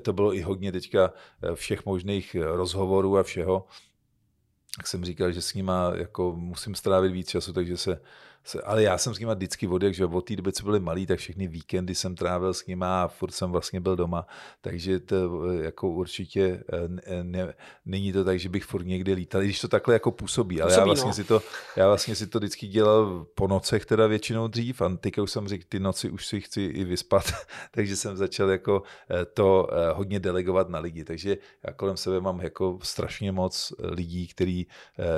to 0.00 0.12
bylo 0.12 0.34
i 0.34 0.40
hodně 0.40 0.72
teďka 0.72 1.12
eh, 1.42 1.54
všech 1.54 1.86
možných 1.86 2.36
rozhovorů 2.40 3.18
a 3.18 3.22
všeho, 3.22 3.66
tak 4.76 4.86
jsem 4.86 5.04
říkal, 5.04 5.32
že 5.32 5.42
s 5.42 5.54
nima 5.54 5.92
jako 5.96 6.32
musím 6.36 6.74
strávit 6.74 7.12
víc 7.12 7.28
času, 7.28 7.52
takže 7.52 7.76
se 7.76 8.00
ale 8.64 8.82
já 8.82 8.98
jsem 8.98 9.14
s 9.14 9.18
nima 9.18 9.34
vždycky 9.34 9.66
vodek, 9.66 9.94
že 9.94 10.06
od 10.06 10.20
té 10.20 10.36
doby, 10.36 10.52
co 10.52 10.64
byli 10.64 10.80
malí, 10.80 11.06
tak 11.06 11.18
všechny 11.18 11.48
víkendy 11.48 11.94
jsem 11.94 12.16
trávil 12.16 12.54
s 12.54 12.66
nima 12.66 13.02
a 13.02 13.08
furt 13.08 13.30
jsem 13.30 13.50
vlastně 13.50 13.80
byl 13.80 13.96
doma, 13.96 14.26
takže 14.60 15.00
to 15.00 15.44
jako 15.52 15.88
určitě 15.88 16.64
eh, 17.06 17.22
ne, 17.24 17.54
není 17.86 18.12
to 18.12 18.24
tak, 18.24 18.38
že 18.38 18.48
bych 18.48 18.64
furt 18.64 18.84
někde 18.84 19.12
lítal, 19.12 19.42
když 19.42 19.60
to 19.60 19.68
takhle 19.68 19.94
jako 19.94 20.10
působí, 20.10 20.62
ale 20.62 20.70
působí, 20.70 20.80
já, 20.80 20.84
vlastně 20.84 21.08
no. 21.08 21.14
si 21.14 21.24
to, 21.24 21.42
já 21.76 21.86
vlastně 21.86 22.14
si 22.14 22.26
to 22.26 22.38
vždycky 22.38 22.66
dělal 22.66 23.26
po 23.34 23.48
nocech 23.48 23.86
teda 23.86 24.06
většinou 24.06 24.48
dřív 24.48 24.82
a 24.82 24.96
teďka 24.96 25.22
už 25.22 25.30
jsem 25.30 25.48
řekl, 25.48 25.64
ty 25.68 25.80
noci 25.80 26.10
už 26.10 26.26
si 26.26 26.40
chci 26.40 26.62
i 26.62 26.84
vyspat, 26.84 27.24
takže 27.70 27.96
jsem 27.96 28.16
začal 28.16 28.50
jako 28.50 28.82
eh, 29.10 29.24
to 29.24 29.68
hodně 29.94 30.20
delegovat 30.20 30.68
na 30.68 30.78
lidi, 30.78 31.04
takže 31.04 31.36
já 31.66 31.72
kolem 31.72 31.96
sebe 31.96 32.20
mám 32.20 32.40
jako 32.40 32.78
strašně 32.82 33.32
moc 33.32 33.72
lidí, 33.78 34.26
kteří 34.26 34.66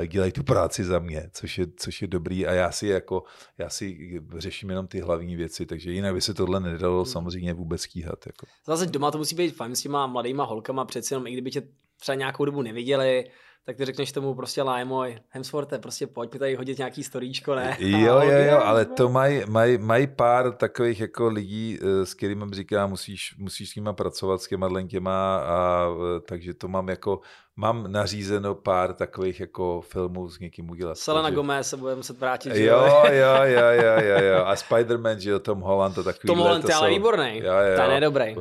dělají 0.07 0.33
tu 0.33 0.43
práci 0.43 0.85
za 0.85 0.99
mě, 0.99 1.31
což 1.33 1.59
je, 1.59 1.67
což 1.77 2.03
je 2.03 2.09
dobrý. 2.09 2.47
A 2.47 2.53
já 2.53 2.73
si 2.73 2.87
jako 2.87 3.16
jako 3.17 3.27
já 3.59 3.71
si 3.71 4.21
řeším 4.39 4.71
jenom 4.71 4.87
ty 4.87 5.01
hlavní 5.01 5.37
věci, 5.37 5.67
takže 5.67 5.93
jinak 5.93 6.15
by 6.15 6.21
se 6.21 6.35
tohle 6.35 6.61
nedalo 6.61 7.03
hmm. 7.03 7.13
samozřejmě 7.13 7.55
vůbec 7.55 7.83
stíhat. 7.83 8.27
Jako. 8.27 8.47
Zase 8.67 8.87
doma 8.87 9.11
to 9.11 9.19
musí 9.19 9.35
být 9.37 9.57
fajn 9.57 9.77
s 9.77 9.83
těma 9.83 10.07
mladýma 10.07 10.45
holkama, 10.45 10.85
přeci 10.85 11.15
jenom 11.15 11.27
i 11.27 11.33
kdyby 11.33 11.51
tě 11.51 11.63
třeba 12.01 12.15
nějakou 12.15 12.45
dobu 12.45 12.63
neviděli, 12.63 13.31
tak 13.67 13.77
ty 13.77 13.85
řekneš 13.85 14.13
tomu 14.13 14.35
prostě 14.35 14.63
lájmoj, 14.63 15.19
Hemsworthe, 15.29 15.79
prostě 15.79 16.07
pojď 16.07 16.33
mi 16.33 16.39
tady 16.39 16.55
hodit 16.55 16.79
nějaký 16.79 17.05
storíčko, 17.05 17.55
ne? 17.55 17.77
Jo, 17.81 18.21
jo, 18.21 18.39
jo, 18.51 18.59
ale 18.59 18.85
to 18.85 19.09
mají 19.09 19.43
maj, 19.49 19.79
maj 19.79 20.07
pár 20.07 20.53
takových 20.53 21.01
jako 21.01 21.29
lidí, 21.29 21.79
eh, 21.83 22.07
s 22.07 22.15
kterými 22.15 22.45
říká, 22.53 22.87
musíš, 22.87 23.37
musíš 23.39 23.71
s 23.71 23.75
nima 23.75 23.93
pracovat, 23.93 24.43
s 24.43 24.49
těma 24.89 25.37
a, 25.39 25.89
eh, 26.17 26.21
takže 26.21 26.55
to 26.55 26.69
mám 26.69 26.89
jako 26.89 27.21
mám 27.57 27.93
nařízeno 27.93 28.55
pár 28.55 28.93
takových 28.93 29.41
jako 29.41 29.81
filmů 29.81 30.29
s 30.29 30.39
někým 30.39 30.71
udělat. 30.71 30.99
Selena 30.99 31.23
takže... 31.23 31.37
Gomez 31.37 31.69
se 31.69 31.77
bude 31.77 31.95
muset 31.95 32.19
vrátit. 32.19 32.57
Jo, 32.57 32.87
jo, 33.11 33.35
jo, 33.43 33.67
jo, 33.83 34.01
jo, 34.01 34.25
jo. 34.25 34.45
A 34.45 34.55
Spider-Man, 34.55 35.17
že 35.17 35.31
jo, 35.31 35.39
Tom 35.39 35.61
Holland 35.61 35.95
to 35.95 36.05
takový. 36.05 36.27
Tom 36.27 36.39
Holland 36.39 36.69
je 36.69 36.75
ale 36.75 36.91
výborný. 36.91 37.39
Jo, 37.39 37.53
jo. 37.53 37.77
Ten 37.77 37.91
je 37.91 38.01
dobrý. 38.01 38.37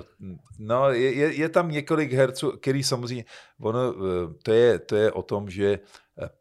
No, 0.60 0.90
je, 0.90 1.14
je, 1.14 1.34
je, 1.34 1.50
tam 1.50 1.72
několik 1.72 2.14
herců, 2.14 2.52
který 2.52 2.84
samozřejmě, 2.84 3.26
ono, 3.62 3.94
eh, 3.94 4.34
to 4.44 4.52
je, 4.52 4.80
to 4.80 4.96
je 4.96 5.12
o 5.16 5.24
tom, 5.24 5.50
že 5.50 5.80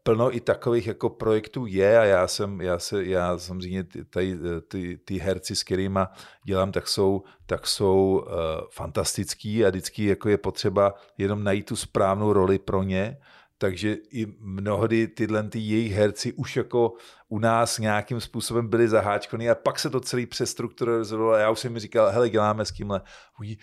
plno 0.03 0.35
i 0.35 0.39
takových 0.39 0.87
jako 0.87 1.09
projektů 1.09 1.65
je 1.65 1.99
a 1.99 2.03
já 2.03 2.27
jsem, 2.27 2.61
já 2.61 2.79
se, 2.79 3.05
já 3.05 3.37
samozřejmě 3.37 3.83
tady, 4.09 4.37
ty, 4.67 4.97
ty 5.05 5.17
herci, 5.17 5.55
s 5.55 5.63
kterými 5.63 5.99
dělám, 6.45 6.71
tak 6.71 6.87
jsou, 6.87 7.23
tak 7.45 7.67
jsou 7.67 8.25
uh, 8.25 8.33
fantastický 8.71 9.65
a 9.65 9.69
vždycky 9.69 10.05
jako 10.05 10.29
je 10.29 10.37
potřeba 10.37 10.93
jenom 11.17 11.43
najít 11.43 11.65
tu 11.65 11.75
správnou 11.75 12.33
roli 12.33 12.59
pro 12.59 12.83
ně, 12.83 13.17
takže 13.57 13.97
i 14.11 14.25
mnohdy 14.39 15.07
tyhle 15.07 15.43
ty 15.43 15.59
jejich 15.59 15.93
herci 15.93 16.33
už 16.33 16.55
jako 16.55 16.93
u 17.27 17.39
nás 17.39 17.79
nějakým 17.79 18.21
způsobem 18.21 18.67
byli 18.67 18.87
zaháčkovaní 18.87 19.49
a 19.49 19.55
pak 19.55 19.79
se 19.79 19.89
to 19.89 19.99
celý 19.99 20.25
přestrukturalizovalo 20.25 21.31
a 21.31 21.39
já 21.39 21.49
už 21.49 21.59
jsem 21.59 21.73
mi 21.73 21.79
říkal, 21.79 22.11
hele, 22.11 22.29
děláme 22.29 22.65
s 22.65 22.71
kýmhle. 22.71 23.01
Je, 23.41 23.57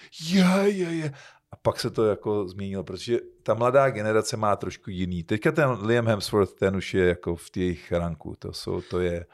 je, 0.64 0.94
je 0.94 1.12
a 1.52 1.56
pak 1.56 1.80
se 1.80 1.90
to 1.90 2.04
jako 2.04 2.48
změnilo, 2.48 2.84
protože 2.84 3.18
ta 3.42 3.54
mladá 3.54 3.90
generace 3.90 4.36
má 4.36 4.56
trošku 4.56 4.90
jiný. 4.90 5.22
Teďka 5.22 5.52
ten 5.52 5.70
Liam 5.82 6.06
Hemsworth, 6.06 6.54
ten 6.54 6.76
už 6.76 6.94
je 6.94 7.08
jako 7.08 7.36
v 7.36 7.50
těch 7.50 7.92
ranku, 7.92 8.34
to, 8.38 8.52
jsou, 8.52 8.80
to 8.80 9.00
je... 9.00 9.26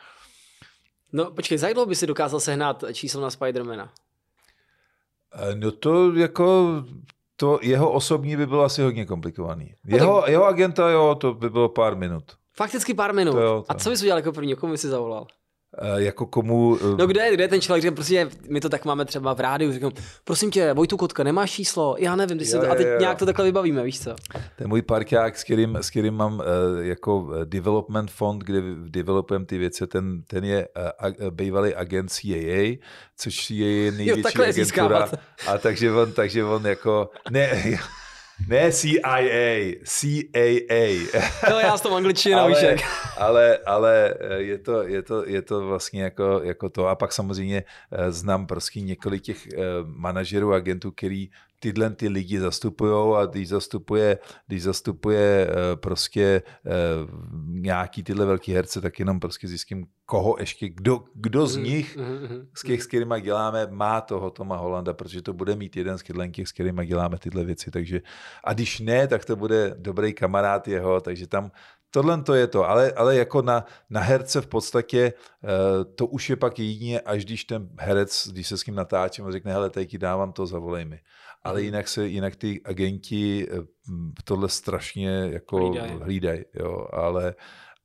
No 1.13 1.31
počkej, 1.31 1.59
za 1.59 1.85
by 1.87 1.97
si 1.97 2.07
dokázal 2.07 2.41
sehnat 2.41 2.85
číslo 2.93 3.21
na 3.23 3.31
Spidermana? 3.31 3.93
Eh, 5.33 5.55
no 5.55 5.71
to 5.71 6.15
jako, 6.15 6.85
to 7.37 7.59
jeho 7.63 7.93
osobní 7.93 8.37
by 8.37 8.47
bylo 8.47 8.65
asi 8.65 8.83
hodně 8.83 9.07
komplikovaný. 9.07 9.75
No 9.85 9.97
jeho, 9.97 10.21
tak... 10.21 10.31
jeho 10.31 10.45
agenta, 10.45 10.91
jo, 10.91 11.15
to 11.15 11.35
by 11.35 11.51
bylo 11.51 11.69
pár 11.69 11.97
minut. 11.97 12.25
Fakticky 12.53 12.95
pár 12.95 13.15
minut. 13.15 13.33
To 13.33 13.41
jo, 13.41 13.63
to... 13.67 13.73
A 13.73 13.75
co 13.75 13.91
bys 13.91 14.01
udělal 14.01 14.19
jako 14.19 14.33
první, 14.33 14.55
komu 14.55 14.73
bys 14.73 14.81
si 14.81 14.89
zavolal? 14.89 15.27
Eh, 15.83 16.03
jako 16.03 16.27
komu... 16.27 16.79
Eh, 16.81 16.97
no 16.99 17.07
kde 17.07 17.23
je, 17.23 17.35
kde 17.35 17.45
je 17.45 17.49
ten 17.49 17.61
člověk, 17.61 17.83
že 17.83 17.91
prostě 17.91 18.31
my 18.49 18.61
to 18.61 18.69
tak 18.69 18.85
máme 18.85 19.05
třeba 19.05 19.35
v 19.35 19.41
rádiu, 19.41 19.73
říkám, 19.73 19.93
prosím 20.25 20.51
tě, 20.51 20.73
Vojtu 20.73 20.97
Kotka, 20.97 21.23
nemáš 21.23 21.51
číslo? 21.51 21.97
Já 21.99 22.17
nevím, 22.17 22.41
jo, 22.41 22.61
to, 22.61 22.71
a 22.71 22.75
teď 22.75 22.87
jo, 22.87 22.93
jo. 22.93 23.01
nějak 23.01 23.19
to 23.19 23.27
takhle 23.27 23.45
vybavíme, 23.45 23.83
víš 23.83 24.01
co? 24.01 24.15
Ten 24.57 24.69
můj 24.69 24.83
parťák, 24.83 25.39
s 25.39 25.45
kterým, 25.45 25.77
s 25.77 25.91
kterým 25.91 26.15
mám 26.15 26.35
uh, 26.35 26.45
jako 26.81 27.31
development 27.45 28.11
fond, 28.11 28.45
kde 28.45 28.63
developujeme 28.89 29.47
ty 29.47 29.59
věci, 29.59 29.87
ten, 29.87 30.23
ten 30.23 30.45
je 30.45 30.69
uh, 31.21 31.31
bývalý 31.31 31.75
agent 31.75 32.13
CIA, 32.13 32.77
což 33.17 33.51
je 33.51 33.93
největší 33.93 34.39
jo, 34.39 34.45
agentura. 34.45 35.09
A 35.47 35.59
takže 35.59 35.93
on, 35.93 36.13
takže 36.13 36.45
on 36.45 36.67
jako, 36.67 37.11
ne, 37.31 37.51
ne 38.47 38.73
CIA, 38.73 39.79
CAA. 39.85 41.21
No 41.51 41.61
já 41.61 41.77
s 41.77 41.81
tom 41.81 41.95
angličtinou, 41.95 42.39
ale, 42.39 42.77
ale, 43.17 43.59
ale 43.67 44.15
eh, 44.21 44.35
je, 44.43 44.59
to, 44.59 44.83
je, 44.83 45.03
to, 45.03 45.27
je 45.27 45.43
to 45.43 45.67
vlastně 45.67 46.03
jako, 46.03 46.41
jako 46.45 46.69
to. 46.69 46.87
A 46.87 46.95
pak 46.95 47.13
samozřejmě 47.13 47.65
eh, 47.93 48.13
znám 48.13 48.47
prostě 48.47 48.81
několik 48.81 49.23
těch 49.23 49.47
eh, 49.47 49.59
manažerů, 49.85 50.55
agentů, 50.55 50.91
který 50.91 51.31
tyhle 51.59 51.91
ty 51.91 52.09
lidi 52.09 52.41
zastupují 52.41 53.17
a 53.17 53.27
když 53.27 53.49
zastupuje, 53.49 54.19
když 54.47 54.63
zastupuje 54.63 55.51
prostě 55.75 56.43
nějaký 57.47 58.03
tyhle 58.03 58.27
velký 58.27 58.53
herce, 58.53 58.81
tak 58.81 58.99
jenom 58.99 59.21
prostě 59.21 59.49
zjistím, 59.49 59.87
koho 60.07 60.37
ještě, 60.41 60.69
kdo, 60.69 61.05
kdo 61.15 61.47
z 61.47 61.57
mhm, 61.57 61.67
nich, 61.67 61.97
mm-hmm. 61.97 62.47
z 62.55 62.63
těch, 62.63 62.83
s 62.83 62.87
kterými 62.87 63.21
děláme, 63.21 63.67
má 63.71 64.01
toho 64.01 64.31
Toma 64.31 64.57
Holanda, 64.57 64.95
protože 64.95 65.23
to 65.23 65.33
bude 65.33 65.57
mít 65.57 65.77
jeden 65.77 65.99
z 65.99 66.03
těch, 66.33 66.49
s 66.49 66.53
kterými 66.53 66.87
děláme 66.87 67.19
tyhle 67.19 67.45
věci. 67.45 67.71
Takže, 67.71 68.01
a 68.45 68.53
když 68.53 68.81
ne, 68.81 69.09
tak 69.09 69.25
to 69.25 69.37
bude 69.37 69.75
dobrý 69.79 70.13
kamarád 70.13 70.69
jeho, 70.69 71.01
takže 71.01 71.27
tam 71.27 71.51
tohle 71.91 72.23
to 72.23 72.35
je 72.35 72.47
to, 72.47 72.69
ale, 72.69 72.93
ale 72.93 73.17
jako 73.17 73.43
na, 73.43 73.65
na 73.91 74.01
herce 74.01 74.41
v 74.41 74.47
podstatě 74.47 75.13
eh, 75.45 75.85
to 75.85 76.07
už 76.07 76.31
je 76.31 76.37
pak 76.37 76.59
jedině, 76.59 77.01
až 77.01 77.25
když 77.25 77.45
ten 77.45 77.69
herec, 77.79 78.29
když 78.33 78.49
se 78.49 78.59
s 78.59 78.67
ním 78.67 78.75
natáčím 78.75 79.27
a 79.27 79.33
řekne, 79.33 79.53
hele, 79.53 79.71
teď 79.71 79.97
dávám 79.97 80.33
to, 80.33 80.47
zavolej 80.47 80.85
mi. 80.85 81.01
Ale 81.43 81.55
mhm. 81.55 81.65
jinak 81.65 81.89
se, 81.89 82.07
jinak 82.07 82.37
ty 82.37 82.61
agenti 82.65 83.49
eh, 83.51 83.57
tohle 84.25 84.49
strašně 84.49 85.11
jako 85.11 85.57
hlídají, 85.59 85.93
hlídaj, 86.03 86.45
jo, 86.55 86.87
ale 86.93 87.35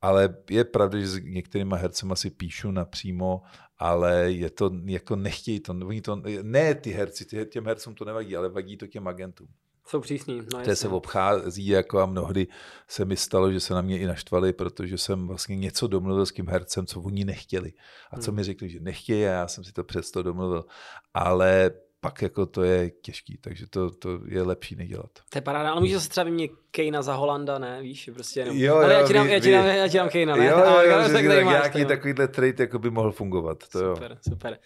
ale 0.03 0.35
je 0.49 0.63
pravda, 0.63 0.99
že 0.99 1.07
s 1.07 1.19
některýma 1.23 1.75
hercema 1.75 2.15
si 2.15 2.29
píšu 2.29 2.71
napřímo, 2.71 3.41
ale 3.77 4.31
je 4.31 4.49
to, 4.49 4.71
jako 4.85 5.15
nechtějí 5.15 5.59
to, 5.59 5.73
oni 5.73 6.01
to, 6.01 6.21
ne 6.41 6.75
ty 6.75 6.91
herci, 6.91 7.25
ty, 7.25 7.45
těm 7.45 7.65
hercům 7.65 7.95
to 7.95 8.05
nevadí, 8.05 8.35
ale 8.35 8.49
vadí 8.49 8.77
to 8.77 8.87
těm 8.87 9.07
agentům. 9.07 9.47
Jsou 9.87 9.99
přísní. 9.99 10.41
No 10.53 10.59
Které 10.59 10.75
se 10.75 10.87
obchází 10.87 11.67
jako 11.67 11.99
a 11.99 12.05
mnohdy 12.05 12.47
se 12.87 13.05
mi 13.05 13.17
stalo, 13.17 13.51
že 13.51 13.59
se 13.59 13.73
na 13.73 13.81
mě 13.81 13.99
i 13.99 14.05
naštvali, 14.05 14.53
protože 14.53 14.97
jsem 14.97 15.27
vlastně 15.27 15.55
něco 15.55 15.87
domluvil 15.87 16.25
s 16.25 16.31
tím 16.31 16.47
hercem, 16.47 16.85
co 16.85 17.01
oni 17.01 17.25
nechtěli. 17.25 17.73
A 18.11 18.17
co 18.17 18.31
hmm. 18.31 18.35
mi 18.35 18.43
řekli, 18.43 18.69
že 18.69 18.79
nechtějí 18.79 19.25
a 19.25 19.29
já 19.29 19.47
jsem 19.47 19.63
si 19.63 19.73
to 19.73 19.83
přesto 19.83 20.23
domluvil. 20.23 20.65
Ale 21.13 21.71
pak 22.03 22.21
jako 22.21 22.45
to 22.45 22.63
je 22.63 22.89
těžký, 22.89 23.37
takže 23.37 23.67
to, 23.67 23.91
to 23.91 24.19
je 24.27 24.41
lepší 24.41 24.75
nedělat. 24.75 25.09
To 25.29 25.37
je 25.37 25.41
paráda, 25.41 25.71
ale 25.71 25.81
můžeš 25.81 26.03
se 26.03 26.09
třeba 26.09 26.23
vyměnit 26.23 26.51
Kejna 26.71 27.01
za 27.01 27.13
Holanda, 27.13 27.59
ne? 27.59 27.81
Víš, 27.81 28.09
prostě 28.13 28.39
jenom. 28.39 28.57
Jo, 28.57 28.75
ale 28.75 28.93
jo, 28.93 28.99
já 28.99 29.07
ti 29.07 29.13
dám, 29.13 29.27
já 29.27 29.39
ti 29.39 29.51
dám, 29.51 29.65
já 29.65 29.87
ti 29.87 29.97
dám 29.97 30.09
Kejna, 30.09 30.35
ne? 30.35 30.45
Jo, 30.45 30.57
jo, 30.57 30.81
jo, 30.81 30.97
tak, 30.97 31.11
tak 31.11 31.23
nějaký 31.23 31.85
takovýhle 31.85 32.27
trade 32.27 32.63
jako 32.63 32.79
by 32.79 32.89
mohl 32.89 33.11
fungovat. 33.11 33.67
To 33.71 33.79
super, 33.79 34.11
jo. 34.11 34.17
super. 34.29 34.59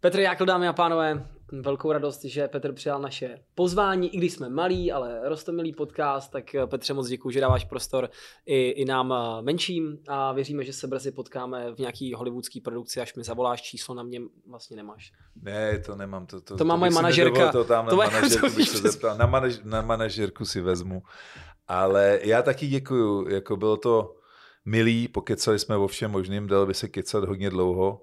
Petr 0.00 0.20
Jákl, 0.20 0.44
dámy 0.44 0.68
a 0.68 0.72
pánové, 0.72 1.26
velkou 1.52 1.92
radost, 1.92 2.24
že 2.24 2.48
Petr 2.48 2.72
přijal 2.72 3.00
naše 3.00 3.38
pozvání, 3.54 4.14
i 4.14 4.18
když 4.18 4.32
jsme 4.32 4.48
malí, 4.48 4.92
ale 4.92 5.28
rostomilý 5.28 5.72
podcast, 5.72 6.32
tak 6.32 6.54
eh, 6.54 6.66
Petře 6.66 6.94
moc 6.94 7.08
děkuji, 7.08 7.30
že 7.30 7.40
dáváš 7.40 7.64
prostor 7.64 8.10
i, 8.46 8.68
i 8.68 8.84
nám 8.84 9.12
eh, 9.12 9.42
menším 9.42 9.98
a 10.08 10.32
věříme, 10.32 10.64
že 10.64 10.72
se 10.72 10.86
brzy 10.86 11.12
potkáme 11.12 11.74
v 11.74 11.78
nějaký 11.78 12.14
hollywoodský 12.14 12.60
produkci, 12.60 13.00
až 13.00 13.14
mi 13.14 13.24
zavoláš 13.24 13.62
číslo 13.62 13.94
na 13.94 14.02
mě 14.02 14.20
vlastně 14.46 14.76
nemáš. 14.76 15.12
Ne, 15.42 15.78
to 15.78 15.96
nemám. 15.96 16.26
To, 16.26 16.40
to, 16.40 16.56
to 16.56 16.64
má 16.64 16.76
moje 16.76 16.90
manažerka. 16.90 17.52
To 17.52 17.64
tam 17.64 17.86
na 17.86 17.90
to 17.90 17.96
manažerku 18.12 18.56
bych 18.56 18.68
se 18.68 18.78
zeptal. 18.78 19.18
Na, 19.18 19.26
manaž, 19.26 19.60
na 19.64 19.82
manažerku 19.82 20.44
si 20.44 20.60
vezmu. 20.60 21.02
Ale 21.68 22.20
já 22.22 22.42
taky 22.42 22.66
děkuju, 22.66 23.28
jako 23.28 23.56
bylo 23.56 23.76
to 23.76 24.16
milý, 24.64 25.08
pokecali 25.08 25.58
jsme 25.58 25.76
o 25.76 25.86
všem 25.86 26.10
možným, 26.10 26.46
dalo 26.46 26.66
by 26.66 26.74
se 26.74 26.88
kecat 26.88 27.24
hodně 27.24 27.50
dlouho 27.50 28.02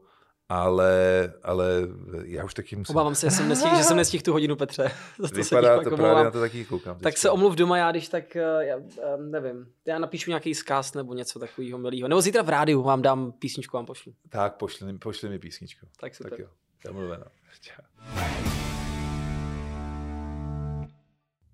ale, 0.49 1.33
ale 1.43 1.87
já 2.23 2.43
už 2.45 2.53
taky 2.53 2.75
musím. 2.75 2.95
Obávám 2.95 3.15
se, 3.15 3.25
že 3.25 3.31
jsem 3.31 3.49
nestihl, 3.49 3.75
že 3.77 3.83
jsem 3.83 3.97
nestihl 3.97 4.23
tu 4.23 4.31
hodinu, 4.31 4.55
Petře. 4.55 4.91
to 5.17 5.27
Vypadá 5.27 5.83
to 5.83 5.95
právě, 5.95 6.23
na 6.23 6.31
to 6.31 6.39
taky 6.39 6.65
koukám. 6.65 6.99
Tak 6.99 7.17
se 7.17 7.29
omluv 7.29 7.55
doma, 7.55 7.77
já 7.77 7.91
když 7.91 8.09
tak, 8.09 8.35
eh, 8.35 8.65
já, 8.65 8.77
eh, 8.77 9.17
nevím, 9.17 9.67
já 9.85 9.99
napíšu 9.99 10.31
nějaký 10.31 10.55
zkaz 10.55 10.93
nebo 10.93 11.13
něco 11.13 11.39
takového 11.39 11.77
milého. 11.77 12.07
Nebo 12.07 12.21
zítra 12.21 12.41
v 12.41 12.49
rádiu 12.49 12.81
vám 12.81 13.01
dám 13.01 13.31
písničku, 13.31 13.77
vám 13.77 13.85
pošlu. 13.85 14.13
Tak, 14.29 14.55
pošli, 14.55 14.93
pošli 14.93 15.29
mi 15.29 15.39
písničku. 15.39 15.87
Tak 15.99 16.15
super. 16.15 16.29
Tak 16.29 16.39
jo, 16.39 16.47
domluveno. 16.85 17.25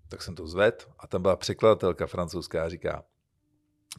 Tak 0.09 0.21
jsem 0.21 0.35
to 0.35 0.47
zved 0.47 0.89
a 0.99 1.07
tam 1.07 1.21
byla 1.21 1.35
překladatelka 1.35 2.07
francouzská 2.07 2.63
a 2.63 2.69
říká, 2.69 3.03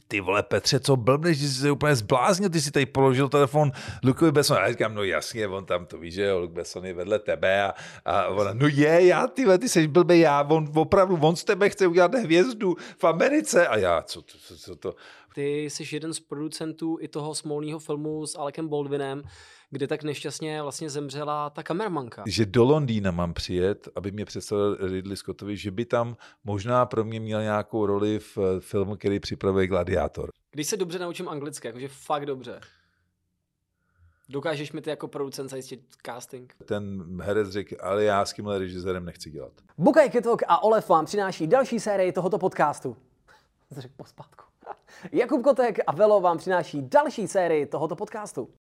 ty 0.07 0.21
vole 0.21 0.43
Petře, 0.43 0.79
co 0.79 0.95
blbneš, 0.95 1.37
že 1.37 1.47
jsi 1.47 1.53
se 1.53 1.71
úplně 1.71 1.95
zbláznil, 1.95 2.49
ty 2.49 2.61
si 2.61 2.71
tady 2.71 2.85
položil 2.85 3.29
telefon 3.29 3.71
Lukovi 4.03 4.31
Besson. 4.31 4.57
A 4.57 4.61
já 4.61 4.71
říkám, 4.71 4.95
no 4.95 5.03
jasně, 5.03 5.47
on 5.47 5.65
tam 5.65 5.85
to 5.85 5.97
ví, 5.97 6.11
že 6.11 6.23
jo, 6.23 6.39
Luke 6.39 6.53
Besson 6.53 6.85
je 6.85 6.93
vedle 6.93 7.19
tebe 7.19 7.63
a, 7.63 7.73
a 8.05 8.27
ona, 8.27 8.53
no 8.53 8.67
je, 8.67 9.05
já, 9.05 9.27
ty 9.27 9.45
ty 9.57 9.69
jsi 9.69 9.87
blbý, 9.87 10.19
já, 10.19 10.41
on 10.49 10.71
opravdu, 10.75 11.17
on 11.21 11.35
z 11.35 11.43
tebe 11.43 11.69
chce 11.69 11.87
udělat 11.87 12.15
hvězdu 12.15 12.75
v 12.97 13.03
Americe. 13.03 13.67
A 13.67 13.77
já, 13.77 14.01
co 14.01 14.21
to, 14.21 14.37
co, 14.37 14.57
co 14.57 14.75
to? 14.75 14.95
Ty 15.35 15.65
jsi 15.65 15.83
jeden 15.91 16.13
z 16.13 16.19
producentů 16.19 16.97
i 17.01 17.07
toho 17.07 17.35
smolného 17.35 17.79
filmu 17.79 18.27
s 18.27 18.37
Alekem 18.37 18.67
Baldwinem, 18.67 19.23
kde 19.69 19.87
tak 19.87 20.03
nešťastně 20.03 20.61
vlastně 20.61 20.89
zemřela 20.89 21.49
ta 21.49 21.63
kameramanka. 21.63 22.23
Že 22.27 22.45
do 22.45 22.63
Londýna 22.63 23.11
mám 23.11 23.33
přijet, 23.33 23.87
aby 23.95 24.11
mě 24.11 24.25
představil 24.25 24.77
Ridley 24.87 25.17
Scottovi, 25.17 25.57
že 25.57 25.71
by 25.71 25.85
tam 25.85 26.17
možná 26.43 26.85
pro 26.85 27.03
mě 27.03 27.19
měl 27.19 27.41
nějakou 27.41 27.85
roli 27.85 28.19
v 28.19 28.37
filmu, 28.59 28.95
který 28.95 29.19
připravuje 29.19 29.67
Gladiátor. 29.67 30.29
Když 30.51 30.67
se 30.67 30.77
dobře 30.77 30.99
naučím 30.99 31.29
anglicky, 31.29 31.67
jakože 31.67 31.87
fakt 31.87 32.25
dobře, 32.25 32.61
Dokážeš 34.29 34.71
mi 34.71 34.81
ty 34.81 34.89
jako 34.89 35.07
producent 35.07 35.49
zajistit 35.49 35.81
casting? 36.05 36.53
Ten 36.65 37.05
herec 37.21 37.49
řekl, 37.49 37.75
ale 37.81 38.03
já 38.03 38.25
s 38.25 38.33
tímhle 38.33 38.59
režisérem 38.59 39.05
nechci 39.05 39.31
dělat. 39.31 39.51
Bukaj 39.77 40.09
Ketok 40.09 40.41
a 40.47 40.63
Olef 40.63 40.89
vám 40.89 41.05
přináší 41.05 41.47
další 41.47 41.79
sérii 41.79 42.11
tohoto 42.11 42.37
podcastu. 42.37 42.97
Řekl 43.71 43.93
pospátku. 43.97 44.43
Jakub 45.11 45.43
Kotek 45.43 45.79
a 45.87 45.91
Velo 45.91 46.21
vám 46.21 46.37
přináší 46.37 46.81
další 46.81 47.27
sérii 47.27 47.65
tohoto 47.65 47.95
podcastu. 47.95 48.49